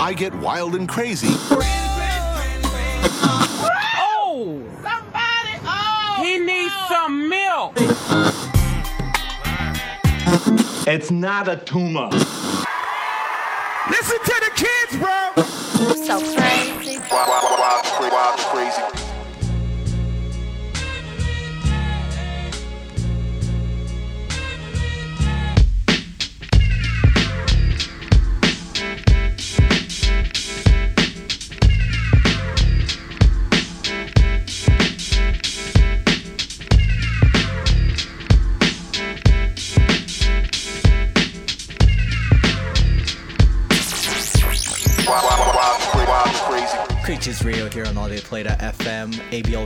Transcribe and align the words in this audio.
I 0.00 0.14
get 0.16 0.34
wild 0.34 0.74
and 0.74 0.88
crazy. 0.88 1.28
Oh! 4.00 4.62
Somebody! 4.82 5.58
Oh! 5.64 6.22
He 6.22 6.38
needs 6.38 6.72
oh! 6.74 6.86
some 6.88 7.28
milk! 7.28 7.74
It's 10.86 11.10
not 11.10 11.48
a 11.48 11.56
tumor. 11.56 12.10
Listen 13.90 14.18
to 14.18 14.40
the 14.40 14.50
kids, 14.54 14.96
bro! 14.98 15.32
So 16.04 16.20
crazy. 16.36 16.98
Wild, 16.98 17.28
wild, 17.28 17.58
wild, 17.58 18.12
wild, 18.12 18.38
crazy. 18.38 19.03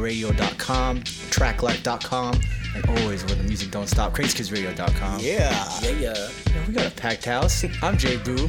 ablradio.com, 0.08 1.00
tracklife.com, 1.02 2.40
and 2.74 2.86
always 3.00 3.24
where 3.24 3.34
the 3.36 3.42
music 3.44 3.70
don't 3.70 3.86
stop, 3.86 4.14
krazykidsradio.com. 4.14 5.20
Yeah. 5.20 5.68
Yeah, 5.82 5.90
yeah. 5.90 6.28
Yeah, 6.46 6.66
we 6.66 6.72
got 6.74 6.86
a 6.86 6.90
packed 6.90 7.24
house. 7.24 7.64
I'm 7.82 7.96
Jay 7.98 8.16
Boo. 8.16 8.48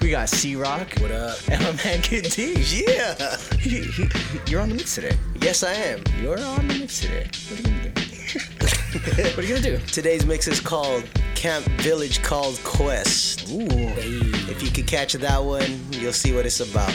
We 0.00 0.10
got 0.10 0.28
C 0.28 0.54
Rock. 0.54 0.94
What 1.00 1.10
up? 1.10 1.36
And 1.50 1.62
my 1.62 1.72
man 1.84 2.00
Kid 2.02 2.24
Dee. 2.30 2.54
Yeah. 2.86 3.36
He- 3.58 3.82
he- 3.82 4.08
You're 4.46 4.60
on 4.60 4.68
the 4.68 4.76
mix 4.76 4.94
today. 4.94 5.16
Yes, 5.40 5.62
I 5.64 5.72
am. 5.72 6.02
You're 6.20 6.38
on 6.40 6.68
the 6.68 6.74
mix 6.78 7.00
today. 7.00 7.28
What 7.50 7.58
are 7.58 7.62
you 7.62 7.68
gonna 7.68 7.92
do? 7.92 8.02
what 9.34 9.38
are 9.38 9.42
you 9.42 9.54
gonna 9.56 9.78
do? 9.78 9.86
Today's 9.86 10.24
mix 10.24 10.46
is 10.46 10.60
called 10.60 11.04
Camp 11.34 11.64
Village 11.82 12.22
Called 12.22 12.60
Quest. 12.62 13.48
Ooh, 13.50 13.66
If 13.68 14.62
you 14.62 14.70
could 14.70 14.86
catch 14.86 15.14
that 15.14 15.42
one, 15.42 15.80
you'll 15.90 16.12
see 16.12 16.32
what 16.32 16.46
it's 16.46 16.60
about. 16.60 16.94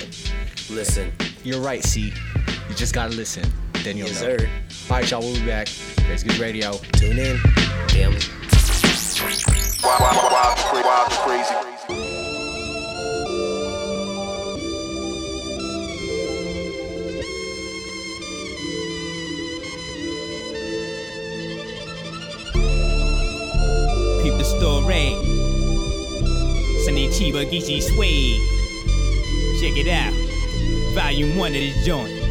Listen. 0.69 1.11
you're 1.43 1.59
right, 1.59 1.83
C. 1.83 2.13
You 2.69 2.75
just 2.75 2.93
gotta 2.93 3.13
listen. 3.13 3.43
Then 3.83 3.97
you'll 3.97 4.07
Yes, 4.07 4.21
know. 4.21 4.37
sir. 4.37 4.49
All 4.89 4.97
right, 4.97 5.11
y'all. 5.11 5.21
We'll 5.21 5.33
be 5.35 5.45
back. 5.45 5.67
Krazy 5.67 6.23
Kids 6.27 6.39
Radio. 6.39 6.71
Tune 6.93 7.19
in. 7.19 7.37
Damn. 7.87 8.13
Wild, 9.83 9.99
wild, 10.01 10.31
wild, 10.31 10.85
wild, 10.85 11.09
crazy. 11.11 12.63
Peep 24.23 24.33
the 24.37 24.43
story. 24.43 25.11
Sonny 26.85 27.07
Cheeba 27.09 27.43
Geechi 27.45 27.81
Suede. 27.81 28.39
Check 29.59 29.75
it 29.77 29.87
out. 29.89 30.13
Volume 30.95 31.35
1 31.37 31.47
of 31.47 31.53
this 31.53 31.85
joint. 31.85 32.22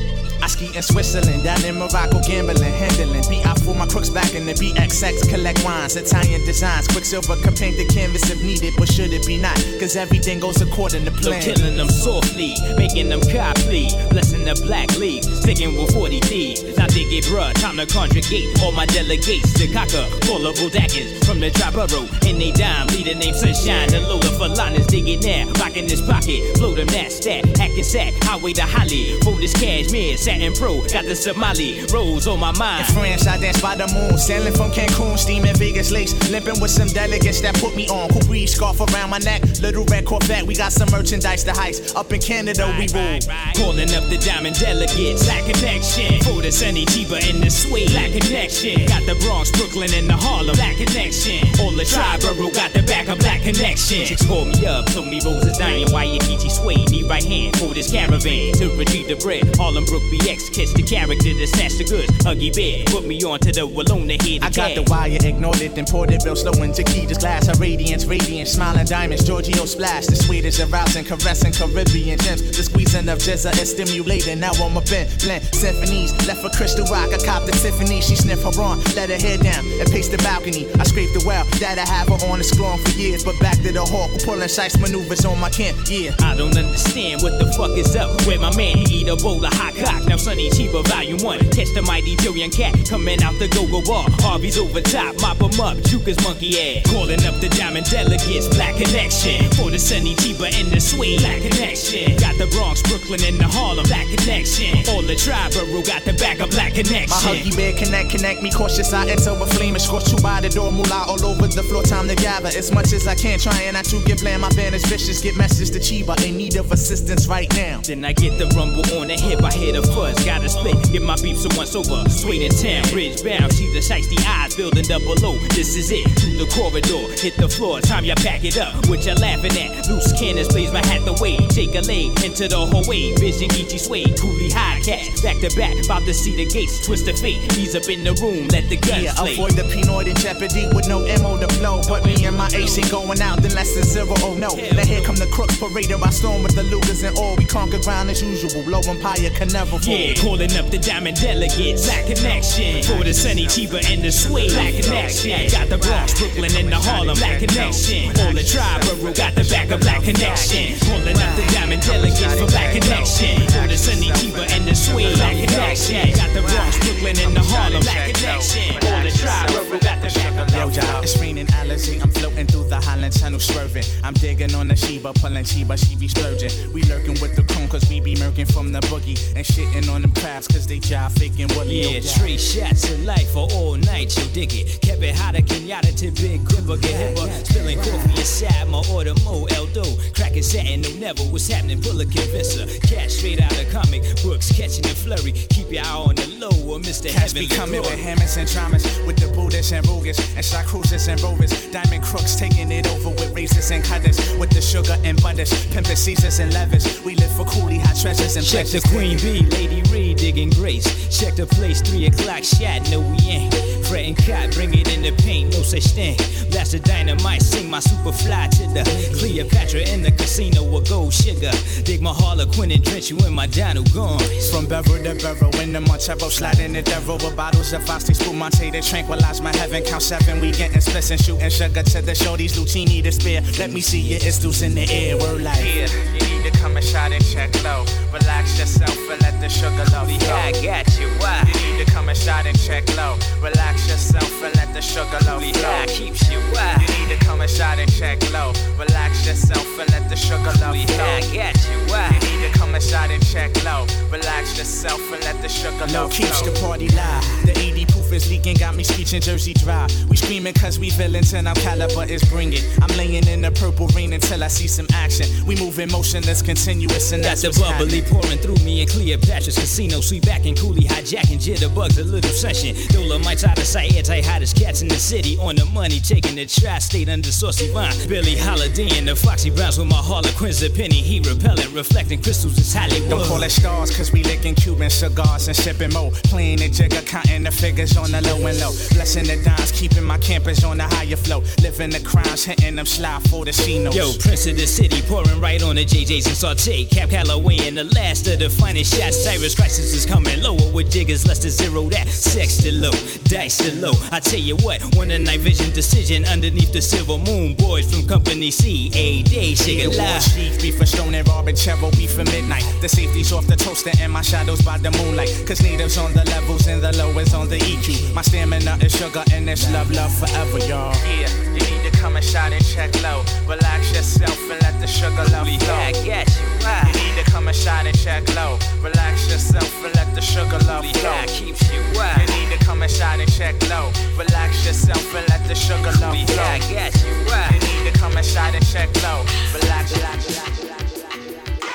I 0.43 0.49
ski 0.49 0.75
in 0.75 0.83
Switzerland, 0.83 1.45
down 1.45 1.65
in 1.65 1.79
Morocco, 1.79 2.21
gambling, 2.21 2.73
handling. 2.75 3.23
Out 3.45 3.61
for 3.61 3.77
my 3.77 3.87
crooks 3.87 4.11
back 4.11 4.35
in 4.35 4.45
the 4.45 4.55
BXX, 4.55 5.29
collect 5.31 5.65
wines, 5.65 5.95
Italian 5.95 6.45
designs. 6.45 6.89
Quicksilver 6.89 7.37
could 7.37 7.55
paint 7.55 7.77
the 7.77 7.87
canvas 7.87 8.29
if 8.29 8.43
needed, 8.43 8.75
but 8.77 8.91
should 8.91 9.13
it 9.13 9.25
be 9.25 9.39
not? 9.39 9.57
Cause 9.79 9.95
everything 9.95 10.41
goes 10.41 10.61
according 10.61 11.05
to 11.05 11.13
So 11.23 11.31
plan. 11.31 11.43
killing 11.43 11.77
them 11.77 11.89
softly, 11.89 12.55
making 12.77 13.09
them 13.09 13.21
copy. 13.21 13.87
Blessing 14.11 14.45
the 14.45 14.61
black 14.67 14.91
leaf, 14.99 15.23
sticking 15.23 15.77
with 15.77 15.95
40 15.95 16.19
thieves. 16.21 16.77
Now 16.77 16.87
dig 16.87 17.13
it, 17.13 17.25
bruh, 17.31 17.55
time 17.63 17.77
to 17.77 17.87
conjugate 17.87 18.61
all 18.63 18.73
my 18.73 18.87
delegates 18.87 19.53
to 19.55 19.69
conquer. 19.73 20.03
Full 20.27 20.45
of 20.45 20.59
daggers 20.73 21.23
from 21.25 21.39
the 21.39 21.51
Triborough. 21.51 22.11
And 22.27 22.41
they 22.41 22.51
dime, 22.51 22.89
leader 22.89 23.15
named 23.15 23.37
Sunshine. 23.37 23.89
The 23.91 24.01
loader 24.01 24.31
for 24.35 24.49
liners, 24.49 24.87
dig 24.89 25.07
it 25.09 25.23
now. 25.23 25.53
Rocking 25.63 25.87
this 25.87 26.03
pocket, 26.03 26.59
blow 26.59 26.75
them 26.75 26.89
that 26.89 27.13
stat. 27.13 27.45
Hacking 27.57 27.85
sack, 27.85 28.13
highway 28.25 28.53
to 28.55 28.63
Holly. 28.63 29.21
For 29.23 29.39
this 29.39 29.55
cashmere, 29.55 30.17
satin 30.33 30.53
pro. 30.55 30.81
Got 30.89 31.05
the 31.05 31.15
Somali 31.15 31.85
rose 31.93 32.27
on 32.27 32.41
my 32.41 32.53
mind. 32.53 32.87
In 32.87 32.95
France, 32.95 33.27
I 33.27 33.39
dance 33.39 33.61
by 33.61 33.75
the 33.75 33.87
moon, 33.93 34.19
sailing 34.19 34.53
from 34.53 34.71
Cancun, 34.71 35.19
steaming 35.19 35.57
Vegas 35.57 35.91
lakes, 35.91 36.13
limping 36.31 36.61
with 36.61 36.71
some 36.71 36.89
delegates 36.89 37.41
that 37.43 37.55
put 37.57 37.77
me 37.77 37.89
on. 37.89 38.09
Breeze 38.27 38.55
scarf 38.55 38.81
around 38.81 39.11
my 39.11 39.19
neck, 39.19 39.43
little 39.61 39.85
red 39.87 40.05
Corvette. 40.05 40.45
We 40.45 40.55
got 40.55 40.73
some 40.73 40.91
merchandise 40.91 41.45
to 41.45 41.53
heist. 41.53 41.97
Up 41.97 42.13
in 42.13 42.21
Canada, 42.21 42.67
we 42.79 42.87
rule. 42.89 43.21
Calling 43.57 43.93
up 43.95 44.09
the 44.09 44.19
diamond 44.25 44.59
delegates, 44.59 45.25
black 45.25 45.45
connection. 45.45 46.21
For 46.23 46.41
the 46.41 46.51
Sonny 46.53 46.87
Cheeba 46.87 47.19
and 47.29 47.43
the 47.43 47.51
sweet, 47.51 47.91
black 47.91 48.13
connection. 48.13 48.87
Got 48.87 49.07
the 49.07 49.17
Bronx, 49.27 49.51
Brooklyn, 49.53 49.91
and 49.95 50.09
the 50.09 50.17
Harlem, 50.17 50.57
black 50.57 50.77
connection. 50.77 51.43
All 51.61 51.73
the 51.73 51.85
Triborough 51.85 52.55
got 52.55 52.73
the 52.73 52.83
back 52.83 53.09
of 53.09 53.19
black 53.19 53.43
connection. 53.43 54.07
Chicks 54.07 54.27
call 54.27 54.45
me 54.45 54.67
up, 54.67 54.87
told 54.87 55.09
me 55.09 55.21
Rose 55.25 55.45
is 55.45 55.59
dying. 55.59 55.91
Why 55.91 56.05
you 56.05 56.19
teach 56.21 56.49
sway? 56.51 56.77
Need 56.93 57.09
right 57.09 57.25
hand 57.25 57.57
for 57.59 57.75
this 57.75 57.91
caravan 57.91 58.53
to 58.55 58.69
retrieve 58.77 59.09
the 59.09 59.17
bread. 59.17 59.45
Harlem 59.57 59.85
Brook 59.85 60.03
BX, 60.23 60.55
catch 60.55 60.73
the 60.75 60.83
character 60.83 61.35
to 61.35 61.47
snatch 61.47 61.75
the 61.79 61.85
goods. 61.85 62.11
Huggy 62.23 62.55
Bear, 62.55 62.87
put 62.87 63.07
me 63.07 63.19
on 63.25 63.41
to 63.41 63.51
the 63.51 63.67
Walona 63.67 64.15
head. 64.23 64.43
I 64.43 64.51
got 64.51 64.75
the 64.79 64.87
wire, 64.87 65.19
ignored 65.19 65.61
it, 65.61 65.75
then 65.75 65.85
poured 65.85 66.11
it 66.13 66.23
real 66.25 66.37
slow 66.37 66.55
into 66.63 66.83
Keita's 66.83 67.19
glass. 67.19 67.47
Her 67.47 67.59
radiance, 67.59 68.07
radiant, 68.07 68.49
smiling 68.49 68.87
diamonds, 68.87 69.25
Giorgio 69.25 69.67
splash. 69.67 70.07
The 70.07 70.17
sweetest 70.17 70.61
arousing, 70.61 71.05
caressing 71.05 71.53
Caribbean 71.53 72.19
gems. 72.19 72.43
The 72.57 72.63
squeezing 72.63 73.09
of 73.09 73.19
jizza 73.19 73.51
is 73.59 73.73
stimulating. 73.73 74.39
Now 74.39 74.53
I'm 74.63 74.77
a 74.77 74.83
bent, 74.83 75.11
blend 75.23 75.43
symphonies. 75.51 76.15
Left 76.27 76.41
for 76.41 76.51
crystal 76.51 76.87
rock, 76.87 77.11
I 77.11 77.19
cop 77.19 77.43
the 77.43 77.53
Tiffany. 77.53 78.01
She 78.01 78.15
sniff 78.15 78.43
her 78.47 78.55
on, 78.63 78.79
let 78.95 79.11
her 79.11 79.19
hair 79.19 79.39
down, 79.39 79.67
and 79.67 79.91
pace 79.91 80.09
the 80.09 80.19
balcony. 80.19 80.71
I 80.79 80.85
scrape 80.85 81.11
the 81.19 81.25
well 81.27 81.45
that 81.59 81.83
I 81.83 81.87
have 81.91 82.09
her 82.15 82.21
on, 82.31 82.39
exploring 82.39 82.79
for 82.79 82.95
years. 82.95 83.25
But 83.25 83.39
back 83.41 83.59
to 83.67 83.73
the 83.73 83.83
hawk, 83.83 84.11
pulling 84.23 84.47
shice 84.47 84.79
maneuvers 84.79 85.25
on 85.25 85.41
my 85.41 85.51
camp, 85.51 85.79
yeah. 85.91 86.15
I 86.23 86.37
don't 86.37 86.57
understand 86.57 87.23
what 87.23 87.43
the 87.43 87.51
fuck 87.59 87.75
is 87.75 87.97
up 87.97 88.15
with 88.27 88.41
my 88.41 88.55
man. 88.55 88.79
He 88.79 89.03
eat 89.03 89.09
a 89.09 89.17
bowl 89.17 89.45
of 89.45 89.53
hot 89.55 89.75
cock. 89.75 90.12
Now 90.13 90.19
Sonny 90.19 90.51
Cheeba 90.51 90.85
Volume 90.89 91.25
1. 91.25 91.57
Catch 91.57 91.73
the 91.73 91.81
mighty 91.81 92.17
billion 92.17 92.51
cat 92.51 92.77
coming 92.85 93.23
out 93.23 93.33
the 93.41 93.49
go-go 93.49 93.81
bar. 93.81 94.05
Harvey's 94.21 94.59
over 94.59 94.83
top, 94.83 95.17
mop 95.23 95.41
him 95.41 95.57
up. 95.57 95.81
Juka's 95.89 96.21
monkey 96.21 96.53
ass. 96.61 96.85
Calling 96.93 97.25
up 97.25 97.41
the 97.41 97.49
diamond 97.49 97.89
delegates. 97.89 98.45
Black 98.53 98.77
connection. 98.77 99.41
For 99.57 99.73
the 99.73 99.81
Sonny 99.81 100.13
Cheeba 100.21 100.53
and 100.53 100.69
the 100.69 100.85
sweet. 100.85 101.25
Black 101.25 101.41
connection. 101.41 102.13
Got 102.21 102.37
the 102.37 102.45
Bronx, 102.53 102.85
Brooklyn, 102.85 103.25
and 103.25 103.41
the 103.41 103.49
Harlem. 103.49 103.89
Black 103.89 104.05
connection. 104.13 104.85
All 104.93 105.01
the 105.01 105.17
Triborough 105.17 105.81
got 105.81 106.05
the 106.05 106.13
back 106.21 106.45
of 106.45 106.53
black 106.53 106.77
connection. 106.77 107.09
My 107.09 107.33
huggy 107.33 107.57
bear 107.57 107.73
connect, 107.73 108.13
connect 108.13 108.45
me 108.45 108.53
cautious. 108.53 108.93
I 108.93 109.09
enter 109.09 109.33
a 109.33 109.47
flame 109.57 109.73
and 109.73 109.81
scorch 109.81 110.13
you 110.13 110.21
by 110.21 110.45
the 110.45 110.53
door. 110.53 110.69
Moolah 110.69 111.09
all 111.09 111.25
over 111.25 111.49
the 111.49 111.65
floor. 111.65 111.89
Time 111.89 112.05
to 112.13 112.17
gather 112.21 112.53
as 112.53 112.69
much 112.69 112.93
as 112.93 113.09
I 113.09 113.17
can. 113.17 113.41
Trying 113.41 113.73
not 113.73 113.89
to 113.89 113.97
get 114.05 114.21
bland. 114.21 114.45
My 114.45 114.53
band 114.53 114.77
is 114.77 114.85
vicious. 114.85 115.25
Get 115.25 115.41
message 115.41 115.73
to 115.73 115.81
Cheeba 115.81 116.21
in 116.21 116.37
need 116.37 116.61
of 116.61 116.69
assistance 116.69 117.29
right 117.33 117.49
now. 117.57 117.81
Then 117.81 118.05
I 118.05 118.13
get 118.13 118.37
the 118.37 118.53
rumble 118.53 118.85
on 119.01 119.09
the 119.09 119.17
hip, 119.17 119.41
I 119.41 119.51
hear 119.51 119.73
the 119.73 119.81
fuzz, 120.03 120.25
gotta 120.25 120.49
split, 120.49 120.77
get 120.91 121.03
my 121.03 121.17
beef 121.23 121.39
so 121.39 121.49
once 121.57 121.75
over. 121.75 122.09
Sweet 122.11 122.43
in 122.43 122.51
town, 122.51 122.83
bridge 122.91 123.23
bound, 123.23 123.53
see 123.53 123.71
the 123.73 123.79
shiesty 123.79 124.19
eyes 124.27 124.55
building 124.57 124.85
double 124.85 125.15
low. 125.23 125.37
This 125.55 125.77
is 125.77 125.91
it, 125.91 126.05
through 126.19 126.39
the 126.43 126.49
corridor, 126.51 127.07
hit 127.21 127.37
the 127.37 127.49
floor, 127.49 127.81
time 127.81 128.05
you 128.05 128.15
back 128.17 128.45
it 128.45 128.59
up. 128.59 128.75
What 128.89 129.05
you 129.07 129.15
laughing 129.15 129.53
at? 129.59 129.89
Loose 129.89 130.13
cannons 130.19 130.49
blaze 130.49 130.73
my 130.73 130.85
hat 130.87 131.05
the 131.05 131.15
way, 131.23 131.37
take 131.49 131.75
a 131.75 131.83
leg 131.87 132.11
into 132.25 132.49
the 132.49 132.59
hallway. 132.59 133.15
Vision 133.17 133.49
Geechee 133.51 133.79
sway, 133.79 134.05
coolie 134.19 134.53
high 134.53 134.81
catch, 134.81 135.23
back 135.23 135.39
to 135.39 135.51
back, 135.57 135.75
about 135.85 136.03
to 136.07 136.15
see 136.15 136.35
the 136.35 136.47
gates, 136.47 136.85
twist 136.85 137.07
the 137.07 137.15
fate. 137.15 137.41
He's 137.53 137.75
up 137.77 137.89
in 137.89 138.03
the 138.05 138.15
room, 138.19 138.49
let 138.49 138.69
the 138.69 138.77
guns 138.77 139.05
Yeah, 139.05 139.15
play. 139.15 139.35
avoid 139.35 139.53
the 139.53 139.63
Pinoid 139.63 140.07
in 140.07 140.17
jeopardy 140.17 140.67
with 140.75 140.89
no 140.89 141.05
ammo 141.07 141.39
to 141.39 141.47
blow. 141.59 141.81
But 141.89 142.05
me 142.05 142.25
and 142.27 142.37
my 142.37 142.49
ace 142.55 142.79
ain't 142.79 142.91
going 142.91 143.21
out, 143.21 143.43
then 143.43 143.55
less 143.55 143.75
than 143.75 143.85
zero. 143.85 144.15
Oh 144.19 144.35
no. 144.35 144.51
Now 144.75 144.85
here 144.85 145.03
come 145.03 145.17
the 145.17 145.27
crooks 145.31 145.57
parader. 145.57 146.01
I 146.03 146.11
storm 146.11 146.43
with 146.43 146.55
the 146.55 146.63
Lugas 146.63 147.07
and 147.07 147.17
all. 147.19 147.37
We 147.37 147.45
conquer 147.45 147.79
ground 147.79 148.11
as 148.11 148.23
usual. 148.23 148.63
Low 148.65 148.81
Empire 148.87 149.31
can 149.31 149.49
never 149.49 149.79
fall. 149.79 149.92
Yeah, 149.93 150.15
calling 150.17 150.57
up 150.57 150.71
the 150.73 150.79
diamond 150.79 151.21
delegates. 151.21 151.85
Black 151.85 152.07
connection. 152.07 152.83
For 152.83 153.05
the 153.05 153.13
Sonny 153.13 153.45
Cheeba 153.45 153.85
and 153.93 154.01
the 154.01 154.11
suede. 154.11 154.49
Black 154.53 154.73
connection. 154.73 155.37
Got 155.53 155.69
the 155.69 155.77
Bronx, 155.77 156.17
Brooklyn, 156.17 156.53
and 156.57 156.73
the 156.73 156.81
Harlem. 156.81 157.17
Black 157.19 157.41
connection. 157.41 158.09
All 158.25 158.33
the 158.33 158.41
tribe, 158.41 158.81
Triborough 158.89 159.13
got 159.13 159.35
the 159.35 159.45
back 159.53 159.71
of 159.71 159.81
black 159.81 160.01
connection. 160.01 160.81
Calling 160.89 161.21
up 161.21 161.37
the 161.37 161.45
diamond 161.53 161.83
delegates 161.85 162.41
for 162.41 162.49
black 162.49 162.73
connection. 162.73 163.37
For 163.53 163.69
the 163.69 163.77
Sonny 163.77 164.09
Cheeba 164.17 164.49
and 164.57 164.65
the 164.65 164.75
suede. 164.75 165.13
Black 165.21 165.37
connection. 165.37 166.09
Got 166.17 166.33
the 166.33 166.41
Bronx, 166.41 166.73
Brooklyn, 166.81 167.17
and 167.21 167.37
the 167.37 167.45
Harlem. 167.45 167.85
Black 167.85 168.17
connection. 168.17 168.73
All 168.89 169.03
the 169.05 169.13
Triborough 169.13 169.81
got 169.85 170.01
the 170.01 170.09
back 170.09 170.33
of 170.41 170.53
Yo, 170.53 170.69
y'all, 170.69 171.03
it's 171.03 171.19
raining 171.19 171.47
Alizé. 171.59 172.01
I'm 172.03 172.11
floating 172.11 172.47
through 172.47 172.69
the 172.69 172.77
Highland 172.77 173.19
Channel, 173.19 173.41
swerving. 173.41 173.85
I'm 174.05 174.15
digging 174.15 174.55
on 174.55 174.69
the 174.69 174.77
Sheba, 174.77 175.13
pulling 175.15 175.45
Sheba, 175.45 175.77
she 175.77 175.97
be 175.97 176.09
splurging. 176.09 176.73
We 176.73 176.83
lurking 176.85 177.19
with 177.21 177.35
the 177.37 177.43
coon, 177.43 177.69
cause 177.69 177.89
we 177.89 178.01
be 178.01 178.15
murking 178.17 178.47
from 178.53 178.71
the 178.71 178.81
boogie. 178.81 179.19
And 179.35 179.45
shitting 179.45 179.82
on 179.89 180.03
them 180.03 180.13
crabs, 180.13 180.49
cause 180.49 180.67
they 180.67 180.79
jive 180.79 181.13
faking 181.19 181.49
Willie. 181.49 181.83
Yeah, 181.83 182.01
three 182.01 182.39
shots 182.39 182.91
of 182.91 183.05
life 183.05 183.31
for 183.33 183.49
all 183.53 183.77
night, 183.77 184.17
you 184.17 184.25
dig 184.33 184.55
it. 184.55 184.81
Kept 184.83 185.03
it 185.03 185.15
hotter, 185.15 185.43
Kenyatta 185.43 185.97
to 185.99 186.11
big 186.23 186.45
gripper, 186.45 186.77
get 186.77 187.17
hipper. 187.17 187.47
Spilling 187.47 187.79
coffee 187.79 188.13
your 188.15 188.25
side, 188.25 188.69
my 188.69 188.83
order 188.91 189.15
mo 189.25 189.47
Eldo. 189.47 189.85
Cracking 190.15 190.43
satin, 190.43 190.83
no 190.83 190.91
never. 190.99 191.23
What's 191.25 191.49
happening? 191.49 191.81
Pull 191.83 192.01
a 192.01 192.05
convincer. 192.05 192.67
Cash 192.87 193.15
straight 193.15 193.41
out 193.41 193.53
of 193.59 193.71
comic 193.71 194.03
books, 194.43 194.59
catching 194.59 194.83
the 194.83 194.95
flurry. 194.95 195.33
Keep 195.33 195.73
your 195.73 195.85
eye 195.85 195.95
on 195.95 196.15
the 196.15 196.27
low, 196.39 196.73
or 196.73 196.79
Mr. 196.79 197.09
Cats 197.11 197.33
Heaven. 197.33 197.49
be 197.49 197.55
coming 197.55 197.81
with 197.81 197.99
hammers 197.99 198.37
and 198.37 198.49
dramas, 198.49 198.85
with 199.07 199.17
the 199.17 199.29
Buddhists 199.35 199.73
and 199.73 199.87
Rugas, 199.87 200.19
and 200.37 200.45
shot 200.45 200.67
cruisers 200.67 201.09
and 201.09 201.21
rovers. 201.21 201.51
Diamond 201.71 202.03
crooks 202.03 202.37
taking 202.37 202.71
it 202.71 202.87
over 202.89 203.11
with 203.11 203.35
razors 203.35 203.71
and 203.71 203.85
cutters, 203.85 204.19
with 204.39 204.51
the 204.51 204.61
sugar 204.61 204.97
and 205.05 205.21
butters, 205.23 205.53
pimping 205.67 205.97
Caesars 205.97 206.39
and 206.41 206.53
levers. 206.53 207.03
We 207.03 207.15
live 207.17 207.33
for 207.37 207.45
coolie 207.45 207.81
hot 207.81 207.97
treasures 208.01 208.37
and 208.37 208.47
Check 208.47 208.67
the. 208.67 208.81
Queen 208.93 209.17
Bee, 209.19 209.47
Lady 209.57 209.83
Reed 209.91 210.19
digging 210.19 210.51
grace. 210.51 210.87
Check 211.09 211.37
the 211.37 211.47
place, 211.47 211.81
3 211.83 212.07
o'clock 212.07 212.45
shot, 212.45 212.91
no 212.91 213.01
we 213.01 213.19
ain't. 213.29 213.82
Bring 213.93 214.73
it 214.73 214.89
in 214.89 215.03
the 215.03 215.13
paint, 215.23 215.53
no 215.53 215.61
such 215.61 215.85
thing. 215.89 216.17
Blast 216.51 216.73
the 216.73 216.79
dynamite, 216.79 217.43
sing 217.43 217.69
my 217.69 217.79
super 217.81 218.11
fly 218.11 218.49
to 218.49 218.63
the 218.73 218.85
Cleopatra 219.19 219.81
in 219.81 220.01
the 220.03 220.11
casino 220.13 220.65
with 220.65 220.89
gold 220.89 221.13
sugar. 221.13 221.53
Dig 221.85 222.01
my 222.01 222.11
Harlequin 222.11 222.71
and 222.71 222.83
drench 222.83 223.11
you 223.11 223.19
in 223.19 223.35
my 223.35 223.47
Dino 223.47 223.83
gone. 223.93 224.19
From 224.51 224.65
Beverly 224.65 225.03
to 225.03 225.15
Beverly, 225.17 225.65
in 225.65 225.75
the 225.75 225.81
Montero, 225.83 226.31
sliding 226.31 226.73
the 226.73 226.81
devil 226.81 227.17
with 227.17 227.37
bottles 227.37 227.75
of 227.75 227.89
Asti 227.89 228.15
Spumante 228.15 228.71
to 228.71 228.81
tranquilize 228.81 229.43
my 229.43 229.55
heaven. 229.57 229.83
Count 229.83 230.03
seven, 230.03 230.41
we 230.41 230.53
getting 230.53 230.81
splits 230.81 231.11
and 231.11 231.21
shooting 231.21 231.51
sugar 231.51 231.83
to 231.83 232.01
the 232.01 232.15
show. 232.15 232.37
shorties, 232.37 232.57
Luchini 232.57 233.03
to 233.03 233.13
spare. 233.13 233.43
Let 233.59 233.73
me 233.73 233.83
see 233.83 234.01
your 234.01 234.21
istos 234.21 234.63
in 234.63 234.75
the 234.75 234.91
air, 234.91 235.19
we're 235.19 235.39
like. 235.39 235.63
Yeah, 235.63 236.22
need 236.43 236.53
to 236.53 236.59
come 236.59 236.77
and 236.77 236.85
shot 236.85 237.13
and 237.13 237.25
check 237.25 237.51
low. 237.63 237.85
Relax 238.13 238.59
yourself 238.59 238.97
and 239.11 239.21
let 239.23 239.41
the 239.41 239.49
sugar 239.49 239.85
love 239.93 240.11
Yeah, 240.11 240.35
I 240.35 240.53
got 240.53 240.99
you, 240.99 241.09
why? 241.19 241.45
You 241.47 241.55
need 241.73 241.85
to 241.85 241.93
come 241.93 242.09
and 242.09 242.19
shot 242.19 242.47
and 242.47 242.59
check 242.59 242.85
low. 242.97 243.17
Relax 243.41 243.89
yourself 243.89 244.43
and 244.43 244.55
let 244.57 244.73
the 244.75 244.83
sugar 244.83 245.19
love 245.27 245.43
Yeah. 245.45 245.83
I 245.83 245.87
keeps 245.87 246.29
you, 246.31 246.39
why? 246.53 246.77
You 246.81 247.07
need 247.07 247.19
to 247.19 247.25
come 247.25 247.41
and 247.41 247.51
shot 247.51 247.79
and 247.79 247.91
check 247.93 248.19
low. 248.33 248.53
Relax 248.79 249.27
yourself 249.27 249.67
and 249.79 249.91
let 249.93 250.09
the 250.09 250.17
sugar 250.17 250.53
love 250.61 250.77
Yeah. 250.77 251.05
I 251.05 251.21
got 251.21 251.57
you, 251.71 251.79
why? 251.91 252.09
You 252.11 252.39
need 252.39 252.53
to 252.53 252.59
come 252.59 252.75
and 252.75 252.83
shot 252.83 253.11
and 253.11 253.25
check 253.27 253.51
low. 253.65 253.87
Relax 254.11 254.59
yourself 254.59 255.01
and 255.13 255.23
let 255.25 255.41
the 255.43 255.49
sugar 255.49 255.87
Low 255.93 256.05
love 256.05 256.13
keeps 256.13 256.43
the 256.43 256.53
party 256.61 256.89
live. 256.89 257.25
The 257.47 257.57
80 257.57 257.87
proof 257.87 258.02
is 258.13 258.29
leaking, 258.31 258.57
got 258.57 258.75
me 258.75 258.85
screeching 258.85 259.21
Jersey 259.21 259.55
dry. 259.55 259.89
We 260.09 260.17
screaming 260.17 260.55
cause 260.55 260.79
we 260.79 260.91
villains 260.91 261.33
and 261.33 261.49
our 261.49 261.55
caliber 261.57 262.05
is 262.05 262.23
bringing. 262.25 262.63
I'm 262.81 262.95
laying 262.97 263.27
in 263.27 263.43
the 263.43 263.51
purple 263.51 263.87
rain 263.89 264.13
until 264.13 264.43
I 264.45 264.49
see 264.49 264.69
some 264.69 264.87
action. 264.95 265.27
We 265.47 265.57
moving 265.57 265.91
motionless, 265.91 266.43
continuous, 266.43 267.13
and 267.13 267.23
Got 267.23 267.39
that's 267.39 267.43
the 267.43 267.51
bubbly 267.61 268.01
happening. 268.01 268.23
pouring 268.23 268.39
through 268.39 268.65
me 268.65 268.83
in 268.83 268.89
Cleopatra's 268.89 269.59
casino. 269.59 270.01
Sweet 270.01 270.25
back 270.25 270.45
and 270.47 270.57
coolie, 270.57 270.87
hijacking 270.87 271.41
jitterbugs, 271.41 271.99
a 271.99 272.05
little 272.05 272.31
session. 272.31 272.77
Dolomites 272.89 273.45
out 273.45 273.59
of 273.59 273.65
sight, 273.65 273.95
anti 273.97 274.21
hottest 274.21 274.57
cats 274.57 274.83
in 274.83 274.89
the 274.89 274.97
city. 274.97 275.39
On 275.39 275.55
the 275.57 275.65
money, 275.67 276.01
taking 276.01 276.37
the 276.37 276.47
tri 276.47 276.79
state 276.79 277.09
under 277.09 277.33
Saucy 277.33 277.73
Vine. 277.73 277.95
Billie 278.09 278.37
Holiday 278.37 278.99
and 278.99 279.09
the 279.09 279.17
Foxy 279.17 279.51
Browns 279.51 279.79
with 279.79 279.89
my 279.89 279.97
Harlequins, 279.97 280.63
a 280.63 280.71
penny 280.71 281.01
heat 281.01 281.27
repellent, 281.27 281.73
reflecting 281.73 282.21
crystals 282.23 282.59
is 282.59 282.75
Hollywood. 282.75 283.11
Don't 283.11 283.27
call 283.27 283.43
it 283.43 283.51
stars, 283.51 283.97
cause 283.97 284.13
we 284.13 284.23
licking 284.25 284.55
Cuban 284.55 284.91
cigars 284.91 285.49
and 285.49 285.57
sipping 285.57 285.93
mo. 285.93 286.11
Playing 286.25 286.59
the 286.59 286.69
jigger, 286.69 287.03
counting 287.03 287.45
the 287.45 287.51
figures 287.51 287.97
on 288.03 288.11
the 288.11 288.21
low 288.23 288.47
and 288.47 288.59
low. 288.59 288.73
Blessing 288.91 289.25
the 289.25 289.37
dimes, 289.43 289.71
keeping 289.73 290.03
my 290.03 290.19
campus 290.19 290.65
on 290.65 290.79
the 290.79 290.85
higher 290.85 291.17
flow. 291.17 291.43
Living 291.63 291.91
the 291.91 292.01
crimes, 292.01 292.45
hitting 292.45 292.77
them 292.77 292.87
slide 292.87 293.23
for 293.31 293.45
the 293.45 293.53
Cinos. 293.53 293.95
Yo, 293.95 294.13
Prince 294.19 294.47
of 294.47 294.57
the 294.57 294.67
City, 294.67 295.01
pouring 295.03 295.41
right 295.41 295.63
on 295.63 295.77
the 295.77 295.85
JJs 295.85 296.27
and 296.27 296.37
saute. 296.37 296.85
Cab 296.87 297.11
Calloway 297.11 297.59
and 297.69 297.79
the 297.79 297.85
last 297.95 298.27
of 298.27 298.39
the 298.41 298.51
finest 298.51 298.99
shots. 298.99 299.23
Cyrus 299.23 299.55
Crisis 299.55 299.95
is 299.95 300.05
coming 300.05 300.43
lower 300.43 300.73
with 300.73 300.91
diggers, 300.91 301.27
less 301.27 301.39
than 301.39 301.51
zero 301.51 301.89
that. 301.91 302.09
Sex 302.09 302.59
to 302.65 302.73
low, 302.73 302.93
dice 303.25 303.59
to 303.59 303.75
low. 303.77 303.93
I 304.11 304.21
tell 304.21 304.41
you 304.41 304.57
what, 304.57 304.83
one 304.97 305.11
a 305.11 305.19
night 305.19 305.41
vision 305.41 305.71
decision 305.73 306.25
underneath 306.25 306.73
the 306.73 306.83
silver 306.83 307.19
moon. 307.19 307.55
Boys 307.55 307.91
from 307.91 308.07
Company 308.07 308.51
C, 308.51 308.91
a 308.95 309.23
day, 309.23 309.55
shake 309.55 309.79
it 309.79 309.97
live. 309.97 310.23
chief, 310.35 310.61
beef 310.61 310.77
for 310.77 310.87
Stone 310.87 311.15
and 311.15 311.27
Robin 311.29 311.55
Cheryl, 311.55 311.95
beef 311.97 312.13
for 312.13 312.25
midnight. 312.25 312.65
The 312.81 312.89
safety's 312.89 313.33
off 313.33 313.47
the 313.47 313.57
toaster 313.57 313.93
and 314.01 314.13
my 314.13 314.23
shadows 314.23 314.61
by 314.63 314.79
the 314.79 314.91
moonlight. 314.91 315.31
Cause 315.47 315.63
natives 315.63 315.99
on 315.99 316.13
the 316.13 316.25
levels 316.25 316.67
and 316.67 316.83
the 316.83 316.93
lowest 316.97 317.35
on 317.35 317.49
the 317.49 317.59
EQ. 317.59 317.92
My 318.15 318.23
stamina 318.23 318.79
is 318.81 318.93
sugar 318.95 319.25
and 319.33 319.49
it's 319.49 319.71
love, 319.73 319.91
love 319.91 320.13
forever, 320.19 320.59
y'all. 320.69 320.95
Yeah, 321.07 321.29
you 321.55 321.61
need 321.61 321.83
to 321.91 321.93
come 321.99 322.17
and 322.17 322.25
shot 322.25 322.53
and 322.53 322.65
check 322.65 322.91
low. 323.03 323.25
Relax 323.49 323.93
yourself 323.93 324.39
and 324.51 324.61
let 324.63 324.81
the 324.81 324.87
sugar 324.87 325.25
love 325.33 325.49
Yeah, 325.49 325.59
flow. 325.59 325.75
I 325.75 325.93
got 325.93 326.29
you, 326.29 326.47
why? 326.61 326.83
You 326.87 326.93
need 327.03 327.25
to 327.25 327.31
come 327.31 327.49
and 327.49 327.57
shot 327.57 327.87
and 327.87 327.99
check 327.99 328.23
low. 328.35 328.59
Relax 328.83 329.31
yourself 329.31 329.85
and 329.85 329.95
let 329.95 330.15
the 330.15 330.21
sugar 330.21 330.59
love 330.67 330.85
Yeah, 330.85 330.93
flow. 330.93 331.11
I 331.11 331.27
keeps 331.27 331.73
you, 331.73 331.81
why? 331.97 332.13
You 332.21 332.49
need 332.49 332.59
to 332.59 332.65
come 332.65 332.83
and 332.83 332.91
shot 332.91 333.19
and 333.21 333.33
check 333.33 333.55
low. 333.69 333.91
Relax 334.19 334.67
yourself 334.67 335.15
and 335.15 335.29
let 335.29 335.47
the 335.49 335.55
sugar 335.55 335.93
love 336.01 336.15
Yeah, 336.15 336.27
flow. 336.27 336.43
I 336.43 336.59
got 336.59 336.93
you, 337.05 337.15
why? 337.29 337.49
You 337.55 337.61
need 337.85 337.93
to 337.93 337.99
come 337.99 338.17
and 338.17 338.27
shot 338.27 338.55
and 338.55 338.67
check 338.67 338.89
low. 339.03 339.25
Relax, 339.55 339.97
relax, 339.97 340.29
relax, 340.29 340.63
relax. 340.63 340.83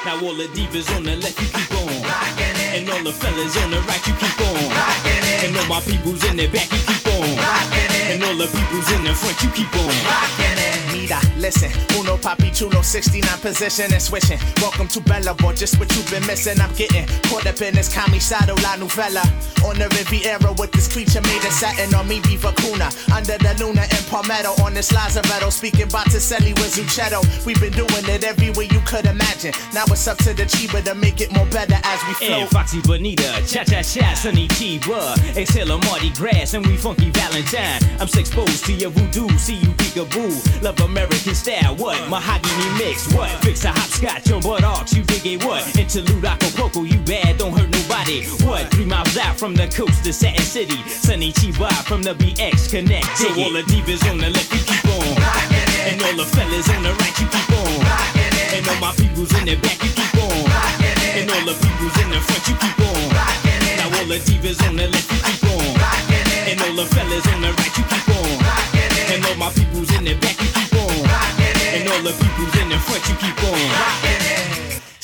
Now 0.06 0.22
all 0.24 0.36
the 0.36 0.48
divas 0.56 0.90
on 0.96 1.04
the 1.04 1.16
left, 1.18 1.40
you 1.42 1.48
keep 1.48 1.72
on. 1.74 2.57
And 2.76 2.90
all 2.90 3.04
the 3.04 3.12
fellas 3.12 3.56
on 3.64 3.72
the 3.72 3.80
right, 3.88 4.04
you 4.08 4.14
keep 4.16 4.40
on. 4.42 4.54
rocking 4.70 5.24
it. 5.24 5.44
And 5.46 5.58
all 5.58 5.68
my 5.68 5.82
peoples 5.82 6.24
in 6.26 6.38
the 6.38 6.48
back, 6.48 6.70
you 6.72 6.82
keep 6.88 7.08
on. 7.08 7.36
rocking 7.38 7.92
it. 7.96 8.12
And 8.14 8.24
all 8.24 8.36
the 8.36 8.48
peoples 8.48 8.90
in 8.92 9.04
the 9.04 9.14
front, 9.14 9.38
you 9.44 9.50
keep 9.52 9.74
on. 9.76 9.88
rocking 9.88 10.58
it. 10.60 10.78
Mira, 10.92 11.20
listen, 11.38 11.72
uno 12.00 12.18
papi 12.18 12.52
chulo, 12.52 12.82
69 12.82 13.40
position 13.40 13.92
and 13.94 14.02
switching. 14.02 14.40
Welcome 14.62 14.88
to 14.90 15.02
Bella 15.02 15.34
Boy, 15.34 15.54
just 15.54 15.80
what 15.80 15.94
you've 15.96 16.10
been 16.10 16.26
missing. 16.26 16.60
I'm 16.60 16.74
getting 16.76 17.06
caught 17.30 17.46
up 17.46 17.62
in 17.62 17.76
this 17.76 17.94
camisado 17.94 18.56
la 18.64 18.76
novella. 18.76 19.22
On 19.66 19.78
the 19.78 19.88
Riviera 19.90 20.54
with 20.54 20.72
this 20.72 20.92
creature 20.92 21.22
made 21.22 21.44
of 21.46 21.54
satin 21.54 21.94
on 21.96 22.08
me, 22.08 22.20
Viva 22.22 22.54
Cuna. 22.58 22.90
Under 23.14 23.38
the 23.38 23.56
Luna 23.60 23.82
and 23.82 24.06
Palmetto 24.08 24.54
on 24.64 24.74
this 24.74 24.92
Lazaretto. 24.92 25.52
Speaking 25.52 25.88
Botticelli 25.88 26.54
with 26.54 26.76
Zucchetto. 26.76 27.22
We've 27.46 27.60
been 27.60 27.74
doing 27.74 28.06
it 28.10 28.24
every 28.24 28.52
way 28.52 28.68
you 28.72 28.82
could 28.82 29.06
imagine. 29.06 29.54
Now 29.74 29.86
it's 29.88 30.08
up 30.08 30.18
to 30.20 30.34
the 30.34 30.44
Cheeba 30.44 30.84
to 30.86 30.96
make 30.96 31.22
it 31.22 31.32
more 31.34 31.48
better 31.48 31.80
as 31.84 32.00
we 32.08 32.14
flow. 32.26 32.42
And 32.42 32.50
Foxy 32.50 32.82
Bonita, 32.82 33.44
Cha 33.46 33.64
Cha 33.64 33.82
Cha, 33.82 34.14
Sonny 34.14 34.48
Cheeba, 34.50 35.16
Exhale 35.36 35.72
a 35.72 35.78
Mardi 35.86 36.10
Gras, 36.12 36.54
and 36.54 36.66
we 36.66 36.78
funky 36.78 37.10
Valentine. 37.12 37.82
I'm 38.00 38.08
exposed 38.08 38.66
to 38.66 38.74
your 38.74 38.92
voodoo, 38.92 39.30
see 39.38 39.56
you 39.56 39.70
peekaboo. 39.80 40.62
Love 40.62 40.78
American 41.28 41.36
style, 41.36 41.76
what? 41.76 42.10
Mahogany 42.10 42.70
mix, 42.80 43.12
what? 43.14 43.30
Fix 43.44 43.66
a 43.66 43.70
hopscotch 43.70 44.32
on 44.32 44.40
buttocks, 44.42 44.94
you 44.94 45.04
dig 45.04 45.26
it, 45.26 45.44
what? 45.44 45.60
Interlude 45.78 46.24
Acapulco, 46.24 46.84
you 46.84 47.00
bad, 47.00 47.38
don't 47.38 47.52
hurt 47.52 47.70
nobody. 47.70 48.24
What? 48.48 48.72
Three 48.72 48.86
miles 48.86 49.18
out 49.18 49.38
from 49.38 49.54
the 49.54 49.68
coast 49.68 50.06
to 50.06 50.14
Satin 50.14 50.42
City. 50.44 50.78
Sonny 50.88 51.34
Cheeba 51.34 51.70
from 51.84 52.02
the 52.02 52.14
BX 52.16 52.70
Connect. 52.72 53.06
So 53.18 53.28
all 53.44 53.52
the 53.52 53.64
divas 53.64 54.10
on 54.10 54.20
the 54.20 54.30
left, 54.30 54.54
you 54.54 54.64
keep 54.64 54.86
on. 54.88 55.04
And 55.84 56.02
all 56.02 56.16
the 56.16 56.26
fellas 56.32 56.70
on 56.70 56.84
the 56.84 56.94
right, 56.96 57.20
you 57.20 57.28
keep 57.28 57.50
on. 57.60 57.76
And 58.56 58.68
all 58.68 58.80
my 58.80 58.92
peoples 58.96 59.34
in 59.40 59.46
the 59.46 59.56
back, 59.56 59.84
you 59.84 59.92
keep 59.92 60.16
on. 60.24 60.48
And 61.12 61.28
all 61.30 61.44
the 61.44 61.56
peoples 61.60 61.96
in 62.04 62.10
the 62.10 62.20
front, 62.24 62.48
you 62.48 62.56
keep 62.56 62.80
on. 62.80 63.04
Now 63.76 64.00
all 64.00 64.08
the 64.08 64.20
divas 64.24 64.64
on 64.64 64.76
the 64.78 64.88
left, 64.88 65.12
you 65.12 65.20
keep 65.28 65.44
on. 65.52 65.76
And 66.48 66.62
all 66.62 66.76
the 66.76 66.86
fellas 66.88 67.28
on 67.36 67.42
the 67.42 67.52
right, 67.52 67.74
you 67.76 67.84
keep 67.84 68.08
on. 68.16 69.12
And 69.12 69.26
all 69.26 69.36
my 69.36 69.52
peoples 69.52 69.92
in 69.92 70.06
the 70.06 70.16
back, 70.16 70.40
you 70.40 70.48
keep 70.48 70.56
on. 70.56 70.67
And 71.78 71.88
all 71.90 72.02
the 72.02 72.12
peoples 72.12 72.60
in 72.60 72.70
the 72.70 72.78
front, 72.80 73.08
you 73.08 73.16
keep 73.18 73.44
on. 73.44 74.57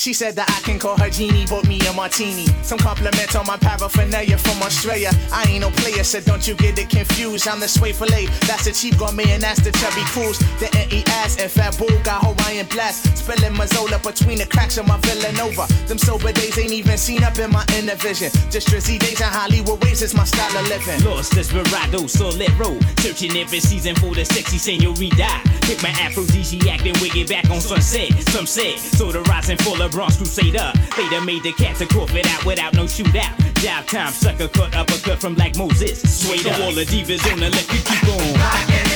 She 0.03 0.12
said 0.12 0.36
that 0.36 0.51
I 0.51 0.60
can 0.67 0.79
call 0.79 0.98
her 0.98 1.10
Genie, 1.10 1.45
bought 1.45 1.65
me 1.65 1.79
a 1.88 1.93
martini. 1.93 2.43
Some 2.62 2.77
compliments 2.77 3.38
on 3.38 3.48
my 3.48 3.55
paraphernalia 3.55 4.38
from 4.38 4.62
Australia. 4.62 5.12
I 5.31 5.48
ain't 5.48 5.62
no 5.62 5.72
player, 5.79 6.03
so 6.03 6.19
don't 6.19 6.45
you 6.45 6.55
get 6.55 6.77
it 6.77 6.89
confused. 6.89 7.48
I'm 7.48 7.62
the 7.62 7.69
sway 7.69 7.93
fillet, 7.93 8.25
that's 8.43 8.65
the 8.65 8.74
cheap 8.74 8.98
gourmet, 8.98 9.31
and 9.31 9.41
that's 9.41 9.62
the 9.62 9.72
chubby 9.72 10.03
cruise. 10.12 10.39
The 10.60 10.67
NES 10.75 11.39
and 11.39 11.50
Fat 11.50 11.77
Bull 11.77 11.88
got 12.03 12.19
Hawaiian 12.19 12.67
blast. 12.67 13.15
Spilling 13.15 13.55
Mazzola 13.55 14.03
between 14.03 14.39
the 14.39 14.45
cracks 14.45 14.77
of 14.77 14.89
my 14.89 14.98
Villanova. 15.07 15.72
Them 15.88 15.98
sober 15.98 16.33
days 16.33 16.57
ain't 16.60 16.74
even 16.74 16.98
seen 16.98 17.24
up 17.24 17.39
in 17.39 17.50
my 17.50 17.63
inner 17.79 17.95
vision. 17.95 18.27
Just 18.51 18.67
drizzy 18.67 19.00
days 19.00 19.22
in 19.22 19.31
Hollywood 19.31 19.81
ways 19.86 20.01
is 20.01 20.13
my 20.13 20.25
style 20.25 20.51
of 20.60 20.67
living. 20.67 21.00
Lost 21.05 21.31
Desperado, 21.31 22.12
Solero. 22.12 22.75
Searching 23.00 23.38
every 23.38 23.62
season 23.62 23.95
for 23.95 24.13
the 24.13 24.25
sexy 24.25 24.57
senorita. 24.57 25.31
Pick 25.62 25.81
my 25.81 25.95
aphrodisiac, 26.03 26.83
then 26.83 26.93
wig 27.00 27.15
it 27.15 27.29
back 27.29 27.50
on 27.50 27.62
sunset. 27.62 28.12
Some 28.36 28.45
said, 28.45 28.77
so 28.77 29.10
the 29.10 29.22
rising 29.31 29.55
full 29.60 29.81
of 29.81 29.92
Bronx 29.93 30.17
Crusader. 30.17 30.73
Later 30.97 31.21
made 31.21 31.43
the 31.43 31.53
cat 31.53 31.77
to 31.77 31.85
cough 31.85 32.13
it 32.15 32.25
out 32.25 32.43
without 32.45 32.73
no 32.73 32.85
shootout. 32.85 33.38
Dive 33.62 33.85
time, 33.85 34.12
sucker 34.12 34.47
caught 34.47 34.75
up 34.75 34.89
a 34.89 34.97
cut, 34.97 35.21
from 35.21 35.35
Black 35.35 35.55
Moses. 35.55 36.01
Swayed 36.01 36.47
up. 36.47 36.59
all 36.62 36.73
the 36.73 36.83
divas 36.83 37.21
on 37.31 37.39
the 37.39 37.50
left, 37.51 37.71
you 37.71 37.79
keep 37.79 38.03
on. 38.09 38.19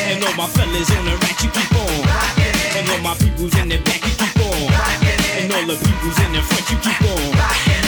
And 0.09 0.23
all 0.23 0.33
my 0.33 0.47
fellas 0.47 0.89
on 0.91 1.05
the 1.05 1.15
right, 1.21 1.43
you 1.43 1.49
keep 1.53 1.71
on. 1.77 2.01
And 2.75 2.89
all 2.89 2.99
my 2.99 3.13
peoples 3.15 3.55
in 3.59 3.69
the 3.69 3.77
back, 3.77 4.01
you 4.03 4.13
keep 4.17 4.37
on. 4.41 4.73
And 5.37 5.53
all 5.53 5.65
the 5.67 5.77
peoples 5.77 6.19
in 6.25 6.33
the 6.33 6.41
front, 6.41 6.69
you 6.71 6.77
keep 6.81 7.01
on. 7.01 7.86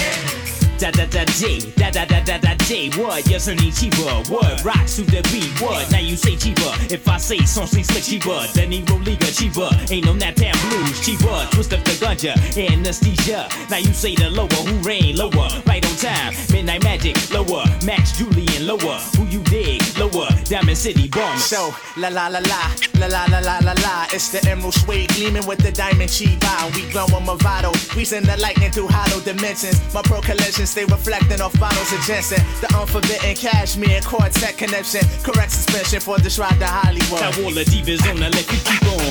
Da 0.80 0.92
da 0.92 1.06
da 1.08 1.26
J, 1.26 1.60
da 1.76 1.92
da 1.92 2.06
da 2.06 2.22
da 2.24 2.38
da 2.38 2.56
J. 2.64 2.90
What? 2.92 3.28
Yes, 3.30 3.50
I 3.50 3.56
need 3.56 3.76
cheaper. 3.76 4.16
What? 4.32 4.64
Rocks 4.64 4.96
to 4.96 5.02
the 5.02 5.22
beat. 5.30 5.52
What? 5.62 5.92
Now 5.92 6.00
you 6.00 6.16
say 6.16 6.38
cheaper. 6.38 6.72
If 6.90 7.06
I 7.10 7.18
say 7.18 7.40
something 7.40 7.84
slick 7.84 8.04
cheaper, 8.04 8.48
then 8.54 8.72
he 8.72 8.82
roll 8.88 9.00
league 9.00 9.20
cheaper. 9.20 9.70
Ain't 9.92 10.06
no 10.06 10.14
nap 10.14 10.36
town 10.36 10.54
blues 10.70 11.06
cheaper. 11.06 11.48
Twist 11.52 11.74
up 11.74 11.84
the 11.84 11.92
ganja, 12.00 12.34
anesthesia. 12.56 13.50
Now 13.70 13.78
you 13.78 13.94
say 13.94 14.16
the 14.16 14.30
lower, 14.30 14.48
who 14.48 14.78
rain 14.88 15.18
lower, 15.18 15.50
right 15.68 15.86
on 15.86 15.96
time. 15.98 16.34
Midnight 16.50 16.84
magic 16.84 17.16
lower, 17.34 17.66
Max 17.84 18.18
Julien 18.18 18.66
lower. 18.66 19.00
Who 19.18 19.26
you 19.26 19.44
dig 19.44 19.82
lower? 19.98 20.30
Diamond 20.46 20.78
City 20.78 21.10
bomb. 21.10 21.38
So, 21.40 21.76
la 21.98 22.08
la 22.08 22.28
la 22.28 22.40
la, 22.40 22.72
la 23.00 23.08
la 23.08 23.26
la 23.26 23.40
la 23.40 23.60
la 23.60 23.74
la. 23.84 24.08
It's 24.14 24.30
the 24.30 24.40
emerald 24.50 24.76
suede 24.76 25.10
gleaming 25.16 25.46
with 25.46 25.60
the 25.60 25.74
diamond 25.74 26.10
Cheeba. 26.10 26.74
We 26.74 26.90
glowing 26.90 27.26
Movado. 27.26 27.76
We 27.98 28.06
send 28.06 28.28
the 28.28 28.38
lightning 28.38 28.72
through 28.72 28.88
hollow 28.88 29.20
dimensions. 29.22 29.82
My 29.94 30.02
pro 30.04 30.22
collections 30.22 30.69
stay 30.70 30.86
reflecting 30.86 31.42
off 31.42 31.60
bottles 31.60 31.92
of 31.92 32.00
Jensen. 32.06 32.38
The 32.62 32.70
unforbidden 32.78 33.36
cashmere 33.36 34.02
quartet 34.02 34.56
connection. 34.56 35.02
Correct 35.24 35.52
suspension 35.52 36.00
for 36.00 36.20
this 36.20 36.38
ride 36.38 36.60
to 36.60 36.68
Hollywood. 36.68 37.22
Now 37.22 37.34
all 37.42 37.52
the 37.52 37.66
divas 37.66 38.06
on 38.06 38.18
the 38.22 38.30
left, 38.30 38.52
you 38.54 38.62
keep 38.62 38.84
on. 38.86 39.02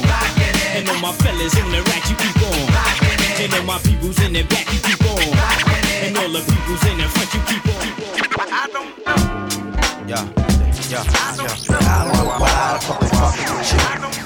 And 0.79 0.89
all 0.89 1.01
my 1.03 1.13
fellas 1.19 1.59
on 1.59 1.71
the 1.75 1.83
rack, 1.83 2.09
you 2.09 2.15
keep 2.15 2.39
on. 2.47 2.71
And 3.43 3.53
all 3.55 3.65
my 3.65 3.79
peoples 3.83 4.23
in 4.23 4.33
the 4.33 4.45
back, 4.45 4.71
you 4.73 4.79
keep 4.79 5.03
on. 5.03 5.19
And 6.07 6.17
all 6.17 6.31
the 6.31 6.47
peoples 6.47 6.83
in 6.87 6.99
the 6.99 7.09
front, 7.11 7.35
you 7.35 7.43
keep 7.51 7.67
on. 7.67 7.83
Yeah, 10.07 10.25
yeah, 10.89 11.03
yeah. 11.03 11.05
I 11.11 12.07
don't 12.07 12.15
know 12.15 12.39
why 12.39 12.79
the 12.79 12.87
fuck 12.87 13.03
I'm 13.03 13.09
fucking 13.11 13.51
with 13.59 14.15
you. 14.15 14.18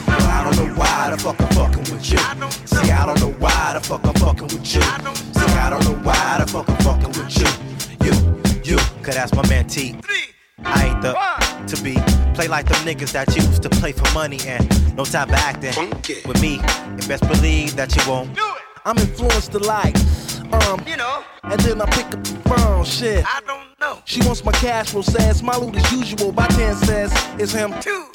I 0.62 0.66
don't 0.66 0.68
know 0.68 0.80
why 0.80 1.10
the 1.10 1.18
fuck 1.18 1.40
I'm 1.40 1.48
fucking 1.48 1.92
with 1.92 2.10
you. 2.10 2.18
See, 2.66 2.90
I 2.90 3.06
don't 3.06 3.20
know 3.20 3.32
why 3.38 3.72
the 3.74 3.80
fuck 3.80 4.04
I'm 4.04 4.14
fucking 4.14 4.44
with 4.44 4.74
you. 4.74 4.82
See, 4.82 5.52
I 5.58 5.70
don't 5.70 5.84
know 5.84 5.98
why 6.04 6.38
the 6.38 6.46
fuck 6.46 6.68
I'm 6.68 6.76
fucking 6.78 7.08
with 7.08 7.36
you. 7.36 7.48
You, 8.06 8.76
you, 8.76 8.76
cause 9.02 9.14
that's 9.14 9.34
my 9.34 9.46
man 9.48 9.66
T. 9.66 9.96
I 10.64 10.86
ain't 10.86 11.02
the 11.02 11.14
to 11.66 11.82
be 11.82 11.94
play 12.34 12.48
like 12.48 12.66
them 12.66 12.80
niggas 12.86 13.12
that 13.12 13.34
used 13.34 13.62
to 13.62 13.70
play 13.70 13.92
for 13.92 14.10
money 14.12 14.38
and 14.46 14.96
no 14.96 15.04
time 15.04 15.28
for 15.28 15.34
acting. 15.34 15.74
With 16.26 16.40
me, 16.40 16.54
you 16.54 17.08
best 17.08 17.26
believe 17.26 17.74
that 17.76 17.94
you 17.96 18.02
won't. 18.08 18.38
I'm 18.84 18.98
influenced 18.98 19.52
to 19.52 19.58
like, 19.58 19.96
um, 20.52 20.82
you 20.86 20.96
know, 20.96 21.24
and 21.44 21.60
then 21.60 21.80
I 21.80 21.86
pick 21.86 22.06
up 22.06 22.24
the 22.24 22.48
phone, 22.48 22.84
shit. 22.84 23.24
I 23.26 23.40
don't 23.46 23.78
know. 23.80 24.00
She 24.04 24.20
wants 24.20 24.44
my 24.44 24.52
cash 24.52 24.90
flow, 24.90 25.02
says 25.02 25.42
my 25.42 25.56
loot 25.56 25.76
as 25.76 25.92
usual. 25.92 26.32
Baatin 26.32 26.74
says 26.84 27.12
it's 27.38 27.52
him 27.52 27.72
too. 27.80 28.08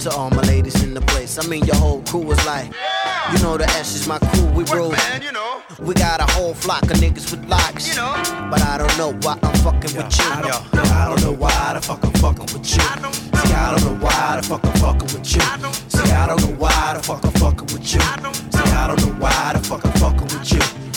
To 0.00 0.10
all 0.10 0.30
my 0.30 0.42
ladies 0.42 0.82
in 0.82 0.92
the 0.92 1.00
place, 1.00 1.38
I 1.38 1.46
mean 1.46 1.64
your 1.64 1.76
whole 1.76 2.02
crew 2.02 2.30
is 2.30 2.44
like, 2.46 2.72
yeah. 2.72 3.32
you 3.32 3.42
know 3.42 3.56
the 3.56 3.64
S 3.70 3.94
is 3.94 4.08
my 4.08 4.18
crew, 4.18 4.46
we 4.48 4.64
roll. 4.64 4.94
you 5.22 5.32
know. 5.32 5.62
We 5.80 5.94
got 5.94 6.20
a 6.20 6.32
whole 6.32 6.54
flock 6.54 6.82
of 6.84 6.96
niggas 6.98 7.30
with 7.30 7.44
locks. 7.48 7.88
You 7.88 7.96
know. 7.96 8.12
But 8.50 8.62
I 8.62 8.78
don't 8.78 8.96
know 8.98 9.12
why 9.22 9.38
I'm 9.42 9.54
fucking 9.56 9.96
with 9.96 10.18
you. 10.18 10.24
I 10.24 10.42
don't, 10.42 10.74
I 10.90 11.08
don't 11.08 11.22
know 11.22 11.32
why 11.32 11.72
the 11.74 11.80
fuck 11.80 12.04
I'm 12.04 12.12
fucking 12.12 12.46
with 12.52 12.56
you. 12.56 12.80
See, 12.80 13.52
I 13.52 13.76
don't 13.76 13.84
know 13.84 14.04
why 14.04 14.36
the 14.36 14.42
fuck 14.46 14.64
I'm 14.64 14.72
fucking 14.74 15.18
with 15.18 15.34
you. 15.34 15.40
See, 15.88 16.10
I 16.12 16.26
don't 16.26 16.40
know 16.42 16.56
why 16.58 16.94
the 16.96 17.02
fuck 17.02 17.24
I'm 17.24 17.32
fucking 17.32 17.66
with 17.66 17.94
you. 17.94 18.00
See, 18.00 18.70
I 18.72 18.86
don't 18.88 19.00
know 19.00 19.14
why 19.20 19.52
the 19.54 19.60
fuck 19.60 19.84
I'm 19.84 19.92
fucking 19.92 20.38
with 20.38 20.52
you. 20.52 20.93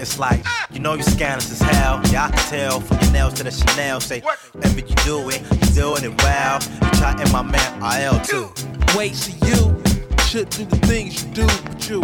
You, 0.00 0.06
you. 0.06 0.12
It's 0.12 0.18
like, 0.18 0.44
you 0.72 0.80
know 0.80 0.94
you 0.94 1.02
scandalous 1.02 1.50
as 1.50 1.60
hell. 1.60 2.00
Yeah, 2.10 2.26
I 2.26 2.30
can 2.30 2.48
tell 2.48 2.80
from 2.80 2.98
your 3.00 3.12
nails 3.12 3.34
to 3.34 3.44
the 3.44 3.50
Chanel. 3.50 4.00
Say, 4.00 4.20
whenever 4.52 4.80
you 4.80 4.94
do 5.04 5.28
it, 5.28 5.42
you 5.42 5.74
doing 5.74 6.04
it 6.04 6.22
well. 6.22 6.60
You 6.62 6.90
try 6.98 7.14
and 7.18 7.32
my 7.32 7.42
man 7.42 8.00
IL 8.00 8.20
too. 8.20 8.50
Wait, 8.96 9.14
see 9.14 9.34
you 9.46 9.82
should 10.24 10.48
do 10.50 10.64
the 10.64 10.76
things 10.86 11.24
you 11.24 11.34
do, 11.34 11.46
but 11.46 11.88
you 11.88 12.02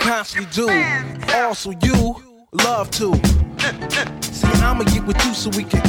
constantly 0.00 0.50
do. 0.52 0.68
Also, 1.34 1.70
you 1.82 2.16
love 2.52 2.90
to. 2.92 3.14
See, 4.22 4.48
I'ma 4.62 4.84
get 4.84 5.04
with 5.06 5.24
you 5.24 5.34
so 5.34 5.50
we 5.50 5.64
can. 5.64 5.82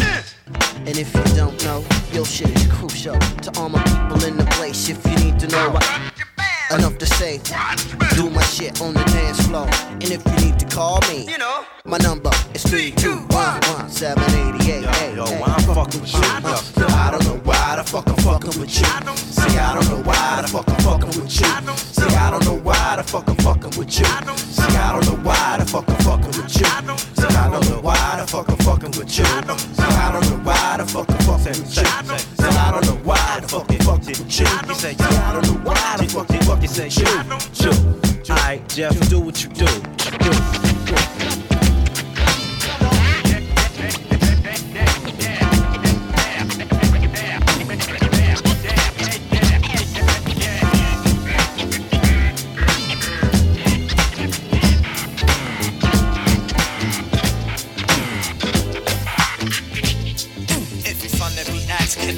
And 0.85 0.97
if 0.97 1.13
you 1.15 1.23
don't 1.35 1.63
know, 1.63 1.85
your 2.11 2.25
shit 2.25 2.49
is 2.49 2.67
crucial 2.73 3.17
to 3.19 3.59
all 3.59 3.69
my 3.69 3.83
people 3.83 4.23
in 4.25 4.37
the 4.37 4.45
place. 4.51 4.89
If 4.89 5.05
you 5.05 5.15
need 5.17 5.39
to 5.39 5.47
know, 5.47 5.77
I, 5.79 6.11
enough 6.75 6.97
to 6.97 7.05
say, 7.05 7.39
do 8.15 8.29
my 8.29 8.43
shit 8.43 8.81
on 8.81 8.93
the 8.93 9.03
dance 9.05 9.45
floor. 9.47 9.67
And 9.91 10.03
if 10.03 10.25
you 10.25 10.45
need 10.45 10.59
to 10.59 10.65
call 10.67 10.99
me, 11.09 11.25
you 11.29 11.37
know, 11.37 11.65
my 11.85 11.97
number 11.97 12.31
is 12.53 12.63
three 12.63 12.91
two 12.91 13.17
one 13.29 13.59
one 13.75 13.89
seven 13.89 14.23
eighty 14.23 14.71
eight. 14.71 14.83
Yo, 14.83 14.91
yo, 15.15 15.25
why 15.39 15.53
I'm 15.57 15.63
fucking 15.75 16.01
with 16.01 16.13
you? 16.13 16.19
Yo, 16.21 16.87
I 16.87 17.11
don't 17.11 17.23
know 17.25 17.39
why 17.43 17.75
the 17.75 17.83
fuck 17.83 18.07
I'm 18.07 18.15
fucking 18.17 18.59
with 18.59 18.79
you. 18.79 18.85
See, 19.15 19.57
I 19.57 19.73
don't 19.73 19.89
know 19.89 20.01
why 20.03 20.41
the 20.41 20.47
fuck 20.47 20.69
I'm 20.69 20.75
fucking 20.79 21.07
with 21.07 21.41
you. 21.41 21.47
See, 21.75 22.15
I 22.15 22.31
don't 22.31 22.45
know 22.45 22.55
why 22.55 22.95
the 22.95 23.03
fuck 23.03 23.27
I'm 23.27 23.35
fucking 23.37 23.73
with 23.77 23.99
you. 23.99 24.05
See, 24.05 24.77
I 24.77 24.91
don't 24.91 25.05
know 25.05 25.17
why 25.27 25.57
the 25.59 25.65
fuck 25.65 25.89
I'm 25.89 25.97
fucking 25.97 26.31
with 26.37 26.59
you. 26.59 26.65
See, 27.15 27.25
I 27.25 27.49
don't 27.49 27.65
know 27.69 27.81
why 27.81 28.17
the 28.17 28.25
fuck 28.27 28.49
I'm 28.49 28.57
fucking 28.57 28.91
with 28.91 29.17
you. 29.17 29.25
See, 29.25 29.83
I 29.83 30.11
don't 30.11 30.23
know 30.29 30.37
why 30.43 30.77
the 30.77 30.85
fuck 30.85 31.09
I'm 31.09 31.17
fucking 31.19 31.59
with 31.59 31.77
you. 31.77 31.85
See, 32.37 32.45
I 32.45 32.71
don't 32.71 32.85
know 32.85 32.97
why 33.03 33.39
the 33.41 33.47
fuck 33.47 33.69
I'm 33.69 33.77
fucking 33.79 34.07
with 34.07 34.39
you. 34.39 34.47
You 34.67 34.75
see, 34.75 34.95
I 34.99 35.33
don't 35.33 35.45
know 35.47 35.59
why 35.63 35.97
the 35.97 36.05
fuck 36.07 36.29
I'm 36.29 36.39
fucking 36.39 36.51
with 36.51 36.60
you. 36.60 36.60
You, 36.61 37.71
alright, 38.29 38.69
Jeff, 38.69 39.09
do 39.09 39.19
what 39.19 39.43
you 39.43 39.49
do. 39.49 39.65
Do. 39.65 41.40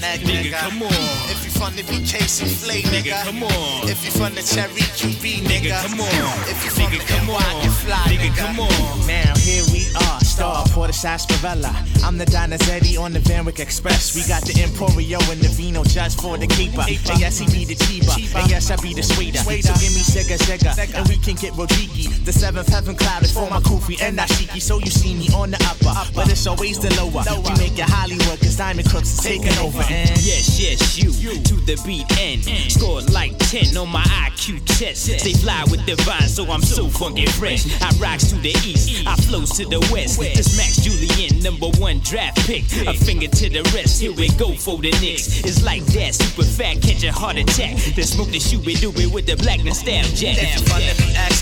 Be 0.03 0.19
Nigga, 0.19 0.51
nigga. 0.51 0.59
come 0.59 0.83
on. 0.83 0.91
If 1.31 1.43
you 1.45 1.51
fun 1.51 1.73
to 1.73 1.83
be 1.85 2.03
chasing 2.03 2.47
flay, 2.47 2.81
nigga. 2.83 3.11
Nigga, 3.13 3.23
come 3.25 3.43
on. 3.43 3.89
If 3.89 4.03
you 4.03 4.11
fun 4.11 4.31
to 4.33 4.43
cherry 4.43 4.83
QB, 4.99 5.43
nigga. 5.47 5.71
Nigga, 5.71 5.81
come 5.87 6.01
on. 6.01 6.49
If 6.49 6.63
you 6.65 6.71
fun 6.71 6.91
Nigga, 6.91 6.99
to 6.99 7.07
come 7.07 7.27
NY, 7.27 7.33
on. 7.33 7.61
get 7.63 7.71
fly, 7.71 7.95
Nigga, 8.11 8.29
nigga. 8.29 8.37
come 8.37 8.59
on. 8.59 9.07
Now 9.07 9.33
here 9.37 9.63
we 9.71 9.87
are, 9.95 10.19
star 10.19 10.62
for 10.73 10.87
the 10.87 10.93
sarsaparilla. 10.93 11.71
I'm 12.03 12.17
the 12.17 12.25
Donizetti 12.25 12.99
on 12.99 13.13
the 13.13 13.19
Van 13.19 13.45
Wyck 13.45 13.59
Express. 13.59 14.15
We 14.15 14.27
got 14.27 14.41
the 14.41 14.53
Emporio 14.53 15.21
and 15.31 15.39
the 15.39 15.49
Vino 15.49 15.83
just 15.83 16.19
for 16.19 16.37
the 16.37 16.47
keeper. 16.47 16.81
And 16.81 17.19
yes, 17.19 17.37
he 17.37 17.45
be 17.45 17.63
the 17.63 17.75
cheaper. 17.75 18.11
And 18.37 18.49
yes, 18.49 18.71
I 18.71 18.75
be 18.81 18.93
the 18.93 19.03
sweeter. 19.03 19.37
So 19.39 19.73
give 19.77 19.93
me 19.93 20.01
Sega 20.01 20.37
Sega, 20.41 20.73
and 20.97 21.07
we 21.07 21.17
can 21.17 21.35
get 21.35 21.53
Rodiki. 21.53 22.09
The 22.25 22.33
seventh 22.33 22.67
heaven 22.67 22.95
cloud 22.95 23.23
is 23.23 23.31
for 23.31 23.47
my 23.49 23.59
Kufi 23.61 24.01
and 24.01 24.17
dashiki. 24.17 24.61
So 24.61 24.79
you 24.79 24.89
see 24.89 25.13
me 25.13 25.29
on 25.35 25.51
the 25.51 25.61
upper, 25.69 25.93
but 26.15 26.29
it's 26.29 26.47
always 26.47 26.79
the 26.79 26.89
lower. 26.97 27.23
We 27.45 27.53
make 27.61 27.77
it 27.77 27.87
Hollywood, 27.87 28.39
cause 28.41 28.57
Diamond 28.57 28.89
Crooks 28.89 29.13
is 29.13 29.21
taking 29.21 29.55
over. 29.59 29.83
And 29.89 30.09
Yes, 30.25 30.59
yes, 30.59 30.97
you 30.97 31.13
to 31.13 31.55
the 31.65 31.79
beat 31.85 32.09
end. 32.19 32.43
Scored 32.71 33.11
like 33.11 33.37
10 33.49 33.77
on 33.77 33.89
my 33.89 34.03
IQ 34.25 34.65
test. 34.65 35.07
They 35.07 35.33
fly 35.33 35.63
with 35.69 35.85
the 35.85 35.95
divine, 35.95 36.27
so 36.27 36.49
I'm 36.49 36.61
so 36.61 36.87
funky 36.87 37.25
fresh. 37.27 37.65
I 37.81 37.89
rocks 37.97 38.29
to 38.29 38.35
the 38.35 38.49
east, 38.65 39.05
I 39.07 39.15
flows 39.15 39.51
to 39.57 39.65
the 39.65 39.79
west. 39.91 40.19
This 40.19 40.57
Max 40.63 40.77
Julien, 40.79 41.43
number 41.43 41.67
one 41.77 41.99
draft 41.99 42.39
pick. 42.47 42.63
A 42.87 42.93
finger 42.93 43.27
to 43.27 43.49
the 43.49 43.63
rest, 43.75 43.99
here 43.99 44.13
we 44.13 44.29
go 44.39 44.55
for 44.55 44.77
the 44.77 44.91
Knicks. 45.03 45.43
It's 45.43 45.61
like 45.61 45.83
that, 45.91 46.15
super 46.15 46.47
fat, 46.47 46.79
catch 46.81 47.03
a 47.03 47.11
heart 47.11 47.35
attack. 47.35 47.75
Then 47.95 48.05
smoke 48.07 48.29
the 48.29 48.39
shoe, 48.39 48.63
we 48.63 48.75
do 48.75 48.87
it 48.95 49.11
with 49.11 49.25
the 49.25 49.35
blackness 49.35 49.79
stab 49.79 50.05
jack. 50.15 50.39
You 50.39 50.63
fun 50.63 50.79
to 50.79 50.95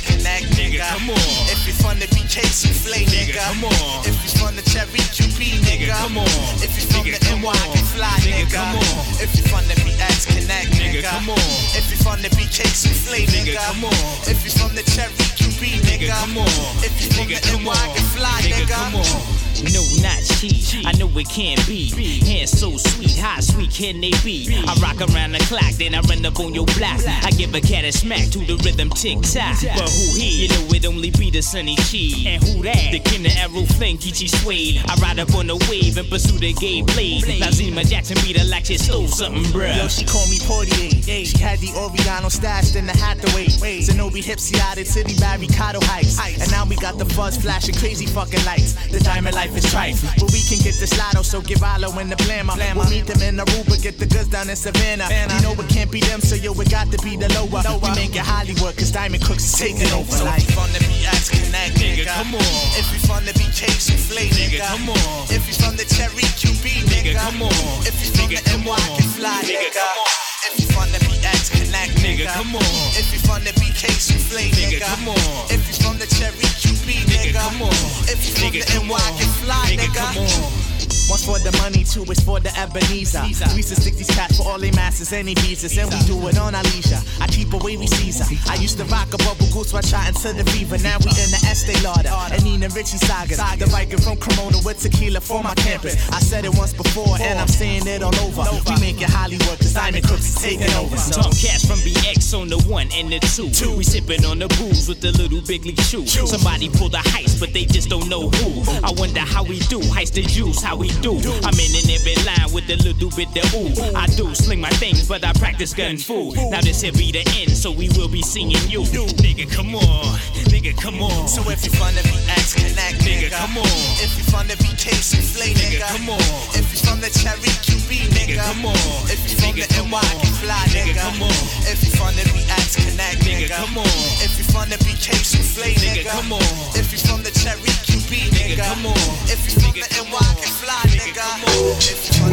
Connect, 0.10 0.46
nigga. 0.58 0.82
come 0.90 1.13
on. 1.13 1.22
If 1.54 1.61
fun 1.82 1.98
to 2.00 2.08
be 2.14 2.22
Casey 2.30 2.70
Flay, 2.74 3.04
nigga. 3.06 3.36
come 3.38 3.66
on. 3.66 4.06
If 4.06 4.16
you 4.24 4.32
fun 4.40 4.54
to 4.56 4.64
Cherry 4.70 5.02
QB, 5.12 5.62
nigga. 5.66 5.90
come 5.92 6.18
on. 6.18 6.28
If 6.62 6.72
you 6.78 6.86
fun 6.90 7.06
Nigga, 7.06 7.20
to 7.20 7.26
come 7.26 7.42
NY, 7.42 7.50
on. 7.50 7.74
get 7.76 7.86
fly, 7.92 8.08
Nigga, 8.22 8.46
nigga. 8.46 8.54
come 8.54 8.76
on. 8.78 9.06
If 9.22 9.36
you 9.36 9.44
fun 9.50 9.64
to 9.66 9.76
be 9.84 9.92
X 10.00 10.26
Connect, 10.26 10.70
nigga. 10.78 11.04
come 11.04 11.30
on. 11.30 11.40
If 11.76 11.90
you 11.92 11.98
fun 11.98 12.20
to 12.20 12.30
be 12.36 12.46
Casey 12.48 12.90
Flay, 12.94 13.26
Nigga, 13.26 13.54
nigga. 13.54 13.66
come 13.68 13.86
on. 13.86 13.94
If 14.30 14.44
you 14.46 14.52
from 14.52 14.76
the 14.76 14.84
Cherry 14.94 15.12
QB, 15.38 15.62
nigga. 15.86 16.08
come 16.10 16.38
on. 16.38 16.48
If 16.86 16.94
you 17.02 17.10
from 17.12 17.28
Nigga, 17.28 17.42
the 17.42 17.58
NY, 17.58 17.70
on. 17.74 17.96
get 17.96 18.06
fly, 18.14 18.42
Nigga, 18.42 18.66
nigga. 18.66 18.70
come 18.70 18.96
on. 18.96 19.38
No, 19.62 19.84
not 20.02 20.18
cheat. 20.40 20.82
I 20.88 20.92
know 20.98 21.06
it 21.20 21.30
can't 21.30 21.62
be. 21.68 21.86
Hands 22.26 22.50
so 22.50 22.78
sweet, 22.78 23.16
how 23.18 23.40
sweet 23.42 23.70
can 23.70 24.02
they 24.02 24.10
be? 24.24 24.50
I 24.66 24.74
rock 24.82 24.98
around 25.12 25.34
the 25.34 25.40
clock, 25.46 25.70
then 25.78 25.94
I 25.94 26.00
run 26.10 26.26
up 26.26 26.40
on 26.40 26.56
your 26.56 26.66
block. 26.78 26.98
I 27.06 27.30
give 27.38 27.54
a 27.54 27.62
cat 27.62 27.84
a 27.86 27.92
smack 27.92 28.30
to 28.32 28.40
the 28.40 28.56
rhythm 28.66 28.90
tick 28.90 29.22
tock. 29.22 29.58
But 29.78 29.86
who 29.92 30.18
he? 30.18 30.44
You 30.44 30.48
know 30.50 30.66
it 30.74 30.86
only 30.88 31.12
be 31.12 31.30
the 31.30 31.42
sunny 31.44 31.71
chi. 31.78 32.30
And 32.30 32.44
who 32.44 32.63
that? 32.63 32.92
The 32.92 33.00
king 33.00 33.25
of 33.25 33.34
arrow 33.38 33.66
flank, 33.78 34.06
Ichi 34.06 34.28
Suede. 34.28 34.82
I 34.88 34.96
ride 35.01 35.20
up 35.20 35.34
on 35.36 35.48
the 35.48 35.56
wave 35.70 35.98
and 35.98 36.08
pursue 36.10 36.38
the 36.40 36.54
gay 36.54 36.82
blade. 36.82 37.24
Lazima 37.42 37.88
Jackson 37.88 38.18
beat 38.24 38.38
her 38.38 38.46
like 38.46 38.66
she 38.66 38.78
stole 38.78 39.08
something, 39.08 39.44
bruh. 39.51 39.75
Yo, 39.75 39.88
she 39.88 40.06
called 40.06 40.30
me 40.30 40.40
Portier. 40.44 40.90
She 41.25 41.38
had 41.38 41.60
the 41.60 41.68
Oriano 41.78 42.32
stashed 42.32 42.75
in 42.75 42.86
the 42.86 42.94
Hathaway. 42.94 43.48
Zenobi 43.82 44.24
Hipsy 44.24 44.60
out 44.60 44.78
at 44.78 44.88
City 44.88 45.13
Barricado 45.16 45.84
Heights. 45.84 46.20
And 46.20 46.50
now 46.51 46.66
we 46.66 46.75
got 46.75 46.98
the 46.98 47.06
fuzz 47.06 47.38
flashing 47.38 47.75
crazy 47.75 48.06
fucking 48.06 48.44
lights. 48.46 48.74
The 48.90 49.00
diamond 49.00 49.36
life 49.36 49.56
is 49.56 49.66
trife. 49.66 50.01
But 50.20 50.32
we 50.32 50.42
can 50.44 50.60
get 50.60 50.75
the 50.80 50.86
slotto, 50.86 51.24
so 51.24 51.42
give 51.42 51.63
Alo 51.63 51.98
in 52.00 52.10
the 52.10 52.16
blammer. 52.18 52.56
We'll 52.75 52.90
meet 52.90 53.08
them 53.08 53.22
in 53.22 53.38
Aruba, 53.38 53.82
get 53.82 53.98
the 53.98 54.06
goods 54.06 54.28
down 54.28 54.50
in 54.50 54.56
Savannah. 54.56 55.08
You 55.10 55.42
know 55.42 55.54
it 55.54 55.70
can't 55.70 55.92
be 55.92 56.00
them, 56.01 56.22
so 56.22 56.36
yo, 56.36 56.54
it 56.54 56.70
got 56.70 56.92
to 56.92 56.98
be 57.04 57.16
the 57.16 57.30
lower. 57.34 57.62
We 57.82 57.90
make 57.96 58.16
it 58.16 58.25
Hollywood, 58.25 58.75
cause 58.78 58.92
Diamond 58.92 59.24
Crooks 59.24 59.46
is 59.46 59.58
taking 59.58 59.92
over. 59.94 60.12
So 60.12 60.25
if 60.28 60.50
you 60.50 60.56
from 60.56 60.72
the 60.74 60.80
BX 60.80 61.32
Connect, 61.62 61.77
nigga, 61.77 62.06
come 62.08 62.34
on. 62.34 62.41
If 62.74 62.89
you 62.91 63.00
from 63.06 63.24
the 63.25 63.34
BK 63.34 63.70
Souffle, 63.77 64.18
nigga, 64.34 64.65
come 64.65 64.89
on. 64.89 65.30
If 65.30 65.46
you 65.46 65.53
from 65.53 65.77
the 65.77 65.86
Cherry 65.86 66.25
QB, 66.41 66.89
nigga, 66.89 67.13
come 67.13 67.44
on. 67.44 67.53
If 67.86 68.01
you 68.01 68.10
from 68.18 68.30
the 68.34 68.41
NY 68.50 68.82
can 68.98 69.10
fly, 69.13 69.41
nigga, 69.46 69.70
Come 69.70 70.01
on. 70.01 70.10
If 70.50 70.58
you 70.58 70.65
from 70.74 70.89
the 70.89 70.98
BX 71.06 71.51
Connect, 71.53 71.94
nigga, 72.01 72.25
come 72.34 72.56
on. 72.56 72.65
If 72.98 73.13
you 73.13 73.20
from 73.20 73.44
the 73.44 73.51
BK 73.62 73.94
Souffle, 73.94 74.41
nigga, 74.58 74.82
come 74.82 75.10
on. 75.10 75.53
If 75.53 75.62
you 75.70 75.86
from 75.86 76.00
the 76.00 76.08
Cherry 76.08 76.50
QB, 76.58 77.06
nigga, 77.06 77.38
come 77.38 77.62
on. 77.62 77.74
If 78.10 78.25
you 78.25 78.34
from 78.34 78.53
the 78.58 78.65
NY 78.82 78.98
can 79.22 79.30
fly, 79.46 79.77
nigga, 79.77 79.94
come 79.94 80.18
on. 80.18 80.71
One's 81.10 81.25
for 81.25 81.39
the 81.39 81.51
money, 81.60 81.84
two 81.84 82.03
is 82.12 82.20
for 82.22 82.39
the 82.39 82.51
Ebenezer. 82.58 83.22
We 83.51 83.63
used 83.63 83.70
to 83.70 83.79
stick 83.79 83.96
these 83.96 84.10
cats 84.12 84.38
for 84.38 84.48
all 84.48 84.60
they 84.60 84.72
masters, 84.72 85.12
any 85.12 85.34
visas, 85.36 85.77
and 85.77 85.89
we 85.91 86.00
do 86.08 86.15
it 86.27 86.38
on 86.38 86.55
our 86.55 86.63
leisure. 86.63 87.00
I 87.20 87.27
keep 87.27 87.51
a 87.53 87.58
wavy 87.58 87.88
Caesar. 87.88 88.25
I 88.48 88.55
used 88.55 88.77
to 88.77 88.86
rock 88.86 89.13
a 89.13 89.17
bubble 89.17 89.48
goose 89.51 89.74
while 89.74 89.81
shot 89.81 90.08
into 90.08 90.31
the 90.31 90.46
fever. 90.51 90.77
Now 90.79 90.98
we 91.03 91.12
in 91.20 91.29
the 91.31 91.39
Estee 91.50 91.75
Lauder 91.84 92.15
and 92.31 92.43
Nina 92.43 92.70
Ricci 92.70 92.98
saga. 92.98 93.36
The 93.60 93.65
Viking 93.67 94.00
from 94.00 94.17
Cremona 94.17 94.60
with 94.63 94.79
tequila 94.79 95.20
for 95.20 95.43
my 95.43 95.53
campus. 95.55 95.96
I 96.12 96.20
said 96.20 96.46
it 96.46 96.53
once 96.55 96.74
before, 96.74 97.17
and 97.20 97.39
I'm 97.39 97.48
saying 97.48 97.88
it 97.88 98.03
all 98.03 98.15
over. 98.24 98.48
We 98.72 98.79
make 98.79 99.01
it 99.01 99.10
Hollywood, 99.10 99.60
cause 99.60 99.74
Diamond 99.74 100.08
Crooks 100.08 100.31
is 100.31 100.41
taking 100.41 100.72
over. 100.79 100.96
Talk 100.96 101.36
cats 101.36 101.67
from 101.67 101.79
BX 101.84 102.31
on 102.39 102.48
the 102.48 102.60
one 102.70 102.88
and 102.93 103.12
the 103.12 103.20
two. 103.20 103.51
We 103.75 103.84
sipping 103.84 104.24
on 104.24 104.39
the 104.39 104.48
booze 104.60 104.88
with 104.88 105.01
the 105.01 105.12
little 105.12 105.41
big 105.41 105.65
league 105.65 105.81
shoe. 105.81 106.05
Somebody 106.08 106.70
pull 106.70 106.89
the 106.89 107.03
heist, 107.12 107.39
but 107.39 107.51
they 107.51 107.65
just 107.65 107.89
don't 107.89 108.08
know 108.08 108.29
who. 108.29 108.63
I 108.79 108.91
wonder 108.96 109.22
how 109.22 109.43
we 109.43 109.60
do. 109.67 109.79
Heist 109.91 110.13
the 110.13 110.22
juice, 110.22 110.62
how 110.62 110.77
we 110.77 110.90
do. 111.01 111.15
I'm 111.43 111.55
in 111.55 111.71
an 111.79 111.88
every 111.89 112.15
line 112.27 112.51
with 112.53 112.69
a 112.69 112.77
little 112.83 113.10
bit 113.15 113.31
of 113.38 113.48
ooh. 113.55 113.95
I 113.95 114.07
do 114.07 114.33
sling 114.36 114.62
my 114.62 114.69
things, 114.81 115.07
but 115.07 115.24
I 115.24 115.33
practice 115.33 115.74
gun 115.74 115.98
fu. 115.98 116.33
Now 116.50 116.62
this 116.62 116.81
here 116.81 116.91
be 116.91 117.12
the 117.12 117.24
end, 117.39 117.55
so 117.55 117.71
we 117.71 117.89
will 117.95 118.10
be 118.10 118.21
seeing 118.21 118.51
you. 118.51 118.83
Nigga, 119.21 119.50
come 119.51 119.75
on. 119.75 120.19
Nigga, 120.51 120.75
come 120.77 121.01
on. 121.01 121.27
So 121.27 121.41
if 121.50 121.63
you 121.65 121.71
from 121.71 121.95
the 121.95 122.01
BX 122.01 122.55
Connect, 122.55 123.00
Nigga, 123.01 123.31
come 123.31 123.57
on. 123.57 123.65
If 124.03 124.17
you 124.17 124.24
from 124.27 124.48
the 124.48 124.55
BK 124.60 124.91
Souffle, 125.00 125.48
nigga, 125.53 125.81
come 125.88 126.10
on. 126.10 126.19
If 126.57 126.67
you 126.74 126.79
from 126.83 127.00
the 127.00 127.10
Cherry 127.10 127.51
QB, 127.63 128.12
nigga, 128.12 128.38
come 128.41 128.65
on. 128.65 128.75
If 129.07 129.21
you 129.29 129.38
from 129.39 129.55
Nigga, 129.55 129.67
the 129.67 129.83
NY 129.88 130.01
can 130.21 130.33
fly, 130.41 130.65
Nigga, 130.69 130.93
nigga, 130.93 131.01
come 131.01 131.24
on. 131.24 131.41
If 131.67 131.83
you 131.83 131.91
from 131.95 132.13
the 132.15 132.24
BX 132.29 132.69
Connect, 132.77 133.17
Nigga, 133.21 133.48
nigga, 133.48 133.57
come 133.57 133.77
on. 133.77 133.88
If 134.21 134.38
you 134.38 134.45
from 134.51 134.69
the 134.69 134.77
BK 134.83 135.15
Souffle, 135.24 135.63
Nigga, 135.63 136.03
nigga, 136.03 136.10
come 136.10 136.33
on. 136.33 136.41
If 136.75 136.91
you 136.91 137.00
from 137.00 137.24
the 137.24 137.31
Cherry 137.31 137.71
QB, 138.12 138.27
nigga, 138.32 138.56
Nigga, 138.56 138.68
come 138.68 138.86
on. 138.88 138.94
If 139.32 139.39
you 139.48 139.53
from 139.62 139.72
the 139.72 139.88
NY 139.88 140.12
on. 140.12 140.36
can 140.36 140.51
fly, 140.60 140.84
Nigga, 140.91 141.15
come 141.15 141.44
on. 141.48 141.80
If 141.80 142.00
you 142.12 142.27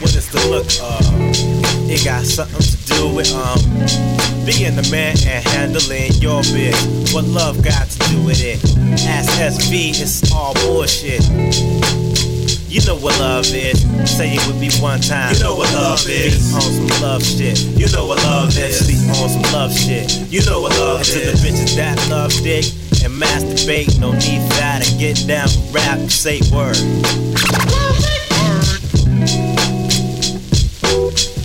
What 0.00 0.12
is 0.16 0.26
the 0.28 0.40
look 0.50 0.66
of? 0.82 1.06
It 1.88 2.04
got 2.04 2.24
something 2.24 2.60
to 2.60 2.76
do 2.92 3.14
with 3.14 3.32
um 3.32 3.60
being 4.44 4.74
the 4.74 4.88
man 4.90 5.16
and 5.24 5.44
handling 5.46 6.12
your 6.14 6.42
bit. 6.42 6.74
What 7.14 7.24
love 7.26 7.62
got 7.62 7.90
to 7.90 7.98
do 8.10 8.22
with 8.24 8.42
it? 8.42 8.58
Ask 9.06 9.30
SV, 9.38 10.00
it's 10.00 10.32
all 10.32 10.54
bullshit. 10.54 11.22
You 12.72 12.80
know 12.86 12.96
what 12.96 13.20
love 13.20 13.44
is. 13.52 13.84
Say 14.10 14.32
it 14.32 14.46
with 14.46 14.58
me 14.58 14.70
one 14.80 14.98
time. 14.98 15.34
You 15.34 15.40
know 15.40 15.56
what 15.56 15.70
love 15.74 16.00
is. 16.08 16.40
Sleep 16.40 16.54
on 16.56 16.88
some 16.88 17.02
love 17.02 17.22
shit. 17.22 17.60
You 17.76 17.86
know 17.92 18.06
what 18.06 18.16
love 18.24 18.48
is. 18.56 18.86
sleep 18.86 19.10
on 19.20 19.28
some 19.28 19.52
love 19.52 19.70
shit. 19.76 20.10
You 20.32 20.42
know 20.46 20.62
what 20.62 20.72
love 20.78 21.00
And 21.00 21.06
to 21.06 21.18
the 21.18 21.32
is. 21.32 21.44
bitches 21.44 21.76
that 21.76 21.98
love 22.08 22.32
dick 22.42 22.64
and 23.04 23.12
masturbate, 23.12 24.00
no 24.00 24.12
need 24.12 24.40
for 24.48 24.56
that. 24.56 24.88
And 24.88 24.98
get 24.98 25.20
down, 25.28 25.48
rap, 25.70 26.00
say 26.08 26.40
word. 26.50 26.80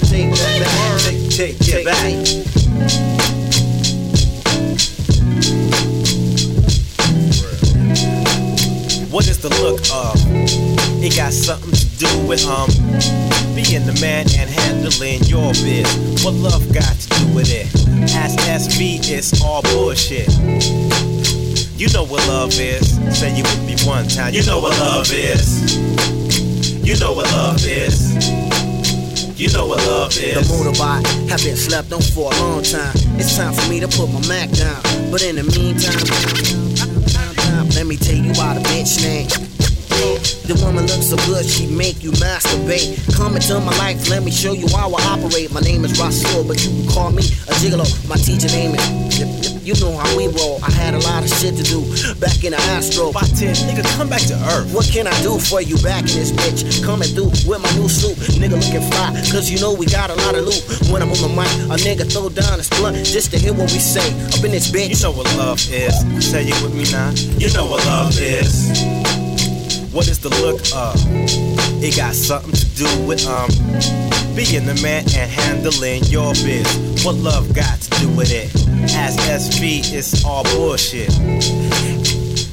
Take 0.07 0.31
that 0.31 0.59
back. 0.63 1.29
Take, 1.29 1.59
take 1.59 1.83
it 1.83 1.85
back. 1.85 2.37
What 9.11 9.27
is 9.27 9.39
the 9.39 9.49
look 9.61 9.81
of? 9.91 10.86
It 10.99 11.15
got 11.15 11.31
something 11.33 11.71
to 11.71 11.85
do 11.97 12.09
with 12.27 12.45
um 12.47 12.69
being 13.53 13.85
the 13.85 13.97
man 14.01 14.25
and 14.37 14.49
handling 14.49 15.23
your 15.25 15.53
biz. 15.53 15.85
What 16.23 16.33
love 16.33 16.65
got 16.73 16.93
to 16.93 17.07
do 17.09 17.35
with 17.35 17.49
it? 17.53 17.69
Ask 18.13 18.37
SV, 18.39 18.99
it's 19.09 19.41
all 19.43 19.61
bullshit. 19.61 20.27
You 21.77 21.87
know 21.93 22.05
what 22.05 22.25
love 22.27 22.53
is. 22.59 22.97
Say 23.17 23.35
you 23.37 23.43
with 23.43 23.63
me 23.65 23.75
one 23.85 24.07
time. 24.07 24.33
You 24.33 24.43
know 24.45 24.59
what 24.59 24.77
love 24.79 25.07
is. 25.11 25.77
You 26.83 26.97
know 26.99 27.13
what 27.13 27.25
love 27.31 27.61
is. 27.63 28.17
You 29.39 29.53
know 29.53 29.67
what 29.67 29.85
love 29.85 30.17
is. 30.17 30.47
The 30.47 30.53
motorbike 30.53 31.29
have 31.29 31.43
been 31.43 31.55
slept 31.55 31.93
on 31.93 32.01
for 32.01 32.33
a 32.33 32.35
long 32.41 32.63
time. 32.63 32.95
It's 33.19 33.37
time 33.37 33.53
for 33.53 33.69
me 33.69 33.79
to 33.79 33.87
put 33.87 34.09
my 34.11 34.25
Mac 34.27 34.49
down. 34.49 34.81
But 35.11 35.23
in 35.23 35.35
the 35.35 35.43
meantime, 35.43 36.01
let 37.75 37.85
me 37.85 37.97
tell 37.97 38.15
you 38.15 38.31
about 38.31 38.57
a 38.57 38.61
bitch 38.61 39.03
name. 39.03 39.56
The 39.97 40.55
woman 40.63 40.85
looks 40.85 41.09
so 41.09 41.17
good, 41.25 41.45
she 41.45 41.65
make 41.67 42.03
you 42.03 42.11
masturbate. 42.11 43.01
Come 43.17 43.35
into 43.35 43.59
my 43.59 43.75
life, 43.77 44.09
let 44.09 44.23
me 44.23 44.31
show 44.31 44.53
you 44.53 44.67
how 44.69 44.93
I 44.93 45.01
operate. 45.17 45.51
My 45.51 45.61
name 45.61 45.83
is 45.85 45.99
Rasul, 45.99 46.43
but 46.45 46.63
you 46.63 46.69
can 46.69 46.87
call 46.87 47.11
me 47.11 47.23
a 47.49 47.53
gigolo. 47.57 47.85
My 48.07 48.15
teacher 48.15 48.47
name 48.53 48.75
is. 48.75 49.57
You 49.67 49.75
know 49.83 49.97
how 49.97 50.07
we 50.15 50.27
roll. 50.27 50.63
I 50.63 50.71
had 50.71 50.93
a 50.93 50.99
lot 50.99 51.23
of 51.23 51.29
shit 51.29 51.57
to 51.57 51.63
do 51.63 51.83
back 52.23 52.39
in 52.45 52.55
the 52.55 52.61
Astro. 52.71 53.11
Baatin, 53.11 53.51
nigga, 53.67 53.83
come 53.97 54.07
back 54.07 54.21
to 54.31 54.35
earth. 54.55 54.71
What 54.73 54.87
can 54.87 55.07
I 55.07 55.21
do 55.21 55.37
for 55.37 55.59
you 55.59 55.75
back 55.83 56.07
in 56.07 56.23
this 56.23 56.31
bitch? 56.31 56.85
Coming 56.85 57.09
through 57.09 57.35
with 57.43 57.59
my 57.59 57.71
new 57.75 57.89
suit, 57.89 58.15
nigga 58.39 58.55
looking 58.55 58.85
fly, 58.87 59.11
cause 59.27 59.51
you 59.51 59.59
know 59.59 59.73
we 59.73 59.85
got 59.87 60.09
a 60.09 60.15
lot 60.23 60.35
of 60.35 60.45
loot. 60.45 60.63
When 60.87 61.01
I'm 61.01 61.11
on 61.11 61.19
the 61.19 61.27
mic, 61.27 61.51
a 61.67 61.75
nigga 61.83 62.07
throw 62.07 62.29
down 62.29 62.59
his 62.59 62.69
blunt 62.69 63.03
just 63.03 63.31
to 63.31 63.37
hear 63.37 63.51
what 63.51 63.67
we 63.73 63.79
say. 63.79 64.07
Up 64.31 64.45
in 64.45 64.51
this 64.51 64.71
bitch. 64.71 64.95
You 64.95 65.03
know 65.03 65.11
what 65.11 65.27
love 65.35 65.59
is. 65.67 65.99
Say 66.23 66.47
it 66.47 66.55
with 66.63 66.73
me 66.73 66.85
now. 66.87 67.11
You 67.35 67.51
know 67.51 67.65
what 67.65 67.83
love 67.85 68.15
is. 68.21 69.26
What 69.97 70.07
is 70.09 70.19
the 70.19 70.29
look 70.45 70.61
of? 70.77 70.93
It 71.81 71.97
got 71.97 72.13
something 72.13 72.53
to 72.53 72.65
do 72.77 72.85
with 73.09 73.25
um 73.25 73.49
being 74.37 74.69
the 74.69 74.77
man 74.85 75.01
and 75.17 75.25
handling 75.25 76.03
your 76.03 76.37
biz. 76.37 76.69
What 77.03 77.15
love 77.15 77.51
got 77.55 77.81
to 77.81 77.89
do 78.05 78.07
with 78.13 78.29
it? 78.29 78.53
Ask 78.93 79.17
SV, 79.25 79.91
it's 79.97 80.23
all 80.23 80.43
bullshit. 80.53 81.09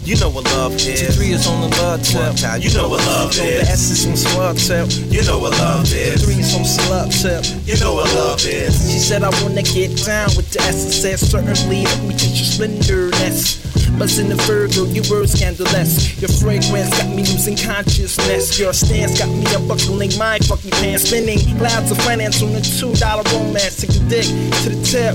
You 0.08 0.16
know 0.16 0.30
what 0.30 0.44
love 0.56 0.72
is. 0.72 1.16
Three 1.18 1.32
is 1.36 1.46
on 1.46 1.68
the 1.68 1.76
love 1.84 2.02
tip. 2.02 2.34
Time, 2.36 2.62
You 2.62 2.72
know 2.72 2.88
what 2.88 3.04
love 3.04 3.34
So 3.34 3.42
the 3.42 3.60
is. 3.60 3.68
S 3.68 3.90
is 3.90 4.06
on 4.08 4.16
swab 4.16 4.56
tip. 4.56 4.88
You 5.12 5.22
know 5.28 5.38
what 5.38 5.52
love 5.60 5.84
is. 5.92 6.24
Three 6.24 6.40
is 6.40 6.54
on 6.56 6.64
slut 6.64 7.12
tip. 7.12 7.44
You 7.68 7.78
know 7.78 7.92
what 7.92 8.08
love 8.14 8.40
is. 8.40 8.90
She 8.90 8.98
said 8.98 9.22
I 9.22 9.28
wanna 9.44 9.60
get 9.60 9.92
down 10.00 10.32
with 10.32 10.48
the 10.50 10.62
S 10.62 10.96
said 10.96 11.18
certainly 11.18 11.84
let 11.84 12.00
me 12.04 12.16
get 12.16 12.32
your 12.32 12.48
splendorness. 12.48 13.83
Buzz 13.98 14.18
in 14.18 14.28
the 14.28 14.34
Virgo, 14.46 14.84
your 14.90 15.04
words 15.10 15.32
scandalous. 15.32 16.20
Your 16.20 16.30
fragrance 16.42 16.90
got 16.90 17.08
me 17.08 17.22
losing 17.22 17.56
consciousness. 17.56 18.58
Your 18.58 18.72
stance 18.72 19.18
got 19.18 19.28
me 19.28 19.46
unbuckling 19.54 20.10
my 20.18 20.38
fucking 20.40 20.72
pants. 20.82 21.04
Spinning 21.06 21.38
clouds 21.58 21.90
of 21.90 21.98
finance 21.98 22.42
on 22.42 22.54
a 22.54 22.60
two 22.60 22.92
dollar 22.98 23.22
romance. 23.30 23.80
Take 23.80 23.94
the 23.94 24.04
dick 24.10 24.26
to 24.64 24.68
the 24.74 24.80
tip. 24.82 25.14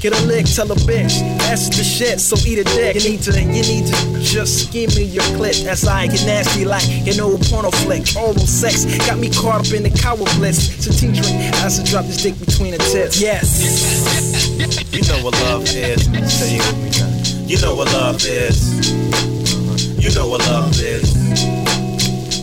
Get 0.00 0.12
a 0.12 0.20
lick, 0.26 0.46
tell 0.46 0.70
a 0.70 0.76
bitch. 0.84 1.18
That's 1.38 1.68
the 1.68 1.82
shit, 1.82 2.20
so 2.20 2.36
eat 2.46 2.58
a 2.58 2.64
dick. 2.64 2.96
You 2.96 3.16
need 3.16 3.22
to, 3.22 3.32
you 3.32 3.64
need 3.64 3.86
to 3.88 3.96
just 4.20 4.72
give 4.72 4.94
me 4.96 5.04
your 5.04 5.24
clit. 5.36 5.64
As 5.66 5.86
I 5.86 6.06
get 6.06 6.24
nasty 6.26 6.64
like 6.64 6.86
an 7.08 7.20
old 7.20 7.40
porno 7.48 7.70
flick. 7.70 8.04
Oral 8.16 8.36
sex 8.38 8.84
got 9.06 9.18
me 9.18 9.30
caught 9.30 9.66
up 9.66 9.72
in 9.72 9.82
the 9.82 9.90
cow 9.90 10.16
bliss. 10.36 10.84
So 10.84 10.92
tea 10.92 11.12
drink 11.12 11.36
I 11.64 11.68
drop 11.84 12.04
this 12.04 12.22
dick 12.22 12.38
between 12.38 12.72
the 12.72 12.78
tits. 12.78 13.20
Yes. 13.20 14.28
You 14.90 15.02
know 15.06 15.22
what 15.22 15.34
love 15.42 15.62
is. 15.68 16.08
Me 16.08 16.20
now. 16.20 17.17
You 17.48 17.58
know 17.62 17.74
what 17.74 17.90
love 17.94 18.22
is. 18.26 18.90
You 19.98 20.14
know 20.14 20.28
what 20.28 20.40
love 20.40 20.78
is. 20.82 21.14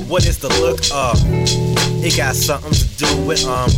What 0.09 0.25
is 0.25 0.39
the 0.39 0.49
look 0.59 0.79
of? 0.91 1.21
It 2.03 2.17
got 2.17 2.35
something 2.35 2.73
to 2.73 2.87
do 2.97 3.21
with 3.27 3.45
um 3.45 3.69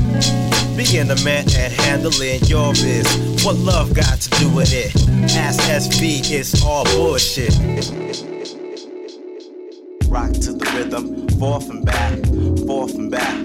being 0.78 1.10
the 1.10 1.22
man 1.26 1.44
and 1.54 1.74
handling 1.74 2.40
your 2.46 2.72
biz. 2.72 3.44
What 3.44 3.58
love 3.58 3.94
got 3.94 4.22
to 4.22 4.30
do 4.40 4.50
with 4.56 4.72
it? 4.72 4.96
Ask 5.36 5.60
SV, 5.70 6.32
it's 6.32 6.64
all 6.64 6.86
bullshit. 6.86 7.54
Rock 10.08 10.32
to 10.32 10.54
the 10.54 10.66
rhythm, 10.78 11.28
forth 11.40 11.70
and 11.70 11.86
back, 11.86 12.26
forth 12.66 12.96
and 12.96 13.12
back, 13.12 13.36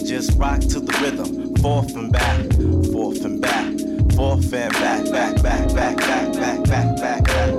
Just 0.08 0.38
rock 0.38 0.60
to 0.60 0.80
the 0.80 0.92
rhythm, 1.02 1.54
forth 1.56 1.94
and 1.94 2.10
back, 2.10 2.50
forth 2.90 3.22
and 3.26 3.42
back, 3.42 3.66
forth 4.16 4.50
and 4.54 4.72
back, 4.72 5.04
back, 5.04 5.42
back, 5.42 5.42
back, 5.42 5.74
back, 5.74 5.98
back, 5.98 6.32
back, 6.32 6.64
back, 6.64 6.96
back, 6.96 6.96
back. 6.96 7.26
Back, 7.26 7.54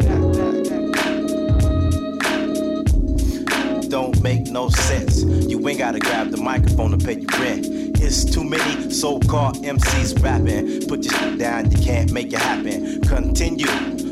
Don't 3.88 4.20
make 4.24 4.48
no 4.48 4.70
sense. 4.70 5.22
You 5.22 5.70
ain't 5.70 5.78
gotta 5.78 6.00
grab 6.00 6.32
the 6.32 6.38
microphone 6.38 6.98
to 6.98 6.98
pay 6.98 7.20
your 7.20 7.30
rent. 7.40 7.68
It's 8.02 8.26
too 8.26 8.44
many 8.44 8.90
so-called 8.90 9.58
MCs 9.58 10.20
rapping. 10.24 10.88
Put 10.88 11.06
your 11.06 11.14
shit 11.14 11.38
down, 11.38 11.70
you 11.70 11.78
can't 11.78 12.12
make 12.12 12.34
it 12.34 12.40
happen. 12.40 13.00
Continue 13.02 13.68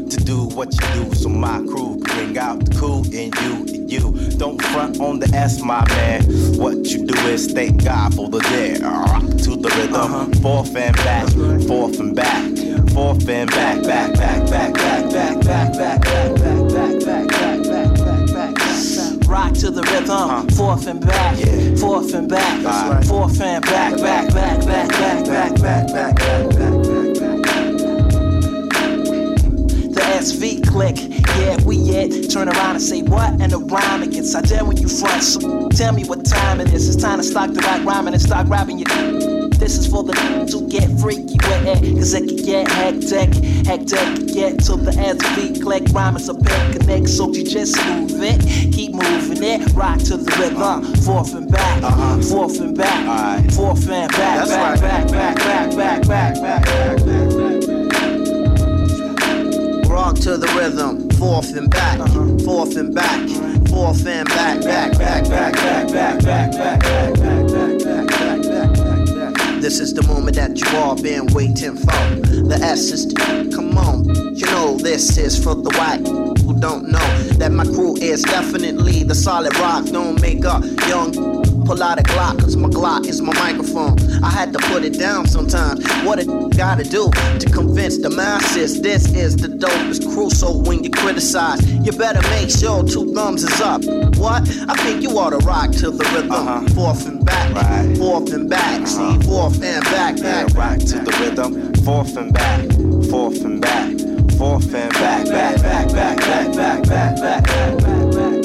to 0.09 0.17
do 0.17 0.45
what 0.55 0.73
you 0.73 1.03
do, 1.03 1.15
so 1.15 1.29
my 1.29 1.59
crew 1.59 1.97
bring 1.97 2.37
out 2.37 2.63
the 2.63 2.75
cool 2.79 3.03
in 3.13 3.31
you. 3.43 3.53
And 3.73 3.91
you 3.91 4.31
don't 4.37 4.61
front 4.61 4.99
on 4.99 5.19
the 5.19 5.27
S, 5.35 5.61
my 5.61 5.87
man. 5.89 6.23
What 6.57 6.77
you 6.91 7.05
do 7.05 7.15
is 7.27 7.51
thank 7.51 7.83
God 7.83 8.13
for 8.15 8.29
the 8.29 8.39
day. 8.39 8.79
Rock 8.81 9.23
to 9.43 9.55
the 9.55 9.69
rhythm, 9.77 10.33
forth 10.41 10.75
and 10.75 10.95
back, 10.95 11.27
forth 11.67 11.99
and 11.99 12.15
back, 12.15 12.43
forth 12.91 13.27
and 13.27 13.49
back, 13.49 13.83
back, 13.83 14.13
back, 14.13 14.49
back, 14.49 14.73
back, 14.73 15.11
back, 15.11 15.43
back, 15.43 15.73
back, 15.73 15.73
back, 15.73 16.01
back, 16.01 16.01
back, 16.03 16.73
back, 16.73 16.99
back, 17.03 17.27
back, 17.27 17.63
back, 17.63 18.27
back, 18.33 18.55
back. 18.55 19.27
Rock 19.27 19.53
to 19.55 19.71
the 19.71 19.83
rhythm, 19.83 20.47
forth 20.49 20.87
and 20.87 21.01
back, 21.05 21.35
forth 21.77 22.13
and 22.13 22.29
back, 22.29 23.03
forth 23.05 23.41
and 23.41 23.63
back, 23.65 23.97
back, 23.97 24.31
back, 24.33 24.33
back, 24.33 24.65
back, 24.65 24.89
back, 24.89 25.25
back, 25.25 25.61
back, 25.61 25.87
back, 25.93 26.15
back, 26.15 26.49
back, 26.55 27.16
SV 30.17 30.67
click, 30.67 30.97
yeah, 31.37 31.61
we 31.63 31.77
it. 31.91 32.31
Turn 32.31 32.49
around 32.49 32.71
and 32.71 32.81
say 32.81 33.03
what 33.03 33.39
and 33.39 33.53
around 33.53 34.01
it 34.01 34.11
gets. 34.11 34.33
I 34.33 34.41
dare 34.41 34.65
when 34.65 34.75
you 34.77 34.89
front, 34.89 35.21
so 35.21 35.69
tell 35.69 35.93
me 35.93 36.05
what 36.05 36.25
time 36.25 36.59
it 36.59 36.73
is. 36.73 36.89
It's 36.89 37.01
time 37.01 37.19
to 37.19 37.23
stop 37.23 37.51
the 37.51 37.61
rock 37.61 37.85
rhyming 37.85 38.13
and 38.13 38.21
start 38.21 38.47
grabbing 38.47 38.79
your. 38.79 38.87
This 39.61 39.77
is 39.77 39.85
for 39.85 40.03
the 40.03 40.13
to 40.13 40.67
get 40.69 40.89
freaky 40.99 41.37
with 41.37 41.67
it, 41.67 41.95
cause 41.97 42.15
it 42.15 42.27
can 42.27 42.37
get 42.37 42.67
hectic, 42.67 43.31
hectic. 43.67 44.33
Get 44.33 44.57
to 44.65 44.75
the 44.75 44.91
SV 44.91 45.61
click, 45.61 45.83
rhyming 45.93 46.27
a 46.27 46.33
big 46.33 46.79
connect, 46.79 47.09
so 47.09 47.31
you 47.31 47.43
just 47.43 47.77
move 47.85 48.21
it, 48.21 48.41
keep 48.73 48.93
moving 48.93 49.43
it, 49.43 49.71
rock 49.73 49.99
to 49.99 50.17
the 50.17 50.31
rhythm, 50.39 50.95
forth 51.05 51.35
and 51.35 51.51
back, 51.51 52.23
forth 52.23 52.59
and 52.59 52.75
back, 52.75 53.51
forth 53.51 53.87
and 53.87 54.11
back, 54.11 54.47
back, 54.47 54.81
back, 54.81 54.81
back, 54.81 55.11
back, 55.11 55.37
back, 55.37 55.75
back, 55.75 56.07
back, 56.07 56.41
back, 56.41 57.05
back, 57.05 57.67
Rock 57.67 57.76
to 60.27 60.35
the 60.35 60.47
rhythm, 60.57 61.09
forth 61.11 61.55
and 61.55 61.69
back, 61.69 61.99
forth 62.43 62.75
and 62.75 62.93
back, 62.93 63.29
forth 63.69 64.05
and 64.05 64.27
back, 64.27 64.59
back, 64.59 64.91
back, 64.97 65.23
back, 65.23 65.53
back, 65.53 65.87
back, 65.87 66.21
back, 66.21 66.51
back, 66.51 66.51
back, 66.51 66.81
back, 66.83 67.47
back, 67.47 67.79
back, 67.79 68.43
back, 68.43 68.43
back, 68.43 69.33
back. 69.33 69.61
This 69.61 69.79
is 69.79 69.93
the 69.93 70.03
moment 70.03 70.35
that 70.35 70.59
you 70.59 70.67
all 70.77 71.01
been 71.01 71.27
waiting 71.27 71.77
for. 71.77 71.95
The 72.43 72.59
S 72.61 72.91
is 72.91 73.13
come 73.55 73.77
on, 73.77 74.03
you 74.35 74.45
know 74.47 74.75
this 74.77 75.17
is 75.17 75.41
for 75.41 75.55
the 75.55 75.71
white 75.79 76.05
who 76.43 76.59
don't 76.59 76.89
know 76.89 77.07
that 77.39 77.53
my 77.53 77.63
crew 77.63 77.95
is 77.95 78.21
definitely 78.23 79.03
the 79.03 79.15
solid 79.15 79.57
rock. 79.59 79.85
Don't 79.85 80.19
make 80.21 80.43
up 80.43 80.61
young. 80.89 81.36
Pull 81.65 81.83
out 81.83 81.99
a 81.99 82.03
Glock, 82.03 82.39
cause 82.39 82.55
my 82.55 82.69
Glock 82.69 83.07
is 83.07 83.21
my 83.21 83.33
microphone. 83.33 83.97
I 84.23 84.29
had 84.29 84.53
to 84.53 84.59
put 84.59 84.83
it 84.83 84.97
down 84.97 85.27
sometimes. 85.27 85.85
What 86.03 86.19
it 86.19 86.27
gotta 86.55 86.83
do 86.83 87.09
to 87.11 87.49
convince 87.51 87.97
the 87.97 88.09
masses 88.09 88.81
this 88.81 89.13
is 89.13 89.35
the 89.35 89.47
dopest 89.47 90.03
crew. 90.13 90.29
So 90.29 90.57
when 90.57 90.83
you 90.83 90.89
criticize, 90.89 91.61
you 91.71 91.91
better 91.91 92.21
make 92.29 92.49
sure 92.49 92.83
two 92.83 93.13
thumbs 93.13 93.43
is 93.43 93.61
up. 93.61 93.83
What? 94.17 94.43
I 94.69 94.75
think 94.83 95.01
you 95.01 95.17
ought 95.17 95.31
to 95.31 95.37
rock 95.45 95.71
to 95.71 95.91
the 95.91 96.05
rhythm. 96.13 96.67
Forth 96.75 97.07
and 97.07 97.25
back, 97.25 97.97
forth 97.97 98.33
and 98.33 98.49
back. 98.49 98.87
See, 98.87 99.19
forth 99.21 99.61
and 99.63 99.83
back, 99.85 100.21
back. 100.21 100.53
rock 100.53 100.79
to 100.79 100.99
the 100.99 101.11
rhythm, 101.19 101.73
forth 101.83 102.15
and 102.17 102.33
back, 102.33 102.61
forth 103.09 103.43
and 103.43 103.61
back, 103.61 103.91
forth 104.37 104.73
and 104.73 104.93
back, 104.93 105.25
back, 105.25 105.61
back, 105.61 105.61
back, 105.61 105.91
back, 105.91 106.27
back, 106.27 106.53
back, 106.53 106.53
back, 106.53 106.85
back, 106.85 107.19
back, 107.19 107.21
back, 107.21 107.77
back, 107.79 108.11
back. 108.11 108.36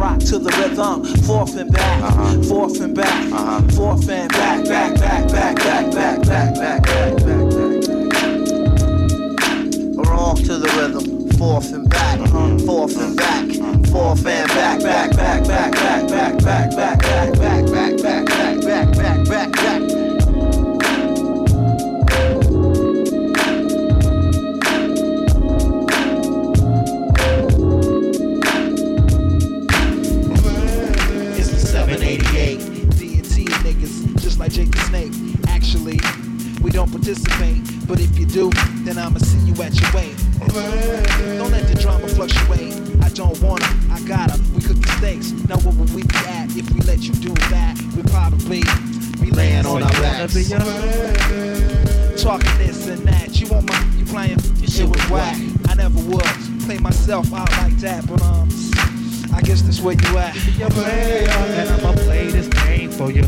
Rock 0.00 0.18
to 0.20 0.38
the 0.38 0.50
rhythm, 0.52 1.04
forth 1.24 1.58
and 1.58 1.70
back, 1.70 2.42
forth 2.46 2.80
and 2.80 2.94
back, 2.94 3.70
forth 3.72 4.08
and 4.08 4.32
back, 4.32 4.64
back, 4.64 4.94
back, 4.94 5.28
back, 5.28 5.56
back, 5.56 5.56
back, 5.56 5.92
back, 5.92 6.22
back, 6.24 6.54
back, 6.54 6.84
back, 6.86 7.16
back. 7.18 7.26
Rock 10.08 10.38
to 10.38 10.56
the 10.56 10.72
rhythm, 10.78 11.28
forth 11.36 11.74
and 11.74 11.86
back, 11.90 12.18
forth 12.64 12.96
and 12.96 13.14
back, 13.14 13.44
forth 13.92 14.24
and 14.26 14.48
back, 14.48 14.80
back, 14.80 15.14
back, 15.14 15.44
back, 15.44 15.68
back, 15.68 16.08
back, 16.08 16.08
back, 16.08 16.40
back, 16.40 16.70
back, 16.70 16.98
back, 17.04 17.36
back, 17.36 17.66
back, 17.68 18.26
back, 18.26 18.56
back, 18.64 18.96
back, 18.96 19.28
back, 19.28 19.52
back. 19.52 20.09
Don't 36.80 36.92
participate, 36.92 37.60
but 37.86 38.00
if 38.00 38.18
you 38.18 38.24
do, 38.24 38.48
then 38.84 38.96
I'ma 38.96 39.18
see 39.18 39.38
you 39.40 39.52
at 39.62 39.78
your 39.78 39.92
way. 39.92 40.14
Don't 41.36 41.50
let 41.50 41.68
the 41.68 41.76
drama 41.78 42.08
fluctuate. 42.08 42.72
I 43.04 43.10
don't 43.10 43.38
wanna, 43.42 43.68
I 43.90 44.00
gotta. 44.08 44.40
We 44.54 44.62
cook 44.62 44.80
the 44.80 44.88
steaks. 44.96 45.32
Now 45.46 45.58
what 45.58 45.74
would 45.74 45.92
we 45.92 46.04
be 46.04 46.16
at 46.24 46.56
if 46.56 46.72
we 46.72 46.80
let 46.88 47.00
you 47.00 47.12
do 47.12 47.34
that? 47.52 47.76
We'd 47.94 48.08
probably 48.08 48.62
be 49.20 49.30
laying 49.30 49.66
on 49.66 49.82
our 49.82 49.92
backs. 50.00 50.32
Talking 52.22 52.56
this 52.56 52.88
and 52.88 53.06
that. 53.06 53.38
You 53.38 53.48
want 53.48 53.68
my, 53.68 53.78
you 53.98 54.06
playing? 54.06 54.38
Your 54.56 54.68
shit 54.68 54.88
was 54.88 55.04
whack. 55.10 55.36
I 55.68 55.74
never 55.74 56.00
would 56.00 56.64
play 56.64 56.78
myself 56.78 57.30
out 57.34 57.50
like 57.60 57.76
that, 57.84 58.06
but 58.08 58.22
um, 58.22 58.48
I 59.36 59.42
guess 59.42 59.60
that's 59.60 59.82
where 59.82 59.96
you 60.00 60.16
at. 60.16 60.32
Be 60.32 60.62
a 60.62 60.70
player, 60.70 61.28
and 61.28 61.68
I'ma 61.68 61.92
play 61.92 62.28
this 62.28 62.48
game 62.64 62.90
for 62.90 63.10
you. 63.10 63.24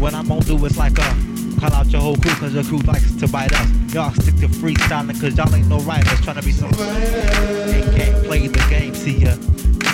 What 0.00 0.14
I'm 0.14 0.26
gonna 0.26 0.40
do 0.40 0.64
is 0.64 0.78
like 0.78 0.98
uh 0.98 1.31
call 1.62 1.74
out 1.74 1.86
your 1.92 2.00
whole 2.00 2.16
crew 2.16 2.34
cause 2.34 2.54
your 2.54 2.64
crew 2.64 2.78
likes 2.78 3.14
to 3.14 3.28
bite 3.28 3.52
us. 3.52 3.94
Y'all 3.94 4.10
stick 4.14 4.34
to 4.36 4.48
freestyling 4.48 5.18
cause 5.20 5.36
y'all 5.36 5.54
ain't 5.54 5.68
no 5.68 5.78
writers 5.80 6.20
trying 6.20 6.34
to 6.34 6.42
be 6.42 6.50
some 6.50 6.72
and 6.74 7.96
can't 7.96 8.24
play 8.24 8.48
the 8.48 8.58
game. 8.68 8.92
See 8.94 9.18
ya 9.18 9.36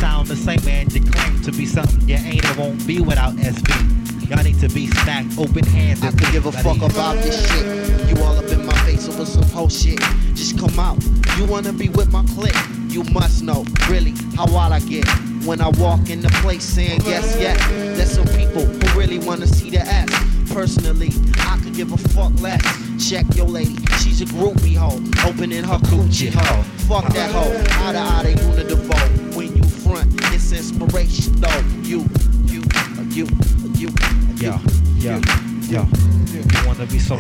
sound 0.00 0.28
the 0.28 0.36
same 0.36 0.64
man 0.64 0.88
you 0.90 1.02
claim 1.02 1.42
to 1.42 1.52
be 1.52 1.66
something 1.66 2.08
you 2.08 2.14
ain't 2.14 2.42
and 2.42 2.58
won't 2.58 2.86
be 2.86 3.00
without 3.00 3.34
SB. 3.34 4.30
Y'all 4.30 4.42
need 4.42 4.58
to 4.60 4.68
be 4.70 4.86
smacked 4.86 5.38
open 5.38 5.64
hands 5.64 6.02
I 6.02 6.10
could 6.10 6.32
give 6.32 6.46
a 6.46 6.52
fuck 6.52 6.78
about 6.78 7.16
this 7.16 7.36
shit. 7.50 8.08
You 8.08 8.22
all 8.24 8.36
up 8.38 8.46
in 8.46 8.64
my 8.64 8.76
face 8.86 9.06
over 9.06 9.26
some 9.26 9.42
whole 9.50 9.68
shit. 9.68 9.98
Just 10.34 10.58
come 10.58 10.78
out. 10.78 10.96
You 11.36 11.44
wanna 11.44 11.74
be 11.74 11.90
with 11.90 12.10
my 12.10 12.24
clique? 12.34 12.56
You 12.88 13.04
must 13.12 13.42
know, 13.42 13.66
really, 13.90 14.14
how 14.36 14.46
wild 14.46 14.72
I 14.72 14.80
get. 14.80 15.06
When 15.44 15.60
I 15.60 15.68
walk 15.68 16.08
in 16.08 16.20
the 16.20 16.30
place 16.40 16.64
saying 16.64 17.02
yes, 17.04 17.36
yes. 17.38 17.58
There's 17.96 18.10
some 18.10 18.26
people 18.38 18.64
who 18.64 18.98
really 18.98 19.18
wanna 19.18 19.46
see 19.46 19.68
the 19.68 19.80
ass. 19.80 20.37
Personally, 20.58 21.12
I 21.38 21.56
could 21.62 21.72
give 21.74 21.92
a 21.92 21.96
fuck 21.96 22.32
less. 22.40 22.60
Check 23.08 23.24
your 23.36 23.46
lady, 23.46 23.76
she's 24.00 24.20
a 24.22 24.24
groupie 24.24 24.74
hoe. 24.74 24.98
Opening 25.24 25.62
her 25.62 25.78
coochie 25.86 26.32
hoe. 26.34 26.62
Fuck 26.88 27.12
that 27.14 27.30
hoe, 27.30 27.54
out 27.84 27.94
of 27.94 28.00
out 28.00 28.26
of 28.26 28.32
unidevote. 28.32 29.36
When 29.36 29.56
you 29.56 29.62
front, 29.62 30.12
it's 30.34 30.50
inspiration 30.50 31.40
though. 31.40 31.60
You, 31.82 32.08
you, 32.46 32.64
you, 33.10 33.28
you, 33.76 33.88
yeah, 34.34 34.58
yeah, 34.96 35.20
yeah. 35.68 35.86
You 36.34 36.66
wanna 36.66 36.86
be 36.86 36.98
so 36.98 37.16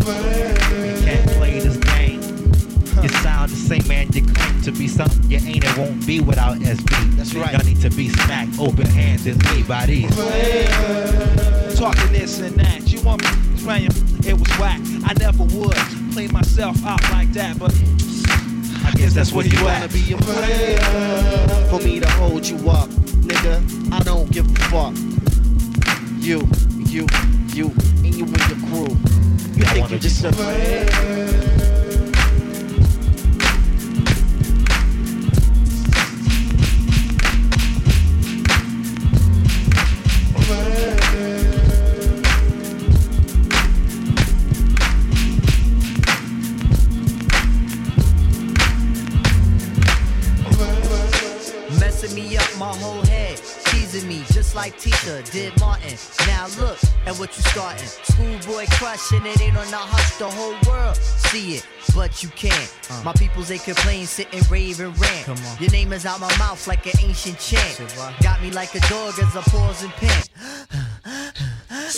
man 3.98 4.12
you 4.12 4.24
claim 4.24 4.62
to 4.62 4.72
be 4.72 4.86
something 4.88 5.30
you 5.30 5.38
ain't 5.38 5.64
and 5.64 5.76
won't 5.78 6.06
be 6.06 6.20
without 6.20 6.56
SB. 6.58 7.16
That's 7.16 7.34
right. 7.34 7.52
Y'all 7.52 7.64
need 7.64 7.80
to 7.80 7.90
be 7.90 8.08
smacked 8.08 8.58
open 8.58 8.86
hands 8.86 9.26
and 9.26 9.38
me 9.50 9.62
by 9.62 9.86
these. 9.86 10.14
Talking 11.76 12.12
this 12.12 12.40
and 12.40 12.54
that. 12.56 12.82
You 12.86 13.00
want 13.02 13.22
me 13.22 13.28
playing? 13.62 13.90
It 14.24 14.34
was 14.38 14.48
whack. 14.58 14.80
I 15.04 15.14
never 15.18 15.44
would 15.44 15.76
play 16.12 16.28
myself 16.28 16.84
out 16.84 17.02
like 17.10 17.32
that, 17.32 17.58
but 17.58 17.72
I 18.84 18.92
guess 18.96 19.14
that's 19.14 19.32
where 19.32 19.46
you 19.46 19.62
wanna 19.64 19.84
at. 19.84 19.92
be 19.92 20.12
a 20.12 20.16
player 20.16 20.78
for 21.70 21.80
me 21.80 22.00
to 22.00 22.08
hold 22.10 22.46
you 22.46 22.56
up, 22.70 22.88
nigga. 23.26 23.92
I 23.92 24.00
don't 24.00 24.30
give 24.30 24.46
a 24.46 24.60
fuck. 24.70 24.94
You, 26.18 26.46
you, 26.86 27.06
you, 27.54 27.70
and 28.04 28.14
you 28.14 28.24
and 28.26 28.48
your 28.48 28.60
crew. 28.68 28.96
You 29.54 29.64
I 29.64 29.72
think 29.72 29.80
wanna 29.80 29.94
you 29.94 30.00
just 30.00 30.24
a 30.24 30.32
player? 30.32 30.84
Messing 30.84 31.67
Schoolboy 58.98 59.18
crushing 59.20 59.26
it 59.26 59.40
ain't 59.40 59.56
on 59.56 59.70
the 59.70 59.76
hush, 59.76 60.18
the 60.18 60.28
whole 60.28 60.54
world 60.66 60.96
see 60.96 61.54
it, 61.54 61.66
but 61.94 62.22
you 62.22 62.28
can't. 62.30 62.74
Uh. 62.90 63.02
My 63.04 63.12
peoples 63.12 63.48
they 63.48 63.58
complain, 63.58 64.06
sit 64.06 64.32
and 64.32 64.48
rave 64.50 64.80
and 64.80 64.98
rant. 64.98 65.26
Come 65.26 65.36
on. 65.36 65.58
Your 65.60 65.70
name 65.70 65.92
is 65.92 66.06
out 66.06 66.20
my 66.20 66.36
mouth 66.38 66.66
like 66.66 66.86
an 66.86 66.92
ancient 67.02 67.38
chant. 67.38 67.94
Got 68.22 68.42
me 68.42 68.50
like 68.50 68.74
a 68.74 68.80
dog 68.88 69.18
as 69.18 69.34
a 69.36 69.42
pause 69.50 69.82
and 69.82 69.92
pant. 69.92 70.30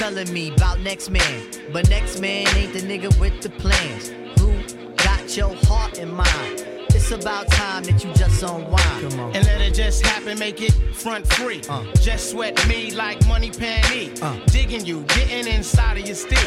Telling 0.00 0.32
me 0.32 0.50
about 0.54 0.80
next 0.80 1.10
man. 1.10 1.50
But 1.74 1.90
next 1.90 2.20
man 2.22 2.48
ain't 2.56 2.72
the 2.72 2.80
nigga 2.80 3.14
with 3.20 3.42
the 3.42 3.50
plans. 3.50 4.08
Who 4.40 4.50
got 4.96 5.36
your 5.36 5.54
heart 5.66 5.98
in 5.98 6.10
mind? 6.10 6.64
It's 6.94 7.10
about 7.10 7.48
time 7.48 7.82
that 7.84 8.02
you 8.02 8.10
just 8.14 8.42
unwind. 8.42 9.12
And 9.36 9.44
let 9.44 9.60
it 9.60 9.74
just 9.74 10.04
happen, 10.06 10.38
make 10.38 10.62
it 10.62 10.72
front 10.94 11.30
free. 11.34 11.60
Uh. 11.68 11.84
Just 11.96 12.30
sweat 12.30 12.66
me 12.66 12.92
like 12.92 13.24
money 13.26 13.50
panty. 13.50 14.18
Uh. 14.22 14.42
Digging 14.46 14.86
you, 14.86 15.02
getting 15.02 15.46
inside 15.46 15.98
of 15.98 16.06
your 16.06 16.16
steam. 16.16 16.38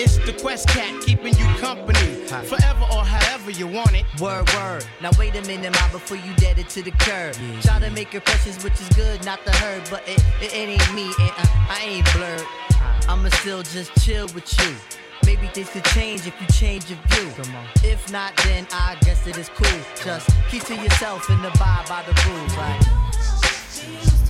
It's 0.00 0.18
the 0.18 0.36
Quest 0.42 0.66
Cat 0.70 1.00
keeping 1.00 1.38
you 1.38 1.46
company. 1.60 2.26
Forever 2.26 2.86
or 2.92 3.04
however 3.04 3.52
you 3.52 3.68
want 3.68 3.94
it. 3.94 4.04
Word, 4.20 4.52
word. 4.54 4.84
Now 5.00 5.10
wait 5.16 5.36
a 5.36 5.42
minute, 5.42 5.72
ma, 5.72 5.92
before 5.92 6.16
you 6.16 6.34
dead 6.38 6.58
it 6.58 6.68
to 6.70 6.82
the 6.82 6.90
curb. 6.90 7.36
Try 7.62 7.78
to 7.78 7.90
make 7.92 8.12
your 8.12 8.22
precious, 8.22 8.64
which 8.64 8.80
is 8.80 8.88
good, 8.96 9.24
not 9.24 9.44
the 9.44 9.52
herd, 9.52 9.82
but 9.90 10.02
it, 10.08 10.18
it, 10.42 10.52
it 10.52 10.54
ain't 10.54 10.94
me, 10.94 11.04
and 11.04 11.32
I, 11.36 11.66
I 11.70 11.84
ain't 11.84 12.12
blurred. 12.12 12.65
I'ma 13.08 13.28
still 13.28 13.62
just 13.62 13.94
chill 14.04 14.26
with 14.34 14.52
you. 14.60 14.74
Maybe 15.24 15.46
things 15.48 15.70
could 15.70 15.84
change 15.86 16.26
if 16.26 16.34
you 16.40 16.46
change 16.48 16.90
your 16.90 16.98
view. 17.08 17.30
If 17.84 18.10
not, 18.10 18.36
then 18.38 18.66
I 18.72 18.96
guess 19.02 19.26
it 19.26 19.38
is 19.38 19.48
cool. 19.48 19.80
Just 20.04 20.28
keep 20.50 20.64
to 20.64 20.74
yourself 20.74 21.28
and 21.30 21.44
abide 21.44 21.86
by 21.88 22.02
the 22.02 22.12
rules, 22.28 22.56
right? 22.56 24.25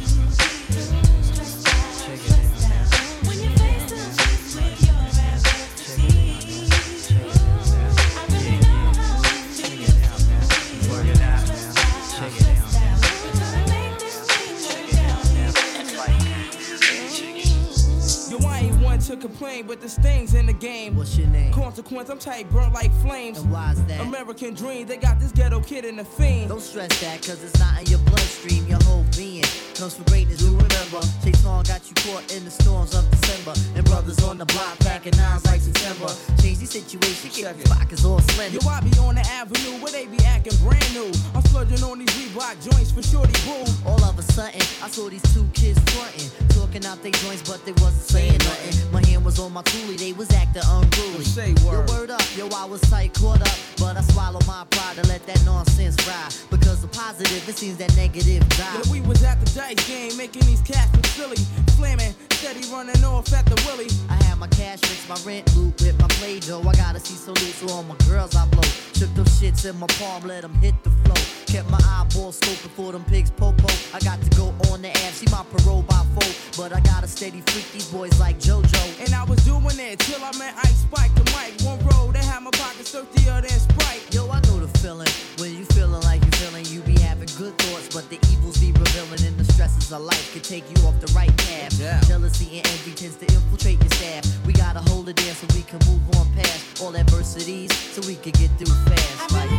To 19.20 19.26
complain, 19.29 19.66
but 19.66 19.81
there's 19.81 19.96
things 19.96 20.35
in 20.35 20.46
the 20.46 20.52
game. 20.52 20.96
What's 20.96 21.16
your 21.16 21.29
name? 21.29 21.52
Consequence, 21.52 22.09
I'm 22.09 22.18
tight, 22.18 22.50
burnt 22.50 22.72
like 22.72 22.92
flames. 23.02 23.38
And 23.38 23.50
why's 23.50 23.83
that? 23.85 24.00
American 24.00 24.55
dream, 24.55 24.87
they 24.87 24.96
got 24.96 25.18
this 25.18 25.33
ghetto 25.33 25.61
kid 25.61 25.85
in 25.85 25.96
the 25.96 26.05
fiend. 26.05 26.48
Don't 26.48 26.61
stress 26.61 27.00
that, 27.00 27.22
cause 27.22 27.42
it's 27.42 27.59
not 27.59 27.81
in 27.81 27.87
your 27.87 27.98
bloodstream. 28.00 28.66
Your 28.66 28.83
whole 28.85 29.05
being 29.16 29.44
comes 29.77 29.95
from 29.95 30.05
greatness. 30.05 30.41
Do 30.41 30.49
remember, 30.57 31.01
Chase 31.23 31.45
Long 31.45 31.62
got 31.65 31.85
you 31.89 31.95
caught 32.09 32.25
in 32.33 32.45
the 32.45 32.51
storms 32.51 32.95
of 32.95 33.05
December. 33.11 33.53
And 33.77 33.85
brothers 33.85 34.23
on 34.25 34.39
the 34.39 34.47
block 34.47 34.79
packing 34.81 35.17
nines 35.17 35.45
like 35.45 35.61
September. 35.61 36.09
Change 36.41 36.59
the 36.59 36.67
situation, 36.67 37.31
get 37.31 37.59
the 37.59 37.69
pockets 37.69 38.05
all 38.05 38.21
slender. 38.33 38.57
Yo, 38.57 38.69
I 38.69 38.81
be 38.81 38.97
on 38.99 39.17
the 39.17 39.27
avenue 39.29 39.77
where 39.83 39.93
they 39.93 40.07
be 40.07 40.19
acting 40.25 40.57
brand 40.65 40.89
new. 40.95 41.12
I'm 41.35 41.43
splurging 41.45 41.83
on 41.85 41.99
these 41.99 42.09
Reebok 42.17 42.57
joints 42.65 42.91
for 42.91 43.03
shorty 43.03 43.37
boo. 43.45 43.65
All 43.85 44.03
of 44.05 44.19
a 44.19 44.23
sudden, 44.23 44.61
I 44.83 44.89
saw 44.89 45.09
these 45.11 45.23
two 45.35 45.45
kids 45.53 45.79
frontin', 45.93 46.31
talking 46.57 46.85
out 46.87 47.03
their 47.03 47.12
joints, 47.12 47.45
but 47.45 47.65
they 47.67 47.73
wasn't 47.73 48.09
saying 48.09 48.39
nothing. 48.49 48.93
My 48.93 49.05
hand 49.05 49.25
was 49.25 49.39
on 49.39 49.53
my 49.53 49.62
toolie, 49.62 49.99
they 49.99 50.12
was 50.12 50.33
acting 50.33 50.62
unruly. 50.65 51.25
Say 51.25 51.53
word. 51.65 51.89
Yo, 51.89 51.95
word 51.95 52.11
up, 52.11 52.25
yo, 52.37 52.49
I 52.49 52.65
was 52.65 52.81
tight, 52.89 53.12
caught 53.15 53.43
up, 53.43 53.57
but 53.77 53.97
I 53.97 54.03
swallowed 54.12 54.47
my 54.47 54.65
pride 54.71 54.97
to 54.97 55.07
let 55.09 55.27
that 55.27 55.45
nonsense 55.45 55.97
ride. 56.09 56.33
Because 56.51 56.81
the 56.81 56.89
positive, 56.89 57.47
it 57.49 57.57
seems 57.57 57.77
that 57.77 57.95
negative 57.97 58.49
die. 58.51 58.65
Yeah, 58.73 58.93
we 58.93 59.01
was 59.03 59.23
at 59.23 59.39
the 59.41 59.47
dice 59.74 59.88
game, 59.88 60.16
making 60.16 60.42
these 60.42 60.61
cats 60.62 60.94
look 60.94 61.07
silly. 61.07 61.37
Flamin', 61.76 62.14
steady 62.37 62.61
running 62.70 63.03
off 63.05 63.33
at 63.33 63.46
the 63.46 63.57
willy. 63.66 63.88
I 64.11 64.22
had 64.25 64.38
my 64.38 64.46
cash 64.49 64.81
fix, 64.81 65.09
my 65.09 65.16
rent 65.25 65.44
loop 65.57 65.81
with 65.81 65.99
my 65.99 66.09
play 66.20 66.38
dough. 66.40 66.61
I 66.61 66.75
gotta 66.75 67.01
see 67.01 67.14
so 67.14 67.33
loose, 67.33 67.57
so 67.57 67.68
all 67.72 67.83
my 67.83 67.96
girls 68.09 68.37
I 68.37 68.46
blow. 68.49 68.62
Shook 68.94 69.12
those 69.14 69.29
shits 69.40 69.68
in 69.68 69.77
my 69.79 69.87
palm, 69.99 70.27
let 70.27 70.42
them 70.42 70.55
hit 70.55 70.75
the 70.85 70.90
flow. 70.90 71.20
Kept 71.46 71.70
my 71.70 71.81
eyeballs 71.96 72.38
scoping 72.40 72.75
for 72.77 72.92
them 72.92 73.05
pigs, 73.05 73.31
popo. 73.31 73.68
I 73.94 74.01
got 74.01 74.20
to 74.20 74.31
go 74.37 74.55
on 74.70 74.83
the 74.83 74.90
app, 74.90 75.12
see 75.12 75.31
my 75.31 75.44
parole 75.51 75.83
by 75.83 76.05
four. 76.14 76.31
But 76.57 76.77
I 76.77 76.81
got 76.81 77.03
to 77.03 77.09
steady 77.09 77.40
freak 77.46 77.70
these 77.72 77.88
boys 77.90 78.18
like 78.20 78.38
JoJo. 78.38 79.05
And 79.05 79.14
I 79.14 79.25
was 79.25 79.42
doing 79.44 79.79
it 79.79 79.99
till 80.01 80.22
I 80.22 80.37
met 80.38 80.55
Ice 80.64 80.83
Spike 80.85 81.14
the 81.14 81.25
mic. 81.33 81.61
One 81.64 81.81
road, 81.88 82.14
they 82.14 82.25
had 82.25 82.40
my 82.42 82.51
pockets 82.51 82.90
thirstier 82.90 83.40
than 83.40 83.49
Sprite. 83.49 84.03
Yo, 84.12 84.29
I 84.29 84.40
know 84.40 84.59
the 84.61 84.68
feeling. 84.79 85.09
When 85.38 85.57
you 85.57 85.64
feeling 85.77 86.03
like 86.03 86.25
you 86.25 86.31
feeling, 86.33 86.64
you 86.66 86.81
be 86.81 86.99
having 87.01 87.29
good 87.38 87.57
thoughts, 87.59 87.88
but 87.94 88.09
the 88.11 88.18
evils 88.33 88.59
be 88.59 88.72
revealing, 88.72 89.22
and 89.25 89.37
the 89.38 89.51
stresses 89.53 89.92
of 89.92 90.03
life 90.03 90.33
can 90.33 90.42
take 90.42 90.64
you 90.68 90.87
off 90.87 90.99
the 91.01 91.12
right 91.12 91.35
path. 91.37 91.79
Yeah. 91.79 92.01
Jealousy 92.27 92.59
and 92.59 92.67
envy 92.67 92.91
tends 92.93 93.15
to 93.19 93.27
infiltrate 93.33 93.79
your 93.79 93.89
staff. 93.91 94.27
We 94.45 94.53
gotta 94.53 94.81
hold 94.91 95.09
it 95.09 95.17
in 95.29 95.35
so 95.37 95.47
we 95.55 95.62
can 95.62 95.79
move 95.87 96.03
on 96.17 96.27
past 96.35 96.83
all 96.83 96.97
adversities, 96.97 97.73
so 97.73 98.01
we 98.05 98.17
can 98.17 98.33
get 98.33 98.51
through 98.59 98.75
fast. 98.87 99.31
Like, 99.33 99.49
You 99.51 99.59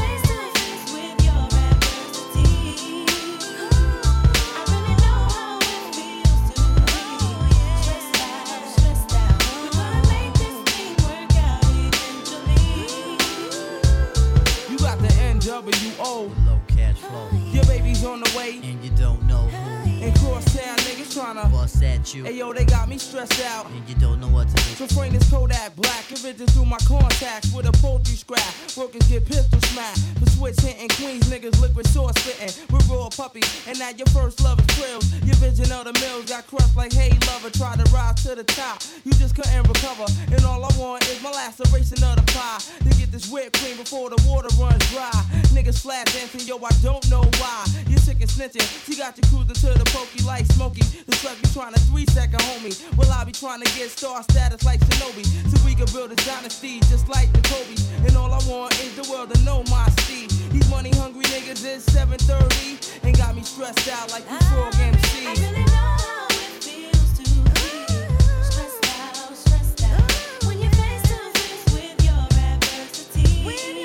face 0.00 0.22
to 0.22 0.36
face 0.56 0.92
with 0.94 1.24
your 1.26 1.44
adversity, 1.44 3.04
I 4.56 4.64
really 4.72 4.96
know 5.04 5.20
how 5.36 5.58
it 5.60 5.94
feels 5.94 6.40
to 6.48 6.56
really 6.88 7.52
stress 7.82 8.08
out, 8.22 8.64
stress 8.72 9.04
out. 9.12 9.40
We 9.60 9.68
wanna 9.76 10.02
make 10.08 10.32
this 10.40 10.56
thing 10.72 10.96
work 11.04 11.36
out 11.36 11.68
eventually. 11.84 12.64
You 14.70 14.78
got 14.78 14.98
the 15.00 15.08
NWO. 15.20 16.30
low 16.46 16.60
cash 16.68 16.98
flow, 16.98 17.28
Your 17.30 17.30
baby's 17.30 17.41
on 18.04 18.20
the 18.20 18.36
way. 18.36 18.58
Tryna. 21.12 21.50
bust 21.52 21.82
at 21.82 22.14
you, 22.14 22.24
Hey 22.24 22.38
yo, 22.38 22.52
they 22.52 22.64
got 22.64 22.88
me 22.88 22.96
stressed 22.98 23.44
out. 23.44 23.66
and 23.66 23.88
you 23.88 23.94
don't 23.96 24.20
know 24.20 24.28
what 24.28 24.48
to 24.48 24.54
do. 24.54 24.70
So 24.80 24.86
frame 24.86 25.12
this 25.12 25.28
Kodak 25.30 25.76
black, 25.76 26.10
it 26.10 26.50
through 26.50 26.64
my 26.64 26.78
contacts 26.88 27.52
with 27.52 27.66
a 27.66 27.72
poultry 27.72 28.16
scrap. 28.16 28.42
Workers 28.76 29.02
get 29.08 29.26
pistol 29.26 29.60
smacked. 29.60 30.00
The 30.20 30.30
switch 30.30 30.58
hitting 30.60 30.88
Queens 30.88 31.28
niggas 31.28 31.60
liquid 31.60 31.86
sauce 31.86 32.14
spitting. 32.20 32.52
We're 32.70 32.80
raw 32.88 33.08
puppies, 33.10 33.48
and 33.66 33.78
now 33.78 33.90
your 33.90 34.06
first 34.08 34.40
love 34.42 34.58
is 34.60 34.66
thrills. 34.76 35.12
Your 35.24 35.36
vision 35.36 35.70
of 35.72 35.84
the 35.84 35.92
mills 36.00 36.26
got 36.26 36.46
crushed 36.46 36.76
like 36.76 36.92
hey 36.92 37.12
lover. 37.28 37.50
Try 37.50 37.76
to 37.76 37.84
rise 37.92 38.22
to 38.24 38.34
the 38.34 38.44
top, 38.44 38.82
you 39.04 39.12
just 39.12 39.34
couldn't 39.34 39.68
recover. 39.68 40.06
And 40.32 40.44
all 40.44 40.64
I 40.64 40.70
want 40.78 41.06
is 41.08 41.22
my 41.22 41.30
laceration 41.30 42.02
of 42.04 42.16
the 42.16 42.26
pie. 42.32 42.58
To 42.84 42.90
get 42.96 43.12
this 43.12 43.28
whipped 43.30 43.60
cream 43.60 43.76
before 43.76 44.08
the 44.08 44.20
water 44.26 44.48
runs 44.58 44.84
dry. 44.90 45.12
Niggas 45.52 45.82
flat 45.82 46.06
dancing, 46.06 46.46
yo, 46.48 46.56
I 46.56 46.72
don't 46.82 47.04
know 47.10 47.22
why. 47.36 47.66
You're 47.88 48.00
sick 48.00 48.20
and 48.20 48.30
snitching. 48.30 48.64
She 48.86 48.96
got 48.96 49.16
you 49.18 49.24
cruising 49.28 49.56
to 49.60 49.78
the 49.78 49.84
pokey 49.92 50.22
like 50.24 50.46
Smokey. 50.46 50.82
The 51.06 51.16
truck 51.16 51.40
be 51.42 51.48
trying 51.48 51.74
to 51.74 51.80
three 51.80 52.06
second 52.06 52.40
homie. 52.40 52.74
Well, 52.96 53.10
I 53.10 53.24
be 53.24 53.32
trying 53.32 53.60
to 53.60 53.70
get 53.76 53.90
star 53.90 54.22
status 54.22 54.64
like 54.64 54.80
Shinobi. 54.80 55.24
So 55.50 55.64
we 55.66 55.74
can 55.74 55.86
build 55.92 56.12
a 56.12 56.16
dynasty 56.16 56.78
just 56.90 57.08
like 57.08 57.32
the 57.32 57.40
Kobe. 57.48 57.74
And 58.06 58.16
all 58.16 58.32
I 58.32 58.40
want 58.48 58.72
is 58.80 58.94
the 58.94 59.10
world 59.10 59.34
to 59.34 59.40
know 59.42 59.64
my 59.70 59.88
Steve. 60.00 60.30
These 60.52 60.68
money 60.70 60.90
hungry 60.94 61.24
niggas 61.24 61.64
is 61.64 61.84
730 61.84 63.06
and 63.06 63.16
got 63.16 63.34
me 63.34 63.42
stressed 63.42 63.88
out 63.88 64.10
like 64.12 64.24
the 64.28 64.44
frog 64.44 64.74
MC. 64.76 65.26
I 65.26 65.34
really 65.34 65.64
know. 65.64 65.96
Stressed 68.42 68.86
out, 69.00 69.36
stressed 69.36 69.82
out. 69.84 70.44
When 70.46 70.58
face 70.70 71.10
with 71.72 72.04
your 72.04 72.22
adversity. 72.46 73.81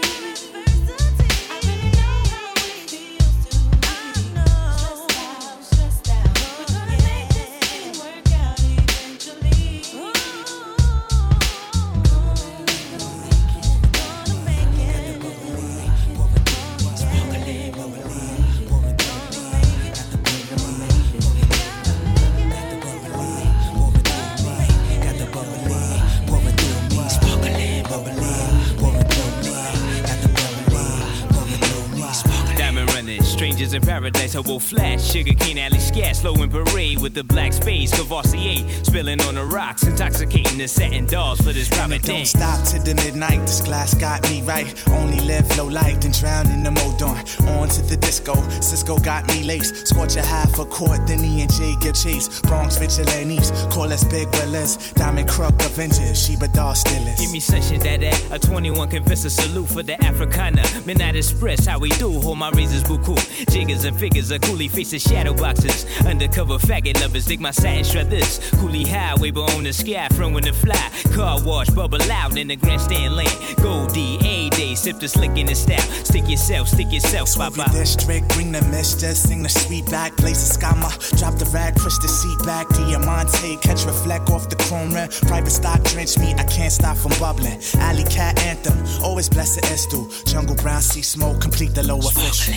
Slow 36.27 36.43
in 36.43 36.49
parade 36.49 36.76
with 37.07 37.13
the 37.13 37.23
black 37.23 37.53
spades. 37.53 37.93
Courvoisier 37.93 38.67
spilling 38.83 39.21
on 39.21 39.35
the 39.35 39.45
rocks, 39.45 39.83
intoxicating 39.83 40.57
the 40.57 40.67
satin 40.67 41.05
dolls 41.05 41.39
for 41.39 41.53
this 41.53 41.69
it 41.71 42.01
don't 42.01 42.25
stop 42.25 42.61
to 42.67 42.79
the 42.79 42.95
midnight. 42.95 43.39
This 43.41 43.61
glass 43.61 43.93
got 43.93 44.21
me 44.29 44.41
right. 44.41 44.67
Only 44.89 45.21
live 45.21 45.45
low 45.57 45.67
life, 45.67 46.01
then 46.01 46.11
drown 46.11 46.47
in 46.47 46.63
the 46.63 46.69
modon. 46.69 47.15
On 47.55 47.69
to 47.69 47.81
the 47.83 47.95
disco. 47.95 48.35
Cisco 48.59 48.97
got 48.99 49.25
me 49.27 49.43
laced. 49.43 49.87
Scorch 49.87 50.17
a 50.17 50.21
half 50.21 50.59
a 50.59 50.65
quart, 50.65 51.07
then 51.07 51.23
E 51.23 51.41
and 51.41 51.53
J 51.53 51.75
give 51.79 51.95
chase. 51.95 52.41
Bronx 52.41 52.77
vigilantes, 52.77 53.51
call 53.73 53.93
us 53.93 54.03
big 54.03 54.27
willers. 54.35 54.91
Diamond 54.93 55.29
Crook 55.29 55.53
Avengers, 55.61 56.25
Sheba 56.25 56.49
Doll 56.49 56.73
Stillers. 56.73 57.19
Give 57.19 57.31
me 57.31 57.39
session 57.39 57.79
that 57.81 58.03
at 58.03 58.31
a 58.31 58.39
21 58.39 58.89
convince 58.89 59.23
a 59.23 59.29
salute 59.29 59.69
for 59.69 59.83
the 59.83 60.03
Africana. 60.03 60.63
Midnight 60.85 61.15
Express, 61.15 61.65
how 61.65 61.79
we 61.79 61.89
do. 61.91 62.19
Hold 62.19 62.39
my 62.39 62.49
razors 62.49 62.83
buku. 62.83 63.15
Jiggers 63.49 63.85
and 63.85 63.97
figures 63.97 64.31
of 64.31 64.41
coolie 64.41 64.69
faces, 64.69 65.03
shadow 65.03 65.33
boxes. 65.33 65.85
Undercover 66.05 66.55
faggot 66.55 66.96
lovers, 67.01 67.25
dig 67.25 67.39
my 67.39 67.51
satin 67.51 67.83
struthers. 67.83 68.39
Coolie 68.57 68.87
highway, 68.87 69.31
but 69.31 69.53
on 69.55 69.63
the 69.63 69.73
sky, 69.73 70.07
from 70.09 70.33
when 70.33 70.43
the 70.43 70.53
fly. 70.53 70.89
Car 71.13 71.41
wash, 71.43 71.69
bubble 71.69 72.01
out 72.11 72.37
in 72.37 72.47
the 72.47 72.55
grandstand 72.55 73.15
lane. 73.15 73.27
Goldie, 73.61 74.17
A 74.23 74.49
day, 74.49 74.75
sip 74.75 74.99
the 74.99 75.07
slick 75.07 75.37
in 75.37 75.47
the 75.47 75.55
style. 75.55 75.79
Stick 76.03 76.29
yourself, 76.29 76.67
stick 76.67 76.91
yourself, 76.91 77.35
papa. 77.35 77.69
District, 77.71 78.27
bring 78.29 78.51
the 78.51 78.61
mist, 78.63 78.99
just 78.99 79.27
sing 79.27 79.43
the 79.43 79.49
sweet 79.49 79.85
back, 79.87 80.15
place 80.17 80.41
a 80.49 80.57
scammer. 80.57 80.91
Drop 81.17 81.35
the 81.35 81.45
rag, 81.45 81.75
push 81.75 81.97
the 81.97 82.07
seat 82.07 82.39
back, 82.45 82.67
Diamante, 82.69 83.57
catch 83.57 83.85
reflect 83.85 84.29
off 84.29 84.49
the 84.49 84.55
chrome 84.55 84.93
rim. 84.93 85.09
Private 85.27 85.51
stock 85.51 85.83
drench 85.83 86.17
me, 86.17 86.33
I 86.33 86.43
can't 86.43 86.71
stop 86.71 86.97
from 86.97 87.11
bubbling. 87.19 87.59
Alley 87.79 88.03
cat 88.03 88.39
anthem, 88.43 88.77
always 89.03 89.29
blessed 89.29 89.61
Estu. 89.65 90.07
Jungle 90.25 90.55
brown 90.55 90.81
sea 90.81 91.01
smoke, 91.01 91.41
complete 91.41 91.73
the 91.73 91.83
lower 91.83 92.01
fish. 92.01 92.49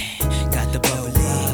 Got 0.51 0.73
the 0.73 0.81
bubbly, 0.81 1.50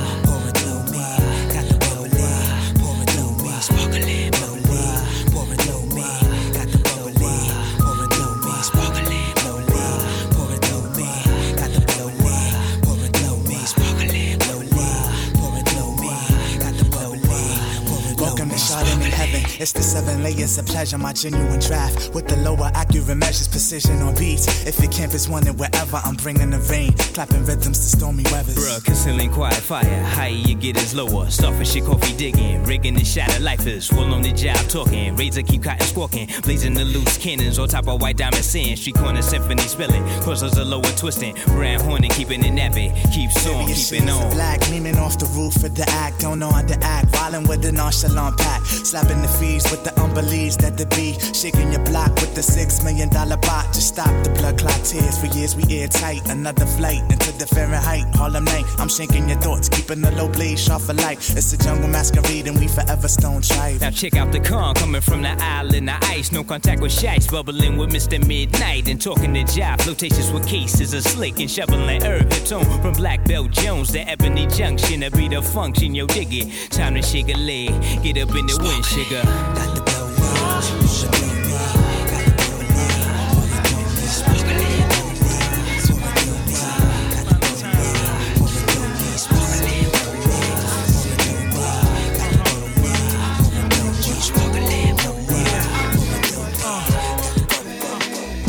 It's 19.67 19.73
the 19.73 19.83
seven 19.83 20.23
layers 20.23 20.59
of 20.59 20.67
pleasure, 20.67 20.97
my 20.97 21.13
genuine 21.13 21.59
draft. 21.59 22.15
With 22.15 22.29
the 22.29 22.37
lower 22.37 22.71
accurate 22.73 23.17
measures, 23.17 23.49
precision 23.49 24.01
on 24.01 24.15
beats. 24.15 24.47
If 24.65 24.79
your 24.79 24.93
camp 24.93 25.13
is 25.13 25.29
wanted 25.29 25.59
wherever, 25.59 25.97
I'm 26.05 26.15
bringing 26.15 26.51
the 26.51 26.61
rain. 26.71 26.93
Clapping 27.15 27.45
rhythms 27.45 27.81
to 27.81 27.97
stormy 27.99 28.23
weathers. 28.31 28.55
Bruh, 28.55 28.85
concealing 28.85 29.33
quiet 29.33 29.55
fire. 29.57 30.05
Higher 30.05 30.31
you 30.31 30.55
get 30.55 30.77
is 30.77 30.95
lower. 30.95 31.29
Starfish 31.31 31.73
shit, 31.73 31.85
coffee 31.85 32.17
digging. 32.17 32.63
Rigging 32.63 32.95
the 32.95 33.05
shadow 33.05 33.43
lifers. 33.43 33.91
Wool 33.93 34.15
on 34.15 34.23
the 34.23 34.31
job 34.31 34.57
talking. 34.69 35.17
Razor 35.17 35.43
keep 35.43 35.65
cotton 35.65 35.85
squawking. 35.85 36.29
Blazing 36.45 36.75
the 36.75 36.85
loose 36.85 37.19
cannons 37.19 37.59
on 37.59 37.67
top 37.67 37.89
of 37.89 38.01
white 38.01 38.19
diamond 38.19 38.45
sand. 38.45 38.79
Street 38.79 38.95
corner 38.95 39.21
symphony 39.21 39.63
spilling. 39.63 40.05
Crossers 40.23 40.57
are 40.59 40.65
lower 40.65 40.95
twisting. 40.97 41.35
Brown 41.47 41.81
horning 41.81 42.13
keeping 42.13 42.45
it 42.45 42.53
nappy. 42.53 42.95
Keeps 43.13 43.45
on, 43.49 43.67
keeping 43.67 44.09
on. 44.09 44.31
black, 44.31 44.61
leaning 44.71 44.97
off 44.97 45.19
the 45.19 45.27
roof 45.35 45.57
of 45.65 45.75
the 45.75 45.85
act. 45.89 46.21
Don't 46.21 46.39
know 46.39 46.51
how 46.51 46.63
to 46.63 46.79
act. 46.85 47.09
Violent 47.09 47.49
with 47.49 47.63
the 47.63 47.73
nonchalant 47.73 48.39
pack. 48.39 48.65
Slapping 48.65 49.23
the 49.23 49.29
with 49.65 49.85
the 49.85 49.93
unbelieves 50.01 50.57
that 50.59 50.77
the 50.77 50.87
be. 50.87 51.17
Shaking 51.33 51.73
your 51.73 51.85
block 51.85 52.13
with 52.21 52.35
the 52.35 52.43
six 52.43 52.83
million 52.85 53.09
dollar 53.09 53.37
bot. 53.39 53.67
Just 53.73 53.89
stop 53.89 54.13
the 54.25 54.31
blood 54.31 54.59
clot 54.59 54.85
tears. 54.85 55.19
For 55.19 55.27
years 55.27 55.57
we 55.57 55.65
airtight. 55.81 56.29
Another 56.29 56.67
flight 56.67 57.03
into 57.11 57.33
the 57.39 57.47
Fahrenheit. 57.47 58.05
Harlem 58.15 58.45
night. 58.45 58.65
I'm 58.79 58.89
shaking 58.89 59.29
your 59.29 59.39
thoughts. 59.39 59.69
Keeping 59.69 60.01
the 60.01 60.11
low 60.13 60.29
blade 60.29 60.59
sharp 60.59 60.83
for 60.83 60.95
light. 60.95 61.19
It's 61.37 61.53
a 61.53 61.59
jungle 61.59 61.89
masquerade 61.89 62.47
and 62.47 62.59
we 62.59 62.69
forever 62.69 63.09
stone 63.09 63.43
tribe. 63.43 63.81
Now 63.81 63.91
check 63.91 64.17
out 64.17 64.33
the 64.33 64.41
con 64.41 64.75
coming 64.75 65.01
from 65.01 65.23
the 65.23 65.35
island 65.43 65.89
of 65.89 66.03
ice. 66.03 66.33
No 66.33 66.45
contact 66.45 66.81
with 66.81 66.93
shites, 66.93 67.27
bubbling 67.27 67.77
with 67.77 67.91
Mr. 67.91 68.25
Midnight 68.27 68.89
and 68.89 69.01
talking 69.01 69.33
to 69.35 69.45
job. 69.45 69.81
Flirtatious 69.81 70.31
with 70.33 70.47
cases 70.47 70.93
of 70.93 71.03
slick 71.03 71.41
and 71.41 71.51
shoveling 71.51 72.03
herb 72.03 72.31
hips 72.33 72.53
on 72.53 72.65
from 72.83 72.93
Black 72.93 73.25
Belt 73.25 73.51
Jones 73.51 73.93
to 73.93 74.01
Ebony 74.09 74.47
Junction 74.47 75.01
to 75.01 75.11
be 75.11 75.29
the 75.29 75.41
function. 75.41 75.95
Yo, 75.95 76.07
dig 76.07 76.29
it. 76.33 76.71
Time 76.71 76.95
to 76.95 77.03
shake 77.03 77.29
a 77.29 77.39
leg. 77.39 77.71
Get 78.03 78.19
up 78.19 78.35
in 78.35 78.47
the 78.47 78.59
wind, 78.63 78.85
sugar. 78.85 79.23
Got 79.45 79.77
the 79.77 79.83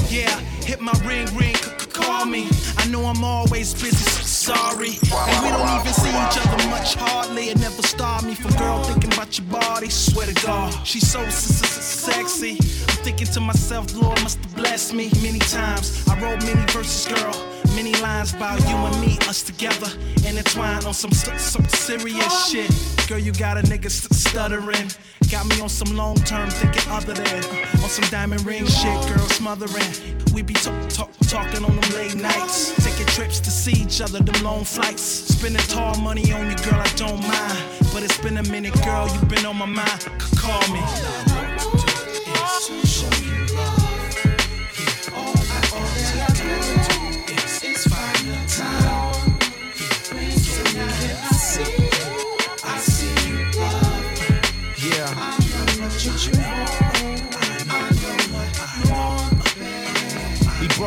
Yeah, 0.10 0.39
hit 0.65 0.80
my 0.82 0.93
ring, 1.06 1.28
ring, 1.38 1.56
c- 1.56 1.71
c- 1.80 1.88
call 1.91 2.26
me. 2.26 2.47
I 2.78 2.88
know 2.88 3.06
I'm 3.06 3.23
always 3.23 3.73
busy, 3.73 3.97
sorry. 3.97 4.97
And 5.04 5.43
we 5.43 5.50
don't 5.52 5.82
even 5.82 5.93
see 5.93 6.10
each 6.10 6.38
other 6.47 6.57
hardly. 6.86 7.50
It 7.50 7.60
never 7.60 7.82
stopped 7.82 8.26
me 8.26 8.36
from 8.36 8.52
girl 8.56 8.84
thinking 8.84 9.13
about 9.13 9.38
your 9.38 9.48
body. 9.48 9.90
Swear 9.90 10.28
to 10.28 10.46
God, 10.46 10.74
she's 10.86 11.10
so 11.10 11.28
sexy. 11.30 12.52
I'm 12.52 12.98
thinking 13.04 13.28
to 13.28 13.40
myself, 13.40 13.94
Lord 13.96 14.22
must 14.24 14.40
have 14.40 14.56
blessed 14.56 14.94
me 14.94 15.10
many 15.22 15.40
times. 15.40 16.08
I 16.08 16.20
wrote 16.22 16.42
many 16.44 16.66
verses, 16.72 17.08
girl. 17.08 17.57
Many 17.78 17.94
lines 18.02 18.34
about 18.34 18.60
you 18.62 18.76
and 18.76 19.00
me, 19.02 19.20
us 19.30 19.44
together, 19.44 19.86
intertwined 20.28 20.86
on 20.86 20.96
some 20.96 21.12
some 21.12 21.63
serious 21.68 22.50
shit. 22.50 22.72
Girl, 23.08 23.20
you 23.20 23.32
got 23.32 23.60
a 23.60 23.62
nigga 23.62 23.92
st- 23.92 24.16
stuttering. 24.16 24.90
Got 25.30 25.46
me 25.46 25.62
on 25.62 25.70
some 25.70 25.96
long 25.96 26.16
term 26.16 26.50
thinking 26.50 26.92
other 26.92 27.13
than 27.13 27.44
uh, 27.44 27.84
on 27.84 27.90
some 27.90 28.10
diamond 28.10 28.44
ring 28.48 28.66
shit, 28.66 29.00
girl 29.08 29.30
smothering. 29.30 29.94
We 30.34 30.42
be 30.42 30.56
talk, 30.56 30.90
talk, 30.90 31.12
talking 31.28 31.63
on 31.63 31.80
them 31.80 31.90
late 31.92 32.16
nights, 32.16 32.74
taking 32.84 33.06
trips 33.06 33.40
to 33.42 33.52
see 33.52 33.84
each 33.84 34.02
other, 34.02 34.24
them 34.24 34.44
long 34.44 34.63
flights. 34.63 35.04
Spending 35.04 35.62
tall 35.68 35.96
money 36.00 36.34
on 36.34 36.50
you, 36.50 36.58
girl, 36.58 36.82
I 36.82 36.92
don't 36.96 37.22
mind. 37.22 37.60
But 37.94 38.02
it's 38.02 38.18
been 38.18 38.38
a 38.38 38.44
minute, 38.50 38.74
girl, 38.84 39.08
you've 39.08 39.30
been 39.30 39.46
on 39.46 39.56
my 39.56 39.68
mind. 39.68 40.02
Call 40.36 40.68
me. 40.74 41.37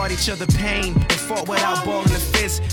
Brought 0.01 0.13
each 0.13 0.31
other 0.31 0.47
pain 0.47 0.95
and 0.95 1.13
fought 1.13 1.47
without. 1.47 1.90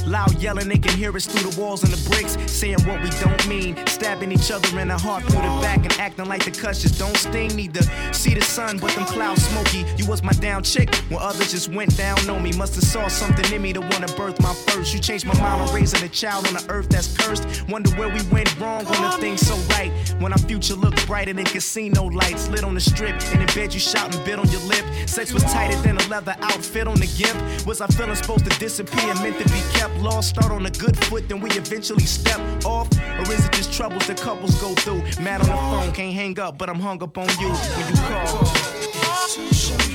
Loud 0.07 0.41
yelling, 0.41 0.69
they 0.69 0.77
can 0.77 0.95
hear 0.97 1.13
us 1.17 1.25
through 1.25 1.51
the 1.51 1.59
walls 1.59 1.83
and 1.83 1.91
the 1.91 2.09
bricks. 2.09 2.37
Saying 2.49 2.81
what 2.87 3.01
we 3.03 3.09
don't 3.19 3.47
mean. 3.47 3.75
Stabbing 3.87 4.31
each 4.31 4.51
other 4.51 4.79
in 4.79 4.87
the 4.87 4.97
heart 4.97 5.23
through 5.23 5.41
the 5.41 5.61
back 5.61 5.79
and 5.79 5.91
acting 5.99 6.27
like 6.27 6.45
the 6.45 6.51
cuts 6.51 6.81
just 6.81 6.97
don't 6.97 7.15
sting. 7.17 7.53
Neither 7.57 7.81
see 8.13 8.33
the 8.33 8.41
sun, 8.41 8.77
but 8.77 8.91
them 8.95 9.05
clouds 9.05 9.43
smoky. 9.43 9.83
You 9.97 10.07
was 10.07 10.23
my 10.23 10.31
down 10.31 10.63
chick 10.63 10.95
when 11.09 11.19
others 11.19 11.51
just 11.51 11.73
went 11.73 11.97
down 11.97 12.17
on 12.29 12.41
me. 12.41 12.53
Must 12.53 12.75
have 12.75 12.85
saw 12.85 13.09
something 13.09 13.53
in 13.53 13.61
me 13.61 13.73
to 13.73 13.81
wanna 13.81 14.07
birth 14.15 14.41
my 14.41 14.53
first. 14.67 14.93
You 14.93 15.01
changed 15.01 15.25
my 15.25 15.37
mind 15.41 15.61
on 15.61 15.75
raising 15.75 16.01
a 16.01 16.09
child 16.09 16.47
on 16.47 16.53
the 16.53 16.65
earth 16.69 16.87
that's 16.87 17.15
cursed. 17.17 17.67
Wonder 17.67 17.89
where 17.91 18.07
we 18.07 18.21
went 18.31 18.57
wrong 18.61 18.85
when 18.85 19.01
the 19.01 19.11
thing's 19.19 19.45
so 19.45 19.55
right. 19.75 19.91
When 20.19 20.31
our 20.31 20.39
future 20.39 20.75
looked 20.75 21.05
brighter 21.05 21.33
than 21.33 21.45
casino 21.45 22.05
lights 22.05 22.47
lit 22.47 22.63
on 22.63 22.75
the 22.75 22.81
strip. 22.81 23.21
And 23.33 23.41
in 23.41 23.47
bed 23.47 23.73
you 23.73 23.81
shout 23.81 24.15
and 24.15 24.23
bit 24.23 24.39
on 24.39 24.47
your 24.51 24.61
lip. 24.61 24.85
Sex 25.05 25.33
was 25.33 25.43
tighter 25.43 25.75
than 25.81 25.97
a 25.97 26.07
leather 26.07 26.35
outfit 26.41 26.87
on 26.87 26.95
the 26.95 27.07
gimp. 27.17 27.67
Was 27.67 27.81
I 27.81 27.87
feeling 27.87 28.15
supposed 28.15 28.49
to 28.49 28.57
disappear, 28.57 29.13
meant 29.15 29.37
to 29.39 29.45
be 29.45 29.61
kept 29.73 29.96
lost? 29.97 30.29
Start 30.29 30.51
on 30.51 30.65
a 30.65 30.71
good 30.71 30.97
foot, 31.05 31.27
then 31.27 31.39
we 31.39 31.49
eventually 31.51 32.05
step 32.05 32.39
off. 32.65 32.87
Or 33.19 33.31
is 33.33 33.45
it 33.45 33.51
just 33.53 33.73
troubles 33.73 34.07
that 34.07 34.19
couples 34.19 34.59
go 34.61 34.73
through? 34.75 35.01
Mad 35.23 35.41
on 35.41 35.47
the 35.47 35.55
phone, 35.55 35.93
can't 35.93 36.13
hang 36.13 36.39
up, 36.39 36.57
but 36.57 36.69
I'm 36.69 36.79
hung 36.79 37.01
up 37.03 37.17
on 37.17 37.29
you 37.39 37.49
when 37.49 37.87
you 37.89 38.01
call. 38.01 39.86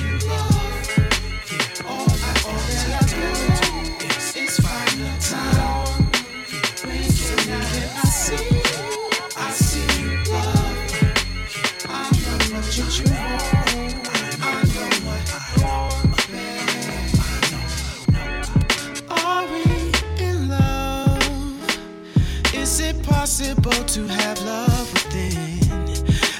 To 23.70 24.06
have 24.06 24.40
love 24.42 24.92
within 24.92 25.60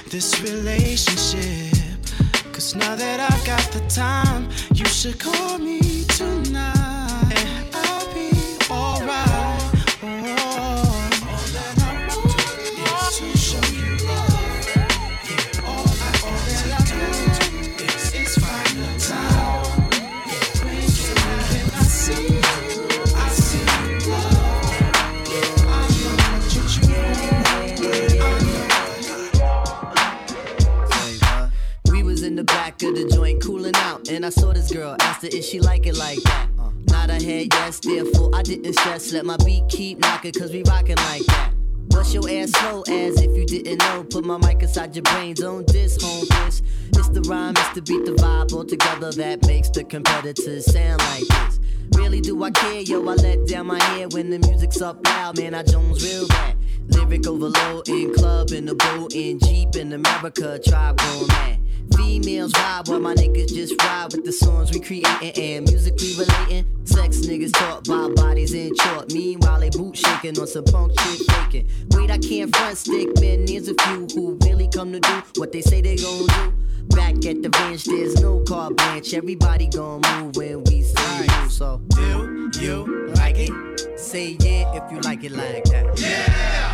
this 0.09 0.41
relationship? 0.43 1.73
Cause 2.53 2.75
now 2.75 2.97
that 2.97 3.20
I've 3.20 3.45
got 3.45 3.62
the 3.73 3.81
time, 3.89 4.49
you 4.75 4.87
should 4.87 5.18
call 5.20 5.59
me 5.59 6.05
tonight. 6.05 6.91
And 34.23 34.27
I 34.27 34.41
saw 34.41 34.53
this 34.53 34.73
girl. 34.73 34.95
Asked 35.01 35.23
her 35.23 35.29
if 35.33 35.45
she 35.45 35.59
like 35.59 35.87
it 35.87 35.97
like 35.97 36.23
that. 36.23 36.49
Nod 36.87 37.11
her 37.11 37.14
head, 37.14 37.49
yes, 37.51 37.81
therefore 37.81 38.31
I 38.33 38.43
didn't 38.43 38.75
stress. 38.75 39.12
Let 39.12 39.25
my 39.25 39.37
beat 39.39 39.68
keep 39.68 39.99
knocking, 39.99 40.33
cause 40.33 40.53
we 40.53 40.62
rockin' 40.62 40.97
like 40.97 41.27
that. 41.27 41.53
Bust 41.89 42.14
your 42.14 42.31
ass 42.31 42.53
slow 42.53 42.83
as 42.83 43.20
if 43.20 43.37
you 43.37 43.45
didn't 43.45 43.79
know. 43.79 44.05
Put 44.05 44.25
my 44.25 44.39
mic 44.39 44.62
inside 44.62 44.95
your 44.95 45.03
brains 45.03 45.43
on 45.43 45.64
this 45.66 46.01
home 46.01 46.25
this. 46.31 46.62
It's 46.93 47.09
the 47.09 47.20
rhyme, 47.23 47.55
it's 47.57 47.75
the 47.75 47.83
beat, 47.83 48.05
the 48.05 48.12
vibe 48.12 48.53
all 48.53 48.64
together 48.64 49.11
that 49.11 49.45
makes 49.47 49.70
the 49.70 49.83
competitors 49.83 50.66
sound 50.66 51.03
like 51.03 51.27
this. 51.27 51.61
Really 51.97 52.20
do 52.20 52.41
I 52.45 52.53
care, 52.53 52.81
yo? 52.81 53.01
I 53.09 53.14
let 53.14 53.49
down 53.49 53.66
my 53.66 53.83
hair 53.83 54.07
when 54.09 54.31
the 54.31 54.39
music's 54.39 54.81
up 54.81 55.05
loud, 55.05 55.39
man. 55.39 55.53
I 55.53 55.64
Jones 55.64 56.05
real 56.05 56.29
bad. 56.29 56.57
Lyric 56.89 57.27
overload 57.27 57.89
in 57.89 58.14
club, 58.14 58.53
in 58.53 58.66
the 58.66 58.77
boat, 58.77 59.14
in 59.14 59.41
Jeep, 59.41 59.75
in 59.75 59.93
America, 59.93 60.61
tribe 60.64 60.97
going 60.99 61.27
mad. 61.27 61.61
Females 61.97 62.53
vibe 62.53 62.89
while 62.89 63.01
my 63.01 63.14
niggas 63.14 63.49
just 63.49 63.80
ride 63.83 64.12
with 64.12 64.24
the 64.24 64.33
songs 64.33 64.72
we 64.72 64.80
creating 64.80 65.33
and 65.37 65.68
musically 65.68 66.14
relating. 66.14 66.66
Sex 66.85 67.18
niggas 67.18 67.53
talk 67.53 67.87
about 67.87 68.14
bodies 68.16 68.55
in 68.55 68.74
short. 68.76 69.12
Meanwhile, 69.12 69.61
they 69.61 69.70
boot 69.70 69.97
shaking 69.97 70.39
on 70.39 70.47
some 70.47 70.64
punk 70.64 70.99
shit 71.01 71.30
faking. 71.30 71.68
Wait, 71.91 72.11
I 72.11 72.18
can't 72.18 72.55
front 72.55 72.78
stick, 72.78 73.09
man. 73.20 73.45
There's 73.45 73.68
a 73.68 73.74
few 73.74 74.07
who 74.14 74.39
really 74.45 74.68
come 74.68 74.93
to 74.93 75.01
do 75.01 75.22
what 75.37 75.53
they 75.53 75.61
say 75.62 75.80
they 75.80 75.97
gon' 75.97 76.26
do. 76.26 76.53
Back 76.97 77.24
at 77.24 77.43
the 77.43 77.51
ranch, 77.61 77.85
there's 77.85 78.20
no 78.20 78.41
car 78.41 78.70
branch. 78.70 79.14
Everybody 79.14 79.68
gon' 79.68 80.01
move 80.01 80.37
when 80.37 80.64
we 80.64 80.83
say 80.83 81.22
you. 81.22 81.51
So, 81.51 81.80
do 81.91 82.51
you 82.61 83.12
like 83.16 83.37
it? 83.39 83.99
Say 83.99 84.37
yeah 84.41 84.74
if 84.74 84.93
you 84.93 85.01
like 85.01 85.24
it 85.24 85.33
like 85.33 85.64
that. 85.64 85.99
Yeah. 85.99 86.72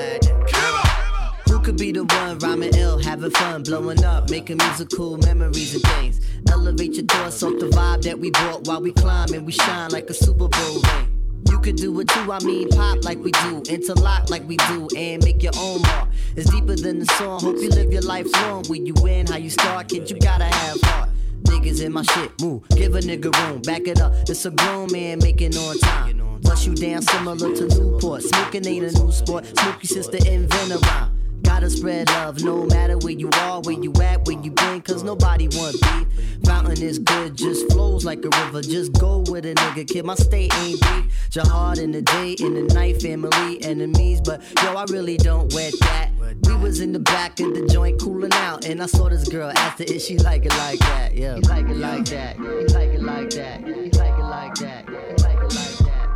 You 0.00 0.08
like 0.08 0.24
it 0.24 0.72
like 0.72 0.92
that. 1.12 1.50
Who 1.50 1.60
could 1.60 1.76
be 1.76 1.92
the 1.92 2.04
one 2.04 2.38
rhyming 2.38 2.74
ill, 2.74 2.98
having 2.98 3.30
fun, 3.30 3.62
blowing 3.62 4.04
up, 4.04 4.30
making 4.30 4.58
musical 4.58 5.16
memories 5.18 5.74
and 5.74 5.82
things? 5.82 6.20
Elevate 6.50 6.94
your 6.94 7.06
thoughts 7.06 7.42
off 7.42 7.58
the 7.58 7.66
vibe 7.66 8.02
that 8.02 8.18
we 8.18 8.30
brought 8.30 8.66
while 8.66 8.80
we 8.80 8.92
climb 8.92 9.32
and 9.34 9.44
we 9.46 9.52
shine 9.52 9.90
like 9.90 10.08
a 10.10 10.14
Super 10.14 10.48
Bowl 10.48 10.82
ring. 10.82 11.16
You 11.48 11.58
could 11.58 11.76
do 11.76 11.98
it 12.00 12.08
too, 12.08 12.32
I 12.32 12.42
mean 12.44 12.68
pop 12.68 13.04
like 13.04 13.18
we 13.18 13.32
do, 13.32 13.62
interlock 13.68 14.30
like 14.30 14.46
we 14.48 14.56
do, 14.56 14.88
and 14.96 15.22
make 15.24 15.42
your 15.42 15.52
own 15.58 15.82
mark. 15.82 16.08
It's 16.36 16.50
deeper 16.50 16.76
than 16.76 17.00
the 17.00 17.06
song. 17.18 17.40
Hope 17.40 17.56
you 17.56 17.68
live 17.70 17.92
your 17.92 18.02
life 18.02 18.26
long. 18.42 18.64
Where 18.64 18.80
you 18.80 18.94
win, 19.02 19.26
how 19.26 19.36
you 19.36 19.50
start, 19.50 19.88
kid, 19.88 20.10
you 20.10 20.18
gotta 20.18 20.44
have 20.44 20.80
heart. 20.82 21.09
Niggas 21.50 21.84
in 21.84 21.92
my 21.92 22.02
shit, 22.02 22.40
move, 22.40 22.62
give 22.70 22.94
a 22.94 23.00
nigga 23.00 23.34
room, 23.36 23.60
back 23.62 23.88
it 23.88 24.00
up. 24.00 24.12
It's 24.28 24.44
a 24.46 24.50
grown 24.50 24.90
man 24.92 25.18
making 25.18 25.56
on 25.56 25.78
time. 25.78 26.40
Bust 26.42 26.66
you 26.66 26.74
down 26.74 27.02
similar 27.02 27.54
to 27.54 27.66
Newport. 27.66 28.22
Smoking 28.22 28.66
ain't 28.66 28.96
a 28.96 29.04
new 29.04 29.12
sport. 29.12 29.46
Smokey 29.46 29.86
sister 29.86 30.18
invent 30.18 30.72
a 30.72 30.78
rhyme. 30.78 31.19
Gotta 31.42 31.70
spread 31.70 32.08
love 32.08 32.42
no 32.42 32.64
matter 32.66 32.98
where 32.98 33.12
you 33.12 33.30
are, 33.32 33.60
where 33.60 33.78
you 33.78 33.92
at, 34.02 34.26
where 34.26 34.40
you 34.40 34.50
been, 34.50 34.80
cause 34.82 35.02
nobody 35.02 35.48
want 35.48 35.80
beef. 35.80 36.40
Fountain 36.44 36.82
is 36.82 36.98
good, 36.98 37.36
just 37.36 37.70
flows 37.72 38.04
like 38.04 38.24
a 38.24 38.44
river. 38.44 38.62
Just 38.62 38.92
go 38.94 39.24
with 39.28 39.44
a 39.46 39.54
nigga, 39.54 39.86
kid. 39.86 40.04
My 40.04 40.14
state 40.14 40.54
ain't 40.58 40.80
deep. 40.80 41.04
Jihad 41.30 41.78
in 41.78 41.92
the 41.92 42.02
day, 42.02 42.32
in 42.40 42.54
the 42.54 42.74
night, 42.74 43.00
family, 43.00 43.62
enemies. 43.62 44.20
But 44.20 44.42
yo, 44.62 44.74
I 44.74 44.84
really 44.84 45.16
don't 45.16 45.52
wet 45.54 45.74
that. 45.80 46.10
We 46.42 46.56
was 46.56 46.80
in 46.80 46.92
the 46.92 46.98
back 47.00 47.40
of 47.40 47.54
the 47.54 47.66
joint 47.66 48.00
cooling 48.00 48.32
out, 48.32 48.64
and 48.64 48.82
I 48.82 48.86
saw 48.86 49.08
this 49.08 49.28
girl 49.28 49.50
her 49.50 49.74
if 49.78 50.02
she 50.02 50.18
like 50.18 50.44
it 50.44 50.56
like 50.58 50.78
that. 50.80 51.14
Yeah, 51.14 51.36
you 51.36 51.42
like 51.42 51.68
it 51.68 51.76
like 51.76 52.04
that. 52.06 52.38
You 52.38 52.66
like 52.68 52.90
it 52.90 53.02
like 53.02 53.30
that. 53.30 53.66
You 53.66 53.90
like 53.92 54.18
it 54.18 54.22
like 54.22 54.54
that. 54.56 54.88
You 54.88 55.16
like 55.24 55.38
it 55.38 55.54
like 55.54 55.78
that. 55.78 56.10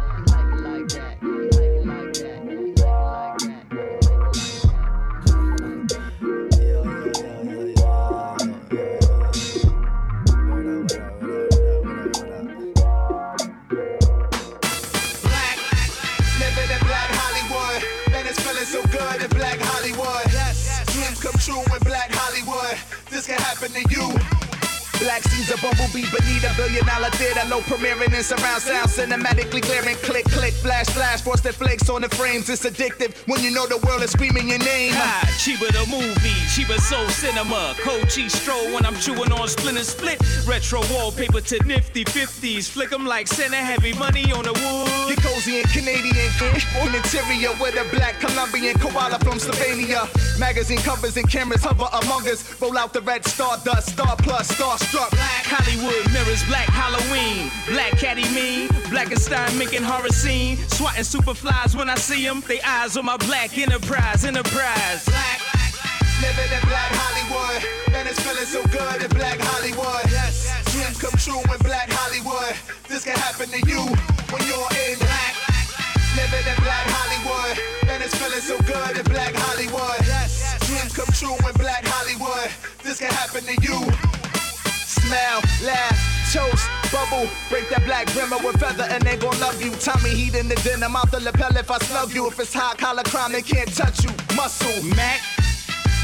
Living 1.23 1.34
to 23.75 23.83
you. 23.91 24.24
Black 25.05 25.23
sees 25.25 25.51
a 25.51 25.61
bumblebee 25.61 26.09
beneath 26.09 26.49
a 26.49 26.55
billion 26.57 26.87
dollar 26.87 27.11
theater, 27.11 27.47
low 27.51 27.61
premiering 27.61 28.17
in 28.17 28.23
surround 28.23 28.63
sound, 28.63 28.89
cinematically 28.89 29.61
glaring. 29.61 29.97
Click, 29.97 30.25
click, 30.25 30.55
flash, 30.55 30.87
flash, 30.87 31.21
frosted 31.21 31.55
flakes 31.55 31.91
on 31.91 32.01
the 32.01 32.09
frames. 32.09 32.49
It's 32.49 32.65
addictive 32.65 33.13
when 33.29 33.43
you 33.43 33.51
know 33.51 33.67
the 33.67 33.77
world 33.87 34.03
is 34.03 34.13
screaming 34.13 34.49
your 34.49 34.61
name. 34.61 34.95
Ha, 34.95 35.29
Cheeba 35.37 35.69
the 35.77 35.85
movie, 35.93 36.41
Cheeba 36.49 36.81
Soul 36.81 37.07
Cinema. 37.11 37.75
Coachy 37.81 38.31
stroll 38.31 38.65
when 38.73 38.87
I'm 38.87 38.97
chewing 38.97 39.31
on 39.31 39.47
Splinter 39.47 39.85
Split. 39.85 40.23
Retro 40.49 40.81
wallpaper 40.91 41.43
to 41.43 41.63
nifty 41.65 42.07
50s. 42.07 42.71
Flick 42.71 42.91
'em 42.91 43.05
like 43.05 43.29
Santa, 43.29 43.57
heavy 43.57 43.93
money 43.93 44.33
on 44.33 44.45
the 44.45 44.55
wood. 44.55 45.09
Get 45.09 45.23
cozy 45.23 45.61
and 45.61 45.69
Canadian 45.69 46.15
on 46.81 46.95
interior 46.95 47.53
with 47.61 47.77
a 47.77 47.85
black 47.95 48.19
Colombian 48.21 48.79
koala 48.79 49.19
from 49.21 49.39
Slovenia. 49.39 50.09
Magazine 50.39 50.79
covers 50.79 51.17
and 51.17 51.29
cameras 51.31 51.63
hover 51.63 51.89
among 52.03 52.27
us. 52.29 52.43
Roll 52.61 52.77
out 52.79 52.93
the 52.93 53.03
red 53.03 53.25
star 53.27 53.59
dust, 53.65 53.91
star 53.91 54.17
plus, 54.17 54.49
starstruck. 54.95 55.11
Black 55.11 55.45
Hollywood 55.47 56.13
mirrors 56.13 56.45
black 56.45 56.69
Halloween. 56.69 57.51
Black 57.69 57.99
Caddy 57.99 58.29
mean, 58.35 58.69
Blackenstein 58.91 59.59
making 59.59 59.83
horror 59.83 60.09
scene. 60.09 60.57
Swatting 60.69 61.05
superflies 61.05 61.75
when 61.75 61.91
I 61.91 61.97
see 61.97 62.27
'em. 62.27 62.43
They 62.47 62.61
eyes 62.63 62.97
on 62.97 63.05
my 63.05 63.17
black 63.17 63.57
enterprise, 63.59 64.25
enterprise. 64.25 65.05
Black. 65.07 65.41
Living 66.23 66.53
in 66.53 66.69
Black 66.69 66.91
Hollywood. 66.95 67.63
Man, 67.93 68.07
it's 68.07 68.21
feeling 68.21 68.47
so 68.47 68.63
good 68.71 69.03
in 69.03 69.11
Black 69.11 69.39
Hollywood. 69.41 70.03
Dreams 70.73 70.99
come 70.99 71.17
true 71.19 71.43
in 71.53 71.59
Black 71.63 71.91
Hollywood. 71.91 72.55
This 72.89 73.05
can 73.05 73.17
happen 73.19 73.49
to 73.51 73.61
you 73.69 73.83
when 74.31 74.43
you're 74.47 74.71
in 74.87 74.99
Black. 74.99 75.35
Living 76.17 76.47
in 76.47 76.59
Black 76.63 76.87
Hollywood. 76.97 77.59
Man, 77.87 78.01
it's 78.01 78.15
feeling 78.15 78.41
so 78.41 78.57
good 78.63 78.97
in 78.97 79.05
Black 79.05 79.35
Hollywood. 79.35 80.01
Dreams 80.67 80.93
come 80.95 81.13
true 81.13 81.37
in 81.49 81.55
Black 81.59 81.85
Hollywood. 81.85 82.49
This 82.83 82.99
can 82.99 83.11
happen 83.11 83.45
to 83.45 83.57
you. 83.61 84.04
Bubble. 87.05 87.29
Break 87.49 87.69
that 87.71 87.85
black 87.85 88.15
rimmer 88.15 88.39
with 88.39 88.61
feather 88.61 88.85
and 88.85 89.03
they 89.03 89.17
gon' 89.17 89.39
love 89.41 89.61
you. 89.63 89.71
Tommy 89.73 90.11
heat 90.11 90.35
in 90.35 90.49
the 90.49 90.57
dinner, 90.57 90.89
mouth 90.89 91.11
the 91.11 91.21
lapel 91.21 91.57
if 91.57 91.71
I 91.71 91.79
snug 91.79 92.15
you. 92.15 92.27
If 92.29 92.39
it's 92.41 92.53
high 92.53 92.75
collar 92.77 93.03
crime, 93.05 93.33
they 93.33 93.43
can't 93.43 93.73
touch 93.75 94.05
you. 94.05 94.11
Muscle, 94.37 94.83
Mac. 94.97 95.44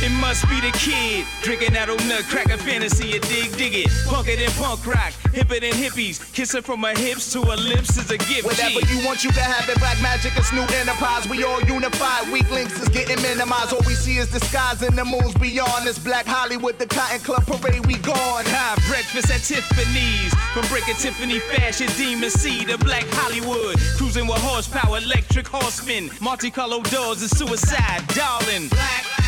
It 0.02 0.08
must 0.16 0.48
be 0.48 0.58
the 0.60 0.72
kid 0.72 1.26
drinking 1.42 1.74
that 1.74 1.90
old 1.90 2.00
nut 2.08 2.24
cracker 2.24 2.56
fantasy. 2.56 3.16
A 3.16 3.20
dig, 3.20 3.54
dig 3.56 3.74
it. 3.84 3.88
Punker 4.08 4.32
than 4.32 4.48
punk 4.56 4.86
rock, 4.86 5.12
hipper 5.36 5.60
than 5.60 5.76
hippies. 5.76 6.16
Kissing 6.32 6.62
from 6.62 6.80
her 6.84 6.96
hips 6.96 7.30
to 7.34 7.42
her 7.42 7.56
lips 7.56 7.98
is 7.98 8.10
a 8.10 8.16
gift. 8.16 8.44
Whatever 8.48 8.80
you 8.88 9.04
want, 9.04 9.22
you 9.24 9.28
can 9.28 9.44
have 9.44 9.68
it. 9.68 9.78
Black 9.78 10.00
magic, 10.00 10.32
it's 10.36 10.52
new 10.56 10.64
enterprise. 10.80 11.28
We 11.28 11.44
all 11.44 11.60
unified. 11.68 12.32
Weak 12.32 12.50
links 12.50 12.80
is 12.80 12.88
getting 12.88 13.20
minimized. 13.20 13.74
All 13.74 13.84
we 13.86 13.92
see 13.92 14.16
is 14.16 14.30
the 14.32 14.40
skies 14.40 14.80
and 14.80 14.96
the 14.96 15.04
moons 15.04 15.34
beyond. 15.34 15.84
This 15.84 15.98
Black 15.98 16.24
Hollywood, 16.24 16.78
the 16.78 16.86
Cotton 16.86 17.20
Club 17.20 17.44
parade, 17.44 17.84
we 17.84 17.96
gone. 18.00 18.44
High 18.48 18.80
breakfast 18.88 19.28
at 19.28 19.44
Tiffany's. 19.44 20.32
From 20.56 20.66
breaking 20.72 20.96
Tiffany 20.96 21.40
fashion, 21.40 21.88
Demon 21.98 22.30
C 22.30 22.64
to 22.64 22.78
Black 22.78 23.04
Hollywood. 23.20 23.76
Cruising 23.98 24.26
with 24.26 24.40
horsepower, 24.40 24.96
electric 24.96 25.46
horsemen. 25.46 26.08
Multicolored 26.22 26.88
doors 26.88 27.20
and 27.20 27.30
suicide, 27.30 28.00
darling. 28.16 28.68
Black. 28.68 29.19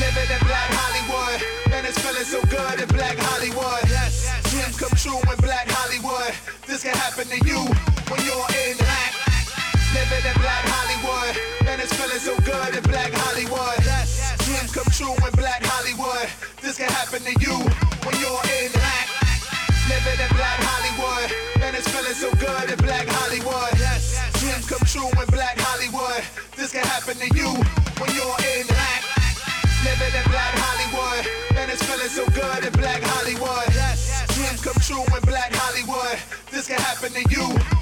Living 0.00 0.26
in 0.26 0.42
Black 0.42 0.70
Hollywood. 0.74 1.38
Man, 1.70 1.86
it's 1.86 1.98
feeling 2.02 2.26
so 2.26 2.42
good 2.50 2.82
in 2.82 2.88
Black 2.90 3.14
Hollywood. 3.14 3.86
Dreams 4.50 4.74
come 4.74 4.90
true 4.98 5.22
in 5.22 5.38
Black 5.38 5.70
Hollywood. 5.70 6.34
This 6.66 6.82
can 6.82 6.98
happen 6.98 7.30
to 7.30 7.38
you 7.46 7.62
when 8.10 8.18
you're 8.26 8.48
in 8.66 8.74
Black. 8.74 9.12
Living 9.94 10.24
in 10.26 10.36
Black 10.42 10.64
Hollywood. 10.66 11.38
Man, 11.62 11.78
it's 11.78 11.94
feeling 11.94 12.18
so 12.18 12.34
good 12.42 12.74
in 12.74 12.82
Black 12.90 13.14
Hollywood. 13.14 13.78
Dreams 14.42 14.74
come 14.74 14.90
true 14.90 15.14
in 15.14 15.32
Black 15.38 15.62
Hollywood. 15.62 16.26
This 16.58 16.74
can 16.74 16.90
happen 16.90 17.22
to 17.22 17.34
you 17.38 17.54
when 18.02 18.18
you're 18.18 18.44
in 18.58 18.74
Black. 18.74 19.06
Living 19.86 20.18
in 20.18 20.30
Black 20.34 20.58
Hollywood. 20.58 21.30
Man, 21.62 21.78
it's 21.78 21.86
feeling 21.86 22.18
so 22.18 22.34
good 22.42 22.66
in 22.66 22.78
Black 22.82 23.06
Hollywood. 23.06 23.70
Dreams 24.42 24.66
come 24.66 24.82
true 24.90 25.06
in 25.22 25.28
Black 25.30 25.54
Hollywood. 25.54 26.18
This 26.58 26.74
can 26.74 26.82
happen 26.82 27.14
to 27.14 27.30
you 27.38 27.83
Hollywood. 35.52 36.18
This 36.50 36.68
can 36.68 36.78
happen 36.78 37.12
to 37.12 37.22
you. 37.30 37.73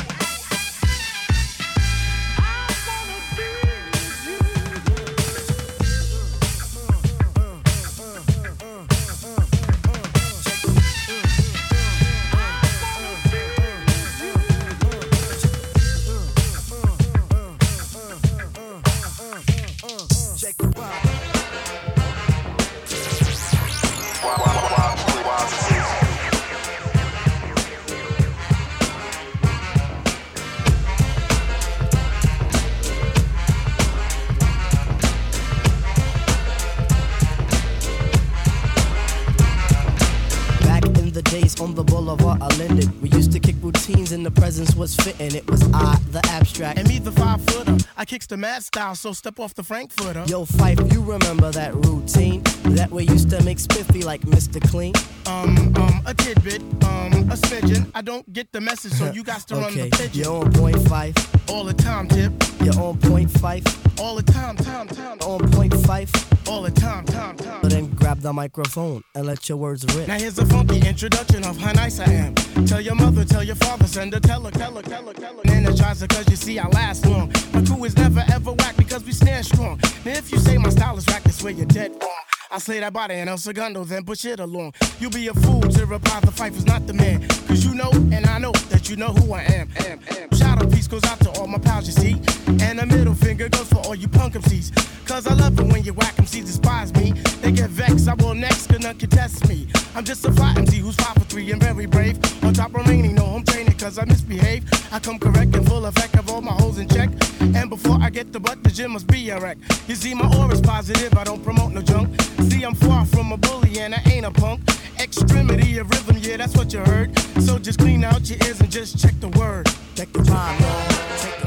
To 43.82 44.14
and 44.14 44.24
the 44.24 44.30
presence 44.30 44.76
was 44.76 44.94
fitting. 44.94 45.34
It 45.34 45.50
was 45.50 45.60
I, 45.74 45.98
the 46.12 46.24
abstract. 46.30 46.78
And 46.78 46.86
me, 46.86 47.00
the 47.00 47.10
five 47.10 47.42
footer. 47.46 47.76
I 47.96 48.04
kicks 48.04 48.28
the 48.28 48.36
mad 48.36 48.62
style, 48.62 48.94
so 48.94 49.12
step 49.12 49.40
off 49.40 49.54
the 49.54 49.64
Frankfurter. 49.64 50.22
Yo, 50.28 50.44
Phife, 50.44 50.92
you 50.92 51.02
remember 51.02 51.50
that 51.50 51.74
routine? 51.74 52.42
That 52.76 52.92
way 52.92 53.02
used 53.02 53.30
to 53.30 53.42
make 53.42 53.58
spiffy 53.58 54.02
like 54.02 54.20
Mr. 54.20 54.62
Clean. 54.70 54.94
Um, 55.26 55.74
um, 55.76 56.00
a 56.06 56.14
tidbit, 56.14 56.62
um, 56.84 57.12
a 57.28 57.34
smidgen. 57.34 57.90
I 57.92 58.02
don't 58.02 58.32
get 58.32 58.52
the 58.52 58.60
message, 58.60 58.92
so 58.92 59.10
you 59.14 59.24
got 59.24 59.40
to 59.48 59.56
run 59.56 59.74
the 59.74 59.90
pigeon. 59.90 60.10
you're 60.12 60.32
on 60.32 60.52
point 60.52 60.76
Phife. 60.76 61.50
All 61.50 61.64
the 61.64 61.74
time, 61.74 62.06
tip. 62.06 62.32
You're 62.62 62.78
on 62.78 62.98
point 62.98 63.30
Phife. 63.30 64.00
All 64.00 64.14
the 64.14 64.22
time, 64.22 64.56
time, 64.56 64.86
time. 64.86 65.18
On 65.22 65.40
point 65.50 65.72
Phife. 65.72 66.48
All 66.48 66.62
the 66.62 66.70
time, 66.70 67.04
time, 67.06 67.36
time. 67.36 67.62
So 67.62 67.68
then 67.68 67.86
grab 67.94 68.20
the 68.20 68.32
microphone 68.32 69.02
and 69.14 69.26
let 69.26 69.48
your 69.48 69.58
words 69.58 69.84
rip. 69.94 70.08
Now 70.08 70.18
here's 70.18 70.38
a 70.38 70.46
funky 70.46 70.80
introduction 70.86 71.44
of 71.44 71.56
how 71.56 71.72
nice 71.72 72.00
I 72.00 72.10
am. 72.10 72.34
Tell 72.66 72.80
your 72.80 72.94
mother, 72.94 73.24
tell 73.24 73.44
your 73.44 73.56
father, 73.56 73.81
send 73.86 74.14
a 74.14 74.20
teller, 74.20 74.50
teller, 74.50 74.82
teller, 74.82 75.12
teller. 75.12 75.42
Energizer, 75.44 76.08
cause 76.08 76.28
you 76.28 76.36
see 76.36 76.58
I 76.58 76.68
last 76.68 77.06
long. 77.06 77.32
My 77.52 77.62
crew 77.64 77.84
is 77.84 77.96
never 77.96 78.24
ever 78.32 78.52
whack 78.52 78.76
because 78.76 79.04
we 79.04 79.12
stand 79.12 79.44
strong. 79.46 79.78
Now 80.04 80.12
if 80.12 80.30
you 80.32 80.38
say 80.38 80.58
my 80.58 80.70
style 80.70 80.96
is 80.96 81.06
whack, 81.06 81.22
that's 81.22 81.42
where 81.42 81.52
you're 81.52 81.66
dead 81.66 81.92
wrong. 82.00 82.21
I 82.54 82.58
slay 82.58 82.80
that 82.80 82.92
body 82.92 83.14
and 83.14 83.30
El 83.30 83.38
Segundo, 83.38 83.82
then 83.82 84.04
push 84.04 84.26
it 84.26 84.38
along. 84.38 84.74
You'll 85.00 85.10
be 85.10 85.26
a 85.28 85.32
fool 85.32 85.62
to 85.62 85.86
reply 85.86 86.20
the 86.20 86.30
fight 86.30 86.52
not 86.66 86.86
the 86.86 86.92
man. 86.92 87.26
Cause 87.48 87.64
you 87.64 87.74
know, 87.74 87.90
and 87.90 88.26
I 88.26 88.38
know 88.38 88.52
that 88.68 88.90
you 88.90 88.96
know 88.96 89.08
who 89.08 89.32
I 89.32 89.40
am. 89.44 89.70
am, 89.86 89.98
am. 90.18 90.30
Shout 90.36 90.62
out 90.62 90.70
piece 90.70 90.86
goes 90.86 91.02
out 91.04 91.18
to 91.20 91.30
all 91.40 91.46
my 91.46 91.56
pals, 91.56 91.86
you 91.86 91.92
see. 91.92 92.20
And 92.62 92.78
a 92.78 92.84
middle 92.84 93.14
finger 93.14 93.48
goes 93.48 93.68
for 93.68 93.78
all 93.78 93.94
you 93.94 94.06
punk 94.06 94.34
MCs. 94.34 94.70
Cause 95.08 95.26
I 95.26 95.32
love 95.32 95.58
it 95.58 95.64
when 95.64 95.82
you 95.82 95.94
whack 95.94 96.14
MCs 96.16 96.44
despise 96.44 96.92
me. 96.92 97.12
They 97.40 97.52
get 97.52 97.70
vexed, 97.70 98.06
I 98.06 98.14
will 98.14 98.34
next, 98.34 98.66
cause 98.66 98.80
none 98.80 98.98
can 98.98 99.08
test 99.08 99.48
me. 99.48 99.66
I'm 99.94 100.04
just 100.04 100.22
a 100.26 100.32
fly 100.32 100.52
MC 100.56 100.76
who's 100.76 100.96
five 100.96 101.14
for 101.14 101.24
three 101.24 101.50
and 101.52 101.62
very 101.62 101.86
brave. 101.86 102.18
On 102.44 102.52
top 102.52 102.74
remaining, 102.74 103.14
no 103.14 103.24
home 103.24 103.44
training, 103.44 103.78
cause 103.78 103.98
I 103.98 104.04
misbehave. 104.04 104.64
I 104.92 104.98
come 104.98 105.18
correct 105.18 105.56
and 105.56 105.66
full 105.66 105.86
effect 105.86 106.16
of 106.16 106.30
all 106.30 106.42
my 106.42 106.52
holes 106.52 106.78
in 106.78 106.88
check. 106.88 107.08
And 107.40 107.70
before 107.70 107.98
I 108.00 108.10
get 108.10 108.32
the 108.32 108.40
butt, 108.40 108.62
the 108.62 108.70
gym 108.70 108.92
must 108.92 109.06
be 109.06 109.30
a 109.30 109.40
wreck. 109.40 109.56
You 109.88 109.94
see, 109.94 110.14
my 110.14 110.30
aura's 110.36 110.60
positive, 110.60 111.16
I 111.16 111.24
don't 111.24 111.42
promote 111.42 111.72
no 111.72 111.80
junk. 111.80 112.10
See, 112.50 112.64
I'm 112.64 112.74
far 112.74 113.04
from 113.06 113.32
a 113.32 113.36
bully 113.36 113.78
and 113.78 113.94
I 113.94 114.02
ain't 114.10 114.26
a 114.26 114.30
punk. 114.30 114.60
Extremity 114.98 115.78
of 115.78 115.90
rhythm, 115.90 116.16
yeah, 116.20 116.36
that's 116.36 116.56
what 116.56 116.72
you 116.72 116.80
heard. 116.80 117.16
So 117.40 117.58
just 117.58 117.78
clean 117.78 118.04
out 118.04 118.28
your 118.28 118.38
ears 118.46 118.60
and 118.60 118.70
just 118.70 118.98
check 118.98 119.14
the 119.20 119.28
word. 119.28 119.66
Check 119.94 120.12
the. 120.12 120.24
Check 120.24 121.38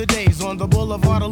the 0.00 0.06
days 0.06 0.40
on 0.40 0.56
the 0.56 0.66
boulevard 0.66 1.22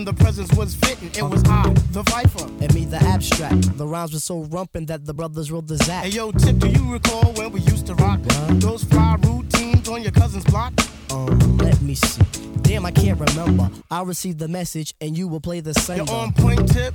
and 0.00 0.08
the 0.08 0.14
presence 0.14 0.50
was 0.54 0.74
fitting. 0.74 1.10
It 1.14 1.22
was 1.22 1.42
I, 1.44 1.68
the 1.92 2.02
Phifer. 2.04 2.46
And 2.62 2.74
me, 2.74 2.86
the 2.86 2.96
abstract. 2.96 3.76
The 3.76 3.86
rhymes 3.86 4.14
were 4.14 4.18
so 4.18 4.44
rumpin' 4.44 4.86
that 4.86 5.04
the 5.04 5.12
brothers 5.12 5.52
wrote 5.52 5.66
the 5.66 5.76
zap. 5.76 6.04
Hey 6.04 6.10
yo, 6.10 6.32
Tip, 6.32 6.58
do 6.58 6.68
you 6.68 6.90
recall 6.90 7.32
when 7.34 7.52
we 7.52 7.60
used 7.60 7.86
to 7.86 7.94
rock 7.96 8.18
those 8.64 8.82
fly 8.84 9.18
routines 9.22 9.88
on 9.90 10.02
your 10.02 10.12
cousin's 10.12 10.44
block? 10.44 10.72
Um, 11.10 11.58
let 11.58 11.82
me 11.82 11.94
see. 11.94 12.22
Damn, 12.62 12.86
I 12.86 12.92
can't 12.92 13.20
remember. 13.20 13.70
I 13.90 14.02
received 14.02 14.38
the 14.38 14.48
message 14.48 14.94
and 15.02 15.18
you 15.18 15.28
will 15.28 15.40
play 15.40 15.60
the 15.60 15.74
same. 15.74 15.98
You're 15.98 16.10
on 16.10 16.32
point, 16.32 16.72
Tip. 16.72 16.94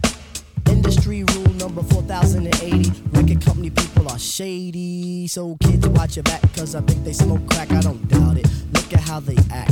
Industry 0.91 1.23
rule 1.23 1.53
number 1.53 1.83
4080. 1.83 2.91
Record 3.13 3.45
company 3.45 3.69
people 3.69 4.09
are 4.09 4.19
shady. 4.19 5.25
So 5.25 5.55
kids 5.63 5.87
watch 5.87 6.17
your 6.17 6.23
back, 6.23 6.41
cause 6.53 6.75
I 6.75 6.81
think 6.81 7.05
they 7.05 7.13
smoke 7.13 7.49
crack. 7.49 7.71
I 7.71 7.79
don't 7.79 8.05
doubt 8.09 8.35
it. 8.35 8.45
Look 8.73 8.91
at 8.91 8.99
how 8.99 9.21
they 9.21 9.37
act. 9.53 9.71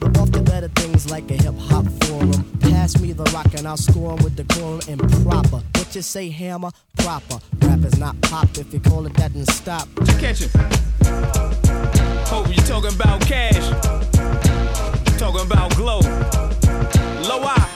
But 0.00 0.18
off 0.18 0.30
the 0.32 0.42
better 0.42 0.68
things 0.68 1.10
like 1.10 1.30
a 1.30 1.34
hip 1.34 1.54
hop 1.58 1.86
forum. 2.02 2.44
Pass 2.60 3.00
me 3.00 3.14
the 3.14 3.24
rock 3.32 3.54
and 3.56 3.66
I'll 3.66 3.78
score 3.78 4.12
'em 4.12 4.22
with 4.22 4.36
the 4.36 4.44
quorum 4.52 4.82
and 4.86 5.00
proper. 5.24 5.62
What 5.76 5.94
you 5.94 6.02
say, 6.02 6.28
hammer? 6.28 6.72
Proper. 6.98 7.38
Rap 7.62 7.82
is 7.82 7.96
not 7.96 8.20
pop. 8.20 8.48
If 8.58 8.70
you 8.74 8.80
call 8.80 9.06
it 9.06 9.14
that, 9.14 9.32
then 9.32 9.46
stop. 9.46 9.88
You 9.98 10.14
Catch 10.18 10.42
it. 10.42 10.50
Hope 12.28 12.48
you 12.48 12.62
talking 12.64 12.92
about 12.92 13.22
cash. 13.22 13.64
Talking 15.16 15.46
about 15.46 15.74
glow. 15.74 16.00
Low 17.30 17.44
I. 17.44 17.73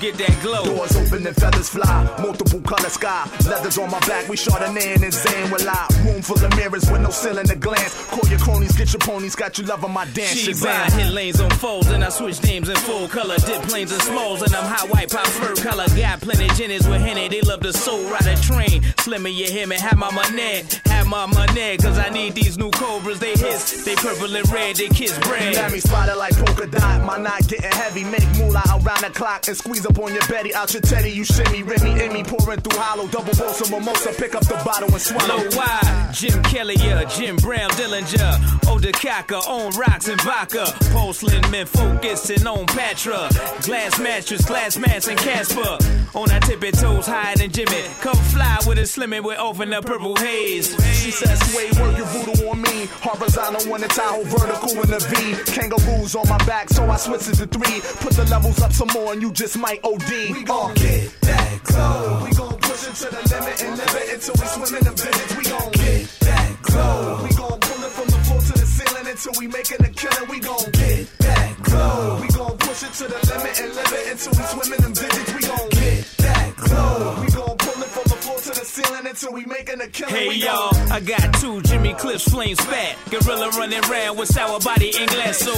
Get 0.00 0.14
that 0.18 0.40
glow. 0.42 0.64
Doors 0.64 0.94
open 0.94 1.26
and 1.26 1.34
feathers 1.34 1.68
fly, 1.68 2.16
multiple 2.22 2.60
color 2.60 2.88
sky. 2.88 3.28
Leathers 3.48 3.78
on 3.78 3.90
my 3.90 3.98
back, 4.00 4.28
we 4.28 4.36
Chardonnay 4.36 5.02
and 5.02 5.12
Zane 5.12 5.50
will 5.50 5.64
lie. 5.66 5.88
Room 6.04 6.22
full 6.22 6.38
of 6.38 6.54
mirrors 6.56 6.88
with 6.88 7.00
no 7.00 7.10
ceiling 7.10 7.46
to 7.46 7.56
glance. 7.56 8.06
Call 8.06 8.28
your 8.30 8.38
cronies, 8.38 8.76
get 8.76 8.92
your 8.92 9.00
ponies, 9.00 9.34
got 9.34 9.58
you 9.58 9.64
loving 9.64 9.92
my 9.92 10.04
dance. 10.12 10.38
She 10.38 10.52
ride, 10.64 10.92
hit 10.92 11.12
lanes 11.12 11.40
on 11.40 11.50
folds, 11.50 11.88
and 11.90 12.04
I 12.04 12.10
switch 12.10 12.40
names 12.44 12.68
in 12.68 12.76
full 12.76 13.08
color. 13.08 13.38
Dip 13.38 13.60
planes 13.62 13.90
and 13.90 14.00
smalls, 14.02 14.42
and 14.42 14.54
I'm 14.54 14.64
hot 14.64 14.88
white, 14.88 15.10
pop 15.10 15.26
fur 15.26 15.56
color. 15.56 15.86
Got 15.96 16.20
plenty 16.20 16.46
Jennies 16.54 16.86
with 16.86 17.00
Henny, 17.00 17.26
they 17.28 17.40
love 17.40 17.60
the 17.60 17.72
soul 17.72 18.02
ride 18.08 18.26
a 18.26 18.36
train. 18.40 18.84
Slimmer, 18.98 19.28
you 19.28 19.50
hear 19.50 19.66
me? 19.66 19.76
Have 19.80 19.98
my 19.98 20.12
money, 20.12 20.62
have 20.86 21.08
my 21.08 21.26
money, 21.26 21.76
cause 21.76 21.98
I 21.98 22.08
need 22.10 22.34
these 22.34 22.56
new 22.56 22.70
cobras. 22.70 23.18
They 23.18 23.32
hiss, 23.32 23.84
they 23.84 23.96
purple 23.96 24.34
and 24.36 24.48
red, 24.52 24.76
they 24.76 24.88
kiss 24.88 25.18
bread. 25.26 25.54
Got 25.54 25.72
me 25.72 25.80
spotted 25.80 26.16
like 26.16 26.36
polka 26.36 26.66
dot. 26.68 27.04
My 27.04 27.18
knot 27.18 27.48
getting 27.48 27.72
heavy. 27.72 28.04
Make 28.04 28.28
moolah 28.38 28.62
around 28.68 29.02
the 29.02 29.10
clock 29.12 29.48
and 29.48 29.56
squeeze 29.56 29.87
up 29.88 29.98
on 29.98 30.12
your 30.12 30.26
Betty. 30.28 30.54
Out 30.54 30.72
your 30.72 30.82
teddy, 30.82 31.10
you 31.10 31.24
shimmy, 31.24 31.62
Remy, 31.62 32.08
me, 32.08 32.22
pouring 32.22 32.60
through 32.60 32.78
hollow. 32.78 33.06
Double 33.08 33.34
bowl 33.34 33.52
some 33.52 33.70
mimosa. 33.70 34.12
Pick 34.12 34.34
up 34.34 34.44
the 34.46 34.60
bottle 34.64 34.90
and 34.90 35.00
swallow. 35.00 35.36
Low 35.36 35.56
wide, 35.56 36.10
Jim 36.12 36.42
Kelly, 36.44 36.76
uh, 36.90 37.04
Jim 37.08 37.36
Brown, 37.36 37.70
Dillinger, 37.70 38.68
Oda 38.68 38.92
Kaka, 38.92 39.36
on 39.36 39.76
rocks 39.76 40.08
and 40.08 40.20
vodka, 40.22 40.66
porcelain 40.90 41.48
men 41.50 41.66
focusing 41.66 42.46
on 42.46 42.66
Patra, 42.66 43.28
glass 43.62 43.98
mattress, 43.98 44.44
glass 44.44 44.76
mats 44.76 45.08
and 45.08 45.18
Casper, 45.18 45.78
on 46.14 46.30
our 46.30 46.40
tippy 46.40 46.72
toes 46.72 47.06
higher 47.06 47.36
than 47.36 47.50
Jimmy. 47.50 47.84
Come 48.00 48.16
fly 48.16 48.58
with 48.66 48.78
a 48.78 48.82
slimming, 48.82 49.24
we're 49.24 49.38
off 49.38 49.58
the 49.58 49.82
purple 49.84 50.16
haze. 50.16 50.70
She 51.00 51.10
says, 51.10 51.38
Sway, 51.50 51.70
work 51.80 51.96
your 51.96 52.06
voodoo 52.06 52.48
on 52.48 52.62
me. 52.62 52.86
Horizontal 53.00 53.72
on 53.72 53.80
the 53.80 53.88
Tahoe, 53.88 54.24
vertical 54.24 54.82
in 54.82 54.90
the 54.90 55.00
V. 55.08 55.52
Kangaroos 55.52 56.14
on 56.14 56.28
my 56.28 56.38
back, 56.44 56.68
so 56.68 56.88
I 56.88 56.96
switch 56.96 57.28
it 57.28 57.36
to 57.36 57.46
three. 57.46 57.80
Put 58.00 58.14
the 58.14 58.24
levels 58.30 58.60
up 58.60 58.72
some 58.72 58.88
more, 58.94 59.12
and 59.12 59.22
you 59.22 59.32
just 59.32 59.56
might 59.58 59.77
OD. 59.84 60.10
We 60.34 60.42
gon' 60.44 60.74
get 60.74 61.12
that 61.22 61.60
glow. 61.64 62.24
We 62.24 62.30
gon' 62.34 62.56
push 62.58 62.86
it 62.88 62.94
to 62.94 63.08
the 63.10 63.22
limit 63.34 63.62
and 63.62 63.76
live 63.78 63.94
it 63.96 64.14
until 64.14 64.34
we 64.40 64.46
swim 64.46 64.78
in 64.78 64.84
them 64.84 64.94
digits. 64.94 65.36
We 65.36 65.44
gon' 65.44 65.72
get 65.72 66.06
that 66.20 66.62
glow. 66.62 67.20
We 67.24 67.30
gon' 67.34 67.60
pull 67.60 67.84
it 67.84 67.92
from 67.92 68.08
the 68.08 68.18
floor 68.26 68.40
to 68.40 68.52
the 68.52 68.66
ceiling 68.66 69.06
until 69.08 69.32
we 69.38 69.46
making 69.46 69.84
a 69.84 69.90
killing. 69.90 70.28
We 70.28 70.40
gon' 70.40 70.70
get 70.72 71.18
that 71.18 71.62
glow. 71.62 72.18
We 72.20 72.28
gon' 72.28 72.56
push 72.58 72.82
it 72.82 72.92
to 73.00 73.04
the 73.08 73.20
limit 73.30 73.60
and 73.60 73.74
live 73.74 73.92
it 73.92 74.12
until 74.12 74.32
we 74.32 74.44
swim 74.48 74.72
in 74.72 74.80
them 74.82 74.92
digits. 74.92 75.32
We 75.34 75.42
gon' 75.46 75.68
get 75.70 76.04
that 76.18 76.56
glow. 76.56 77.20
We 77.20 77.28
gon' 77.30 77.56
pull 77.58 77.82
it 77.82 77.90
from 77.90 78.06
the 78.08 78.18
floor 78.22 78.38
to 78.38 78.50
the 78.58 78.64
ceiling 78.64 79.06
until 79.06 79.32
we 79.32 79.44
making 79.44 79.80
a 79.80 79.88
killing. 79.88 80.14
Hey 80.14 80.28
we 80.28 80.36
y'all, 80.36 80.74
I 80.90 81.00
got 81.00 81.34
two 81.40 81.62
Jimmy 81.62 81.94
Cliffs 81.94 82.28
flame 82.28 82.56
spat. 82.56 82.96
Gorilla 83.10 83.50
running 83.50 83.82
round 83.82 84.18
with 84.18 84.28
sour 84.28 84.60
body 84.60 84.92
and 84.98 85.08
glass. 85.10 85.38
So 85.38 85.54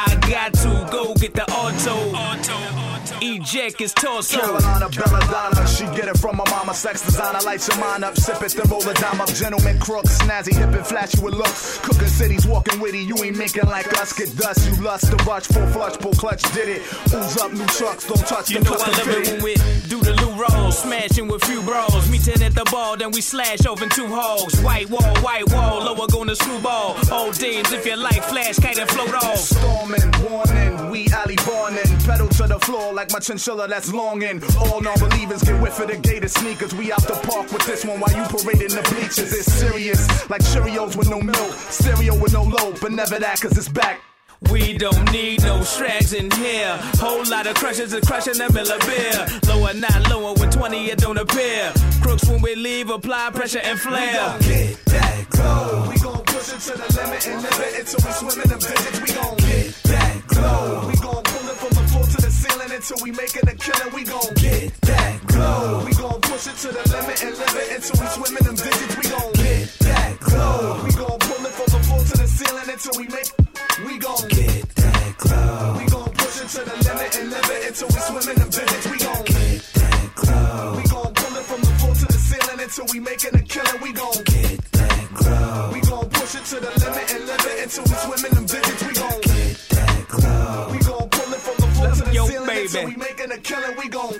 I 0.00 0.14
got 0.30 0.54
to 0.54 0.88
go 0.92 1.12
get 1.14 1.34
the 1.34 1.44
auto. 1.50 3.18
Eject 3.20 3.80
his 3.80 3.92
torso. 3.92 4.38
Carolina 4.38 4.88
Belladonna, 4.90 5.66
she 5.66 5.84
get 5.86 6.06
it 6.06 6.16
from 6.18 6.36
my 6.36 6.48
mama. 6.50 6.72
Sex 6.72 7.02
designer, 7.02 7.40
light 7.44 7.66
your 7.66 7.76
mind 7.78 8.04
up, 8.04 8.16
sip 8.16 8.40
it, 8.42 8.52
then 8.52 8.70
roll 8.70 8.86
a 8.88 8.94
dime 8.94 9.20
up. 9.20 9.28
Gentleman 9.34 9.78
crook, 9.80 10.04
snazzy, 10.04 10.54
hip 10.54 10.70
and 10.70 10.86
flashy 10.86 11.20
with 11.20 11.34
looks. 11.34 11.78
Cooking 11.78 12.06
cities, 12.06 12.46
walking 12.46 12.78
witty, 12.78 13.00
you 13.00 13.16
ain't 13.24 13.36
making 13.36 13.66
like 13.66 13.92
us. 13.98 14.12
Get 14.12 14.36
dust, 14.36 14.70
you 14.70 14.82
lust, 14.84 15.10
the 15.10 15.16
rush, 15.24 15.46
full 15.46 15.66
flush, 15.68 15.98
pull 15.98 16.12
clutch, 16.12 16.42
did 16.54 16.68
it. 16.68 16.82
Ooze 17.12 17.36
up 17.38 17.52
new 17.52 17.66
trucks, 17.66 18.06
don't 18.06 18.24
touch 18.26 18.50
You 18.50 18.60
them, 18.60 18.64
know 18.64 18.78
I 18.78 18.90
the 18.90 18.98
love 18.98 19.08
it 19.08 19.32
when 19.32 19.42
we 19.42 19.54
do 19.88 20.00
the 20.00 20.14
Lou 20.22 20.32
Roll, 20.38 20.70
smash 20.70 21.08
smashing 21.08 21.28
with 21.28 21.42
few 21.44 21.62
bros. 21.62 22.08
Meeting 22.10 22.42
at 22.42 22.54
the 22.54 22.64
ball, 22.70 22.96
then 22.96 23.10
we 23.10 23.20
slash 23.20 23.66
over 23.66 23.82
in 23.82 23.90
two 23.90 24.06
holes. 24.06 24.54
White 24.60 24.88
wall, 24.90 25.16
white 25.22 25.48
wall, 25.52 25.82
lower 25.82 26.06
going 26.06 26.28
to 26.28 26.36
screwball. 26.36 26.96
Old 27.10 27.36
dames, 27.38 27.72
if 27.72 27.84
you 27.84 27.96
like 27.96 28.22
flash, 28.24 28.58
kite 28.58 28.78
and 28.78 28.88
float 28.90 29.14
off. 29.14 29.87
Storming, 29.88 30.30
warning, 30.30 30.90
we 30.90 31.08
alley 31.08 31.36
borning. 31.46 31.98
Pedal 32.04 32.28
to 32.28 32.46
the 32.46 32.58
floor 32.60 32.92
like 32.92 33.10
my 33.10 33.20
chinchilla 33.20 33.66
that's 33.68 33.90
longing. 33.92 34.42
All 34.58 34.82
non-believers 34.82 35.42
get 35.42 35.60
whiff 35.62 35.80
of 35.80 35.88
the 35.88 35.96
gator 35.96 36.28
sneakers. 36.28 36.74
We 36.74 36.92
out 36.92 37.02
the 37.02 37.14
park 37.14 37.50
with 37.50 37.64
this 37.64 37.86
one 37.86 37.98
while 37.98 38.14
you 38.14 38.22
parading 38.24 38.76
the 38.76 38.82
bleachers. 38.90 39.32
It's 39.32 39.50
serious, 39.50 40.28
like 40.28 40.42
Cheerios 40.42 40.94
with 40.96 41.08
no 41.08 41.20
milk, 41.22 41.52
stereo 41.70 42.14
with 42.20 42.34
no 42.34 42.42
load, 42.42 42.78
but 42.80 42.92
never 42.92 43.18
that 43.18 43.40
cause 43.40 43.56
it's 43.56 43.68
back. 43.68 44.00
We 44.42 44.78
don't 44.78 45.10
need 45.12 45.42
no 45.42 45.62
strags 45.62 46.12
in 46.12 46.30
here. 46.30 46.78
Whole 47.02 47.24
lot 47.28 47.46
of 47.46 47.54
crushes 47.56 47.92
and 47.92 48.06
crushing 48.06 48.40
a 48.40 48.50
Miller 48.52 48.78
beer. 48.86 49.26
Lower, 49.48 49.74
not 49.74 50.08
lower, 50.08 50.32
with 50.34 50.52
20 50.52 50.86
it 50.90 50.98
don't 50.98 51.18
appear. 51.18 51.72
Crooks 52.00 52.28
when 52.28 52.40
we 52.40 52.54
leave, 52.54 52.88
apply 52.88 53.30
pressure 53.30 53.58
and 53.58 53.78
flare. 53.78 54.38
Get 54.40 54.78
that 54.86 55.26
glow. 55.30 55.90
We 55.90 55.98
gon' 55.98 56.22
push 56.24 56.52
it 56.54 56.60
to 56.70 56.78
the 56.78 56.88
limit 56.96 57.26
and 57.26 57.42
live 57.42 57.60
it 57.60 57.80
until 57.80 58.00
we 58.06 58.12
swim 58.14 58.40
in 58.42 58.48
the 58.48 58.58
digits. 58.62 59.00
We 59.02 59.10
gon' 59.12 59.36
get 59.38 59.74
that 59.90 60.26
glow. 60.28 60.86
We 60.86 60.94
gon' 61.02 61.22
pull 61.24 61.48
it 61.50 61.58
from 61.58 61.72
the 61.74 61.84
floor 61.90 62.04
to 62.06 62.18
the 62.22 62.30
ceiling 62.30 62.70
until 62.70 62.98
we 63.02 63.10
making 63.10 63.48
a 63.48 63.54
killing. 63.58 63.92
We 63.92 64.04
gon' 64.04 64.34
get 64.34 64.72
that 64.82 65.26
glow. 65.26 65.82
We 65.84 65.92
gon' 65.98 66.20
push 66.22 66.46
it 66.46 66.56
to 66.62 66.68
the 66.68 66.84
limit 66.94 67.22
and 67.26 67.34
live 67.36 67.56
it 67.58 67.68
until 67.74 67.96
we 68.00 68.06
swim 68.06 68.36
in 68.38 68.44
them 68.46 68.54
digits. 68.54 68.96
We 68.96 69.04
gon' 69.10 69.32
get 69.34 69.66
that 69.82 70.20
glow. 70.20 70.80
We 70.86 70.92
gon' 70.94 71.18
pull 71.18 71.42
it 71.42 71.54
from 71.58 71.68
the 71.74 71.80
floor 71.90 72.02
to 72.06 72.16
the 72.22 72.28
ceiling 72.30 72.70
until 72.70 72.94
we 72.94 73.08
make. 73.10 73.47
We 73.86 73.98
gon' 73.98 74.28
get 74.28 74.68
that 74.74 75.14
glow. 75.18 75.76
We 75.78 75.86
gon' 75.86 76.10
push 76.10 76.40
it 76.42 76.48
to 76.48 76.60
the 76.64 76.76
limit 76.88 77.16
and 77.18 77.30
live 77.30 77.50
it 77.50 77.68
until 77.68 77.88
we 77.88 78.00
swim 78.00 78.28
in 78.30 78.36
them 78.42 78.50
digits. 78.50 78.86
We 78.90 78.98
gon' 78.98 79.24
get 79.24 79.62
that 79.78 80.10
glow. 80.14 80.74
We 80.76 80.82
gon' 80.88 81.12
pull 81.14 81.36
it 81.38 81.44
from 81.44 81.60
the 81.60 81.72
floor 81.78 81.94
to 81.94 82.06
the 82.06 82.18
ceiling 82.18 82.60
until 82.60 82.86
we 82.92 82.98
making 83.00 83.34
a 83.34 83.42
killing. 83.42 83.80
We 83.82 83.92
gon' 83.92 84.22
get 84.24 84.58
that 84.72 85.08
glow. 85.14 85.70
We 85.72 85.80
gon' 85.80 86.08
push 86.10 86.34
it 86.34 86.44
to 86.50 86.56
the 86.60 86.72
limit 86.82 87.06
and 87.14 87.26
live 87.26 87.44
it 87.46 87.58
until 87.64 87.84
we 87.84 87.94
swim 88.02 88.24
in 88.26 88.32
them 88.34 88.46
digits. 88.46 88.82
We 88.82 88.94
gon' 88.94 89.20
get 89.22 89.54
that 89.78 90.04
glow. 90.08 90.68
We 90.72 90.78
gon' 90.82 91.08
pull 91.08 91.32
it 91.32 91.40
from 91.46 91.56
the 91.62 91.68
floor 91.78 91.90
to 91.94 92.02
the 92.04 92.12
Yo, 92.12 92.26
ceiling 92.26 92.46
baby. 92.46 92.62
until 92.66 92.86
we 92.86 92.96
making 92.96 93.30
a 93.32 93.38
killing. 93.38 93.76
We 93.78 93.88
gon' 93.88 94.14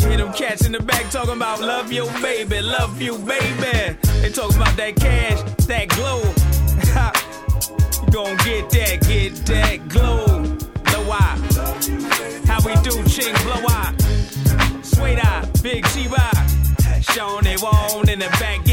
Hear 0.00 0.16
them 0.16 0.32
cats 0.32 0.66
in 0.66 0.72
the 0.72 0.80
back 0.80 1.10
talking 1.10 1.34
about 1.36 1.60
love 1.60 1.92
you, 1.92 2.04
baby, 2.22 2.60
love 2.62 3.00
you, 3.00 3.16
baby. 3.18 3.96
They 4.20 4.30
talking 4.30 4.56
about 4.56 4.76
that 4.76 4.96
cash, 4.96 5.40
that 5.66 5.88
glow. 5.90 6.20
Gon' 8.10 8.36
get 8.38 8.70
that, 8.70 9.00
get 9.06 9.34
that 9.46 9.88
glow. 9.88 10.42
Blow 10.84 11.10
eye. 11.12 11.38
How 12.46 12.60
we 12.66 12.74
do, 12.82 13.02
ching, 13.08 13.34
blow 13.44 13.64
eye. 13.68 13.94
Sweet 14.82 15.18
eye, 15.24 15.48
big 15.62 15.84
T-Eye. 15.86 16.46
Sean, 17.00 17.44
they 17.44 17.56
won't 17.56 18.08
in 18.08 18.18
the 18.18 18.28
back, 18.38 18.64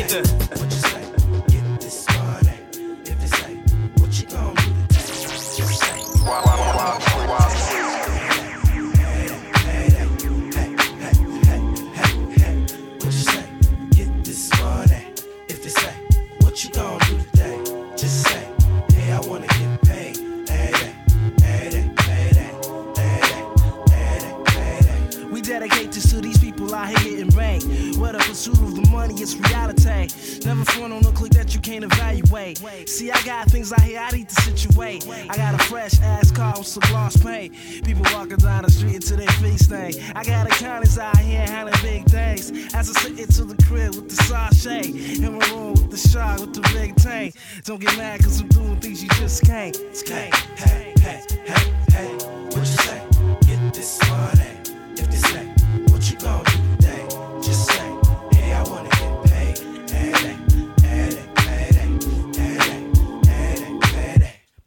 can't 31.68 31.84
evaluate. 31.84 32.88
See, 32.88 33.12
I 33.12 33.22
got 33.24 33.52
things 33.52 33.74
out 33.74 33.82
here 33.82 34.00
I 34.00 34.10
need 34.12 34.30
to 34.30 34.42
situate. 34.42 35.06
I 35.30 35.36
got 35.36 35.54
a 35.54 35.58
fresh 35.66 36.00
ass 36.00 36.32
car 36.32 36.54
with 36.58 36.68
some 36.68 36.84
gloss 36.90 37.18
paint. 37.18 37.54
People 37.84 38.06
walking 38.14 38.38
down 38.38 38.64
the 38.64 38.72
street 38.72 38.96
until 38.96 39.18
their 39.18 39.28
feet 39.28 39.60
stain. 39.60 39.94
I 40.16 40.24
got 40.24 40.48
accountants 40.48 40.98
out 40.98 41.18
here 41.18 41.42
handling 41.42 41.76
big 41.82 42.06
things. 42.06 42.52
As 42.74 42.90
I 42.90 43.02
sit 43.02 43.20
into 43.20 43.44
the 43.44 43.62
crib 43.66 43.96
with 43.96 44.08
the 44.08 44.16
sachet. 44.16 44.92
In 45.22 45.38
my 45.38 45.46
room 45.50 45.74
with 45.74 45.92
the 45.92 45.98
shot 45.98 46.40
with 46.40 46.54
the 46.54 46.62
big 46.74 46.96
tank. 46.96 47.36
Don't 47.66 47.82
get 47.82 47.98
mad 47.98 48.24
cause 48.24 48.40
I'm 48.40 48.48
doing 48.48 48.80
things 48.80 49.04
you 49.04 49.10
just 49.10 49.44
can't. 49.44 49.76
Hey, 50.08 50.32
hey, 50.56 50.94
hey, 51.00 51.22
hey, 51.46 51.74
hey, 51.92 52.14
what 52.46 52.56
you 52.56 52.66
say? 52.66 53.02
Get 53.42 53.74
this 53.74 54.00
money. 54.10 54.57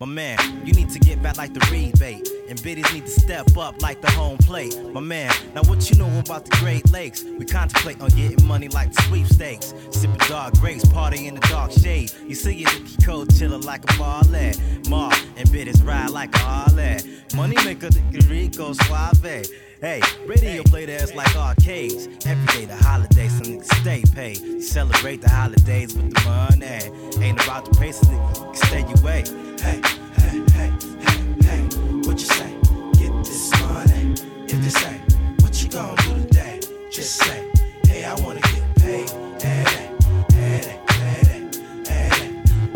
My 0.01 0.07
man, 0.07 0.39
you 0.65 0.73
need 0.73 0.89
to 0.91 0.99
get 0.99 1.23
back 1.23 1.37
like 1.37 1.53
the 1.53 1.61
rebate. 1.71 2.27
And 2.49 2.61
biddies 2.63 2.91
need 2.95 3.05
to 3.05 3.11
step 3.11 3.55
up 3.59 3.83
like 3.83 4.01
the 4.01 4.11
home 4.13 4.39
plate. 4.39 4.75
My 4.95 5.01
man, 5.01 5.31
now 5.55 5.61
what 5.65 5.91
you 5.91 5.97
know 5.97 6.09
about 6.19 6.47
the 6.47 6.57
Great 6.57 6.91
Lakes? 6.91 7.23
We 7.23 7.45
contemplate 7.45 8.01
on 8.01 8.09
getting 8.09 8.47
money 8.47 8.69
like 8.69 8.95
the 8.95 9.03
sweepstakes. 9.03 9.75
Sipping 9.91 10.17
dark 10.27 10.55
grapes, 10.55 10.89
party 10.89 11.27
in 11.27 11.35
the 11.35 11.43
dark 11.43 11.71
shade. 11.71 12.11
You 12.27 12.35
see 12.35 12.63
it 12.63 12.73
if 12.81 12.93
you 12.93 13.07
cold 13.07 13.39
chiller 13.39 13.59
like 13.59 13.85
a 13.93 13.99
ballet. 13.99 14.55
Mar 14.89 15.13
and 15.37 15.53
biddies 15.53 15.83
ride 15.83 16.09
like 16.09 16.35
a 16.35 16.39
Harley. 16.39 16.97
Money 17.35 17.57
maker, 17.63 17.91
the 17.91 18.27
Rico 18.27 18.73
Suave. 18.73 19.45
Hey, 19.81 20.03
radio 20.27 20.63
play 20.63 20.85
the 20.85 21.01
ass 21.01 21.15
like 21.15 21.35
arcades. 21.35 22.07
Every 22.27 22.47
day 22.49 22.67
the 22.67 22.77
holidays, 22.77 23.33
some 23.33 23.47
niggas 23.47 23.65
stay 23.81 24.03
paid. 24.15 24.63
Celebrate 24.63 25.23
the 25.23 25.31
holidays 25.31 25.95
with 25.95 26.13
the 26.13 26.21
money. 26.29 27.25
Ain't 27.25 27.43
about 27.43 27.65
the 27.65 27.71
pace, 27.81 27.99
nigga, 28.05 28.55
stay 28.55 28.83
away. 29.01 29.25
Hey, 29.59 29.81
hey, 30.21 30.45
hey, 30.53 30.71
hey, 31.01 31.21
hey, 31.41 31.63
what 32.05 32.19
you 32.21 32.27
say? 32.27 32.53
Get 32.99 33.25
this 33.25 33.51
money. 33.63 34.13
If 34.53 34.61
they 34.61 34.69
say, 34.69 35.01
what 35.41 35.63
you 35.63 35.71
gonna 35.71 35.97
do 36.03 36.27
today? 36.27 36.61
Just 36.93 37.17
say, 37.17 37.51
hey, 37.87 38.05
I 38.05 38.13
wanna 38.21 38.43
get 38.43 38.77
paid. 38.77 39.09
Hey, 39.41 39.65
hey, 39.65 39.89
hey, 40.35 40.79
hey, 40.99 41.41
hey, 41.87 42.21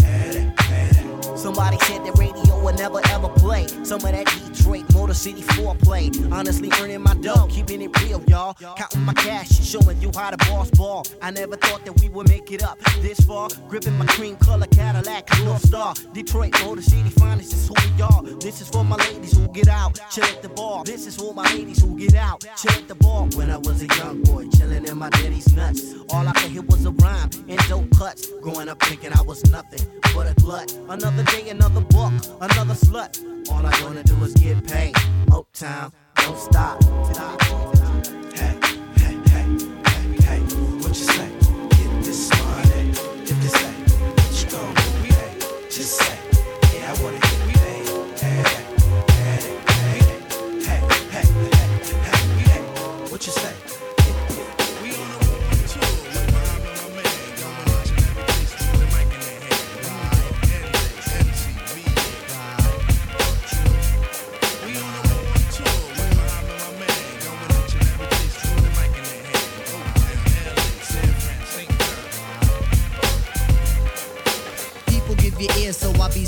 hey, 0.01 0.49
hey, 0.71 0.89
hey. 0.95 1.37
Somebody 1.37 1.77
said 1.81 2.03
the 2.03 2.13
would 2.65 2.79
never 2.79 3.01
ever 3.11 3.29
play. 3.29 3.67
Some 3.85 4.01
of 4.05 4.13
that 4.13 4.27
Detroit 4.49 4.85
Motor 4.95 5.13
City 5.13 5.43
foreplay. 5.43 6.09
Honestly, 6.33 6.71
earning 6.81 7.03
my 7.03 7.15
dough, 7.15 7.47
keeping 7.51 7.83
it 7.83 8.01
real, 8.01 8.23
y'all. 8.27 8.55
Counting 8.55 9.03
my 9.03 9.13
cash, 9.13 9.51
showing 9.63 10.01
you 10.01 10.11
how 10.17 10.31
the 10.31 10.39
boss 10.49 10.71
ball. 10.71 11.05
I 11.21 11.31
never 11.31 11.57
thought 11.57 11.85
that 11.85 12.01
we 12.01 12.09
would 12.09 12.29
make 12.29 12.51
it 12.51 12.63
up 12.63 12.79
this 13.03 13.21
far. 13.21 13.51
Gripping 13.69 13.97
my 13.99 14.07
cream 14.07 14.37
color 14.37 14.67
Cadillac, 14.67 15.29
North 15.45 15.67
Star. 15.67 15.95
Detroit 16.15 16.55
Motor 16.65 16.83
City 16.83 17.11
finest 17.11 17.53
is 17.53 17.69
who 17.69 17.75
we 17.75 18.03
are. 18.03 18.23
This 18.41 18.63
is 18.63 18.69
for 18.69 18.83
my 18.83 18.97
ladies 18.97 19.37
who 19.37 19.47
get 19.49 19.69
out, 19.69 20.01
chill 20.11 20.25
at 20.25 20.41
the 20.41 20.49
bar. 20.49 20.85
This 20.85 21.07
is 21.07 21.17
for 21.17 21.35
my 21.35 21.45
ladies 21.53 21.83
who 21.83 21.99
get 21.99 22.15
out, 22.15 22.45
chill 22.57 22.73
at 22.73 22.89
the 22.89 22.95
bar. 22.95 23.27
When 23.37 23.51
I 23.51 23.59
was 23.59 23.83
a 23.83 23.87
young 23.99 24.23
boy, 24.23 24.49
chilling 24.49 24.87
in 24.87 24.97
my 24.97 25.11
daddy's 25.11 25.53
nuts. 25.55 25.95
All 26.11 26.27
I 26.27 26.33
could 26.33 26.51
hear 26.51 26.63
was 26.63 26.87
a 26.87 26.93
rhyme 26.93 27.31
and 27.47 27.59
dope 27.69 27.91
cuts. 27.99 28.31
Growing 28.41 28.71
up 28.71 28.81
thinking 28.83 29.13
I 29.13 29.21
was 29.21 29.45
nothing 29.51 30.04
but 30.15 30.31
a 30.31 30.35
glut. 30.35 30.73
Another 30.89 31.25
day, 31.25 31.49
another 31.51 31.81
buck, 31.81 32.13
another 32.41 32.75
slut. 32.75 33.19
All 33.51 33.67
I 33.67 33.83
wanna 33.83 34.03
do 34.05 34.15
is 34.25 34.33
get 34.35 34.65
paid. 34.67 34.95
Uptown, 35.33 35.93
don't 36.17 36.39
stop. 36.39 36.83
Hey, 38.35 38.54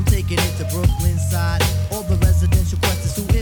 I'm 0.00 0.06
taking 0.06 0.38
it 0.38 0.56
to 0.56 0.64
Brooklyn 0.72 1.18
side. 1.18 1.60
All 1.92 2.02
the 2.04 2.16
residents 2.24 2.70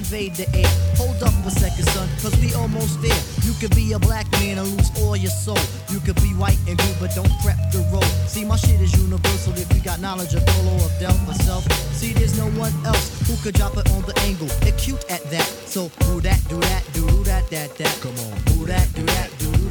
invade 0.08 0.34
the 0.34 0.48
air. 0.56 0.72
Hold 0.96 1.22
up 1.22 1.34
a 1.44 1.50
second, 1.50 1.84
son, 1.90 2.08
cause 2.22 2.34
we 2.40 2.54
almost 2.54 3.00
there. 3.02 3.22
You 3.44 3.52
could 3.60 3.74
be 3.76 3.92
a 3.92 3.98
black 3.98 4.30
man 4.32 4.58
and 4.58 4.66
lose 4.76 4.90
all 5.02 5.16
your 5.16 5.30
soul. 5.30 5.58
You 5.90 6.00
could 6.00 6.16
be 6.16 6.32
white 6.34 6.58
and 6.66 6.76
blue, 6.78 6.94
but 7.00 7.14
don't 7.14 7.30
prep 7.44 7.58
the 7.72 7.84
road. 7.92 8.10
See, 8.26 8.44
my 8.44 8.56
shit 8.56 8.80
is 8.80 8.92
universal 8.96 9.52
if 9.52 9.68
you 9.74 9.82
got 9.82 10.00
knowledge 10.00 10.34
of 10.34 10.44
Dolo 10.46 10.74
or 10.76 10.90
Delph 11.00 11.28
or 11.28 11.34
self. 11.44 11.64
See, 11.92 12.12
there's 12.12 12.38
no 12.38 12.48
one 12.58 12.72
else 12.86 13.04
who 13.28 13.36
could 13.42 13.54
drop 13.54 13.76
it 13.76 13.90
on 13.90 14.02
the 14.02 14.16
angle. 14.20 14.48
Acute 14.66 15.04
at 15.10 15.22
that. 15.30 15.46
So 15.66 15.90
do 16.06 16.20
that, 16.22 16.40
do 16.48 16.58
that, 16.60 16.82
do 16.94 17.06
that, 17.24 17.48
that, 17.50 17.76
that. 17.76 17.94
Come 18.00 18.16
on. 18.24 18.34
Do 18.52 18.64
that, 18.66 18.88
do 18.94 19.02
that, 19.02 19.28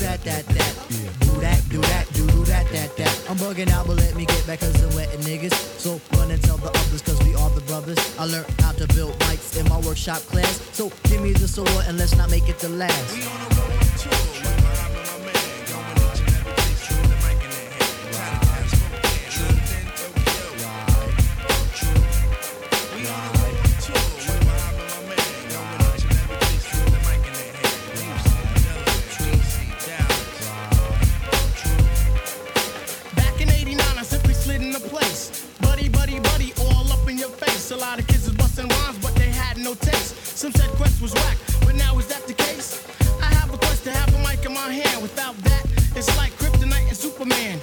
do 0.07 0.23
that, 0.23 0.23
that, 0.23 0.45
that. 0.55 0.73
Do 1.19 1.31
that, 1.41 1.69
do 1.69 1.81
that, 1.81 2.13
do 2.13 2.25
that, 2.45 2.71
that, 2.71 2.95
that. 2.97 3.29
I'm 3.29 3.35
bugging 3.37 3.69
out, 3.71 3.87
but 3.87 3.97
let 3.97 4.15
me 4.15 4.25
get 4.25 4.47
back 4.47 4.59
cause 4.59 4.81
I'm 4.81 4.95
wetting 4.95 5.19
niggas. 5.21 5.53
So 5.53 5.99
run 6.17 6.31
and 6.31 6.41
tell 6.41 6.57
the 6.57 6.69
others 6.69 7.01
cause 7.01 7.21
we 7.23 7.35
are 7.35 7.49
the 7.49 7.61
brothers. 7.61 7.97
I 8.17 8.25
learned 8.25 8.49
how 8.61 8.71
to 8.73 8.87
build 8.95 9.13
mics 9.19 9.59
in 9.59 9.67
my 9.67 9.79
workshop 9.79 10.19
class. 10.31 10.61
So 10.71 10.91
give 11.03 11.21
me 11.21 11.33
the 11.33 11.47
sword 11.47 11.69
and 11.87 11.97
let's 11.97 12.15
not 12.15 12.29
make 12.29 12.47
it 12.47 12.59
the 12.59 12.69
last. 12.69 13.15
Back 13.17 14.86
Some 40.37 40.51
said 40.51 40.69
Quest 40.77 41.01
was 41.01 41.15
whack, 41.15 41.35
but 41.65 41.73
now 41.73 41.97
is 41.97 42.05
that 42.13 42.27
the 42.27 42.33
case? 42.33 42.85
I 43.19 43.25
have 43.41 43.51
a 43.51 43.57
quest 43.57 43.83
to 43.85 43.91
have 43.91 44.13
a 44.13 44.19
mic 44.19 44.45
in 44.45 44.53
my 44.53 44.69
hand. 44.69 45.01
Without 45.01 45.35
that, 45.37 45.65
it's 45.95 46.15
like 46.15 46.31
Kryptonite 46.37 46.87
and 46.87 46.95
Superman. 46.95 47.59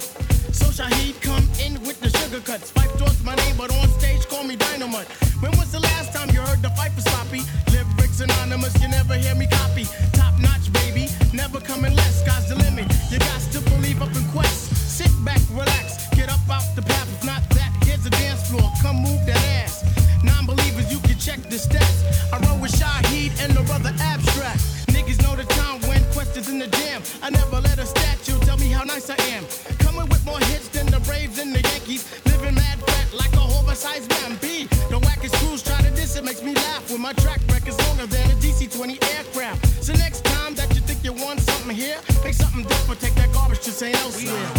So 0.51 0.67
Shaheed 0.75 1.15
come 1.21 1.47
in 1.63 1.79
with 1.87 2.01
the 2.01 2.09
sugar 2.19 2.41
cuts. 2.43 2.71
Five 2.71 2.91
towards 2.97 3.23
my 3.23 3.33
name, 3.35 3.55
but 3.55 3.71
on 3.71 3.87
stage 3.97 4.27
call 4.27 4.43
me 4.43 4.57
Dynamite. 4.57 5.07
When 5.39 5.55
was 5.55 5.71
the 5.71 5.79
last 5.79 6.11
time 6.11 6.29
you 6.35 6.41
heard 6.41 6.61
the 6.61 6.67
fight 6.71 6.91
for 6.91 6.99
sloppy? 6.99 7.47
Lyrics 7.71 8.19
anonymous, 8.19 8.75
you 8.81 8.89
never 8.89 9.15
hear 9.15 9.35
me 9.35 9.47
copy. 9.47 9.87
Top 10.11 10.37
notch, 10.37 10.67
baby, 10.73 11.07
never 11.31 11.61
coming 11.61 11.95
less. 11.95 12.27
Sky's 12.27 12.49
the 12.49 12.55
limit. 12.55 12.91
You 13.09 13.19
got 13.19 13.39
to 13.55 13.61
believe 13.71 14.01
up 14.01 14.11
in 14.11 14.27
Quest. 14.35 14.75
Sit 14.75 15.15
back, 15.23 15.39
relax, 15.51 16.11
get 16.11 16.27
up 16.27 16.43
out 16.51 16.67
the 16.75 16.81
path. 16.81 17.07
If 17.07 17.23
not 17.23 17.39
that, 17.55 17.71
here's 17.87 18.05
a 18.05 18.09
dance 18.09 18.51
floor. 18.51 18.67
Come 18.83 18.97
move 18.97 19.25
that 19.27 19.39
ass. 19.63 19.79
Non-believers, 20.25 20.91
you 20.91 20.99
check 21.25 21.41
the 21.49 21.57
stats. 21.57 22.05
I 22.31 22.37
run 22.45 22.61
with 22.61 22.71
Shaheed 22.71 23.31
and 23.43 23.51
the 23.57 23.63
brother 23.63 23.93
Abstract. 23.99 24.61
Niggas 24.93 25.19
know 25.23 25.35
the 25.35 25.47
time 25.57 25.81
when 25.89 26.03
Quest 26.13 26.37
is 26.37 26.49
in 26.49 26.59
the 26.59 26.67
jam. 26.67 27.01
I 27.23 27.31
never 27.31 27.59
let 27.61 27.79
a 27.79 27.85
statue 27.85 28.37
tell 28.45 28.57
me 28.57 28.69
how 28.69 28.83
nice 28.83 29.09
I 29.09 29.17
am. 29.33 29.43
Coming 29.79 30.07
with 30.07 30.23
more 30.23 30.39
hits 30.51 30.67
than 30.67 30.85
the 30.85 30.99
Braves 30.99 31.39
and 31.39 31.51
the 31.51 31.61
Yankees. 31.61 32.03
Living 32.25 32.53
mad 32.53 32.77
fat 32.85 33.07
like 33.13 33.33
a 33.33 33.45
oversized 33.57 34.09
man. 34.11 34.37
B. 34.39 34.67
The 34.93 34.99
wackest 34.99 35.33
crews 35.41 35.63
try 35.63 35.81
to 35.81 35.89
diss 35.91 36.15
it 36.15 36.23
makes 36.23 36.43
me 36.43 36.53
laugh. 36.53 36.91
When 36.91 37.01
my 37.01 37.13
track 37.13 37.41
record's 37.49 37.79
longer 37.87 38.05
than 38.05 38.29
a 38.29 38.35
DC-20 38.35 39.01
aircraft. 39.17 39.83
So 39.83 39.93
next 39.93 40.23
time 40.25 40.53
that 40.55 40.69
you 40.75 40.81
think 40.81 41.03
you 41.03 41.13
want 41.13 41.39
something 41.39 41.75
here, 41.75 41.97
make 42.23 42.35
something 42.35 42.63
different. 42.63 43.01
Take 43.01 43.15
that 43.15 43.33
garbage 43.33 43.61
to 43.61 43.71
St. 43.71 43.95
Elsewhere. 44.03 44.54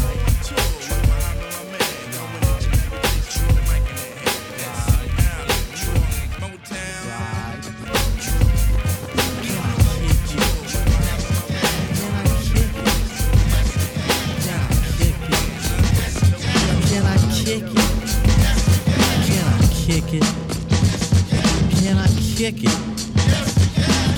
Kick 22.53 22.63
it? 22.63 22.71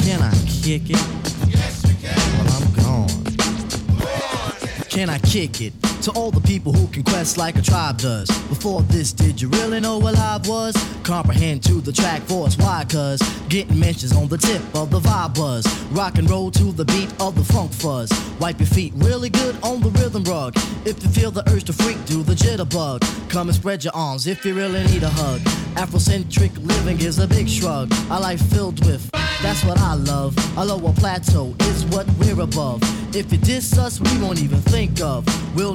Can 0.05 0.21
I 0.21 0.35
kick 0.63 0.91
it? 0.91 1.03
Well, 2.37 2.53
I'm 2.57 2.67
gone. 2.75 3.25
Can 4.91 5.09
I 5.09 5.19
kick 5.19 5.63
it? 5.63 5.88
To 6.09 6.15
all 6.15 6.31
the 6.31 6.41
people 6.41 6.73
who 6.73 6.87
can 6.87 7.03
quest 7.03 7.37
like 7.37 7.57
a 7.57 7.61
tribe 7.61 7.99
does. 7.99 8.29
Before 8.49 8.81
this, 8.81 9.13
did 9.13 9.43
you 9.43 9.51
really 9.51 9.79
know 9.79 9.99
what 9.99 10.15
live 10.15 10.49
was? 10.49 10.75
Comprehend 11.03 11.63
to 11.65 11.83
the 11.83 11.93
track 11.93 12.23
force, 12.23 12.57
why? 12.57 12.87
Cuz 12.89 13.21
getting 13.51 13.79
mentions 13.79 14.17
on 14.17 14.27
the 14.27 14.39
tip 14.39 14.63
of 14.75 14.91
the 14.91 15.01
vibe 15.01 15.35
buzz. 15.35 15.67
Rock 15.91 16.17
and 16.17 16.31
roll 16.31 16.51
to 16.53 16.73
the 16.73 16.87
beat 16.87 17.13
of 17.21 17.35
the 17.35 17.45
funk 17.53 17.75
fuzz. 17.75 18.11
Wipe 18.41 18.59
your 18.59 18.69
feet 18.69 18.95
really 18.97 19.29
good 19.29 19.55
on 19.63 19.83
the 19.83 19.91
rhythm 20.01 20.25
rug. 20.25 20.57
If 20.87 21.03
you 21.03 21.11
feel 21.11 21.31
the 21.31 21.47
urge 21.51 21.65
to 21.65 21.75
freak, 21.75 22.03
do 22.07 22.23
the 22.23 22.35
jitterbug. 22.35 23.03
Come 23.29 23.49
and 23.49 23.55
spread 23.55 23.85
your 23.85 23.95
arms 23.95 24.27
if 24.27 24.47
you 24.47 24.55
really 24.55 24.85
need 24.85 25.03
a 25.03 25.11
hug. 25.11 25.41
Afrocentric 25.77 26.57
living 26.67 26.99
is 27.01 27.19
a 27.19 27.27
big 27.27 27.51
shrug. 27.51 27.93
A 28.09 28.19
life 28.19 28.41
filled 28.51 28.83
with, 28.87 29.11
that's 29.43 29.63
what 29.63 29.79
I 29.79 29.93
love. 29.93 30.35
A 30.57 30.65
lower 30.65 30.95
plateau 30.95 31.55
is 31.61 31.85
what 31.87 32.07
we're 32.19 32.41
above. 32.41 32.81
If 33.15 33.33
you 33.33 33.39
diss 33.39 33.79
us, 33.79 34.01
we 34.01 34.19
won't 34.19 34.43
even 34.43 34.61
think 34.61 35.01
of. 35.01 35.25
We'll 35.55 35.75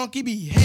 Funky 0.00 0.22
behavior. 0.22 0.59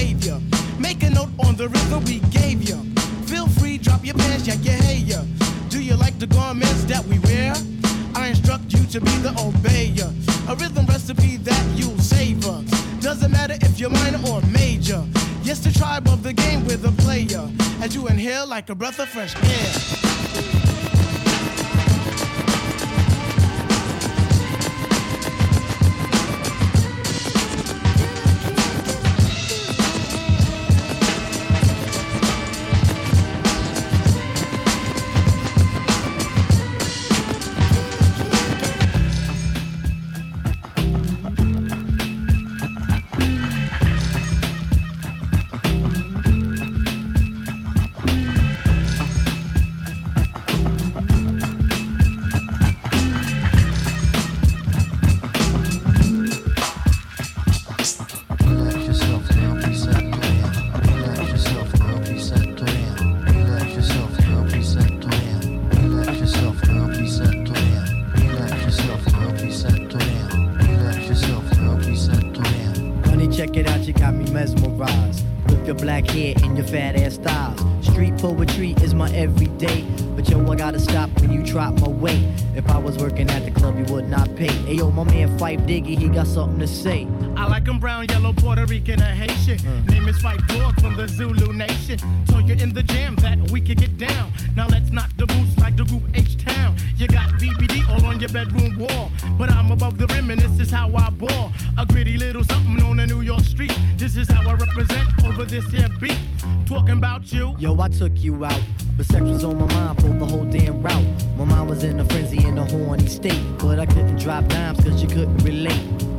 To 86.65 86.71
say. 86.71 87.07
I 87.37 87.45
like 87.47 87.67
'em 87.67 87.77
brown, 87.77 88.07
yellow, 88.09 88.33
Puerto 88.33 88.65
Rican, 88.65 88.99
or 88.99 89.13
Haitian. 89.21 89.59
Hmm. 89.59 89.85
Name 89.85 90.07
is 90.07 90.17
Phife 90.17 90.47
Dawg 90.47 90.81
from 90.81 90.95
the 90.95 91.07
Zulu 91.07 91.53
Nation. 91.53 91.99
So 92.27 92.39
you're 92.39 92.57
in 92.57 92.73
the 92.73 92.81
jam 92.81 93.15
that 93.17 93.37
we 93.51 93.61
can 93.61 93.75
get 93.75 93.99
down. 93.99 94.31
Now 94.55 94.65
let's 94.67 94.89
knock 94.91 95.11
the 95.15 95.27
boots 95.27 95.55
like 95.59 95.75
the 95.75 95.83
group 95.83 96.01
H 96.15 96.43
Town. 96.43 96.75
You 96.97 97.05
got 97.07 97.29
BBD 97.39 97.83
all 97.87 98.03
on 98.07 98.19
your 98.19 98.29
bedroom 98.29 98.79
wall. 98.79 99.11
But 99.37 99.51
I'm 99.51 99.71
above 99.71 99.99
the 99.99 100.07
rim 100.07 100.31
and 100.31 100.41
this 100.41 100.59
is 100.59 100.71
how 100.71 100.89
I 100.95 101.11
ball. 101.11 101.51
A 101.77 101.85
gritty 101.85 102.17
little 102.17 102.43
something 102.43 102.81
on 102.81 102.97
the 102.97 103.05
New 103.05 103.21
York 103.21 103.41
street. 103.41 103.77
This 103.97 104.15
is 104.15 104.27
how 104.27 104.49
I 104.49 104.55
represent 104.55 105.07
over 105.23 105.45
this 105.45 105.65
here 105.65 105.89
beat. 106.01 106.17
Talking 106.65 106.97
about 106.97 107.31
you. 107.31 107.55
Yo, 107.59 107.79
I 107.79 107.89
took 107.89 108.17
you 108.23 108.43
out. 108.43 108.63
But 108.97 109.05
sex 109.05 109.21
was 109.21 109.43
on 109.43 109.59
my 109.59 109.71
mind 109.71 110.01
for 110.01 110.07
the 110.07 110.25
whole 110.25 110.45
damn 110.45 110.81
route. 110.81 111.05
My 111.37 111.45
mind 111.45 111.69
was 111.69 111.83
in 111.83 111.99
a 111.99 112.05
frenzy 112.05 112.43
in 112.43 112.57
a 112.57 112.65
horny 112.65 113.05
state. 113.05 113.43
But 113.59 113.79
I 113.79 113.85
couldn't 113.85 114.17
drop 114.17 114.47
dimes 114.47 114.83
cause 114.83 114.99
you 115.03 115.07
couldn't 115.07 115.43
relate. 115.43 116.14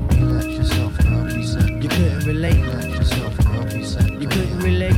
You 0.99 1.89
couldn't 1.89 2.27
relate. 2.27 2.57
Relax 2.57 2.87
yourself, 2.87 3.37
girl, 3.45 3.65
reset. 3.65 4.13
You 4.21 4.29
couldn't 4.29 4.59
relate. 4.61 4.93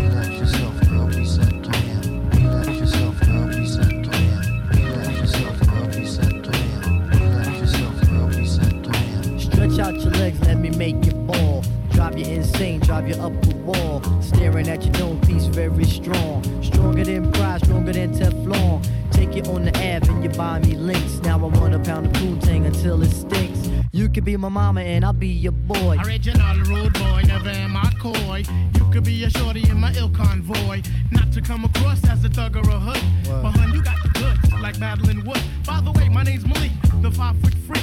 Stretch 9.39 9.79
out 9.79 9.95
your 9.95 10.13
legs, 10.13 10.41
let 10.41 10.59
me 10.59 10.71
make 10.71 11.05
you 11.05 11.13
fall. 11.27 11.65
Drive 11.91 12.19
you 12.19 12.27
insane, 12.27 12.81
drive 12.81 13.09
you 13.09 13.15
up 13.17 13.33
the 13.43 13.57
wall. 13.57 14.03
Staring 14.23 14.69
at 14.69 14.83
your 14.83 14.93
dome 14.93 15.21
piece, 15.21 15.47
very 15.47 15.85
strong. 15.85 16.43
Stronger 16.63 17.05
than 17.05 17.31
pride, 17.33 17.65
stronger 17.65 17.93
than 17.93 18.15
Teflon. 18.15 18.85
Take 19.11 19.35
you 19.35 19.43
on 19.53 19.65
the 19.65 19.77
and 19.77 20.25
you 20.25 20.31
buy 20.31 20.59
me 20.61 20.75
links. 20.75 21.19
Now 21.23 21.39
I 21.39 21.47
want 21.47 21.75
a 21.75 21.79
pound 21.81 22.07
of 22.07 22.13
Poontang 22.13 22.67
until 22.67 23.03
it 23.03 23.11
stinks. 23.11 23.68
You 23.99 24.09
could 24.09 24.25
be 24.25 24.37
my 24.37 24.49
mama 24.49 24.83
and 24.83 25.05
I'll 25.05 25.13
be 25.13 25.27
your 25.27 25.51
boy. 25.51 25.97
Original 26.07 26.57
rude 26.67 26.93
boy, 26.93 27.23
never 27.27 27.49
am 27.49 27.77
I 27.77 27.91
coy. 27.99 28.45
You 28.77 28.89
could 28.93 29.03
be 29.03 29.25
a 29.25 29.31
shorty 29.31 29.69
in 29.69 29.81
my 29.81 29.93
ill 29.95 30.09
convoy. 30.11 30.83
Not 31.11 31.33
to 31.33 31.41
come 31.41 31.65
across 31.65 32.09
as 32.09 32.25
a 32.25 32.29
thug 32.29 32.55
or 32.55 32.61
a 32.61 32.79
hood. 32.79 33.03
But 33.43 33.51
hun, 33.59 33.75
you 33.75 33.83
got 33.83 34.01
the 34.05 34.11
goods, 34.11 34.63
like 34.63 34.79
battling 34.79 35.25
wood. 35.25 35.43
By 35.67 35.81
the 35.81 35.91
way, 35.91 36.09
my 36.09 36.23
name's 36.23 36.47
Malik, 36.47 36.71
the 37.03 37.11
five 37.11 37.37
foot 37.41 37.55
freak. 37.67 37.83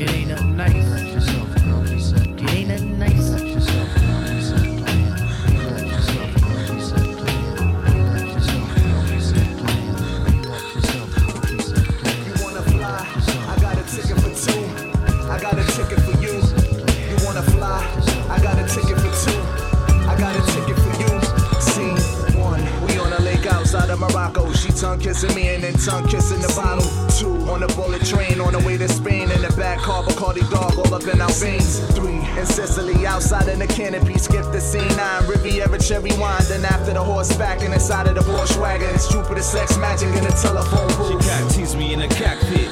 It 0.00 0.08
ain't 0.12 0.28
nothing 0.28 0.56
nice. 0.56 0.74
Yourself, 1.12 1.54
girl, 1.64 1.82
reset. 1.82 2.28
It 2.28 2.54
ain't 2.54 2.68
nothing 2.68 2.98
nice. 3.00 3.42
Yourself, 3.42 3.94
girl, 3.98 4.20
reset. 4.30 4.62
Go 4.78 4.84
ahead. 4.86 5.18
Relax 5.58 5.90
yourself, 5.90 6.30
girl, 6.38 6.54
reset. 6.70 7.02
Go 7.18 7.24
ahead. 7.26 7.58
Relax 7.98 8.30
yourself, 8.38 8.70
girl, 8.78 9.02
reset. 9.10 9.50
Go 9.58 9.64
ahead. 9.66 9.98
Relax 10.38 10.62
yourself, 10.78 11.10
girl, 11.18 11.42
reset. 11.50 11.82
Go. 11.98 12.14
You 12.22 12.34
wanna 12.46 12.62
fly? 12.62 13.02
I 13.50 13.58
got 13.58 13.74
a 13.74 13.82
ticket 13.90 14.18
for 14.22 14.30
two. 14.38 14.62
I 15.26 15.36
got 15.42 15.58
a 15.58 15.66
ticket 15.66 16.00
for 16.06 16.14
you. 16.22 16.34
You 17.10 17.18
wanna 17.26 17.42
fly? 17.42 17.82
I 18.30 18.38
got 18.38 18.54
a 18.54 18.62
ticket 18.70 19.02
for 19.02 19.10
two. 19.18 19.34
I 20.06 20.14
got 20.14 20.30
a 20.38 20.42
ticket 20.54 20.78
for 20.78 20.94
you. 21.02 21.10
Scene 21.58 21.98
one. 22.38 22.62
We 22.86 22.98
on 23.00 23.12
a 23.14 23.20
lake 23.22 23.46
outside 23.46 23.90
of 23.90 23.98
Morocco. 23.98 24.52
She 24.52 24.70
tongue 24.70 25.00
kissing 25.00 25.34
me 25.34 25.48
and 25.48 25.64
then 25.64 25.74
tongue 25.74 26.06
kissing 26.06 26.40
the 26.40 26.52
bottle. 26.54 26.86
Two. 27.18 27.34
On 27.50 27.58
the 27.58 27.66
bullet 27.74 28.04
train 28.06 28.40
on 28.40 28.52
the 28.52 28.60
way 28.60 28.76
to 28.78 28.88
Spain. 28.88 29.28
In 29.32 29.42
the 29.42 29.52
back 29.56 29.78
car, 29.78 30.04
Bacardi 30.04 30.48
dog 30.50 30.78
all 30.78 30.94
up 30.94 31.02
in 31.02 31.20
our 31.20 31.28
veins. 31.30 31.80
Three. 31.96 32.22
In 32.38 32.46
Sicily, 32.46 33.06
outside 33.06 33.48
in 33.48 33.58
the 33.58 33.66
canopy. 33.66 34.16
Skip 34.18 34.44
the 34.52 34.60
scene 34.60 34.86
nine. 34.96 35.26
Riviera 35.26 35.78
cherry 35.80 36.12
wine. 36.16 36.42
Then 36.46 36.64
after 36.64 36.92
the 36.92 37.02
horseback 37.02 37.62
and 37.62 37.74
inside 37.74 38.06
of 38.06 38.14
the 38.14 38.20
Porsche 38.20 38.60
wagon. 38.60 38.88
It's 38.94 39.08
Jupiter 39.08 39.42
sex 39.42 39.76
magic 39.78 40.08
in 40.14 40.22
the 40.22 40.30
telephone 40.30 40.86
booth. 40.96 41.24
She 41.24 41.28
cock 41.28 41.50
teased 41.50 41.76
me 41.76 41.92
in 41.92 41.98
the 41.98 42.08
cockpit. 42.08 42.70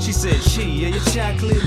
She 0.00 0.12
said, 0.12 0.40
she, 0.42 0.62
yeah, 0.62 0.88
you 0.88 1.00
chocolate? 1.10 1.64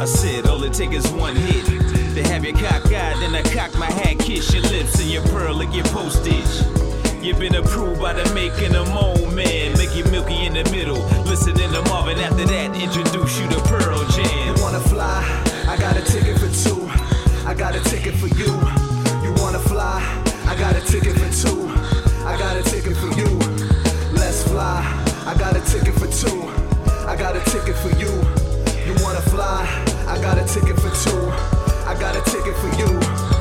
I 0.00 0.04
said, 0.04 0.46
all 0.46 0.62
it 0.64 0.74
take 0.74 0.92
is 0.92 1.08
one 1.12 1.36
hit. 1.36 1.64
To 1.64 2.22
have 2.24 2.44
your 2.44 2.54
cock 2.54 2.92
out, 2.92 3.20
then 3.20 3.34
I 3.34 3.42
cock 3.42 3.72
my 3.78 3.90
hat, 3.90 4.18
kiss 4.18 4.52
your 4.52 4.64
lips 4.64 5.00
and 5.00 5.08
your 5.08 5.22
pearl 5.28 5.54
like 5.54 5.72
your 5.74 5.84
postage. 5.86 6.81
You've 7.22 7.38
been 7.38 7.54
approved 7.54 8.00
by 8.00 8.14
the 8.14 8.34
making 8.34 8.74
of 8.74 8.88
man. 9.32 9.78
Make 9.78 9.94
you 9.94 10.02
milky 10.10 10.44
in 10.44 10.54
the 10.54 10.64
middle. 10.72 10.98
Listening 11.22 11.70
to 11.70 11.82
Marvin 11.82 12.18
after 12.18 12.44
that, 12.44 12.74
introduce 12.74 13.38
you 13.38 13.48
to 13.48 13.60
Pearl 13.62 14.02
Jam. 14.10 14.56
You 14.56 14.60
wanna 14.60 14.80
fly? 14.80 15.22
I 15.68 15.76
got 15.78 15.96
a 15.96 16.02
ticket 16.02 16.36
for 16.40 16.50
two. 16.50 16.90
I 17.46 17.54
got 17.54 17.76
a 17.76 17.80
ticket 17.90 18.14
for 18.14 18.26
you. 18.26 18.50
You 19.22 19.32
wanna 19.38 19.60
fly? 19.60 20.02
I 20.50 20.56
got 20.58 20.74
a 20.74 20.80
ticket 20.80 21.14
for 21.14 21.30
two. 21.30 21.70
I 22.26 22.36
got 22.36 22.56
a 22.56 22.62
ticket 22.64 22.96
for 22.96 23.14
you. 23.14 23.38
Let's 24.10 24.42
fly. 24.42 24.82
I 25.24 25.38
got 25.38 25.54
a 25.54 25.60
ticket 25.60 25.94
for 25.94 26.10
two. 26.10 26.50
I 27.06 27.14
got 27.14 27.36
a 27.36 27.40
ticket 27.52 27.76
for 27.76 27.94
you. 28.02 28.10
You 28.82 28.98
wanna 28.98 29.22
fly? 29.30 29.62
I 30.08 30.18
got 30.20 30.38
a 30.38 30.44
ticket 30.44 30.74
for 30.74 30.90
two. 31.06 31.22
I 31.86 31.94
got 31.94 32.16
a 32.16 32.22
ticket 32.32 32.56
for 32.56 32.70
you. 32.82 33.31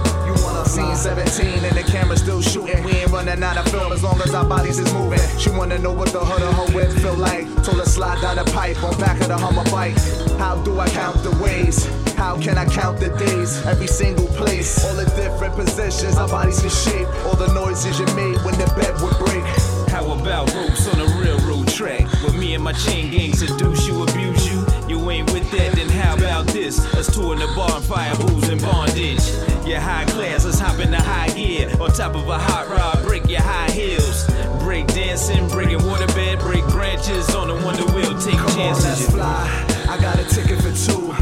Scene 0.71 0.95
17 0.95 1.65
and 1.65 1.75
the 1.75 1.83
camera 1.83 2.15
still 2.15 2.41
shooting. 2.41 2.81
We 2.85 2.93
ain't 2.93 3.11
running 3.11 3.43
out 3.43 3.57
of 3.57 3.67
film 3.73 3.91
as 3.91 4.03
long 4.03 4.21
as 4.21 4.33
our 4.33 4.45
bodies 4.45 4.79
is 4.79 4.93
moving. 4.93 5.19
She 5.37 5.49
wanna 5.49 5.77
know 5.77 5.91
what 5.91 6.13
the 6.13 6.19
hood 6.19 6.41
of 6.41 6.53
her 6.55 6.73
whip 6.73 6.89
feel 7.01 7.17
like. 7.17 7.43
Told 7.61 7.79
her 7.79 7.85
slide 7.85 8.21
down 8.21 8.37
the 8.37 8.45
pipe 8.45 8.81
on 8.81 8.97
back 8.97 9.19
of 9.19 9.27
the 9.27 9.37
Hummer 9.37 9.69
bike. 9.69 9.97
How 10.39 10.63
do 10.63 10.79
I 10.79 10.87
count 10.87 11.21
the 11.23 11.31
ways? 11.43 11.85
How 12.15 12.39
can 12.39 12.57
I 12.57 12.63
count 12.63 13.01
the 13.01 13.09
days? 13.09 13.61
Every 13.65 13.87
single 13.87 14.27
place, 14.27 14.85
all 14.85 14.95
the 14.95 15.11
different 15.19 15.55
positions 15.55 16.15
our 16.15 16.29
bodies 16.29 16.61
can 16.61 16.69
shape. 16.69 17.07
All 17.25 17.35
the 17.35 17.51
noises 17.53 17.99
you 17.99 18.05
made 18.15 18.39
when 18.45 18.55
the 18.57 18.71
bed 18.79 18.95
would 19.01 19.17
break. 19.19 19.43
How 19.91 20.09
about 20.09 20.53
ropes 20.53 20.87
on 20.87 21.01
a 21.01 21.07
railroad 21.19 21.67
track? 21.67 22.07
Where 22.23 22.31
me 22.31 22.55
and 22.55 22.63
my 22.63 22.71
chain 22.71 23.11
gang 23.11 23.33
seduce 23.33 23.85
you, 23.87 24.03
abuse 24.03 24.49
you. 24.49 24.60
You 24.91 25.09
ain't 25.09 25.31
with 25.31 25.49
that, 25.51 25.71
then 25.71 25.87
how 25.87 26.17
about 26.17 26.47
this? 26.47 26.77
Us 26.95 27.07
two 27.15 27.31
in 27.31 27.39
the 27.39 27.47
bar 27.55 27.77
and 27.77 27.85
fire 27.85 28.13
booze 28.17 28.49
and 28.49 28.61
bondage. 28.61 29.23
Your 29.65 29.79
high 29.79 30.03
class, 30.03 30.43
let's 30.43 30.59
hop 30.59 30.79
in 30.79 30.91
the 30.91 30.99
high 30.99 31.29
gear. 31.29 31.71
On 31.79 31.89
top 31.91 32.13
of 32.13 32.27
a 32.27 32.37
hot 32.37 32.67
rod, 32.67 33.01
break 33.07 33.25
your 33.29 33.39
high 33.39 33.71
heels. 33.71 34.27
Break 34.59 34.87
dancing, 34.87 35.47
breaking 35.47 35.79
waterbed, 35.87 36.41
break 36.41 36.65
branches 36.75 37.33
on 37.33 37.47
the 37.47 37.55
wonder 37.63 37.85
wheel, 37.95 38.19
take 38.19 38.35
Come 38.35 38.47
on, 38.47 38.75
chances. 38.75 38.83
let's 38.83 39.11
fly. 39.15 39.47
I 39.87 39.97
got 40.01 40.19
a 40.19 40.25
ticket 40.27 40.59
for 40.59 40.75
two. 40.75 41.15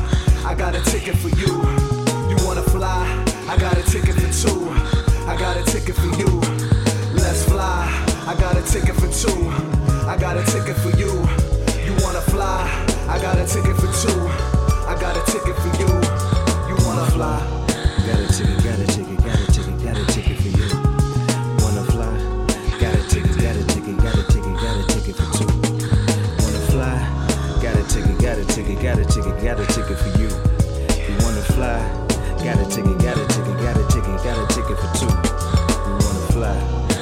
I 0.43 0.55
got 0.55 0.73
a 0.73 0.81
ticket 0.89 1.15
for 1.17 1.29
you. 1.37 1.53
You 2.25 2.37
wanna 2.49 2.65
fly? 2.73 3.05
I 3.47 3.55
got 3.55 3.77
a 3.77 3.83
ticket 3.83 4.15
for 4.15 4.33
two. 4.33 4.65
I 5.29 5.37
got 5.37 5.57
a 5.57 5.63
ticket 5.71 5.93
for 5.93 6.09
you. 6.17 6.41
Let's 7.13 7.45
fly. 7.45 7.85
I 8.25 8.33
got 8.33 8.57
a 8.57 8.63
ticket 8.63 8.95
for 8.95 9.13
two. 9.13 9.45
I 10.09 10.17
got 10.19 10.37
a 10.37 10.43
ticket 10.49 10.75
for 10.77 10.89
you. 10.97 11.13
You 11.85 11.93
wanna 12.01 12.21
fly? 12.33 12.88
I 13.09 13.17
got 13.19 13.39
a 13.39 13.45
ticket 13.45 13.75
for 13.75 13.89
two. 13.89 14.21
I 14.85 14.95
got 15.01 15.17
a 15.17 15.31
ticket 15.31 15.55
for 15.57 15.73
you. 15.81 15.89
You 16.69 16.77
wanna 16.85 17.09
fly? 17.09 17.41
Got 18.05 18.19
a 18.21 18.27
ticket, 18.29 18.63
got 18.63 18.77
a 18.77 18.85
ticket, 18.85 19.17
got 19.17 19.33
a 19.33 19.51
ticket, 19.51 19.83
got 19.83 19.97
a 19.97 20.05
ticket 20.13 20.37
for 20.37 20.49
you. 20.53 20.69
Wanna 21.57 21.83
fly? 21.89 22.13
Got 22.79 22.93
a 22.93 23.01
ticket, 23.09 23.33
got 23.41 23.55
a 23.57 23.65
ticket, 23.65 23.97
got 23.97 24.13
a 24.13 24.23
ticket, 24.29 24.53
got 24.61 24.77
a 24.77 24.85
ticket 24.93 25.15
for 25.17 25.25
two. 25.33 25.49
Wanna 26.37 26.61
fly? 26.69 27.01
Got 27.63 27.81
a 27.81 27.83
ticket, 27.89 28.21
got 28.21 28.37
a 28.37 28.45
ticket, 28.45 28.77
got 28.79 28.99
a 28.99 29.05
ticket, 29.05 29.41
got 29.41 29.59
a 29.59 29.65
ticket 29.73 29.97
for 29.97 30.13
you. 30.21 30.29
You 30.29 31.17
wanna 31.25 31.41
fly? 31.49 31.81
Got 32.45 32.61
a 32.61 32.65
ticket, 32.69 32.93
got 33.01 33.17
a 33.17 33.25
ticket, 33.25 33.57
got 33.57 33.75
a 33.75 33.83
ticket, 33.89 34.17
got 34.21 34.37
a 34.37 34.45
ticket 34.53 34.77
for 34.77 34.89
two. 34.93 35.09
You 35.09 35.97
wanna 35.97 36.29
fly? 36.29 36.98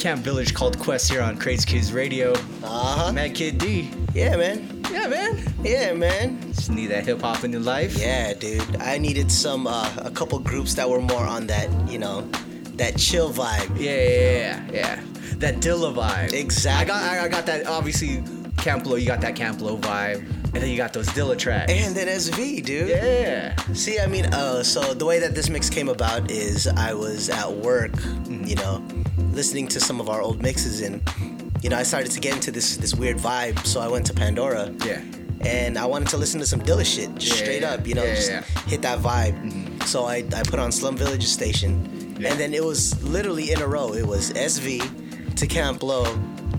Camp 0.00 0.22
Village 0.22 0.54
called 0.54 0.78
Quest 0.78 1.10
here 1.10 1.20
on 1.20 1.36
Krazy 1.38 1.66
Kids 1.66 1.92
Radio. 1.92 2.32
Uh 2.64 2.96
huh. 2.96 3.12
Mad 3.12 3.34
Kid 3.34 3.58
Dee. 3.58 3.90
Yeah, 4.14 4.34
man. 4.36 4.82
Yeah, 4.90 5.06
man. 5.08 5.42
Yeah, 5.62 5.92
man. 5.92 6.40
Just 6.54 6.70
need 6.70 6.86
that 6.86 7.04
hip 7.04 7.20
hop 7.20 7.44
in 7.44 7.52
your 7.52 7.60
life. 7.60 7.98
Yeah, 7.98 8.32
dude. 8.32 8.76
I 8.76 8.96
needed 8.96 9.30
some, 9.30 9.66
uh, 9.66 9.92
a 9.98 10.10
couple 10.10 10.38
groups 10.38 10.72
that 10.74 10.88
were 10.88 11.02
more 11.02 11.24
on 11.26 11.46
that, 11.48 11.68
you 11.88 11.98
know, 11.98 12.22
that 12.76 12.96
chill 12.96 13.30
vibe. 13.30 13.78
Yeah, 13.78 13.92
yeah, 13.92 14.64
yeah, 14.72 14.72
yeah. 14.72 15.00
That 15.36 15.56
Dilla 15.56 15.94
vibe. 15.94 16.32
Exactly. 16.32 16.94
I 16.94 16.98
got, 16.98 17.12
I, 17.12 17.24
I 17.24 17.28
got 17.28 17.44
that. 17.46 17.66
Obviously, 17.66 18.22
Camp 18.56 18.86
Lo. 18.86 18.96
You 18.96 19.06
got 19.06 19.20
that 19.20 19.36
Camp 19.36 19.60
Lo 19.60 19.76
vibe, 19.76 20.20
and 20.20 20.54
then 20.54 20.70
you 20.70 20.78
got 20.78 20.94
those 20.94 21.08
Dilla 21.08 21.36
tracks. 21.38 21.70
And 21.70 21.94
then 21.94 22.08
SV, 22.08 22.64
dude. 22.64 22.88
Yeah. 22.88 23.54
See, 23.74 24.00
I 24.00 24.06
mean, 24.06 24.26
uh, 24.26 24.62
so 24.62 24.94
the 24.94 25.04
way 25.04 25.18
that 25.20 25.34
this 25.34 25.50
mix 25.50 25.68
came 25.68 25.90
about 25.90 26.30
is 26.30 26.66
I 26.66 26.94
was 26.94 27.28
at 27.28 27.52
work, 27.52 27.92
Mm-hmm. 27.92 28.44
you 28.46 28.54
know, 28.56 28.82
listening 29.32 29.68
to 29.68 29.80
some 29.80 30.00
of 30.00 30.08
our 30.08 30.20
old 30.20 30.42
mixes, 30.42 30.80
and 30.80 31.02
you 31.62 31.70
know, 31.70 31.76
I 31.76 31.82
started 31.82 32.10
to 32.12 32.20
get 32.20 32.34
into 32.34 32.50
this 32.50 32.76
this 32.76 32.94
weird 32.94 33.16
vibe. 33.16 33.64
So 33.66 33.80
I 33.80 33.88
went 33.88 34.06
to 34.06 34.14
Pandora. 34.14 34.74
Yeah. 34.84 35.02
And 35.42 35.78
I 35.78 35.86
wanted 35.86 36.08
to 36.08 36.18
listen 36.18 36.38
to 36.40 36.46
some 36.46 36.60
Dilla 36.60 36.84
shit, 36.84 37.14
just 37.14 37.38
Yeah, 37.38 37.44
straight 37.44 37.62
yeah, 37.62 37.72
up, 37.72 37.86
you 37.86 37.94
know, 37.94 38.04
yeah, 38.04 38.14
just 38.14 38.30
hit 38.68 38.82
that 38.82 38.98
vibe. 38.98 39.32
Mm-hmm. 39.42 39.80
So 39.86 40.04
I, 40.04 40.16
I 40.36 40.42
put 40.42 40.58
on 40.58 40.70
Slum 40.70 40.98
Village 40.98 41.24
Station, 41.24 41.76
and 42.22 42.38
then 42.38 42.52
it 42.52 42.62
was 42.62 43.02
literally 43.02 43.50
in 43.50 43.62
a 43.62 43.66
row. 43.66 43.94
It 43.94 44.06
was 44.06 44.34
SV 44.34 45.36
to 45.36 45.46
Camp 45.46 45.82
Lo 45.82 46.04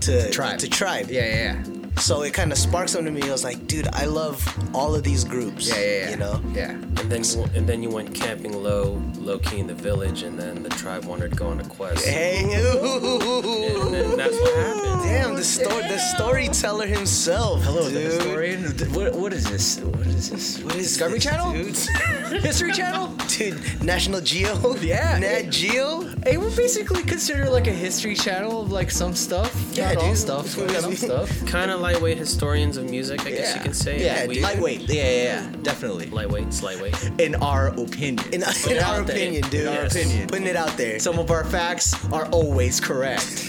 to 0.00 0.30
Tribe. 0.32 0.58
To 0.58 0.68
Tribe. 0.68 1.08
Yeah, 1.10 1.26
yeah, 1.26 1.64
yeah. 1.64 1.71
So 1.96 2.22
it 2.22 2.34
kind 2.34 2.50
of 2.50 2.58
sparked 2.58 2.90
something 2.90 3.14
to 3.14 3.20
me. 3.20 3.28
I 3.28 3.32
was 3.32 3.44
like, 3.44 3.66
dude, 3.68 3.86
I 3.92 4.06
love 4.06 4.42
all 4.74 4.94
of 4.94 5.04
these 5.04 5.22
groups. 5.24 5.68
Yeah, 5.68 5.76
yeah, 5.80 5.86
yeah. 6.04 6.10
You 6.10 6.16
know? 6.16 6.40
Yeah. 6.52 6.70
And 6.72 7.10
then 7.10 7.22
you, 7.24 7.44
and 7.54 7.66
then 7.66 7.82
you 7.82 7.90
went 7.90 8.12
camping 8.14 8.60
low, 8.60 9.00
low 9.18 9.38
key 9.38 9.60
in 9.60 9.66
the 9.68 9.74
village, 9.74 10.22
and 10.22 10.36
then 10.38 10.62
the 10.64 10.68
tribe 10.70 11.04
wanted 11.04 11.30
to 11.30 11.36
go 11.36 11.48
on 11.48 11.60
a 11.60 11.64
quest. 11.64 12.04
Hey, 12.04 12.42
ooh. 12.60 13.84
And 13.86 13.94
then 13.94 14.16
that's 14.16 14.38
what 14.40 14.54
happened. 14.56 15.02
Damn, 15.04 15.34
the 15.36 15.44
story, 15.44 15.82
the 15.82 15.98
storyteller 15.98 16.86
himself. 16.86 17.62
Hello, 17.62 17.84
dude. 17.88 17.94
the 17.94 18.00
historian. 18.00 18.62
What, 18.94 19.14
what 19.14 19.32
is 19.32 19.48
this? 19.48 19.78
What 19.80 20.06
is 20.06 20.30
this? 20.30 20.58
What 20.62 20.74
is 20.74 20.88
Discovery 20.88 21.18
this, 21.18 21.24
Channel? 21.24 21.52
dude? 21.52 21.76
History 22.42 22.72
Channel? 22.72 23.08
Dude, 23.28 23.82
National 23.82 24.20
Geo. 24.20 24.76
Yeah. 24.82 25.18
Nat 25.18 25.50
Geo. 25.50 26.00
Hey, 26.24 26.36
we're 26.38 26.54
basically 26.56 27.02
considered 27.04 27.50
like 27.50 27.66
a 27.68 27.72
history 27.72 28.14
channel 28.16 28.62
of 28.62 28.72
like 28.72 28.90
some 28.90 29.14
stuff. 29.14 29.54
Yeah, 29.74 29.92
Not 29.92 29.96
all 30.02 30.08
dude. 30.08 30.18
stuff, 30.18 30.56
but 30.56 30.70
some 30.80 30.96
stuff. 30.96 31.46
Kind 31.46 31.70
of 31.70 31.80
lightweight 31.82 32.16
historians 32.16 32.76
of 32.76 32.88
music, 32.88 33.20
I 33.26 33.30
guess 33.30 33.54
you 33.54 33.60
can 33.60 33.74
say. 33.74 34.02
Yeah, 34.02 34.26
We- 34.26 34.40
lightweight. 34.40 34.82
Yeah, 34.88 35.02
yeah, 35.02 35.22
yeah, 35.24 35.52
definitely. 35.62 36.06
Lightweight, 36.06 36.46
it's 36.46 36.62
lightweight. 36.62 36.94
In 37.18 37.34
our 37.36 37.68
opinion. 37.68 38.20
In, 38.32 38.42
in 38.70 38.78
our 38.82 39.00
opinion, 39.02 39.42
dude. 39.50 39.66
In 39.66 39.68
our 39.76 39.84
opinion. 39.86 40.28
Putting 40.28 40.46
it 40.46 40.56
out 40.56 40.76
there. 40.76 40.98
Some 40.98 41.18
of 41.18 41.30
our 41.30 41.44
facts 41.44 41.92
are 42.12 42.26
always 42.26 42.80
correct. 42.80 43.48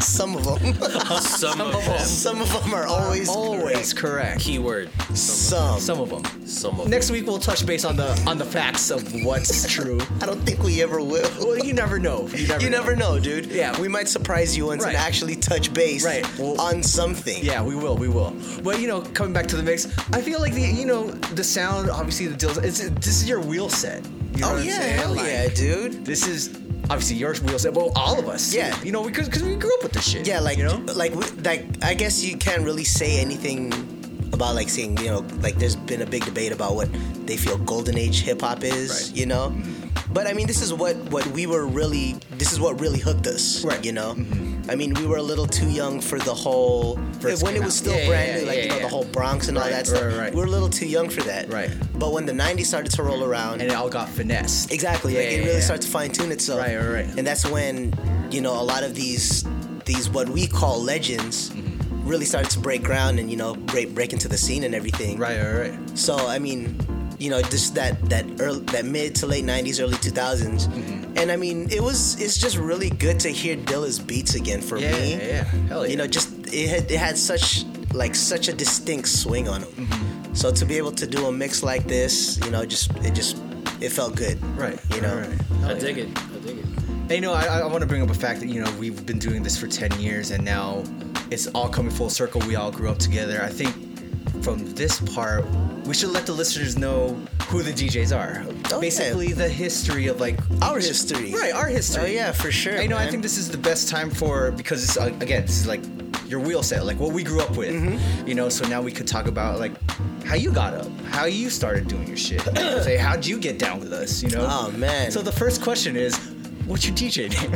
Some 0.00 0.34
of 0.36 0.44
them. 0.44 0.74
Some 1.20 1.60
of 1.60 1.72
them. 1.84 1.98
Some 2.00 2.40
of 2.40 2.52
them 2.52 2.74
are 2.74 2.86
always 2.86 3.28
always 3.28 3.92
correct. 3.92 4.40
Keyword. 4.40 4.90
Some. 5.14 5.78
Some 5.80 6.00
of 6.00 6.10
them. 6.10 6.46
Some 6.46 6.72
of 6.72 6.78
them. 6.82 6.90
Next 6.90 7.10
week 7.10 7.26
we'll 7.26 7.38
touch 7.38 7.64
base 7.66 7.84
on 7.84 7.96
the 7.96 8.08
on 8.26 8.38
the 8.38 8.44
facts 8.44 8.90
of 8.90 9.12
what's 9.24 9.68
true. 9.72 10.00
I 10.20 10.26
don't 10.26 10.40
think 10.40 10.62
we 10.62 10.82
ever 10.82 11.00
will. 11.00 11.28
Well, 11.38 11.58
you 11.58 11.72
never 11.74 11.98
know. 11.98 12.26
You 12.28 12.48
never. 12.48 12.64
You 12.64 12.70
know. 12.70 12.78
never 12.78 12.96
know, 12.96 13.18
dude. 13.20 13.46
Yeah. 13.46 13.78
We 13.80 13.88
might 13.88 14.08
surprise 14.08 14.56
you 14.56 14.66
once 14.66 14.82
Right. 14.84 14.94
and 14.94 14.98
actually 14.98 15.36
touch 15.36 15.72
base 15.74 16.04
Right. 16.04 16.26
Well- 16.38 16.60
on 16.60 16.82
something. 16.82 17.44
Yeah, 17.44 17.62
we 17.62 17.76
will, 17.76 17.96
we 17.96 18.08
will. 18.08 18.34
But 18.62 18.80
you 18.80 18.88
know, 18.88 19.02
coming 19.02 19.32
back 19.32 19.46
to 19.48 19.56
the 19.56 19.62
mix, 19.62 19.86
I 20.12 20.22
feel 20.22 20.40
like 20.40 20.54
the 20.54 20.62
you 20.62 20.86
know 20.86 21.10
the 21.10 21.44
sound, 21.44 21.90
obviously 21.90 22.26
the 22.26 22.36
deals. 22.36 22.58
It's 22.58 22.88
this 22.88 23.22
is 23.22 23.28
your 23.28 23.40
wheel 23.40 23.68
set. 23.68 24.02
You 24.40 24.46
oh, 24.46 24.52
know 24.52 24.56
Oh 24.56 24.62
yeah, 24.62 24.80
hell 24.80 25.10
Like, 25.14 25.26
yeah, 25.26 25.48
dude. 25.48 26.06
This 26.06 26.26
is 26.26 26.48
obviously 26.88 27.16
your 27.16 27.34
wheel 27.34 27.58
set. 27.58 27.74
Well, 27.74 27.92
all 27.94 28.18
of 28.18 28.26
us. 28.26 28.54
Yeah. 28.54 28.74
You 28.82 28.90
know, 28.90 29.04
because 29.04 29.28
because 29.28 29.42
we 29.42 29.54
grew 29.54 29.72
up 29.74 29.82
with 29.82 29.92
this 29.92 30.08
shit. 30.08 30.26
Yeah, 30.26 30.40
like 30.40 30.56
you 30.56 30.64
know. 30.64 30.78
like 30.94 31.14
we, 31.14 31.24
like 31.44 31.66
I 31.82 31.92
guess 31.92 32.24
you 32.24 32.38
can't 32.38 32.62
really 32.62 32.84
say 32.84 33.20
anything 33.20 33.70
about 34.32 34.54
like 34.54 34.70
saying 34.70 34.96
you 34.98 35.10
know 35.10 35.18
like 35.42 35.56
there's 35.56 35.76
been 35.76 36.00
a 36.00 36.06
big 36.06 36.24
debate 36.24 36.52
about 36.52 36.74
what 36.74 36.88
they 37.26 37.36
feel 37.36 37.58
golden 37.58 37.98
age 37.98 38.22
hip 38.22 38.40
hop 38.40 38.64
is, 38.64 39.10
Right. 39.10 39.16
you 39.18 39.26
know. 39.26 39.50
Mm-hmm. 39.50 39.79
But 40.12 40.26
I 40.26 40.32
mean, 40.32 40.46
this 40.48 40.60
is 40.60 40.72
what 40.74 40.96
what 41.12 41.26
we 41.28 41.46
were 41.46 41.66
really. 41.66 42.16
This 42.38 42.52
is 42.52 42.58
what 42.60 42.80
really 42.80 42.98
hooked 42.98 43.26
us, 43.26 43.64
Right. 43.64 43.84
You 43.84 43.92
know. 43.92 44.16
I 44.68 44.74
mean, 44.76 44.94
we 44.94 45.06
were 45.06 45.16
a 45.16 45.22
little 45.22 45.46
too 45.46 45.68
young 45.68 46.00
for 46.00 46.18
the 46.18 46.34
whole 46.34 46.96
when 46.96 47.56
it 47.56 47.62
was 47.62 47.76
still 47.76 47.94
Yeah, 47.96 48.06
brand 48.08 48.28
yeah, 48.28 48.40
new, 48.40 48.46
like 48.46 48.56
yeah, 48.56 48.62
you 48.64 48.68
know 48.70 48.78
the 48.80 48.88
whole 48.88 49.04
Bronx 49.04 49.48
and 49.48 49.56
all 49.58 49.68
that 49.68 49.86
stuff. 49.86 50.02
right, 50.04 50.16
right. 50.16 50.34
We 50.34 50.40
were 50.40 50.46
a 50.46 50.50
little 50.50 50.68
too 50.68 50.86
young 50.86 51.08
for 51.08 51.22
that, 51.22 51.52
Right. 51.52 51.70
But 51.98 52.12
when 52.12 52.26
the 52.26 52.32
'90s 52.32 52.66
started 52.66 52.92
to 52.92 53.02
roll 53.02 53.24
around, 53.24 53.62
and 53.62 53.70
it 53.70 53.74
all 53.74 53.88
got 53.88 54.08
finessed. 54.08 54.72
Exactly. 54.72 55.14
like 55.14 55.26
it 55.26 55.44
really 55.44 55.60
starts 55.60 55.86
to 55.86 55.92
fine 55.92 56.10
tune 56.12 56.30
itself. 56.32 56.60
Right, 56.60 56.76
right, 56.76 56.88
right. 57.06 57.18
And 57.18 57.26
that's 57.26 57.46
when, 57.48 57.94
you 58.30 58.40
know, 58.40 58.52
a 58.60 58.62
lot 58.62 58.82
of 58.82 58.94
these 58.94 59.44
these 59.84 60.08
what 60.10 60.28
we 60.28 60.46
call 60.46 60.80
legends 60.82 61.50
Mm-hmm. 61.50 62.08
really 62.08 62.24
started 62.24 62.50
to 62.52 62.60
break 62.60 62.82
ground 62.82 63.18
and, 63.18 63.30
you 63.30 63.36
know, 63.36 63.54
break 63.54 63.94
break 63.94 64.12
into 64.12 64.28
the 64.28 64.38
scene 64.38 64.62
and 64.64 64.74
everything. 64.74 65.18
Right, 65.18 65.38
right, 65.42 65.70
right. 65.70 65.98
So 65.98 66.14
I 66.16 66.38
mean, 66.38 66.76
you 67.20 67.30
know, 67.30 67.40
just 67.42 67.74
that 67.76 68.00
that 68.10 68.24
early, 68.40 68.60
that 68.72 68.84
mid 68.84 69.14
to 69.16 69.26
late 69.26 69.44
'90s, 69.44 69.80
early 69.80 69.94
2000s, 69.96 70.66
Mm-hmm. 70.68 71.18
and 71.18 71.30
I 71.30 71.36
mean, 71.36 71.68
it 71.70 71.82
was 71.82 72.20
it's 72.20 72.36
just 72.38 72.56
really 72.56 72.90
good 72.90 73.20
to 73.20 73.28
hear 73.28 73.56
Dilla's 73.56 73.98
beats 73.98 74.34
again 74.34 74.60
for 74.60 74.78
Yeah, 74.78 74.92
me. 74.92 75.12
yeah, 75.12 75.26
yeah. 75.26 75.44
Hell 75.68 75.84
yeah. 75.84 75.90
You 75.90 75.96
know, 75.98 76.06
just 76.06 76.32
it 76.52 76.68
had 76.68 76.90
it 76.90 76.98
had 76.98 77.16
such 77.18 77.64
like 77.92 78.14
such 78.14 78.48
a 78.48 78.52
distinct 78.52 79.08
swing 79.08 79.48
on 79.48 79.62
him. 79.62 79.86
Mm-hmm. 79.86 80.34
So 80.34 80.50
to 80.52 80.64
be 80.64 80.76
able 80.78 80.92
to 80.92 81.06
do 81.06 81.26
a 81.26 81.32
mix 81.32 81.62
like 81.62 81.86
this, 81.86 82.38
you 82.44 82.50
know, 82.50 82.64
just 82.64 82.90
it 83.04 83.14
just 83.14 83.36
it 83.80 83.90
felt 83.90 84.16
good. 84.16 84.36
Right. 84.56 84.78
You 84.94 85.00
know. 85.02 85.14
Right. 85.16 85.70
I 85.70 85.74
dig 85.74 85.98
it. 85.98 86.08
I 86.18 86.38
dig 86.38 86.58
it. 86.58 86.64
Hey, 87.08 87.16
you 87.16 87.20
know, 87.22 87.32
I, 87.32 87.60
I 87.60 87.66
want 87.66 87.80
to 87.80 87.86
bring 87.86 88.02
up 88.02 88.10
a 88.10 88.14
fact 88.14 88.38
that 88.40 88.46
you 88.48 88.62
know 88.62 88.70
we've 88.78 89.04
been 89.04 89.18
doing 89.18 89.42
this 89.42 89.58
for 89.58 89.66
ten 89.66 89.90
years, 90.00 90.30
and 90.30 90.44
now 90.44 90.84
it's 91.30 91.48
all 91.48 91.68
coming 91.68 91.90
full 91.92 92.08
circle. 92.10 92.40
We 92.46 92.54
all 92.56 92.70
grew 92.70 92.88
up 92.88 92.98
together. 92.98 93.42
I 93.42 93.48
think 93.48 93.89
from 94.42 94.74
this 94.74 95.00
part, 95.14 95.44
we 95.84 95.94
should 95.94 96.10
let 96.10 96.26
the 96.26 96.32
listeners 96.32 96.78
know 96.78 97.14
who 97.48 97.62
the 97.62 97.72
DJs 97.72 98.16
are. 98.16 98.42
Okay. 98.72 98.80
Basically, 98.80 99.32
the 99.32 99.48
history 99.48 100.06
of 100.06 100.20
like 100.20 100.38
Our 100.62 100.78
history. 100.78 101.32
right, 101.32 101.52
our 101.52 101.66
history. 101.66 102.02
Oh 102.02 102.06
yeah, 102.06 102.32
for 102.32 102.50
sure. 102.50 102.74
And, 102.74 102.82
you 102.84 102.88
know, 102.88 102.96
I 102.96 103.06
think 103.08 103.22
this 103.22 103.36
is 103.38 103.50
the 103.50 103.58
best 103.58 103.88
time 103.88 104.10
for 104.10 104.50
because 104.52 104.84
it's, 104.84 104.96
uh, 104.96 105.12
again, 105.20 105.42
this 105.42 105.60
is 105.60 105.66
like 105.66 105.80
your 106.26 106.40
wheel 106.40 106.62
set, 106.62 106.86
like 106.86 106.98
what 107.00 107.12
we 107.12 107.22
grew 107.24 107.40
up 107.40 107.56
with. 107.56 107.70
Mm-hmm. 107.74 108.28
You 108.28 108.34
know, 108.34 108.48
so 108.48 108.66
now 108.68 108.80
we 108.80 108.92
could 108.92 109.08
talk 109.08 109.26
about 109.26 109.58
like 109.58 109.72
how 110.24 110.36
you 110.36 110.52
got 110.52 110.74
up, 110.74 110.86
how 111.06 111.24
you 111.24 111.50
started 111.50 111.88
doing 111.88 112.06
your 112.06 112.16
shit. 112.16 112.40
Say, 112.84 112.96
how'd 112.96 113.26
you 113.26 113.38
get 113.38 113.58
down 113.58 113.80
with 113.80 113.92
us? 113.92 114.22
You 114.22 114.30
know. 114.30 114.46
Oh 114.48 114.70
man. 114.72 115.10
So 115.10 115.22
the 115.22 115.32
first 115.32 115.60
question 115.60 115.96
is, 115.96 116.29
what's 116.70 116.86
your 116.86 116.94
DJ 116.96 117.28
name? 117.30 117.50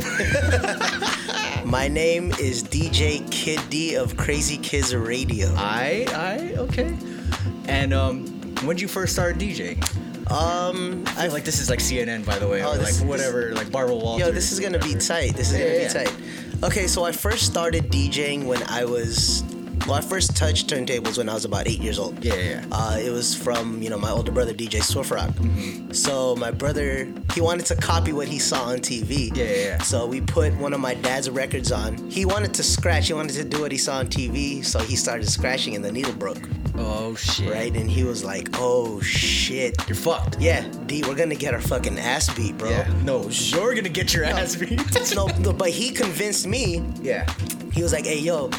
My 1.69 1.87
name 1.87 2.31
is 2.33 2.63
DJ 2.63 3.29
Kid 3.31 3.59
Dee 3.69 3.95
of 3.95 4.13
Krazy 4.15 4.61
Kids 4.61 4.93
Radio. 4.95 5.53
I, 5.57 6.05
I, 6.13 6.55
okay. 6.57 6.95
And 7.67 7.93
um, 7.93 8.27
when 8.63 8.75
did 8.75 8.81
you 8.81 8.87
first 8.87 9.13
start 9.13 9.37
DJing? 9.37 9.77
Um, 10.31 11.03
I 11.17 11.23
feel 11.23 11.31
like 11.33 11.43
this 11.43 11.59
is 11.59 11.69
like 11.69 11.79
CNN, 11.79 12.25
by 12.25 12.37
the 12.39 12.47
way, 12.47 12.63
Oh, 12.63 12.73
or 12.73 12.77
this- 12.77 12.99
like 13.01 13.09
whatever, 13.09 13.53
like 13.53 13.71
Barbara 13.71 13.95
Walters. 13.95 14.27
Yo, 14.27 14.33
this 14.33 14.51
is 14.51 14.59
gonna 14.59 14.79
be 14.79 14.93
tight. 14.95 15.35
This 15.35 15.51
is 15.51 15.59
Yeah, 15.59 15.65
gonna 15.65 15.79
yeah, 15.79 15.87
be 16.03 16.09
tight. 16.09 16.63
Okay, 16.63 16.87
so 16.87 17.03
I 17.03 17.11
first 17.11 17.45
started 17.45 17.91
DJing 17.91 18.45
when 18.45 18.61
I 18.63 18.85
was. 18.85 19.43
Well, 19.85 19.95
I 19.95 20.01
first 20.01 20.35
touched 20.35 20.67
turntables 20.69 21.17
when 21.17 21.29
I 21.29 21.33
was 21.33 21.45
about 21.45 21.67
eight 21.67 21.79
years 21.79 21.99
old. 21.99 22.23
Yeah, 22.23 22.35
yeah. 22.35 22.65
Uh, 22.71 22.97
it 22.99 23.09
was 23.11 23.35
from 23.35 23.81
you 23.81 23.89
know 23.89 23.97
my 23.97 24.09
older 24.11 24.31
brother 24.31 24.53
DJ 24.53 24.81
Swift 24.81 25.11
Rock. 25.11 25.29
Mm-hmm. 25.29 25.91
So 25.93 26.35
my 26.35 26.51
brother 26.51 27.07
he 27.33 27.41
wanted 27.41 27.65
to 27.67 27.75
copy 27.75 28.11
what 28.13 28.27
he 28.27 28.39
saw 28.39 28.63
on 28.65 28.77
TV. 28.79 29.35
Yeah, 29.35 29.43
yeah, 29.43 29.55
yeah. 29.55 29.77
So 29.81 30.05
we 30.05 30.21
put 30.21 30.53
one 30.57 30.73
of 30.73 30.79
my 30.79 30.93
dad's 30.95 31.29
records 31.29 31.71
on. 31.71 31.97
He 32.09 32.25
wanted 32.25 32.53
to 32.55 32.63
scratch. 32.63 33.07
He 33.07 33.13
wanted 33.13 33.33
to 33.33 33.43
do 33.43 33.61
what 33.61 33.71
he 33.71 33.77
saw 33.77 33.97
on 33.99 34.07
TV. 34.07 34.63
So 34.65 34.79
he 34.79 34.95
started 34.95 35.29
scratching, 35.29 35.75
and 35.75 35.83
the 35.83 35.91
needle 35.91 36.13
broke. 36.13 36.47
Oh 36.77 37.15
shit. 37.15 37.49
Right, 37.51 37.73
and 37.75 37.89
he 37.89 38.03
was 38.03 38.23
like, 38.25 38.49
"Oh 38.55 38.99
shit, 39.01 39.75
You're 39.87 39.95
fucked. 39.95 40.39
yeah, 40.41 40.67
D, 40.87 41.03
we're 41.07 41.15
gonna 41.15 41.35
get 41.35 41.53
our 41.53 41.61
fucking 41.61 41.97
ass 41.99 42.33
beat, 42.35 42.57
bro." 42.57 42.69
Yeah. 42.69 42.91
No, 43.03 43.29
you're 43.29 43.75
gonna 43.75 43.87
get 43.89 44.13
your 44.13 44.25
ass 44.25 44.55
beat. 44.55 44.81
no, 45.15 45.27
no, 45.39 45.53
but 45.53 45.69
he 45.69 45.91
convinced 45.91 46.47
me. 46.47 46.83
yeah. 47.01 47.31
He 47.71 47.81
was 47.83 47.93
like, 47.93 48.05
"Hey, 48.05 48.19
yo, 48.19 48.49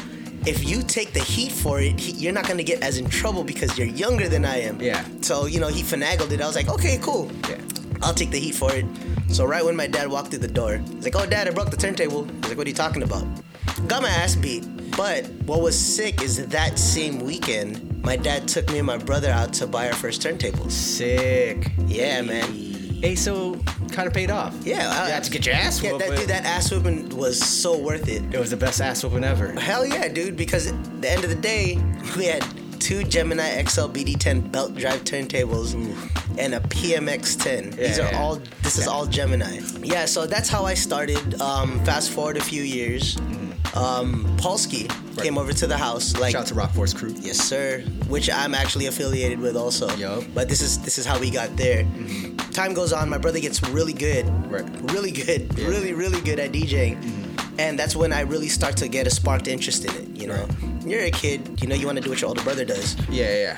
if 0.47 0.67
you 0.67 0.81
take 0.81 1.13
the 1.13 1.19
heat 1.19 1.51
for 1.51 1.81
it, 1.81 1.99
he, 1.99 2.13
you're 2.13 2.33
not 2.33 2.47
gonna 2.47 2.63
get 2.63 2.81
as 2.81 2.97
in 2.97 3.09
trouble 3.09 3.43
because 3.43 3.77
you're 3.77 3.87
younger 3.87 4.27
than 4.29 4.45
I 4.45 4.61
am." 4.61 4.79
Yeah. 4.81 5.03
So 5.21 5.45
you 5.45 5.59
know, 5.59 5.67
he 5.67 5.83
finagled 5.83 6.31
it. 6.31 6.41
I 6.41 6.47
was 6.47 6.55
like, 6.55 6.69
"Okay, 6.69 6.97
cool. 7.01 7.31
Yeah. 7.49 7.61
I'll 8.01 8.13
take 8.13 8.31
the 8.31 8.39
heat 8.39 8.55
for 8.55 8.73
it." 8.73 8.85
So 9.29 9.45
right 9.45 9.63
when 9.63 9.75
my 9.75 9.87
dad 9.87 10.07
walked 10.09 10.29
through 10.29 10.39
the 10.39 10.55
door, 10.61 10.77
he's 10.77 11.03
like, 11.03 11.15
"Oh, 11.15 11.25
dad, 11.25 11.47
I 11.47 11.51
broke 11.51 11.69
the 11.69 11.77
turntable." 11.77 12.23
I 12.25 12.31
was 12.31 12.49
like, 12.49 12.57
"What 12.57 12.65
are 12.67 12.69
you 12.69 12.75
talking 12.75 13.03
about?" 13.03 13.25
Got 13.87 14.01
my 14.01 14.09
ass 14.09 14.35
beat. 14.35 14.65
But 14.95 15.25
what 15.45 15.61
was 15.61 15.77
sick 15.77 16.23
is 16.23 16.47
that 16.47 16.79
same 16.79 17.19
weekend, 17.19 18.01
my 18.03 18.15
dad 18.15 18.47
took 18.47 18.67
me 18.71 18.79
and 18.79 18.87
my 18.87 18.97
brother 18.97 19.29
out 19.29 19.53
to 19.53 19.67
buy 19.67 19.87
our 19.87 19.93
first 19.93 20.21
turntable. 20.21 20.69
Sick. 20.69 21.71
Yeah, 21.85 22.21
man. 22.21 22.76
Hey, 23.01 23.15
so 23.15 23.55
kind 23.91 24.07
of 24.07 24.13
paid 24.13 24.31
off. 24.31 24.55
Yeah, 24.63 24.89
I 24.89 25.07
You 25.07 25.13
had 25.13 25.23
to 25.23 25.31
get 25.31 25.45
your 25.45 25.55
ass 25.55 25.81
Yeah, 25.81 25.91
whooped, 25.91 26.03
that, 26.03 26.09
but- 26.09 26.19
dude, 26.19 26.29
that 26.29 26.45
ass 26.45 26.71
whooping 26.71 27.15
was 27.15 27.39
so 27.39 27.77
worth 27.77 28.07
it. 28.07 28.23
It 28.33 28.39
was 28.39 28.49
the 28.49 28.57
best 28.57 28.81
ass 28.81 29.03
whooping 29.03 29.23
ever. 29.23 29.51
Hell 29.59 29.85
yeah, 29.85 30.07
dude! 30.07 30.35
Because 30.35 30.67
at 30.67 31.01
the 31.01 31.09
end 31.11 31.23
of 31.23 31.29
the 31.29 31.35
day, 31.35 31.77
we 32.17 32.25
had 32.25 32.43
two 32.79 33.03
Gemini 33.03 33.61
XL 33.63 33.87
BD10 33.89 34.51
belt 34.51 34.75
drive 34.75 35.03
turntables 35.03 35.73
and 36.39 36.53
a 36.55 36.59
PMX 36.59 37.35
10. 37.41 37.63
Yeah, 37.77 37.87
These 37.87 37.99
are 37.99 38.11
yeah. 38.11 38.19
all. 38.19 38.41
This 38.63 38.77
is 38.77 38.87
all 38.87 39.05
Gemini. 39.05 39.59
Yeah, 39.83 40.05
so 40.05 40.25
that's 40.25 40.49
how 40.49 40.65
I 40.65 40.73
started. 40.73 41.39
Um, 41.41 41.83
fast 41.85 42.11
forward 42.11 42.37
a 42.37 42.41
few 42.43 42.63
years. 42.63 43.17
Um, 43.75 44.25
Polsky 44.37 44.87
came 45.21 45.37
over 45.37 45.53
to 45.53 45.67
the 45.67 45.77
house. 45.77 46.15
Like 46.17 46.31
Shout 46.31 46.41
out 46.41 46.47
to 46.47 46.55
Rock 46.55 46.71
Force 46.71 46.93
Crew. 46.93 47.13
Yes, 47.19 47.37
sir. 47.37 47.81
Which 48.07 48.29
I'm 48.29 48.53
actually 48.55 48.87
affiliated 48.87 49.39
with 49.39 49.55
also. 49.55 49.89
Yup. 49.95 50.23
But 50.33 50.49
this 50.49 50.61
is 50.61 50.79
this 50.81 50.97
is 50.97 51.05
how 51.05 51.19
we 51.19 51.29
got 51.29 51.55
there. 51.57 51.85
Time 52.51 52.73
goes 52.73 52.91
on, 52.93 53.09
my 53.09 53.17
brother 53.17 53.39
gets 53.39 53.61
really 53.69 53.93
good. 53.93 54.25
Right. 54.49 54.65
Really 54.91 55.11
good. 55.11 55.57
Really, 55.59 55.93
really 55.93 56.21
good 56.21 56.39
at 56.39 56.51
DJing. 56.51 56.97
And 57.59 57.77
that's 57.77 57.95
when 57.95 58.13
I 58.13 58.21
really 58.21 58.49
start 58.49 58.77
to 58.77 58.87
get 58.87 59.07
a 59.07 59.09
sparked 59.09 59.47
interest 59.47 59.83
in 59.85 59.95
it, 59.95 60.07
you 60.09 60.27
know. 60.27 60.47
You're 60.85 61.01
a 61.01 61.11
kid, 61.11 61.59
you 61.61 61.67
know, 61.67 61.75
you 61.75 61.85
want 61.87 61.97
to 61.97 62.03
do 62.03 62.09
what 62.09 62.21
your 62.21 62.29
older 62.29 62.43
brother 62.43 62.63
does. 62.63 62.95
Yeah, 63.09 63.33
yeah. 63.33 63.57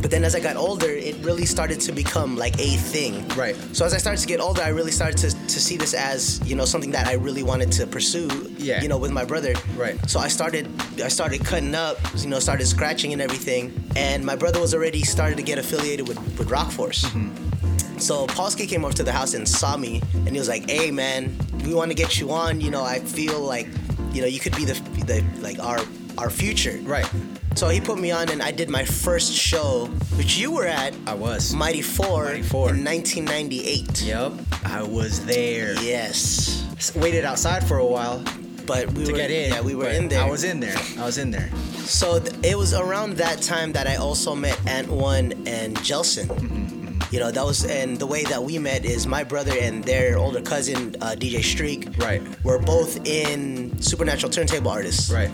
But 0.00 0.10
then 0.10 0.24
as 0.24 0.34
I 0.34 0.40
got 0.40 0.56
older, 0.56 0.88
it 0.90 1.16
really 1.24 1.44
started 1.44 1.78
to 1.80 1.92
become 1.92 2.36
like 2.36 2.58
a 2.58 2.76
thing. 2.76 3.26
Right. 3.36 3.54
So 3.72 3.84
as 3.84 3.92
I 3.92 3.98
started 3.98 4.20
to 4.22 4.26
get 4.26 4.40
older, 4.40 4.62
I 4.62 4.68
really 4.68 4.92
started 4.92 5.18
to, 5.18 5.30
to 5.30 5.60
see 5.60 5.76
this 5.76 5.92
as, 5.94 6.40
you 6.48 6.54
know, 6.56 6.64
something 6.64 6.90
that 6.92 7.06
I 7.06 7.14
really 7.14 7.42
wanted 7.42 7.70
to 7.72 7.86
pursue, 7.86 8.28
Yeah. 8.56 8.80
you 8.82 8.88
know, 8.88 8.98
with 8.98 9.10
my 9.10 9.24
brother. 9.24 9.54
Right. 9.76 9.96
So 10.08 10.18
I 10.18 10.28
started 10.28 10.68
I 11.02 11.08
started 11.08 11.44
cutting 11.44 11.74
up, 11.74 11.98
you 12.16 12.28
know, 12.28 12.38
started 12.38 12.66
scratching 12.66 13.12
and 13.12 13.20
everything. 13.20 13.72
And 13.96 14.24
my 14.24 14.36
brother 14.36 14.60
was 14.60 14.74
already 14.74 15.02
started 15.02 15.36
to 15.36 15.42
get 15.42 15.58
affiliated 15.58 16.08
with, 16.08 16.18
with 16.38 16.50
Rock 16.50 16.70
Force. 16.70 17.04
Mm-hmm. 17.04 17.98
So 17.98 18.26
Polsky 18.28 18.66
came 18.66 18.84
over 18.86 18.94
to 18.94 19.02
the 19.02 19.12
house 19.12 19.34
and 19.34 19.46
saw 19.46 19.76
me 19.76 20.00
and 20.14 20.30
he 20.30 20.38
was 20.38 20.48
like, 20.48 20.68
Hey 20.70 20.90
man, 20.90 21.36
we 21.64 21.74
want 21.74 21.90
to 21.90 21.94
get 21.94 22.18
you 22.18 22.32
on, 22.32 22.60
you 22.60 22.70
know, 22.70 22.82
I 22.84 23.00
feel 23.00 23.40
like, 23.40 23.68
you 24.12 24.22
know, 24.22 24.26
you 24.26 24.40
could 24.40 24.56
be 24.56 24.64
the, 24.64 24.74
the 25.04 25.22
like 25.40 25.58
our 25.58 25.78
our 26.16 26.30
future. 26.30 26.78
Right. 26.82 27.08
So 27.56 27.68
he 27.68 27.80
put 27.80 27.98
me 27.98 28.10
on 28.10 28.30
and 28.30 28.40
I 28.42 28.52
did 28.52 28.70
my 28.70 28.84
first 28.84 29.32
show, 29.32 29.86
which 30.16 30.38
you 30.38 30.50
were 30.52 30.66
at. 30.66 30.94
I 31.06 31.14
was. 31.14 31.52
Mighty 31.54 31.82
Four, 31.82 32.24
Mighty 32.24 32.42
Four. 32.42 32.70
in 32.70 32.84
1998. 32.84 34.02
Yep. 34.02 34.32
I 34.64 34.82
was 34.82 35.24
there. 35.26 35.74
Yes. 35.82 36.64
Waited 36.96 37.24
outside 37.24 37.66
for 37.66 37.76
a 37.78 37.84
while 37.86 38.24
But 38.66 38.90
we 38.92 39.04
to 39.04 39.12
were, 39.12 39.18
get 39.18 39.30
in. 39.30 39.50
Yeah, 39.50 39.60
we 39.60 39.74
were 39.74 39.88
in 39.90 40.08
there. 40.08 40.22
I 40.22 40.30
was 40.30 40.44
in 40.44 40.60
there. 40.60 40.78
I 40.98 41.04
was 41.04 41.18
in 41.18 41.30
there. 41.30 41.50
So 41.84 42.18
th- 42.20 42.34
it 42.42 42.56
was 42.56 42.72
around 42.72 43.16
that 43.16 43.42
time 43.42 43.72
that 43.72 43.86
I 43.86 43.96
also 43.96 44.34
met 44.34 44.58
Ant 44.66 44.88
One 44.88 45.32
and 45.46 45.76
Jelson. 45.84 46.28
Mm-hmm, 46.28 47.14
You 47.14 47.20
know, 47.20 47.30
that 47.30 47.44
was 47.44 47.64
and 47.66 47.98
the 47.98 48.06
way 48.06 48.24
that 48.24 48.42
we 48.42 48.58
met 48.58 48.84
is 48.86 49.06
my 49.06 49.22
brother 49.24 49.52
and 49.60 49.84
their 49.84 50.16
older 50.18 50.40
cousin 50.40 50.94
uh, 51.02 51.16
DJ 51.18 51.42
Streak. 51.42 51.88
Right. 51.98 52.22
We 52.22 52.52
were 52.52 52.58
both 52.60 53.04
in 53.06 53.76
Supernatural 53.82 54.30
Turntable 54.32 54.70
Artists. 54.70 55.10
Right. 55.12 55.30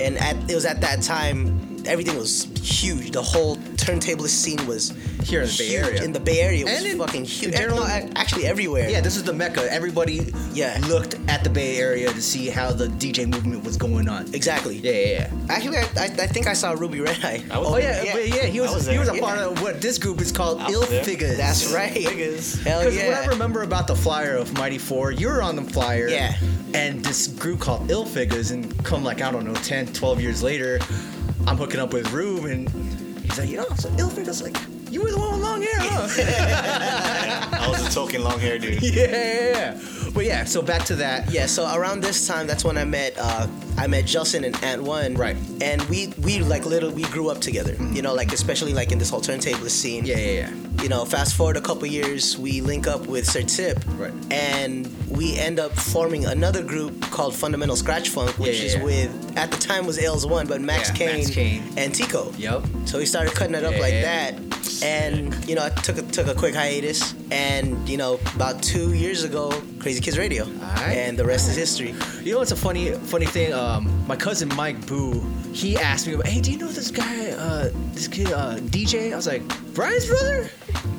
And 0.00 0.18
at 0.18 0.36
it 0.50 0.54
was 0.54 0.64
at 0.64 0.80
that 0.80 1.02
time 1.02 1.63
everything 1.86 2.16
was 2.18 2.44
huge. 2.62 3.10
The 3.12 3.22
whole 3.22 3.56
turntable 3.76 4.26
scene 4.28 4.64
was 4.66 4.92
Here 5.24 5.42
in 5.42 5.48
the 5.48 5.54
Bay. 5.58 5.76
Area. 5.76 6.02
In 6.02 6.12
the 6.12 6.20
Bay 6.20 6.40
Area, 6.40 6.60
it 6.60 6.64
was 6.64 6.72
And 6.74 6.86
in- 6.86 6.98
fucking 6.98 7.24
huge. 7.24 7.52
in 7.52 7.58
general- 7.58 7.80
No, 7.80 8.08
actually 8.16 8.46
everywhere. 8.46 8.88
Yeah, 8.90 9.00
this 9.00 9.16
is 9.16 9.22
the 9.22 9.32
mecca. 9.32 9.70
Everybody 9.72 10.32
Yeah. 10.52 10.78
looked 10.88 11.16
at 11.28 11.44
the 11.44 11.50
Bay 11.50 11.78
Area 11.78 12.12
to 12.12 12.22
see 12.22 12.48
how 12.48 12.72
the 12.72 12.88
DJ 12.88 13.24
movement 13.26 13.64
was 13.64 13.76
going 13.76 14.08
on. 14.08 14.26
Exactly. 14.34 14.76
Yeah, 14.78 14.92
yeah, 14.92 15.06
yeah. 15.06 15.30
Actually, 15.48 15.78
I, 15.78 15.82
I, 15.98 16.04
I 16.04 16.26
think 16.26 16.46
I 16.46 16.52
saw 16.52 16.72
Ruby 16.72 17.00
Red 17.00 17.18
Eye. 17.24 17.42
Oh 17.50 17.76
yeah, 17.78 18.04
but 18.12 18.28
yeah, 18.28 18.44
he 18.46 18.60
was, 18.60 18.74
was 18.74 18.86
he 18.86 18.98
was 18.98 19.08
a 19.08 19.12
there. 19.12 19.20
part 19.22 19.38
of 19.38 19.60
what 19.62 19.80
this 19.80 19.98
group 19.98 20.20
is 20.20 20.30
called 20.32 20.60
I 20.60 20.70
Ill 20.70 20.82
there. 20.82 21.04
Figures. 21.04 21.36
That's 21.36 21.72
right. 21.72 21.92
Figures. 21.92 22.60
Hell 22.62 22.80
Because 22.80 22.96
yeah. 22.96 23.08
what 23.08 23.16
I 23.16 23.26
remember 23.26 23.62
about 23.62 23.86
the 23.86 23.96
flyer 23.96 24.36
of 24.36 24.52
Mighty 24.58 24.78
Four, 24.78 25.10
you 25.12 25.28
were 25.28 25.42
on 25.42 25.56
the 25.56 25.62
flyer. 25.64 26.08
Yeah. 26.08 26.34
And 26.74 27.04
this 27.04 27.28
group 27.28 27.60
called 27.60 27.90
Ill 27.90 28.04
Figures, 28.04 28.50
and 28.50 28.76
come 28.84 29.04
like, 29.04 29.22
I 29.22 29.30
don't 29.30 29.46
know, 29.46 29.54
10, 29.54 29.92
12 29.92 30.20
years 30.20 30.42
later, 30.42 30.80
I'm 31.46 31.56
hooking 31.56 31.80
up 31.80 31.92
with 31.92 32.10
Rube, 32.12 32.46
and 32.46 32.68
he's 33.20 33.38
like, 33.38 33.48
you 33.48 33.58
know, 33.58 33.66
so 33.76 33.94
Ill 33.98 34.08
Figures, 34.08 34.42
like, 34.42 34.56
you 34.90 35.02
were 35.02 35.10
the 35.10 35.18
one 35.18 35.32
with 35.32 35.42
long 35.42 35.60
hair, 35.60 35.72
huh? 35.76 36.08
I 37.60 37.68
was 37.68 37.86
a 37.86 37.90
token 37.90 38.22
long 38.24 38.38
hair 38.38 38.58
dude. 38.58 38.82
yeah, 38.82 39.06
yeah, 39.06 39.50
yeah. 39.52 40.03
But 40.14 40.24
yeah, 40.26 40.44
so 40.44 40.62
back 40.62 40.84
to 40.84 40.94
that. 40.96 41.28
Yeah, 41.30 41.46
so 41.46 41.64
around 41.74 42.00
this 42.00 42.26
time, 42.26 42.46
that's 42.46 42.64
when 42.64 42.78
I 42.78 42.84
met 42.84 43.14
uh, 43.18 43.48
I 43.76 43.88
met 43.88 44.04
Justin 44.06 44.44
and 44.44 44.54
Ant 44.62 44.82
One. 44.84 45.14
Right. 45.14 45.36
And 45.60 45.82
we 45.88 46.12
we 46.22 46.38
like 46.38 46.64
literally 46.64 46.94
we 46.94 47.02
grew 47.04 47.30
up 47.30 47.40
together. 47.40 47.74
You 47.92 48.00
know, 48.02 48.14
like 48.14 48.32
especially 48.32 48.72
like 48.74 48.92
in 48.92 48.98
this 48.98 49.10
whole 49.10 49.20
turntablist 49.20 49.70
scene. 49.70 50.04
Yeah, 50.06 50.16
yeah, 50.18 50.30
yeah. 50.48 50.82
You 50.82 50.88
know, 50.88 51.04
fast 51.04 51.34
forward 51.34 51.56
a 51.56 51.60
couple 51.60 51.86
years, 51.86 52.38
we 52.38 52.60
link 52.60 52.86
up 52.86 53.06
with 53.06 53.26
Sir 53.26 53.42
Tip. 53.42 53.82
Right. 53.96 54.12
And 54.30 54.86
we 55.08 55.36
end 55.36 55.58
up 55.58 55.72
forming 55.72 56.26
another 56.26 56.62
group 56.62 57.00
called 57.10 57.34
Fundamental 57.34 57.74
Scratch 57.76 58.08
Funk, 58.10 58.38
which 58.38 58.58
Yeah, 58.60 58.64
is 58.66 58.72
yeah, 58.74 58.78
yeah. 58.80 58.84
with 58.84 59.36
at 59.36 59.50
the 59.50 59.56
time 59.58 59.84
was 59.86 59.98
L's 59.98 60.26
One, 60.26 60.46
but 60.46 60.60
Max 60.60 60.90
Kane, 60.92 61.18
Max 61.18 61.30
Kane. 61.30 61.62
and 61.76 61.92
Tico. 61.94 62.32
Yep. 62.38 62.62
So 62.84 62.98
we 62.98 63.06
started 63.06 63.34
cutting 63.34 63.54
it 63.56 63.64
up 63.64 63.78
like 63.80 63.94
that. 63.94 64.34
And 64.82 65.32
you 65.48 65.54
know, 65.56 65.64
I 65.64 65.70
took 65.70 65.98
a, 65.98 66.02
took 66.02 66.26
a 66.26 66.34
quick 66.34 66.54
hiatus, 66.54 67.14
and 67.30 67.88
you 67.88 67.96
know, 67.96 68.18
about 68.34 68.62
two 68.62 68.92
years 68.94 69.24
ago, 69.24 69.50
Krazy 69.78 70.02
Kids 70.02 70.18
Radio, 70.18 70.44
and 70.86 71.18
the 71.18 71.24
rest 71.24 71.48
is 71.48 71.56
history. 71.56 71.94
You 72.22 72.34
know 72.34 72.40
it's 72.40 72.52
a 72.52 72.56
funny 72.56 72.92
funny 72.92 73.26
thing? 73.26 73.52
Um, 73.52 74.06
my 74.06 74.16
cousin 74.16 74.48
Mike 74.56 74.86
Boo, 74.86 75.20
he 75.52 75.76
asked 75.76 76.06
me, 76.06 76.16
"Hey, 76.24 76.40
do 76.40 76.50
you 76.52 76.58
know 76.58 76.68
this 76.68 76.90
guy, 76.90 77.30
uh, 77.32 77.70
this 77.92 78.08
kid, 78.08 78.32
uh, 78.32 78.56
DJ?" 78.56 79.12
I 79.12 79.16
was 79.16 79.26
like, 79.26 79.42
"Brian's 79.74 80.06
brother." 80.06 80.50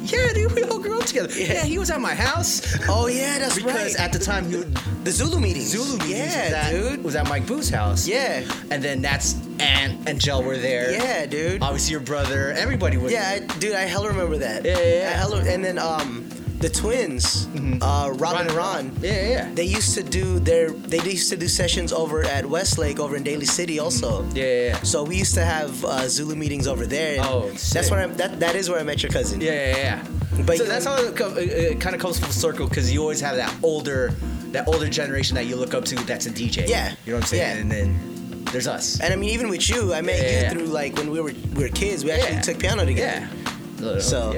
Yeah, 0.03 0.33
dude, 0.33 0.51
we 0.53 0.63
all 0.63 0.79
grew 0.79 0.99
up 0.99 1.05
together. 1.05 1.33
Yeah, 1.35 1.63
he 1.63 1.79
was 1.79 1.89
at 1.89 1.99
my 1.99 2.13
house. 2.13 2.77
Oh 2.87 3.07
yeah, 3.07 3.39
that's 3.39 3.55
because 3.55 3.95
right. 3.95 3.99
at 3.99 4.13
the 4.13 4.19
time 4.19 4.49
he 4.49 4.63
the 5.03 5.11
Zulu 5.11 5.39
meetings. 5.39 5.65
Zulu 5.71 5.97
meetings 5.97 6.09
Yeah, 6.11 6.43
was 6.43 6.53
at, 6.53 6.71
dude. 6.71 7.03
was 7.03 7.15
at 7.15 7.27
Mike 7.27 7.45
Boo's 7.47 7.69
house. 7.69 8.07
Yeah. 8.07 8.43
and 8.71 8.83
then 8.83 9.01
that's 9.01 9.33
Ant 9.59 10.07
and 10.07 10.19
Gel 10.19 10.43
were 10.43 10.57
there. 10.57 10.91
Yeah, 10.91 11.25
dude. 11.25 11.61
Obviously, 11.61 11.91
your 11.91 12.01
brother, 12.01 12.51
everybody 12.51 12.97
was. 12.97 13.11
Yeah, 13.11 13.29
I, 13.29 13.39
dude, 13.59 13.73
I 13.73 13.81
hella 13.83 14.07
remember 14.09 14.37
that. 14.37 14.65
Yeah, 14.65 14.77
yeah, 14.79 14.99
yeah. 14.99 15.25
I 15.25 15.47
and 15.47 15.63
then 15.63 15.77
um, 15.77 16.27
the 16.59 16.69
twins, 16.69 17.47
uh, 17.81 18.11
Rob 18.15 18.37
and 18.39 18.51
Ron. 18.51 18.95
Yeah, 19.01 19.11
yeah, 19.11 19.29
yeah. 19.29 19.51
They 19.53 19.65
used 19.65 19.93
to 19.95 20.03
do 20.03 20.39
their 20.39 20.71
they 20.71 20.99
used 20.99 21.29
to 21.29 21.37
do 21.37 21.47
sessions 21.47 21.91
over 21.93 22.23
at 22.23 22.45
Westlake 22.45 22.99
over 22.99 23.15
in 23.15 23.23
Daly 23.23 23.45
City 23.45 23.79
also. 23.79 24.23
Yeah, 24.29 24.43
yeah, 24.43 24.65
yeah. 24.67 24.81
So 24.83 25.03
we 25.03 25.17
used 25.17 25.33
to 25.35 25.43
have 25.45 25.83
uh, 25.85 26.07
Zulu 26.07 26.35
meetings 26.35 26.67
over 26.67 26.85
there. 26.85 27.17
and 27.17 27.25
Oh, 27.25 27.49
that's 27.51 27.91
where 27.91 28.01
I, 28.01 28.07
that 28.07 28.39
that 28.39 28.55
is 28.55 28.69
where 28.69 28.79
I 28.79 28.83
met 28.83 29.03
your 29.03 29.11
cousin. 29.11 29.41
Yeah, 29.41 29.51
yeah, 29.51 29.77
yeah. 29.77 30.43
But 30.45 30.57
so 30.57 30.65
that's 30.65 30.85
how 30.85 30.95
it, 31.01 31.15
co- 31.15 31.35
it 31.37 31.79
kind 31.79 31.95
of 31.95 32.01
comes 32.01 32.19
full 32.19 32.31
circle 32.31 32.67
because 32.67 32.91
you 32.93 33.01
always 33.01 33.21
have 33.21 33.35
that 33.37 33.53
older, 33.63 34.09
that 34.51 34.67
older 34.67 34.89
generation 34.89 35.35
that 35.35 35.45
you 35.45 35.55
look 35.55 35.73
up 35.73 35.85
to. 35.85 35.95
That's 35.95 36.25
a 36.25 36.31
DJ. 36.31 36.67
Yeah. 36.67 36.93
you 37.05 37.11
know 37.13 37.17
what 37.17 37.23
I'm 37.23 37.27
saying. 37.27 37.55
Yeah. 37.55 37.61
And 37.61 37.71
then 37.71 38.14
there's 38.55 38.67
us. 38.67 39.01
And 39.01 39.11
I 39.13 39.17
mean, 39.17 39.31
even 39.31 39.49
with 39.49 39.69
you, 39.69 39.93
I 39.93 39.99
met 40.01 40.17
Yeah, 40.17 40.23
you 40.25 40.37
yeah. 40.43 40.49
through 40.51 40.67
like 40.81 40.95
when 40.97 41.11
we 41.11 41.19
were 41.19 41.33
we 41.55 41.63
were 41.63 41.69
kids. 41.83 42.05
We 42.05 42.11
actually 42.11 42.41
took 42.41 42.57
piano 42.63 42.85
together. 42.85 43.27
Yeah. 43.27 43.99
So 43.99 44.31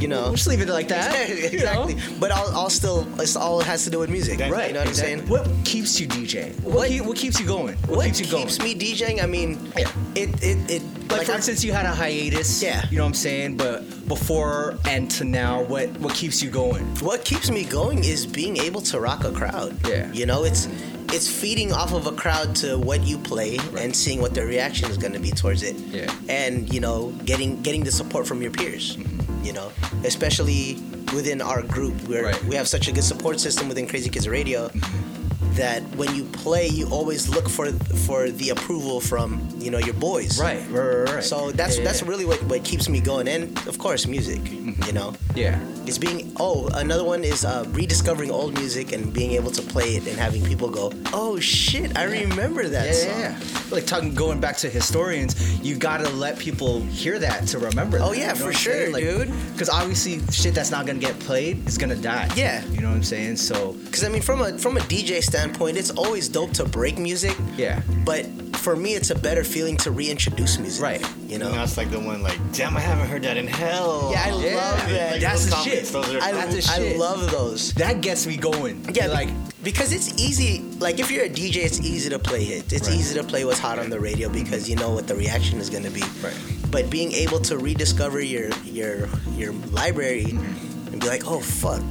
you 0.00 0.08
know, 0.08 0.22
We'll 0.22 0.32
just 0.40 0.46
leave 0.48 0.60
it 0.62 0.68
like 0.68 0.88
that. 0.88 1.28
you 1.52 1.62
know? 1.64 1.86
exactly. 1.86 1.96
But 2.18 2.30
all, 2.32 2.48
all 2.58 2.70
still, 2.70 3.06
it's 3.20 3.36
all 3.36 3.60
it 3.60 3.66
has 3.66 3.84
to 3.84 3.90
do 3.90 3.98
with 4.00 4.10
music, 4.10 4.40
Right. 4.40 4.68
You 4.68 4.74
know 4.74 4.80
what 4.80 4.88
I'm 4.88 4.94
saying? 4.94 5.28
What 5.28 5.46
keeps 5.64 6.00
you 6.00 6.08
DJing? 6.08 6.58
What, 6.64 6.74
What- 6.74 6.88
keep, 6.88 7.04
what 7.04 7.16
keeps 7.16 7.38
you 7.38 7.46
going? 7.46 7.76
What, 7.86 7.96
What 7.98 8.06
keeps 8.06 8.20
you 8.20 8.26
going? 8.26 8.46
keeps 8.48 8.58
me 8.66 8.74
DJing? 8.74 9.22
I 9.22 9.26
mean, 9.26 9.50
Yeah. 9.78 9.90
it 10.22 10.30
it 10.42 10.58
it 10.76 10.82
like, 11.10 11.26
for 11.26 11.32
I- 11.32 11.36
instance, 11.36 11.62
you 11.62 11.72
had 11.72 11.86
a 11.86 11.94
hiatus. 11.94 12.62
Yeah. 12.62 12.84
You 12.90 12.96
know 12.98 13.04
what 13.04 13.08
I'm 13.08 13.14
saying? 13.14 13.56
But 13.58 13.78
before 14.08 14.76
and 14.86 15.10
to 15.12 15.24
now, 15.24 15.62
what 15.72 15.88
what 16.00 16.14
keeps 16.14 16.42
you 16.42 16.50
going? 16.50 16.84
what 17.08 17.24
keeps 17.30 17.48
me 17.50 17.62
going 17.64 17.98
is 18.04 18.26
being 18.26 18.56
able 18.56 18.80
to 18.90 18.98
rock 19.00 19.24
a 19.24 19.30
crowd. 19.40 19.70
Yeah. 19.86 20.10
You 20.12 20.24
know, 20.26 20.44
it's 20.44 20.66
it's 21.12 21.28
feeding 21.30 21.72
off 21.72 21.92
of 21.92 22.06
a 22.06 22.12
crowd 22.12 22.54
to 22.56 22.78
what 22.78 23.02
you 23.02 23.18
play 23.18 23.58
and 23.78 23.94
seeing 23.94 24.20
what 24.20 24.34
their 24.34 24.46
reaction 24.46 24.90
is 24.90 24.96
going 24.98 25.12
to 25.12 25.18
be 25.20 25.30
towards 25.30 25.62
it. 25.62 25.76
Yeah. 25.76 26.12
And 26.28 26.72
you 26.72 26.80
know, 26.80 27.12
getting 27.24 27.60
getting 27.62 27.84
the 27.84 27.92
support 27.92 28.26
from 28.26 28.42
your 28.42 28.50
peers. 28.50 28.96
Mm-hmm. 28.96 29.44
You 29.44 29.52
know, 29.54 29.72
especially 30.04 30.74
within 31.14 31.40
our 31.40 31.62
group, 31.62 31.94
where 32.08 32.24
Right. 32.24 32.44
we 32.44 32.54
have 32.56 32.68
such 32.68 32.88
a 32.88 32.92
good 32.92 33.04
support 33.04 33.40
system 33.40 33.68
within 33.68 33.86
Krazy 33.86 34.12
Kids 34.12 34.28
Radio. 34.28 34.68
Mm-hmm. 34.68 35.19
That 35.56 35.82
when 35.96 36.14
you 36.14 36.24
play, 36.24 36.68
you 36.68 36.86
always 36.88 37.28
look 37.28 37.48
for 37.48 37.72
for 38.06 38.30
the 38.30 38.50
approval 38.50 39.00
from 39.00 39.40
you 39.58 39.70
know 39.70 39.78
your 39.78 39.94
boys. 39.94 40.40
Right. 40.40 40.62
Right. 40.70 40.84
Right. 41.04 41.14
right. 41.16 41.24
So 41.24 41.50
that's 41.52 41.76
Yeah, 41.78 41.84
that's 41.84 42.02
yeah. 42.02 42.08
really 42.08 42.24
what, 42.24 42.42
what 42.44 42.64
keeps 42.64 42.88
me 42.88 43.00
going, 43.00 43.28
and 43.28 43.56
of 43.66 43.78
course, 43.78 44.06
music. 44.06 44.40
You 44.86 44.92
know, 44.92 45.14
yeah. 45.34 45.58
it's 45.86 45.98
being 45.98 46.32
oh 46.38 46.68
another 46.74 47.04
one 47.04 47.24
is 47.24 47.44
uh, 47.44 47.64
rediscovering 47.70 48.30
old 48.30 48.54
music 48.54 48.92
and 48.92 49.12
being 49.12 49.32
able 49.32 49.50
to 49.50 49.62
play 49.62 49.96
it 49.96 50.06
and 50.06 50.16
having 50.16 50.44
people 50.44 50.68
go 50.70 50.92
oh 51.12 51.38
shit 51.40 51.96
I 51.98 52.04
remember 52.04 52.66
that 52.68 52.86
Yeah, 52.86 52.92
song. 52.92 53.20
yeah, 53.20 53.38
yeah. 53.38 53.74
Like 53.74 53.86
talking, 53.86 54.14
going 54.14 54.40
back 54.40 54.56
to 54.58 54.70
historians, 54.70 55.34
you 55.60 55.76
gotta 55.76 56.08
let 56.10 56.38
people 56.38 56.80
hear 56.82 57.18
that 57.18 57.46
to 57.48 57.58
remember. 57.58 57.98
Oh, 58.00 58.10
that, 58.10 58.18
yeah, 58.18 58.32
you 58.34 58.38
know 58.40 58.46
for 58.46 58.52
sure. 58.52 58.90
Like, 58.90 59.02
dude. 59.04 59.30
Because 59.52 59.68
obviously, 59.68 60.20
shit 60.32 60.54
that's 60.54 60.70
not 60.70 60.86
gonna 60.86 60.98
get 60.98 61.18
played 61.20 61.66
is 61.68 61.76
gonna 61.78 61.94
die. 61.96 62.28
Yeah. 62.36 62.64
You 62.66 62.80
know 62.80 62.88
what 62.88 62.96
I'm 62.96 63.02
saying? 63.02 63.36
So 63.36 63.72
Because 63.84 64.02
I 64.04 64.08
mean, 64.08 64.22
from 64.22 64.40
a 64.40 64.56
from 64.58 64.76
a 64.76 64.80
DJ 64.80 65.20
standpoint, 65.22 65.39
it's 65.44 65.90
always 65.90 66.28
dope 66.28 66.52
to 66.54 66.64
break 66.64 66.98
music, 66.98 67.36
yeah, 67.56 67.82
but 68.04 68.26
for 68.56 68.76
me, 68.76 68.94
it's 68.94 69.10
a 69.10 69.14
better 69.14 69.42
feeling 69.42 69.76
to 69.78 69.90
reintroduce 69.90 70.58
music. 70.58 70.82
Right. 70.82 71.06
You 71.26 71.38
know. 71.38 71.50
that's 71.50 71.76
like 71.78 71.90
the 71.90 71.98
one 71.98 72.22
like, 72.22 72.38
damn, 72.52 72.76
I 72.76 72.80
haven't 72.80 73.08
heard 73.08 73.22
that 73.22 73.36
in 73.36 73.46
hell. 73.46 74.10
Yeah, 74.12 74.24
I 74.26 74.30
love 74.30 74.42
that. 74.42 75.12
Like, 75.12 75.20
That's 75.20 75.44
those 75.46 75.50
the 75.50 75.56
comments, 75.56 75.90
shit. 75.90 75.92
Those 75.92 76.14
are 76.16 76.22
I, 76.22 76.82
cool. 76.92 76.94
I 76.94 76.96
love 76.96 77.30
those. 77.30 77.72
That 77.74 78.00
gets 78.02 78.26
me 78.26 78.36
going. 78.36 78.84
Yeah, 78.94 79.06
like 79.06 79.30
because 79.62 79.92
it's 79.92 80.18
easy. 80.20 80.60
Like 80.78 80.98
if 81.00 81.10
you're 81.10 81.24
a 81.24 81.28
DJ, 81.30 81.64
it's 81.64 81.80
easy 81.80 82.10
to 82.10 82.18
play 82.18 82.44
hits. 82.44 82.72
It's 82.72 82.88
Right. 82.88 82.98
easy 82.98 83.14
to 83.18 83.24
play 83.24 83.44
what's 83.44 83.58
hot 83.60 83.78
on 83.78 83.88
the 83.90 84.00
radio 84.00 84.28
because 84.28 84.68
you 84.68 84.76
know 84.76 84.90
what 84.90 85.06
the 85.06 85.14
reaction 85.14 85.58
is 85.58 85.70
going 85.70 85.84
to 85.84 85.90
be. 85.90 86.02
Right. 86.22 86.34
But 86.70 86.90
being 86.90 87.12
able 87.12 87.40
to 87.40 87.56
rediscover 87.58 88.20
your 88.20 88.50
your 88.64 89.08
your 89.36 89.52
library 89.72 90.24
Mm-hmm. 90.26 90.92
and 90.92 91.00
be 91.00 91.06
like, 91.06 91.24
oh 91.26 91.40
fuck, 91.40 91.82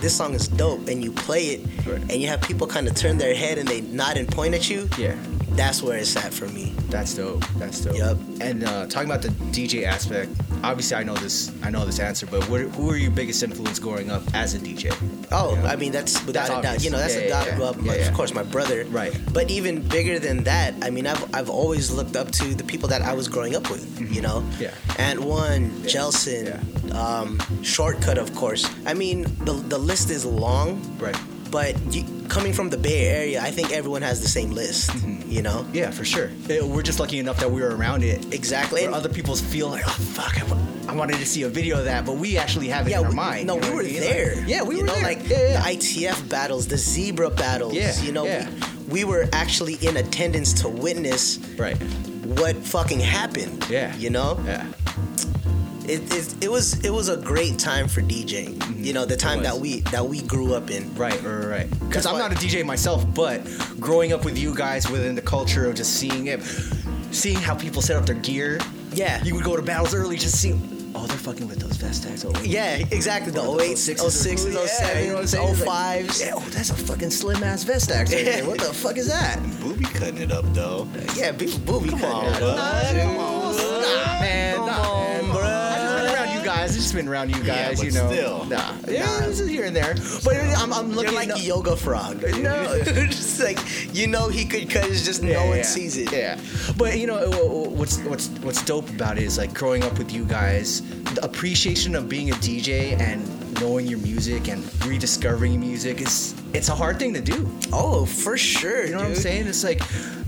this 0.00 0.16
song 0.16 0.34
is 0.34 0.48
dope, 0.48 0.88
and 0.88 1.02
you 1.02 1.12
play 1.12 1.48
it, 1.48 1.86
and 1.86 2.12
you 2.12 2.28
have 2.28 2.40
people 2.42 2.66
kind 2.66 2.86
of 2.86 2.94
turn 2.94 3.18
their 3.18 3.34
head 3.34 3.58
and 3.58 3.68
they 3.68 3.80
nod 3.80 4.16
and 4.16 4.28
point 4.28 4.54
at 4.54 4.68
you. 4.68 4.88
Yeah. 4.98 5.16
That's 5.50 5.82
where 5.82 5.96
it's 5.98 6.16
at 6.16 6.34
for 6.34 6.46
me. 6.48 6.72
That's 6.90 7.14
dope. 7.14 7.44
That's 7.58 7.80
dope. 7.80 7.96
Yep. 7.96 8.16
And 8.40 8.64
uh, 8.64 8.86
talking 8.86 9.08
about 9.08 9.22
the 9.22 9.28
DJ 9.28 9.84
aspect, 9.84 10.30
obviously 10.62 10.96
I 10.96 11.02
know 11.02 11.14
this. 11.14 11.50
I 11.62 11.70
know 11.70 11.84
this 11.86 11.98
answer, 11.98 12.26
but 12.26 12.44
what, 12.50 12.60
who 12.62 12.86
were 12.86 12.96
your 12.96 13.10
biggest 13.10 13.42
influence 13.42 13.78
growing 13.78 14.10
up 14.10 14.22
as 14.34 14.54
a 14.54 14.58
DJ? 14.58 14.92
Oh, 15.32 15.54
I 15.64 15.76
mean 15.76 15.92
that's 15.92 16.22
without 16.26 16.48
That's 16.48 16.58
a 16.58 16.62
doubt. 16.62 16.84
You 16.84 16.90
know, 16.90 16.98
that's 16.98 17.14
Yeah, 17.16 17.20
a 17.22 17.28
doubt. 17.28 17.46
yeah. 17.46 17.58
Well, 17.58 17.76
Yeah, 17.82 17.92
of 18.08 18.14
course, 18.14 18.34
my 18.34 18.42
brother. 18.42 18.84
Right. 18.86 19.16
But 19.32 19.50
even 19.50 19.80
bigger 19.88 20.18
than 20.18 20.44
that, 20.44 20.74
I 20.82 20.90
mean, 20.90 21.06
I've 21.06 21.34
I've 21.34 21.48
always 21.50 21.90
looked 21.90 22.16
up 22.16 22.30
to 22.32 22.54
the 22.54 22.64
people 22.64 22.88
that 22.90 23.00
I 23.02 23.14
was 23.14 23.26
growing 23.28 23.54
up 23.56 23.70
with. 23.70 23.84
You 24.14 24.20
know. 24.22 24.40
Mm-hmm. 24.40 24.62
Yeah. 24.62 24.74
Ant 24.98 25.20
One, 25.20 25.70
Jelson, 25.88 26.60
um, 26.94 27.40
Shortcut, 27.62 28.18
of 28.18 28.34
course. 28.34 28.68
I 28.84 28.92
mean, 28.94 29.22
the 29.44 29.52
the 29.54 29.78
list 29.78 30.10
is 30.10 30.24
long. 30.26 30.80
Right. 30.98 31.16
But 31.50 31.76
you, 31.94 32.04
coming 32.28 32.52
from 32.52 32.70
the 32.70 32.76
Bay 32.76 33.06
Area, 33.06 33.40
I 33.40 33.50
think 33.52 33.70
everyone 33.72 34.02
has 34.02 34.20
the 34.20 34.28
same 34.28 34.50
list. 34.50 34.90
You 35.26 35.42
know. 35.42 35.66
Yeah, 35.72 35.90
for 35.90 36.04
sure. 36.04 36.30
Eh, 36.48 36.60
We're 36.62 36.82
just 36.82 37.00
lucky 37.00 37.18
enough 37.18 37.38
that 37.40 37.50
we 37.50 37.60
were 37.60 37.74
around 37.76 38.04
it. 38.04 38.32
Exactly. 38.32 38.82
Where 38.82 38.92
other 38.94 39.08
people 39.08 39.34
feel 39.36 39.68
like, 39.68 39.82
oh 39.86 39.90
fuck, 39.90 40.40
I, 40.88 40.94
wanted 40.94 41.16
to 41.18 41.26
see 41.26 41.42
a 41.42 41.48
video 41.48 41.78
of 41.78 41.84
that, 41.84 42.06
but 42.06 42.16
we 42.16 42.38
actually 42.38 42.68
have 42.68 42.86
it 42.86 42.90
Yeah, 42.92 43.00
in 43.00 43.04
our 43.06 43.10
we, 43.10 43.16
mind. 43.16 43.46
no, 43.48 43.56
you 43.56 43.60
know 43.60 43.68
we 43.70 43.74
were 43.74 43.82
I 43.82 43.84
mean? 43.86 44.00
there. 44.00 44.36
Like, 44.36 44.48
yeah, 44.48 44.62
we 44.62 44.76
You 44.76 44.80
were 44.82 44.86
know, 44.86 44.94
there. 44.94 45.02
Like 45.02 45.28
Yeah, 45.28 45.48
yeah. 45.48 45.62
the 45.62 45.76
ITF 45.76 46.28
battles, 46.30 46.68
the 46.68 46.78
zebra 46.78 47.30
battles. 47.30 47.74
Yeah, 47.74 48.00
You 48.02 48.12
know, 48.12 48.24
yeah. 48.24 48.48
we, 48.88 49.04
we 49.04 49.04
were 49.04 49.28
actually 49.32 49.74
in 49.86 49.96
attendance 49.98 50.52
to 50.62 50.68
witness 50.68 51.38
right 51.58 51.76
what 52.40 52.56
fucking 52.56 53.00
happened. 53.00 53.66
Yeah. 53.68 53.94
You 53.96 54.10
know. 54.10 54.40
Yeah. 54.46 54.66
It, 55.88 56.12
it, 56.12 56.44
it 56.44 56.50
was 56.50 56.84
it 56.84 56.90
was 56.90 57.08
a 57.08 57.16
great 57.16 57.58
time 57.58 57.86
for 57.88 58.00
DJing. 58.02 58.54
Mm-hmm. 58.56 58.82
You 58.84 58.92
know, 58.92 59.04
the 59.04 59.16
time 59.16 59.42
that 59.44 59.56
we 59.56 59.80
that 59.92 60.04
we 60.04 60.20
grew 60.22 60.54
up 60.54 60.70
in. 60.70 60.92
Right, 60.96 61.20
right, 61.22 61.44
right. 61.46 61.70
Because 61.80 62.06
I'm 62.06 62.14
why- 62.14 62.20
not 62.20 62.32
a 62.32 62.36
DJ 62.36 62.64
myself, 62.64 63.04
but 63.14 63.40
growing 63.78 64.12
up 64.12 64.24
with 64.24 64.36
you 64.38 64.54
guys 64.54 64.90
within 64.90 65.14
the 65.14 65.22
culture 65.22 65.66
of 65.68 65.74
just 65.76 65.94
seeing 65.94 66.26
it, 66.26 66.42
seeing 67.12 67.36
how 67.36 67.54
people 67.54 67.82
set 67.82 67.96
up 67.96 68.04
their 68.06 68.16
gear. 68.16 68.58
Yeah. 68.92 69.22
You 69.24 69.34
would 69.34 69.44
go 69.44 69.56
to 69.56 69.62
battles 69.62 69.94
early, 69.94 70.16
just 70.16 70.40
see. 70.40 70.58
Oh, 70.98 71.06
they're 71.06 71.18
fucking 71.18 71.46
with 71.46 71.58
those 71.58 71.76
Vestax. 71.76 72.24
Oh, 72.24 72.42
Yeah, 72.42 72.76
exactly. 72.90 73.30
The 73.30 73.40
08s, 73.42 73.90
06s, 74.00 74.46
Yeah, 74.80 74.98
you 74.98 75.08
know 75.08 75.14
what 75.16 75.20
I'm 75.20 75.26
saying? 75.26 75.54
07s, 75.54 75.58
It's 75.58 75.66
like, 75.66 76.26
Yeah, 76.28 76.32
oh, 76.36 76.40
that's 76.48 76.70
a 76.70 76.74
fucking 76.74 77.10
slim 77.10 77.42
ass 77.42 77.64
Vestax 77.66 78.14
right. 78.14 78.46
What 78.46 78.58
the 78.60 78.72
fuck 78.82 78.96
is 78.96 79.08
that? 79.08 79.38
Booby 79.60 79.84
cutting 79.84 80.16
it 80.22 80.32
up 80.32 80.46
though. 80.54 80.88
Yeah, 81.14 81.32
people 81.32 81.58
booby 81.60 81.90
Come 81.90 82.00
cutting 82.00 82.16
on, 82.16 82.34
it 82.34 82.38
bro. 82.38 82.48
up. 82.48 82.56
Man. 82.56 82.96
Come 82.96 83.16
nah, 83.16 83.52
on, 83.52 84.20
man. 84.20 84.56
bruh. 84.58 84.70
I 84.70 84.72
just 84.72 85.05
been 86.66 86.74
around 86.74 86.74
you 86.74 86.74
guys. 86.74 86.74
I 86.74 86.74
just 86.74 86.94
been 86.94 87.08
around 87.08 87.30
you 87.30 87.42
Yeah, 87.42 87.68
guys. 87.68 87.78
but 87.78 87.86
you 87.86 87.92
know. 87.92 88.10
still. 88.10 88.44
Nah. 88.46 88.74
Yeah, 88.88 89.20
this 89.26 89.40
is 89.40 89.48
here 89.48 89.64
and 89.64 89.74
there. 89.76 89.94
But 90.24 90.36
I'm, 90.36 90.72
I'm 90.72 90.86
You're 90.88 90.96
looking 90.96 91.14
like 91.14 91.30
up- 91.30 91.42
yoga 91.42 91.76
frog. 91.76 92.22
No. 92.22 92.82
just 92.84 93.40
like 93.40 93.58
you 93.94 94.06
know 94.06 94.28
he 94.28 94.44
could. 94.44 94.70
It's 94.74 95.04
just 95.04 95.22
no 95.22 95.46
one 95.46 95.64
sees 95.64 95.96
it. 95.96 96.12
Yeah, 96.12 96.38
but 96.76 96.98
you 96.98 97.06
know 97.06 97.28
what's 97.68 97.98
what's 98.00 98.28
what's 98.40 98.64
dope 98.64 98.88
about 98.90 99.18
it 99.18 99.24
is 99.24 99.38
like 99.38 99.54
growing 99.54 99.82
up 99.84 99.98
with 99.98 100.12
you 100.12 100.24
guys, 100.24 100.82
the 101.14 101.24
appreciation 101.24 101.94
of 101.94 102.08
being 102.08 102.30
a 102.30 102.34
DJ 102.34 102.98
and 103.00 103.22
knowing 103.60 103.86
your 103.86 103.98
music 104.00 104.48
and 104.48 104.62
rediscovering 104.84 105.58
music 105.60 106.00
is 106.00 106.34
it's 106.52 106.68
a 106.68 106.74
hard 106.74 106.98
thing 106.98 107.12
to 107.14 107.20
do. 107.20 107.50
Oh, 107.72 108.06
for 108.06 108.36
sure. 108.38 108.84
You 108.86 108.92
know 108.92 108.98
what 108.98 109.06
I'm 109.08 109.14
saying? 109.14 109.46
It's 109.46 109.64
like 109.64 109.80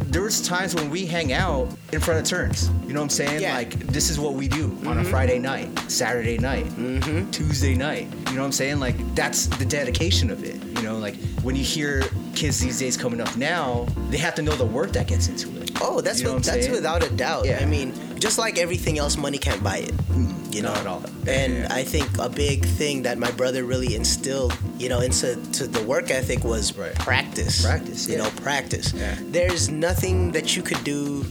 there 0.08 0.22
was 0.22 0.40
times 0.46 0.74
when 0.74 0.90
we 0.90 1.04
hang 1.06 1.32
out 1.32 1.68
in 1.92 2.00
front 2.00 2.20
of 2.20 2.26
turns. 2.26 2.70
You 2.86 2.92
know 2.94 3.00
what 3.00 3.04
I'm 3.04 3.10
saying? 3.10 3.40
Yeah. 3.42 3.54
Like 3.54 3.78
this 3.88 4.10
is 4.10 4.18
what 4.18 4.34
we 4.34 4.48
do 4.48 4.76
on 4.86 4.98
a 4.98 5.04
Friday 5.04 5.38
night, 5.38 5.76
Saturday 5.90 6.38
night, 6.38 6.66
Mm-hmm. 6.66 7.30
Tuesday 7.30 7.74
night. 7.74 8.06
You 8.28 8.34
know 8.34 8.40
what 8.40 8.46
I'm 8.46 8.52
saying? 8.52 8.80
Like 8.80 8.96
that's 9.14 9.46
the 9.46 9.64
dedication 9.64 10.30
of 10.30 10.44
it. 10.44 10.56
You 10.78 10.82
know, 10.84 10.98
like 10.98 11.16
when 11.42 11.56
you 11.56 11.64
hear 11.64 12.02
kids 12.34 12.60
these 12.60 12.78
days 12.78 12.96
coming 12.96 13.20
up 13.20 13.36
now, 13.36 13.86
they 14.10 14.18
have 14.18 14.34
to 14.36 14.42
know 14.42 14.52
the 14.52 14.64
work 14.66 14.92
that 14.92 15.06
gets 15.08 15.28
into 15.28 15.48
it. 15.60 15.70
Oh, 15.80 16.00
that's 16.00 16.18
You 16.20 16.26
know 16.26 16.30
what, 16.32 16.36
what 16.38 16.44
that's 16.46 16.64
saying? 16.64 16.72
without 16.72 17.04
a 17.04 17.10
doubt. 17.10 17.46
Yeah. 17.46 17.58
I 17.60 17.64
mean, 17.66 17.92
just 18.18 18.38
like 18.38 18.58
everything 18.58 18.98
else, 18.98 19.16
money 19.16 19.38
can't 19.38 19.62
buy 19.62 19.78
it. 19.78 19.94
You 20.58 20.64
know, 20.64 20.70
Not 20.74 20.80
at 20.80 20.86
all. 20.88 21.02
and 21.28 21.66
I 21.72 21.84
think 21.84 22.08
a 22.18 22.28
big 22.28 22.64
thing 22.64 23.02
that 23.02 23.16
my 23.16 23.30
brother 23.30 23.62
really 23.62 23.94
instilled, 23.94 24.58
you 24.76 24.88
know, 24.88 24.98
into 24.98 25.36
to 25.52 25.68
the 25.68 25.80
work 25.84 26.10
ethic 26.10 26.42
was 26.42 26.72
practice. 26.72 27.62
Practice, 27.64 28.08
You 28.08 28.16
yeah. 28.16 28.24
know, 28.24 28.30
practice. 28.42 28.92
Yeah. 28.92 29.14
There's 29.30 29.68
nothing 29.70 30.32
that 30.32 30.56
you 30.56 30.62
could 30.64 30.82
do 30.82 31.24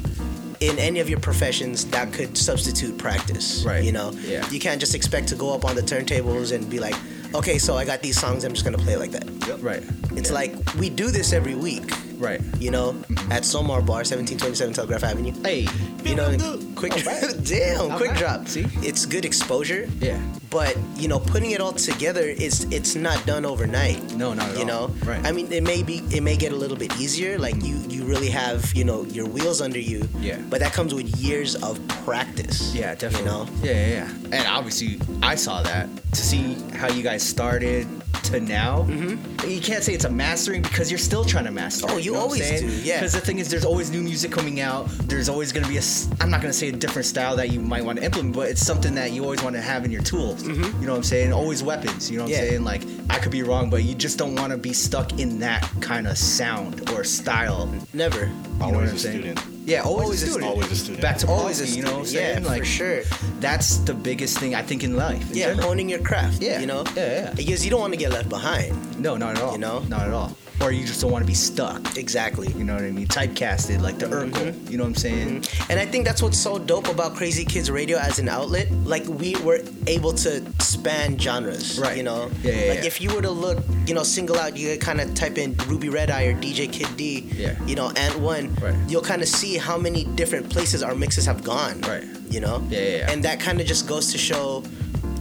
in 0.62 0.80
any 0.80 1.02
of 1.02 1.10
your 1.10 1.20
professions 1.20 1.84
that 1.88 2.14
could 2.14 2.38
substitute 2.38 2.98
practice. 2.98 3.66
Right. 3.66 3.84
You 3.84 3.92
know. 3.92 4.12
Yeah. 4.26 4.50
You 4.50 4.62
can't 4.62 4.80
just 4.80 4.96
expect 4.96 5.28
to 5.28 5.36
go 5.36 5.54
up 5.54 5.66
on 5.66 5.76
the 5.76 5.82
turntables 5.82 6.56
and 6.56 6.70
be 6.70 6.80
like, 6.80 6.96
okay, 7.36 7.58
so 7.58 7.76
I 7.76 7.84
got 7.84 8.02
these 8.02 8.18
songs, 8.18 8.46
I'm 8.46 8.54
just 8.54 8.64
gonna 8.64 8.78
play 8.78 8.96
like 8.96 9.12
that. 9.12 9.26
Yep. 9.46 9.60
Right. 9.62 9.84
It's 10.18 10.32
like 10.32 10.54
we 10.76 10.90
do 10.90 11.12
this 11.12 11.34
every 11.34 11.56
week. 11.56 11.92
Right. 12.18 12.42
You 12.60 12.72
know, 12.72 12.90
at 13.30 13.44
Somar 13.44 13.86
Bar, 13.86 14.02
1727 14.02 14.74
Telegraph 14.74 15.04
Avenue. 15.04 15.34
Hey. 15.44 15.68
You 16.04 16.16
know, 16.16 16.36
quick 16.76 16.94
Drop 16.94 17.16
damn, 17.44 17.92
All 17.92 17.98
quick 17.98 18.12
right. 18.12 18.18
drop. 18.20 18.48
See? 18.48 18.66
It's 18.78 19.06
good 19.06 19.24
exposure. 19.26 19.88
Yeah. 20.00 20.20
But 20.50 20.76
you 20.96 21.08
know, 21.10 21.20
putting 21.20 21.52
it 21.52 21.62
all 21.62 21.74
together 21.74 22.22
is 22.22 22.66
it's 22.72 22.96
not 22.96 23.24
done 23.28 23.46
overnight. 23.46 24.02
No, 24.16 24.34
not 24.34 24.50
at 24.50 24.56
you 24.56 24.62
all. 24.62 24.88
know, 24.88 24.96
Right. 25.06 25.24
I 25.26 25.32
mean, 25.32 25.52
it 25.52 25.62
may 25.64 25.84
be 25.84 25.98
it 26.10 26.24
may 26.24 26.38
get 26.38 26.54
a 26.54 26.56
little 26.56 26.78
bit 26.78 26.98
easier. 27.00 27.38
Like 27.38 27.62
you 27.64 27.76
you 27.88 28.04
really 28.06 28.30
have 28.30 28.74
you 28.74 28.84
know 28.86 29.04
your 29.06 29.28
wheels 29.28 29.62
under 29.62 29.80
you. 29.80 30.08
Yeah. 30.20 30.40
But 30.50 30.60
that 30.62 30.74
comes 30.74 30.94
with 30.96 31.08
years 31.18 31.56
of 31.62 31.78
practice. 32.06 32.74
Yeah, 32.74 32.96
definitely. 32.96 33.20
You 33.20 33.26
know. 33.26 33.48
Yeah, 33.62 33.72
yeah, 33.74 33.88
yeah. 34.32 34.38
And 34.40 34.48
obviously, 34.48 35.00
I 35.22 35.36
saw 35.36 35.62
that 35.64 35.88
to 36.14 36.22
see 36.22 36.56
how 36.74 36.88
you 36.90 37.04
guys 37.04 37.22
started 37.22 37.86
to 38.24 38.40
now. 38.40 38.84
Mm-hmm. 38.84 39.50
You 39.50 39.62
can't 39.62 39.84
say 39.84 39.94
it's 39.94 40.06
a 40.06 40.10
mastering 40.10 40.62
because 40.62 40.90
you're 40.92 40.98
still 40.98 41.24
trying 41.24 41.46
to 41.46 41.52
master. 41.52 41.86
Oh, 41.90 41.98
it, 41.98 42.06
you 42.06 42.14
know 42.14 42.20
always 42.20 42.62
do, 42.62 42.68
yeah. 42.68 42.98
Because 43.00 43.14
the 43.14 43.20
thing 43.22 43.40
is, 43.40 43.50
there's 43.50 43.66
always 43.66 43.90
new 43.92 44.02
music 44.02 44.32
coming 44.32 44.60
out. 44.60 44.88
There's 45.08 45.30
always 45.30 45.52
going 45.52 45.64
to 45.64 45.70
be 45.70 45.78
a. 45.78 45.82
I'm 46.22 46.30
not 46.30 46.42
going 46.42 46.52
to 46.52 46.58
say 46.58 46.70
a 46.70 46.72
different 46.72 47.06
style 47.06 47.36
that 47.38 47.50
you 47.52 47.60
might 47.60 47.84
want 47.86 48.00
to 48.00 48.06
implement, 48.06 48.36
but 48.36 48.50
it's 48.50 48.66
something 48.66 48.96
that 48.96 49.12
you 49.12 49.24
always 49.24 49.42
want 49.44 49.56
to 49.56 49.62
have 49.62 49.86
in 49.86 49.92
your 49.92 50.02
tools. 50.04 50.44
You 50.48 50.54
know 50.56 50.92
what 50.92 50.98
I'm 50.98 51.04
saying? 51.04 51.34
Always 51.34 51.64
weapons. 51.64 52.10
You 52.12 52.18
know 52.18 52.24
what 52.24 52.32
Mm-hmm. 52.32 52.44
Yeah. 52.44 52.44
I'm 52.44 52.50
saying? 52.50 52.64
Like 52.64 52.82
I 53.10 53.20
could 53.20 53.32
be 53.32 53.42
wrong, 53.44 53.70
but 53.70 53.84
you 53.84 53.96
just 53.96 54.18
don't 54.18 54.36
want 54.36 54.52
to 54.52 54.58
be 54.58 54.74
stuck 54.74 55.20
in 55.20 55.40
that 55.40 55.70
kind 55.82 56.08
of 56.08 56.18
sound 56.18 56.90
or 56.92 57.04
style. 57.04 57.72
Never. 57.94 58.26
You 58.26 58.26
know 58.26 58.34
what 58.60 58.74
Always 58.76 58.90
I'm 58.92 58.96
a 58.96 59.00
saying? 59.00 59.22
student. 59.22 59.42
Yeah, 59.66 59.82
always, 59.82 60.04
Always 60.04 60.24
a 60.24 60.26
a 60.26 60.30
student. 60.30 60.52
Always 60.52 60.72
a 60.72 60.76
student. 60.76 61.02
Back 61.02 61.18
to 61.18 61.28
Always 61.28 61.60
a 61.60 61.64
policy, 61.64 61.78
you 61.78 61.84
know 61.86 61.92
what 61.94 62.00
I'm 62.00 62.06
saying? 62.06 62.44
Yeah, 62.44 62.50
like 62.50 62.60
for 62.62 62.66
sure. 62.66 63.02
that's 63.40 63.78
the 63.80 63.94
biggest 63.94 64.38
thing 64.40 64.56
I 64.56 64.62
think 64.62 64.84
in 64.84 64.96
life. 64.96 65.30
in 65.32 65.38
Yeah, 65.38 65.48
general. 65.48 65.68
honing 65.70 65.90
your 65.90 66.00
craft. 66.00 66.42
Yeah. 66.42 66.60
You 66.60 66.68
know. 66.68 66.84
Yeah, 66.96 67.12
yeah. 67.22 67.34
Because 67.34 67.64
you 67.66 67.72
don't 67.72 67.82
want 67.82 67.94
to 67.94 68.00
get 68.00 68.12
left 68.12 68.30
behind. 68.30 69.00
No, 69.02 69.18
not 69.18 69.36
at 69.36 69.42
all. 69.42 69.52
You 69.54 69.58
know? 69.60 69.80
Not 69.90 70.08
at 70.08 70.14
all. 70.14 70.38
Or 70.62 70.72
you 70.72 70.86
just 70.86 71.02
don't 71.02 71.12
want 71.12 71.24
to 71.24 71.28
be 71.28 71.36
stuck. 71.36 71.98
Exactly. 71.98 72.52
You 72.54 72.64
know 72.64 72.74
what 72.74 72.84
I 72.84 72.92
mean? 72.92 73.08
Typecasted 73.08 73.82
like 73.82 74.00
the 74.00 74.08
Urkel. 74.08 74.32
Mm-hmm. 74.32 74.72
You 74.72 74.78
know 74.78 74.84
what 74.84 74.90
I'm 74.90 74.96
saying? 74.96 75.42
Mm-hmm. 75.42 75.72
And 75.72 75.80
I 75.80 75.86
think 75.86 76.06
that's 76.06 76.22
what's 76.22 76.38
so 76.38 76.58
dope 76.58 76.88
about 76.88 77.14
Krazy 77.16 77.48
Kids 77.48 77.70
Radio 77.70 77.98
as 77.98 78.18
an 78.20 78.28
outlet. 78.28 78.72
Like 78.72 79.06
we 79.06 79.36
were 79.38 79.60
able 79.86 80.14
to 80.14 80.44
span 80.62 81.18
genres. 81.20 81.80
Right. 81.80 81.96
You 81.98 82.04
know. 82.04 82.32
Yeah, 82.42 82.52
yeah, 82.52 82.70
Like 82.70 82.80
yeah. 82.80 82.86
if 82.86 83.02
you 83.02 83.14
were 83.14 83.22
to 83.22 83.30
look, 83.30 83.60
you 83.86 83.94
know, 83.94 84.04
single 84.04 84.38
out, 84.38 84.58
you 84.58 84.70
could 84.70 84.82
kind 84.82 85.00
of 85.00 85.14
type 85.14 85.38
in 85.38 85.56
Ruby 85.68 85.90
Red 85.90 86.10
Eye 86.10 86.24
or 86.24 86.34
DJ 86.36 86.72
Kid 86.72 86.96
Dee. 86.98 87.20
Yeah. 87.36 87.64
You 87.66 87.76
know, 87.76 87.92
Ant 87.96 88.20
One. 88.20 88.54
Right. 88.56 88.76
You'll 88.88 89.02
kind 89.02 89.22
of 89.22 89.28
see 89.28 89.58
how 89.58 89.78
many 89.78 90.06
different 90.06 90.50
places 90.50 90.82
our 90.82 90.96
mixes 90.96 91.26
have 91.26 91.44
gone. 91.44 91.82
Right. 91.82 92.04
You 92.30 92.40
know. 92.40 92.66
Yeah, 92.70 92.80
yeah, 92.80 92.98
yeah. 92.98 93.12
And 93.12 93.24
that 93.24 93.40
kind 93.40 93.62
of 93.62 93.68
just 93.68 93.88
goes 93.88 94.12
to 94.12 94.18
show 94.18 94.64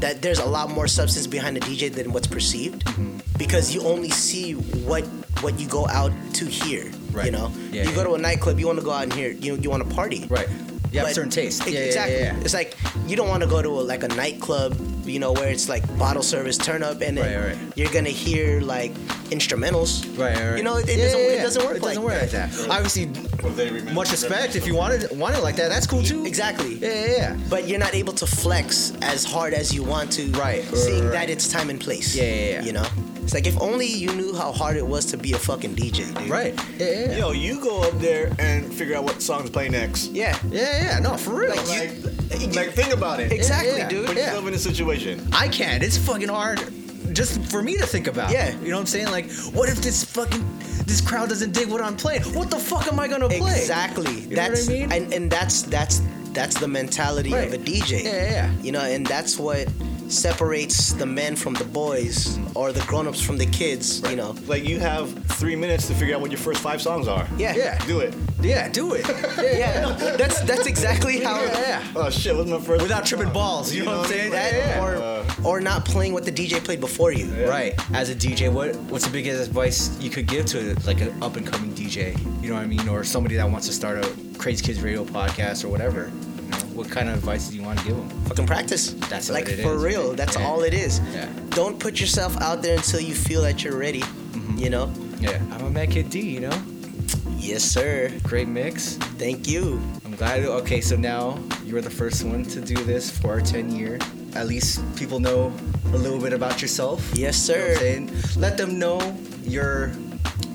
that 0.00 0.22
there's 0.22 0.38
a 0.38 0.46
lot 0.46 0.70
more 0.70 0.88
substance 0.88 1.26
behind 1.26 1.56
a 1.56 1.60
DJ 1.60 1.92
than 1.92 2.12
what's 2.12 2.26
perceived. 2.26 2.84
Mm-hmm. 2.84 3.18
Because 3.38 3.74
you 3.74 3.82
only 3.82 4.10
see 4.10 4.52
what 4.52 5.04
what 5.42 5.60
you 5.60 5.68
go 5.68 5.86
out 5.88 6.12
to 6.34 6.46
hear. 6.46 6.90
Right. 7.12 7.26
You 7.26 7.32
know. 7.32 7.52
Yeah, 7.70 7.82
you 7.82 7.90
yeah. 7.90 7.94
go 7.94 8.04
to 8.04 8.14
a 8.14 8.18
nightclub, 8.18 8.58
you 8.58 8.66
want 8.66 8.78
to 8.78 8.84
go 8.84 8.92
out 8.92 9.04
and 9.04 9.12
hear. 9.12 9.30
You 9.30 9.56
you 9.56 9.70
want 9.70 9.88
to 9.88 9.94
party. 9.94 10.26
Right. 10.28 10.48
You 10.96 11.00
have 11.00 11.08
But- 11.08 11.14
certain 11.14 11.30
taste. 11.30 11.66
e- 11.68 11.72
Yeah, 11.72 11.80
yeah, 11.80 11.84
exactly. 11.86 12.14
yeah, 12.16 12.32
yeah. 12.32 12.40
It's 12.40 12.54
like 12.54 12.74
you 13.06 13.16
don't 13.16 13.28
want 13.28 13.42
to 13.42 13.48
go 13.48 13.60
to 13.60 13.68
a, 13.68 13.82
like 13.92 14.02
a 14.02 14.08
nightclub, 14.08 14.74
you 15.04 15.18
know, 15.18 15.32
where 15.32 15.50
it's 15.50 15.68
like 15.68 15.84
bottle 15.98 16.22
service, 16.22 16.56
turn 16.56 16.82
up, 16.82 17.02
and 17.02 17.18
then 17.18 17.26
Right, 17.44 17.48
right. 17.58 17.72
you're 17.76 17.92
gonna 17.92 18.08
hear 18.08 18.62
like 18.62 18.94
instrumentals. 19.28 20.06
Right, 20.18 20.34
right, 20.34 20.48
right. 20.48 20.56
You 20.56 20.62
know, 20.64 20.76
it, 20.78 20.88
it 20.88 20.96
Yeah, 20.98 21.04
doesn't 21.04 21.20
yeah, 21.20 21.26
it 21.26 21.42
doesn't 21.42 21.64
work 21.66 21.76
It 21.76 21.82
like 21.82 21.96
doesn't 21.96 22.02
work 22.04 22.20
like 22.22 22.30
that. 22.30 22.48
Obviously, 22.70 23.06
much 23.92 24.10
respect 24.10 24.56
if 24.56 24.66
you 24.66 24.74
wanted 24.74 25.16
want 25.18 25.36
it 25.36 25.42
like 25.42 25.56
that. 25.56 25.68
That's 25.68 25.86
cool 25.86 26.02
too. 26.02 26.24
Exactly. 26.24 26.76
Yeah, 26.76 26.88
yeah, 26.88 27.16
yeah. 27.18 27.36
But 27.50 27.68
you're 27.68 27.78
not 27.78 27.94
able 27.94 28.14
to 28.14 28.26
flex 28.26 28.94
as 29.02 29.22
hard 29.24 29.52
as 29.52 29.74
you 29.74 29.82
want 29.82 30.10
to. 30.12 30.30
Right, 30.32 30.64
Seeing 30.74 31.04
right. 31.04 31.12
that 31.12 31.28
it's 31.30 31.46
time 31.48 31.68
and 31.68 31.78
place. 31.78 32.14
Yeah, 32.16 32.24
yeah, 32.24 32.32
yeah. 32.52 32.62
You 32.62 32.72
know. 32.72 32.86
It's 33.26 33.34
like 33.34 33.48
if 33.48 33.60
only 33.60 33.86
you 33.88 34.14
knew 34.14 34.36
how 34.36 34.52
hard 34.52 34.76
it 34.76 34.86
was 34.86 35.04
to 35.06 35.16
be 35.16 35.32
a 35.32 35.36
fucking 35.38 35.74
DJ, 35.74 36.16
dude. 36.16 36.30
Right. 36.30 36.54
Yeah, 36.78 36.86
yeah. 36.86 37.10
yeah. 37.10 37.18
Yo, 37.18 37.32
you 37.32 37.60
go 37.60 37.82
up 37.82 37.98
there 37.98 38.32
and 38.38 38.72
figure 38.72 38.94
out 38.94 39.02
what 39.02 39.20
songs 39.20 39.50
play 39.50 39.68
next. 39.68 40.12
Yeah. 40.12 40.38
Yeah, 40.48 40.60
yeah, 40.84 40.98
no, 41.00 41.16
for 41.16 41.40
real. 41.40 41.50
Like, 41.56 41.90
you, 42.40 42.46
like 42.52 42.70
think 42.70 42.92
about 42.92 43.18
it. 43.18 43.32
Exactly, 43.32 43.70
Yeah, 43.72 43.78
yeah, 43.78 43.88
dude. 43.88 44.06
Put 44.06 44.16
yeah. 44.16 44.26
yourself 44.26 44.46
in 44.46 44.54
a 44.54 44.58
situation. 44.58 45.28
I 45.32 45.48
can't. 45.48 45.82
It's 45.82 45.98
fucking 45.98 46.28
hard 46.28 46.60
just 47.12 47.42
for 47.50 47.64
me 47.64 47.76
to 47.78 47.84
think 47.84 48.06
about. 48.06 48.30
Yeah. 48.30 48.52
You 48.60 48.68
know 48.68 48.76
what 48.76 48.82
I'm 48.82 48.86
saying? 48.86 49.10
Like, 49.10 49.28
what 49.52 49.68
if 49.68 49.82
this 49.82 50.04
fucking 50.04 50.44
this 50.86 51.00
crowd 51.00 51.28
doesn't 51.28 51.50
dig 51.50 51.68
what 51.68 51.80
I'm 51.80 51.96
playing? 51.96 52.22
What 52.32 52.48
the 52.48 52.60
fuck 52.60 52.86
am 52.86 53.00
I 53.00 53.08
gonna 53.08 53.26
play? 53.28 53.38
Exactly. 53.38 54.20
You 54.20 54.28
know 54.28 54.36
that's 54.36 54.68
what 54.68 54.76
I 54.76 54.78
mean? 54.78 54.92
and, 54.92 55.12
and 55.12 55.28
that's 55.32 55.62
that's 55.62 56.00
that's 56.32 56.60
the 56.60 56.68
mentality 56.68 57.32
Right. 57.32 57.48
of 57.48 57.54
a 57.54 57.58
DJ. 57.58 58.04
Yeah, 58.04 58.10
yeah, 58.12 58.30
yeah. 58.30 58.52
You 58.62 58.70
know, 58.70 58.82
and 58.82 59.04
that's 59.04 59.36
what 59.36 59.66
separates 60.08 60.92
the 60.92 61.06
men 61.06 61.36
from 61.36 61.54
the 61.54 61.64
boys 61.64 62.38
or 62.54 62.72
the 62.72 62.80
grown-ups 62.86 63.20
from 63.20 63.36
the 63.38 63.46
kids, 63.46 64.00
you 64.10 64.16
know. 64.16 64.34
Like 64.46 64.64
you 64.64 64.78
have 64.80 65.12
three 65.36 65.56
minutes 65.56 65.86
to 65.88 65.94
figure 65.94 66.14
out 66.14 66.20
what 66.20 66.30
your 66.30 66.38
first 66.38 66.60
five 66.60 66.80
songs 66.80 67.08
are. 67.08 67.26
Yeah. 67.36 67.54
Yeah. 67.54 67.78
Do 67.86 68.00
it. 68.00 68.14
Yeah, 68.40 68.68
do 68.68 68.94
it. 68.94 69.06
Yeah. 69.36 69.92
That's 70.16 70.40
that's 70.42 70.66
exactly 70.66 71.20
how 71.20 71.40
Yeah, 71.40 71.60
yeah. 71.60 71.92
Oh 71.94 72.10
shit, 72.10 72.34
what's 72.36 72.48
my 72.50 72.60
first? 72.60 72.82
Without 72.82 73.06
tripping 73.06 73.32
balls, 73.32 73.72
you, 73.72 73.84
know 73.84 73.98
what 73.98 74.06
I'm 74.06 74.12
saying? 74.12 74.30
that 74.32 74.52
Yeah, 74.52 74.84
or 74.84 74.96
yeah. 74.96 75.46
or 75.46 75.60
not 75.60 75.84
playing 75.84 76.12
what 76.12 76.24
the 76.24 76.32
DJ 76.32 76.62
played 76.62 76.80
before 76.80 77.12
you. 77.12 77.26
Right. 77.48 77.74
As 77.94 78.10
a 78.10 78.14
DJ, 78.14 78.52
what 78.52 78.74
what's 78.90 79.06
the 79.06 79.12
biggest 79.12 79.46
advice 79.48 79.96
you 80.00 80.10
could 80.10 80.26
give 80.26 80.46
to 80.46 80.74
like 80.86 81.00
an 81.00 81.22
up 81.22 81.36
and 81.36 81.46
coming 81.46 81.72
DJ? 81.72 82.16
You 82.42 82.50
know 82.50 82.54
what 82.56 82.64
I 82.64 82.66
mean, 82.66 82.88
or 82.88 83.04
somebody 83.04 83.36
that 83.36 83.48
wants 83.48 83.66
to 83.66 83.72
start 83.72 83.98
a 83.98 84.08
Krazy 84.38 84.62
Kids 84.62 84.80
Radio 84.80 85.04
podcast 85.04 85.64
or 85.64 85.68
whatever. 85.68 86.10
You 86.76 86.82
know, 86.82 86.88
what 86.88 86.90
kind 86.94 87.08
of 87.08 87.16
advice 87.16 87.48
do 87.48 87.56
you 87.56 87.62
want 87.62 87.78
to 87.80 87.84
give 87.86 87.96
them? 87.96 88.08
Fucking 88.26 88.46
practice. 88.46 88.92
That's 89.08 89.30
like 89.30 89.44
what 89.44 89.58
it 89.58 89.62
for 89.62 89.76
is, 89.76 89.82
real. 89.82 90.12
That's 90.14 90.36
Yeah. 90.36 90.46
all 90.46 90.62
it 90.62 90.74
is. 90.74 91.00
Yeah. 91.14 91.28
Don't 91.50 91.78
put 91.78 91.98
yourself 92.00 92.36
out 92.42 92.60
there 92.62 92.76
until 92.76 93.00
you 93.00 93.14
feel 93.14 93.40
that 93.42 93.64
you're 93.64 93.78
ready. 93.78 94.00
Mm-hmm. 94.02 94.58
You 94.58 94.70
know. 94.70 94.92
Yeah. 95.18 95.40
I'm 95.52 95.64
a 95.64 95.70
Mad 95.70 95.90
Kid 95.90 96.10
Dee. 96.10 96.28
You 96.28 96.40
know. 96.40 96.62
Yes, 97.38 97.62
sir. 97.64 98.10
Great 98.24 98.48
mix. 98.48 98.96
Thank 99.18 99.48
you. 99.48 99.80
I'm 100.04 100.14
glad. 100.16 100.44
Okay, 100.44 100.80
so 100.80 100.96
now 100.96 101.38
you're 101.64 101.80
the 101.80 101.90
first 101.90 102.24
one 102.24 102.44
to 102.44 102.60
do 102.60 102.74
this 102.84 103.10
for 103.10 103.30
our 103.30 103.40
10 103.40 103.70
year. 103.74 103.98
At 104.34 104.46
least 104.46 104.80
people 104.96 105.20
know 105.20 105.52
a 105.94 105.96
little 105.96 106.18
bit 106.20 106.32
about 106.32 106.60
yourself. 106.60 107.00
Yes, 107.14 107.48
You 107.48 107.54
know 107.54 107.60
what 107.60 107.66
sir. 107.68 107.72
I'm 107.72 107.78
saying? 107.80 108.10
Let 108.36 108.56
them 108.58 108.78
know 108.78 108.98
your 109.44 109.92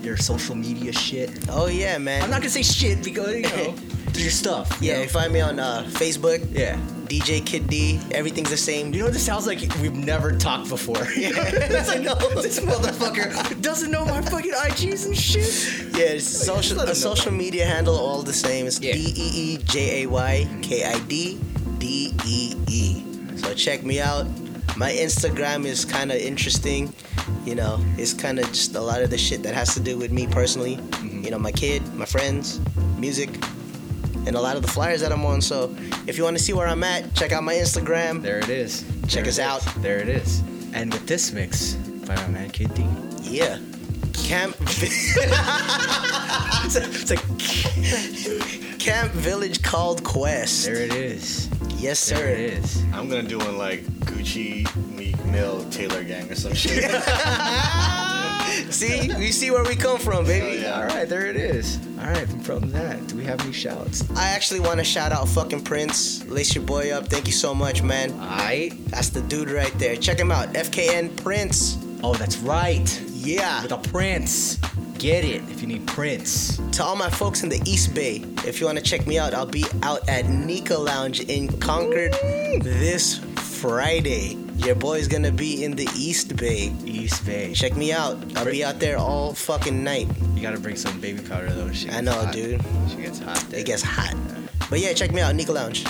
your 0.02 0.16
social 0.16 0.54
media 0.54 0.92
shit. 0.92 1.30
Oh 1.48 1.66
yeah, 1.66 1.98
man. 1.98 2.22
I'm 2.22 2.30
not 2.30 2.40
gonna 2.40 2.50
say 2.50 2.62
shit 2.62 3.02
because 3.04 3.34
you 3.34 3.42
know 3.42 3.74
your 4.14 4.30
stuff. 4.30 4.78
you 4.80 4.88
Yeah, 4.88 4.96
know? 4.96 5.02
you 5.02 5.08
find 5.08 5.32
me 5.32 5.40
on 5.40 5.58
uh, 5.58 5.84
Facebook, 5.88 6.46
yeah. 6.52 6.76
DJ 7.06 7.44
Kid 7.44 7.68
Dee. 7.68 8.00
Everything's 8.12 8.48
the 8.48 8.56
same. 8.56 8.94
You 8.94 9.02
know, 9.04 9.10
this 9.10 9.22
sounds 9.24 9.46
like 9.46 9.60
we've 9.82 9.94
never 9.94 10.32
talked 10.32 10.68
before. 10.70 10.96
Yeah. 11.16 11.30
I 11.88 11.98
know. 11.98 12.14
this 12.40 12.58
motherfucker 12.60 13.60
doesn't 13.60 13.90
know 13.90 14.04
my 14.06 14.22
fucking 14.22 14.52
IGs 14.52 15.06
and 15.06 15.16
shit. 15.16 15.94
Yeah, 15.94 16.16
it's 16.16 16.26
social, 16.26 16.80
a 16.80 16.94
social 16.94 17.30
media 17.32 17.66
handle 17.66 17.96
all 17.96 18.22
the 18.22 18.32
same. 18.32 18.66
It's 18.66 18.80
Yeah. 18.80 18.92
D 18.94 19.12
E 19.16 19.30
E 19.54 19.58
J 19.64 20.02
A 20.04 20.06
Y 20.08 20.48
K 20.62 20.84
I 20.84 20.98
D 21.00 21.38
D 21.78 22.14
E 22.24 22.54
E. 22.68 23.04
So 23.36 23.52
check 23.54 23.84
me 23.84 24.00
out. 24.00 24.26
My 24.76 24.90
Instagram 24.90 25.64
is 25.66 25.84
kind 25.84 26.10
of 26.10 26.18
interesting. 26.18 26.92
You 27.44 27.54
know, 27.54 27.78
it's 27.98 28.12
kind 28.14 28.38
of 28.38 28.46
just 28.48 28.74
a 28.74 28.80
lot 28.80 29.02
of 29.02 29.10
the 29.10 29.18
shit 29.18 29.42
that 29.42 29.54
has 29.54 29.74
to 29.74 29.80
do 29.80 29.98
with 29.98 30.10
me 30.12 30.26
personally. 30.26 30.76
Mm-hmm. 30.76 31.24
You 31.24 31.30
know, 31.30 31.38
my 31.38 31.52
kid, 31.52 31.82
my 31.94 32.04
friends, 32.04 32.60
music, 32.98 33.28
and 34.26 34.34
a 34.36 34.40
lot 34.40 34.56
of 34.56 34.62
the 34.62 34.68
flyers 34.68 35.00
that 35.00 35.12
I'm 35.12 35.24
on. 35.26 35.40
So 35.40 35.74
if 36.06 36.16
you 36.16 36.24
want 36.24 36.36
to 36.38 36.42
see 36.42 36.52
where 36.52 36.66
I'm 36.68 36.82
at, 36.84 37.14
check 37.14 37.32
out 37.32 37.42
my 37.42 37.54
Instagram. 37.54 38.22
There 38.22 38.38
it 38.38 38.48
is. 38.48 38.84
Check 39.08 39.24
There 39.24 39.30
us 39.30 39.38
out. 39.38 39.66
is. 39.66 39.74
There 39.82 39.98
it 39.98 40.08
is. 40.08 40.42
And 40.72 40.92
with 40.92 41.06
this 41.06 41.32
mix 41.32 41.74
by 42.06 42.14
my 42.16 42.28
man 42.28 42.50
Kid 42.50 42.72
Dee. 42.74 42.86
Yeah. 43.22 43.58
Camp. 44.14 44.56
it's 46.64 47.10
like 47.10 47.20
Camp 48.78 49.12
Village 49.12 49.62
called 49.62 50.02
Quest. 50.04 50.64
There 50.64 50.76
it 50.76 50.92
is. 50.94 51.48
Yes, 51.82 51.98
sir. 51.98 52.14
There 52.14 52.28
it 52.28 52.38
is. 52.38 52.80
I'm 52.92 53.08
gonna 53.08 53.24
do 53.24 53.38
one 53.38 53.58
like 53.58 53.82
Gucci, 54.06 54.64
Meek 54.94 55.22
Mill, 55.24 55.68
Taylor 55.70 56.04
Gang 56.04 56.30
or 56.30 56.36
some 56.36 56.54
shit. 56.54 56.84
See, 58.72 59.06
you 59.06 59.32
see 59.32 59.50
where 59.50 59.64
we 59.64 59.74
come 59.74 59.98
from, 59.98 60.24
baby. 60.24 60.64
All 60.64 60.84
right, 60.84 61.08
there 61.08 61.26
it 61.26 61.34
is. 61.34 61.80
All 61.98 62.06
right, 62.06 62.28
from 62.44 62.70
that, 62.70 63.04
do 63.08 63.16
we 63.16 63.24
have 63.24 63.40
any 63.40 63.52
shouts? 63.52 64.08
I 64.16 64.28
actually 64.28 64.60
want 64.60 64.78
to 64.78 64.84
shout 64.84 65.10
out 65.10 65.28
fucking 65.28 65.64
Prince. 65.64 66.24
Lace 66.26 66.54
your 66.54 66.62
boy 66.64 66.92
up. 66.92 67.08
Thank 67.08 67.26
you 67.26 67.32
so 67.32 67.52
much, 67.52 67.82
man. 67.82 68.12
Alright. 68.12 68.74
That's 68.86 69.08
the 69.08 69.22
dude 69.22 69.50
right 69.50 69.76
there. 69.80 69.96
Check 69.96 70.20
him 70.20 70.30
out. 70.30 70.52
FKN 70.52 71.16
Prince. 71.16 71.81
Oh, 72.04 72.14
that's 72.14 72.38
right. 72.38 73.00
Yeah. 73.12 73.62
With 73.62 73.72
a 73.72 73.78
Prince. 73.78 74.56
Get 74.98 75.24
it 75.24 75.42
if 75.50 75.60
you 75.60 75.68
need 75.68 75.86
Prince. 75.86 76.58
To 76.72 76.84
all 76.84 76.96
my 76.96 77.10
folks 77.10 77.42
in 77.42 77.48
the 77.48 77.60
East 77.64 77.94
Bay, 77.94 78.24
if 78.44 78.60
you 78.60 78.66
want 78.66 78.78
to 78.78 78.84
check 78.84 79.06
me 79.06 79.18
out, 79.18 79.34
I'll 79.34 79.46
be 79.46 79.64
out 79.82 80.08
at 80.08 80.28
Nika 80.28 80.76
Lounge 80.76 81.20
in 81.20 81.48
Concord 81.60 82.12
this 82.62 83.18
Friday. 83.36 84.36
Your 84.56 84.74
boy's 84.76 85.08
gonna 85.08 85.32
be 85.32 85.64
in 85.64 85.72
the 85.74 85.88
East 85.96 86.36
Bay. 86.36 86.72
East 86.84 87.24
Bay. 87.26 87.52
Check 87.52 87.76
me 87.76 87.92
out. 87.92 88.16
I'll 88.36 88.44
be 88.44 88.64
out 88.64 88.78
there 88.78 88.96
all 88.96 89.34
fucking 89.34 89.82
night. 89.82 90.08
You 90.34 90.42
gotta 90.42 90.60
bring 90.60 90.76
some 90.76 91.00
baby 91.00 91.20
powder 91.20 91.52
though. 91.52 91.72
She 91.72 91.90
I 91.90 92.00
know, 92.00 92.12
hot. 92.12 92.32
dude. 92.32 92.60
She 92.90 92.96
gets 92.96 93.18
hot. 93.18 93.52
It 93.52 93.66
gets 93.66 93.82
hot. 93.82 94.14
But 94.70 94.78
yeah, 94.80 94.92
check 94.92 95.12
me 95.12 95.20
out, 95.20 95.34
Nika 95.34 95.52
Lounge. 95.52 95.84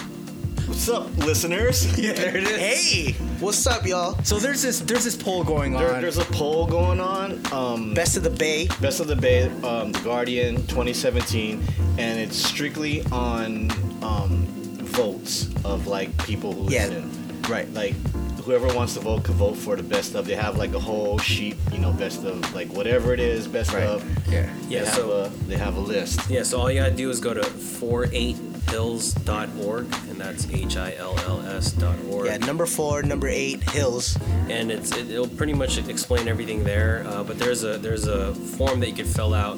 What's 0.73 0.89
up, 0.89 1.15
listeners? 1.19 1.99
Yeah, 2.03 2.13
there 2.15 2.35
it 2.35 2.45
is. 2.45 2.57
Hey, 2.59 3.13
what's 3.41 3.67
up, 3.67 3.85
y'all? 3.87 4.17
So 4.25 4.39
there's 4.39 4.63
this 4.63 4.81
there's 4.81 5.05
this 5.05 5.15
poll 5.15 5.45
going 5.45 5.77
on. 5.77 5.83
There, 5.83 6.01
there's 6.01 6.17
a 6.17 6.25
poll 6.25 6.67
going 6.67 6.99
on. 6.99 7.39
Um, 7.53 7.93
Best 7.93 8.17
of 8.17 8.23
the 8.23 8.31
Bay. 8.31 8.69
Best 8.81 8.99
of 8.99 9.07
the 9.07 9.15
Bay, 9.15 9.51
um, 9.65 9.93
The 9.93 10.01
Guardian 10.03 10.57
2017, 10.69 11.63
and 11.99 12.19
it's 12.19 12.37
strictly 12.39 13.05
on 13.13 13.71
um, 14.03 14.47
votes 14.81 15.51
of 15.63 15.89
like 15.89 16.17
people 16.25 16.55
who 16.55 16.73
Yeah. 16.73 16.87
listen. 16.87 17.43
Right. 17.51 17.71
Like 17.75 17.95
whoever 18.39 18.67
wants 18.75 18.95
to 18.95 19.01
vote 19.01 19.25
could 19.25 19.35
vote 19.37 19.57
for 19.57 19.77
the 19.77 19.83
best 19.83 20.15
of. 20.15 20.27
They 20.27 20.35
have 20.37 20.57
like 20.57 20.73
a 20.75 20.81
whole 20.81 21.19
sheet, 21.19 21.57
you 21.71 21.79
know, 21.81 21.93
best 21.93 22.25
of 22.25 22.55
like 22.55 22.73
whatever 22.73 23.13
it 23.13 23.21
is, 23.21 23.47
best 23.47 23.75
Right. 23.75 23.85
of. 23.85 24.03
Yeah. 24.33 24.51
They 24.69 24.77
Yeah, 24.77 24.85
have 24.87 24.95
so- 24.95 25.11
a 25.13 25.29
they 25.49 25.57
have 25.59 25.77
a 25.77 25.81
list. 25.81 26.31
Yeah, 26.31 26.43
so 26.45 26.59
all 26.59 26.71
you 26.73 26.81
gotta 26.81 26.95
do 26.95 27.11
is 27.11 27.21
go 27.21 27.35
to 27.35 27.45
48hills.org, 28.67 29.85
and 30.11 30.21
that's 30.21 30.49
H 30.51 30.77
I 30.77 30.95
L 30.97 31.19
L 31.21 31.41
S 31.43 31.73
dot 31.73 31.97
org. 32.09 32.27
Yeah, 32.27 32.37
number 32.39 32.67
four, 32.67 33.03
number 33.03 33.29
eight, 33.29 33.63
Hills. 33.71 34.17
and 34.49 34.71
it's 34.71 34.93
it, 34.97 35.11
it'll 35.11 35.29
pretty 35.29 35.53
much 35.55 35.79
explain 35.89 36.29
everything 36.29 36.65
there. 36.65 37.05
Uh, 37.07 37.23
but 37.23 37.39
there's 37.39 37.65
a 37.65 37.79
there's 37.79 38.07
a 38.07 38.35
form 38.35 38.81
that 38.81 38.89
you 38.89 38.95
can 38.95 39.07
fill 39.07 39.35
out, 39.35 39.57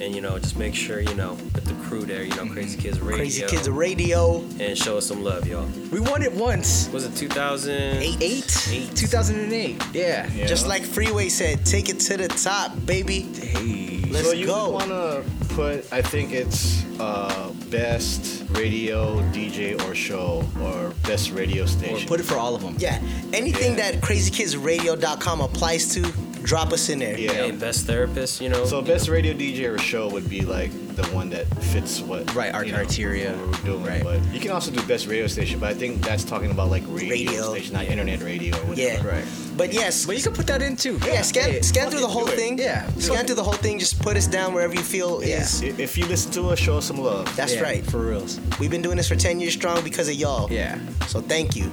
and 0.00 0.14
you 0.14 0.20
know 0.20 0.38
just 0.38 0.56
make 0.56 0.74
sure 0.74 1.00
you 1.00 1.14
know 1.14 1.36
put 1.52 1.64
the 1.64 1.74
crew 1.84 2.04
there. 2.04 2.22
You 2.22 2.30
know, 2.30 2.44
Krazy 2.44 2.78
Kids 2.78 3.00
Radio. 3.00 3.24
Krazy 3.24 3.48
Kids 3.48 3.68
Radio. 3.68 4.40
And 4.60 4.76
show 4.76 4.98
us 4.98 5.06
some 5.06 5.22
love, 5.22 5.46
y'all. 5.46 5.66
We 5.90 6.00
won 6.00 6.22
it 6.22 6.32
once. 6.32 6.88
Was 6.90 7.04
it 7.04 7.16
2000? 7.16 7.72
Eight. 7.74 8.22
Eight. 8.70 8.90
2008. 8.96 9.82
Yeah. 9.92 10.30
Yeah. 10.32 10.46
Just 10.46 10.66
like 10.66 10.82
Freeway 10.82 11.28
said, 11.28 11.64
take 11.66 11.88
it 11.88 12.00
to 12.00 12.16
the 12.16 12.28
top, 12.28 12.72
baby. 12.86 13.22
Hey. 13.22 14.00
Let's 14.12 14.26
so 14.28 14.32
you 14.34 14.46
go. 14.46 14.70
want 14.70 14.88
to 14.88 15.24
put, 15.54 15.92
I 15.92 16.02
think 16.02 16.32
it's 16.32 16.84
uh, 17.00 17.50
best 17.70 18.44
radio, 18.50 19.20
DJ, 19.32 19.80
or 19.88 19.94
show, 19.94 20.44
or 20.62 20.90
best 21.06 21.30
radio 21.30 21.64
Or 21.64 21.66
station. 21.66 22.08
put 22.08 22.20
it 22.20 22.24
for 22.24 22.36
all 22.36 22.54
of 22.54 22.62
them. 22.62 22.76
Yeah, 22.78 23.00
anything 23.32 23.76
Yeah. 23.76 23.90
that 23.92 24.00
krazykidsradio.com 24.02 25.40
applies 25.40 25.92
to, 25.94 26.02
drop 26.42 26.72
us 26.72 26.88
in 26.88 26.98
there. 26.98 27.18
Yeah. 27.18 27.32
Hey, 27.32 27.50
best 27.52 27.86
therapist, 27.86 28.40
you 28.40 28.48
know. 28.48 28.64
So 28.64 28.82
best 28.82 29.08
radio 29.08 29.32
DJ 29.34 29.68
or 29.72 29.78
show 29.78 30.08
would 30.08 30.28
be 30.28 30.42
like 30.42 30.70
the 30.96 31.04
one 31.06 31.30
that 31.30 31.46
fits 31.64 32.00
what 32.00 32.34
Right, 32.34 32.52
our 32.52 32.64
you 32.64 32.72
know, 32.72 32.78
criteria. 32.78 33.32
what 33.32 33.46
we're 33.58 33.64
doing. 33.64 33.84
Right. 33.84 34.02
But 34.04 34.22
you 34.32 34.40
can 34.40 34.50
also 34.50 34.70
do 34.70 34.82
best 34.86 35.06
radio 35.06 35.26
station, 35.26 35.58
but 35.58 35.70
I 35.70 35.74
think 35.74 36.02
that's 36.02 36.22
talking 36.24 36.50
about 36.50 36.68
like 36.70 36.82
radio, 36.88 37.08
Radio. 37.30 37.50
station, 37.54 37.72
not 37.74 37.84
internet 37.86 38.20
radio 38.22 38.54
or 38.58 38.66
whatever. 38.66 39.08
Yeah. 39.08 39.14
Right. 39.14 39.24
But 39.56 39.72
yes, 39.72 40.04
But 40.06 40.16
you 40.16 40.22
can 40.22 40.32
put 40.32 40.46
that 40.48 40.60
in 40.62 40.76
too. 40.76 40.98
yeah, 41.06 41.22
scan 41.22 41.62
scan 41.62 41.90
through 41.90 42.00
the 42.00 42.08
whole 42.08 42.26
thing. 42.26 42.58
Yeah. 42.58 42.88
Scan 42.98 43.24
through 43.26 43.36
the 43.36 43.42
whole 43.44 43.52
thing. 43.54 43.78
Just 43.78 44.00
put 44.00 44.16
us 44.16 44.26
down 44.26 44.52
wherever 44.54 44.74
you 44.74 44.82
feel 44.82 45.22
Yeah. 45.24 45.42
is. 45.42 45.62
If 45.62 45.96
you 45.96 46.06
listen 46.06 46.30
to 46.32 46.48
us, 46.50 46.58
show 46.58 46.78
us 46.78 46.86
some 46.86 46.98
love. 46.98 47.34
That's 47.36 47.54
Yeah, 47.54 47.62
right. 47.62 47.84
For 47.90 47.98
reals. 47.98 48.40
We've 48.58 48.70
been 48.70 48.82
doing 48.82 48.96
this 48.96 49.08
for 49.08 49.16
10 49.16 49.40
years 49.40 49.52
strong 49.54 49.82
because 49.84 50.08
of 50.08 50.14
y'all. 50.14 50.50
Yeah. 50.50 50.78
So 51.06 51.20
thank 51.20 51.54
you. 51.56 51.70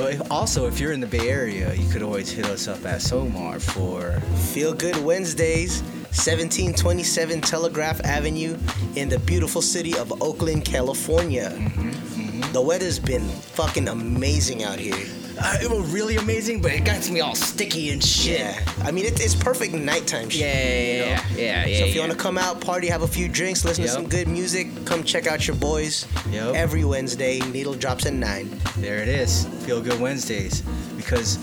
But 0.00 0.30
also, 0.30 0.66
if 0.66 0.80
you're 0.80 0.92
in 0.92 1.00
the 1.00 1.06
Bay 1.06 1.28
Area, 1.28 1.74
you 1.74 1.86
could 1.90 2.02
always 2.02 2.30
hit 2.30 2.46
us 2.46 2.68
up 2.68 2.86
at 2.86 3.02
Somar 3.02 3.60
for 3.60 4.18
Feel 4.54 4.72
Good 4.72 4.96
Wednesdays, 5.04 5.82
1727 6.16 7.42
Telegraph 7.42 8.00
Avenue 8.00 8.56
in 8.96 9.10
the 9.10 9.18
beautiful 9.18 9.60
city 9.60 9.94
of 9.98 10.22
Oakland, 10.22 10.64
California. 10.64 11.50
Mm-hmm, 11.54 12.52
The 12.52 12.62
weather's 12.62 12.98
been 12.98 13.28
fucking 13.28 13.88
amazing 13.88 14.64
out 14.64 14.78
here. 14.78 15.19
Uh, 15.42 15.56
it 15.62 15.70
was 15.70 15.90
really 15.90 16.16
amazing, 16.16 16.60
but 16.60 16.70
it 16.72 16.84
got 16.84 17.08
me 17.10 17.20
all 17.20 17.34
sticky 17.34 17.90
and 17.90 18.04
shit. 18.04 18.40
Yeah. 18.40 18.62
I 18.82 18.90
mean, 18.90 19.06
it, 19.06 19.18
it's 19.20 19.34
perfect 19.34 19.72
nighttime 19.72 20.28
shit. 20.28 20.40
Yeah, 20.42 20.52
yeah, 20.54 20.92
you 20.92 20.98
know? 21.00 21.06
yeah, 21.06 21.24
yeah, 21.36 21.66
yeah. 21.66 21.78
So 21.78 21.84
if 21.86 21.94
you 21.94 22.00
want 22.00 22.12
to 22.12 22.18
come 22.18 22.36
out, 22.36 22.60
party, 22.60 22.88
have 22.88 23.02
a 23.02 23.08
few 23.08 23.26
drinks, 23.28 23.64
listen 23.64 23.84
Yep. 23.84 23.88
to 23.90 23.94
some 24.00 24.06
good 24.08 24.28
music, 24.28 24.68
come 24.84 25.02
check 25.02 25.26
out 25.26 25.46
your 25.46 25.56
boys. 25.56 26.06
Yep. 26.30 26.54
Every 26.54 26.84
Wednesday, 26.84 27.40
needle 27.40 27.72
drops 27.74 28.04
at 28.04 28.12
9. 28.12 28.50
There 28.76 28.98
it 28.98 29.08
is. 29.08 29.46
Feel 29.64 29.80
Good 29.80 29.98
Wednesdays. 30.00 30.60
Because, 30.96 31.38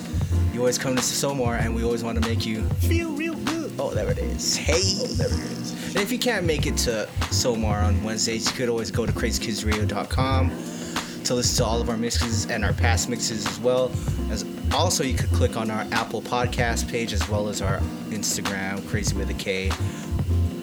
You 0.53 0.59
always 0.59 0.77
come 0.77 0.95
to 0.95 1.01
Somar, 1.01 1.59
and 1.59 1.73
we 1.75 1.83
always 1.83 2.03
want 2.03 2.21
to 2.21 2.27
make 2.29 2.45
you 2.45 2.63
feel 2.89 3.11
real 3.13 3.35
good. 3.35 3.71
Oh, 3.79 3.91
there 3.93 4.09
it 4.09 4.17
is. 4.19 4.55
Hey, 4.55 4.81
oh, 5.01 5.07
there 5.13 5.27
it 5.27 5.33
is. 5.33 5.71
And 5.95 5.97
if 5.97 6.11
you 6.11 6.17
can't 6.19 6.45
make 6.45 6.65
it 6.67 6.77
to 6.85 7.07
Somar 7.31 7.83
on 7.83 8.03
Wednesdays, 8.03 8.45
you 8.47 8.53
could 8.53 8.69
always 8.69 8.89
go 8.91 9.05
to 9.07 9.11
krazykidsradio.com 9.11 10.51
to 11.27 11.35
listen 11.35 11.57
to 11.57 11.69
all 11.69 11.81
of 11.81 11.89
our 11.89 11.97
mixes 11.97 12.45
and 12.45 12.63
our 12.63 12.73
past 12.73 13.09
mixes 13.09 13.45
as 13.45 13.59
well. 13.59 13.91
As 14.31 14.45
also, 14.73 15.03
you 15.03 15.13
could 15.13 15.29
click 15.31 15.57
on 15.57 15.69
our 15.69 15.85
Apple 15.91 16.21
Podcast 16.21 16.89
page 16.89 17.13
as 17.13 17.27
well 17.29 17.49
as 17.49 17.61
our 17.61 17.79
Instagram, 18.09 18.85
Crazy 18.89 19.15
with 19.15 19.29
a 19.29 19.33
K. 19.33 19.71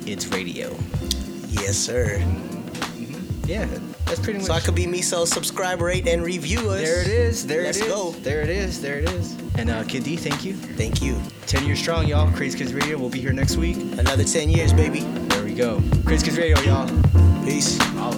It's 0.07 0.27
radio. 0.29 0.75
Yes, 1.49 1.77
sir. 1.77 2.19
Yeah, 3.47 3.67
that's 4.07 4.21
pretty 4.21 4.39
much. 4.39 4.49
So 4.49 4.55
I 4.55 4.61
could 4.61 4.75
be 4.75 4.87
me, 4.87 5.03
so 5.03 5.25
subscribe, 5.27 5.83
rate, 5.83 6.09
and 6.09 6.23
review 6.23 6.71
us. 6.71 6.81
There 6.81 7.03
it 7.03 7.09
is. 7.09 7.47
There 7.47 7.63
Let's 7.65 7.79
it 7.79 7.85
is. 7.85 7.93
go. 7.93 8.11
There 8.13 8.41
it 8.41 8.49
is. 8.49 8.81
There 8.81 8.99
it 8.99 9.09
is. 9.11 9.37
And 9.57 9.69
uh, 9.69 9.85
Kid 9.85 10.05
Dee, 10.05 10.17
thank 10.17 10.45
you. 10.45 10.55
Thank 10.55 11.03
you. 11.03 11.21
Ten 11.47 11.67
years 11.67 11.79
strong, 11.79 12.07
y'all. 12.09 12.31
Krazy 12.33 12.57
Kids 12.57 12.73
Radio. 12.73 12.97
We'll 12.97 13.11
be 13.11 13.21
here 13.21 13.35
next 13.35 13.57
week. 13.57 13.77
Another 13.77 14.25
ten 14.25 14.49
years, 14.49 14.73
baby. 14.73 15.01
There 15.01 15.45
we 15.45 15.55
go. 15.55 15.79
Krazy 16.07 16.25
Kids 16.25 16.39
Radio, 16.39 16.59
y'all. 16.61 16.89
Peace. 17.45 17.79
All 17.99 18.15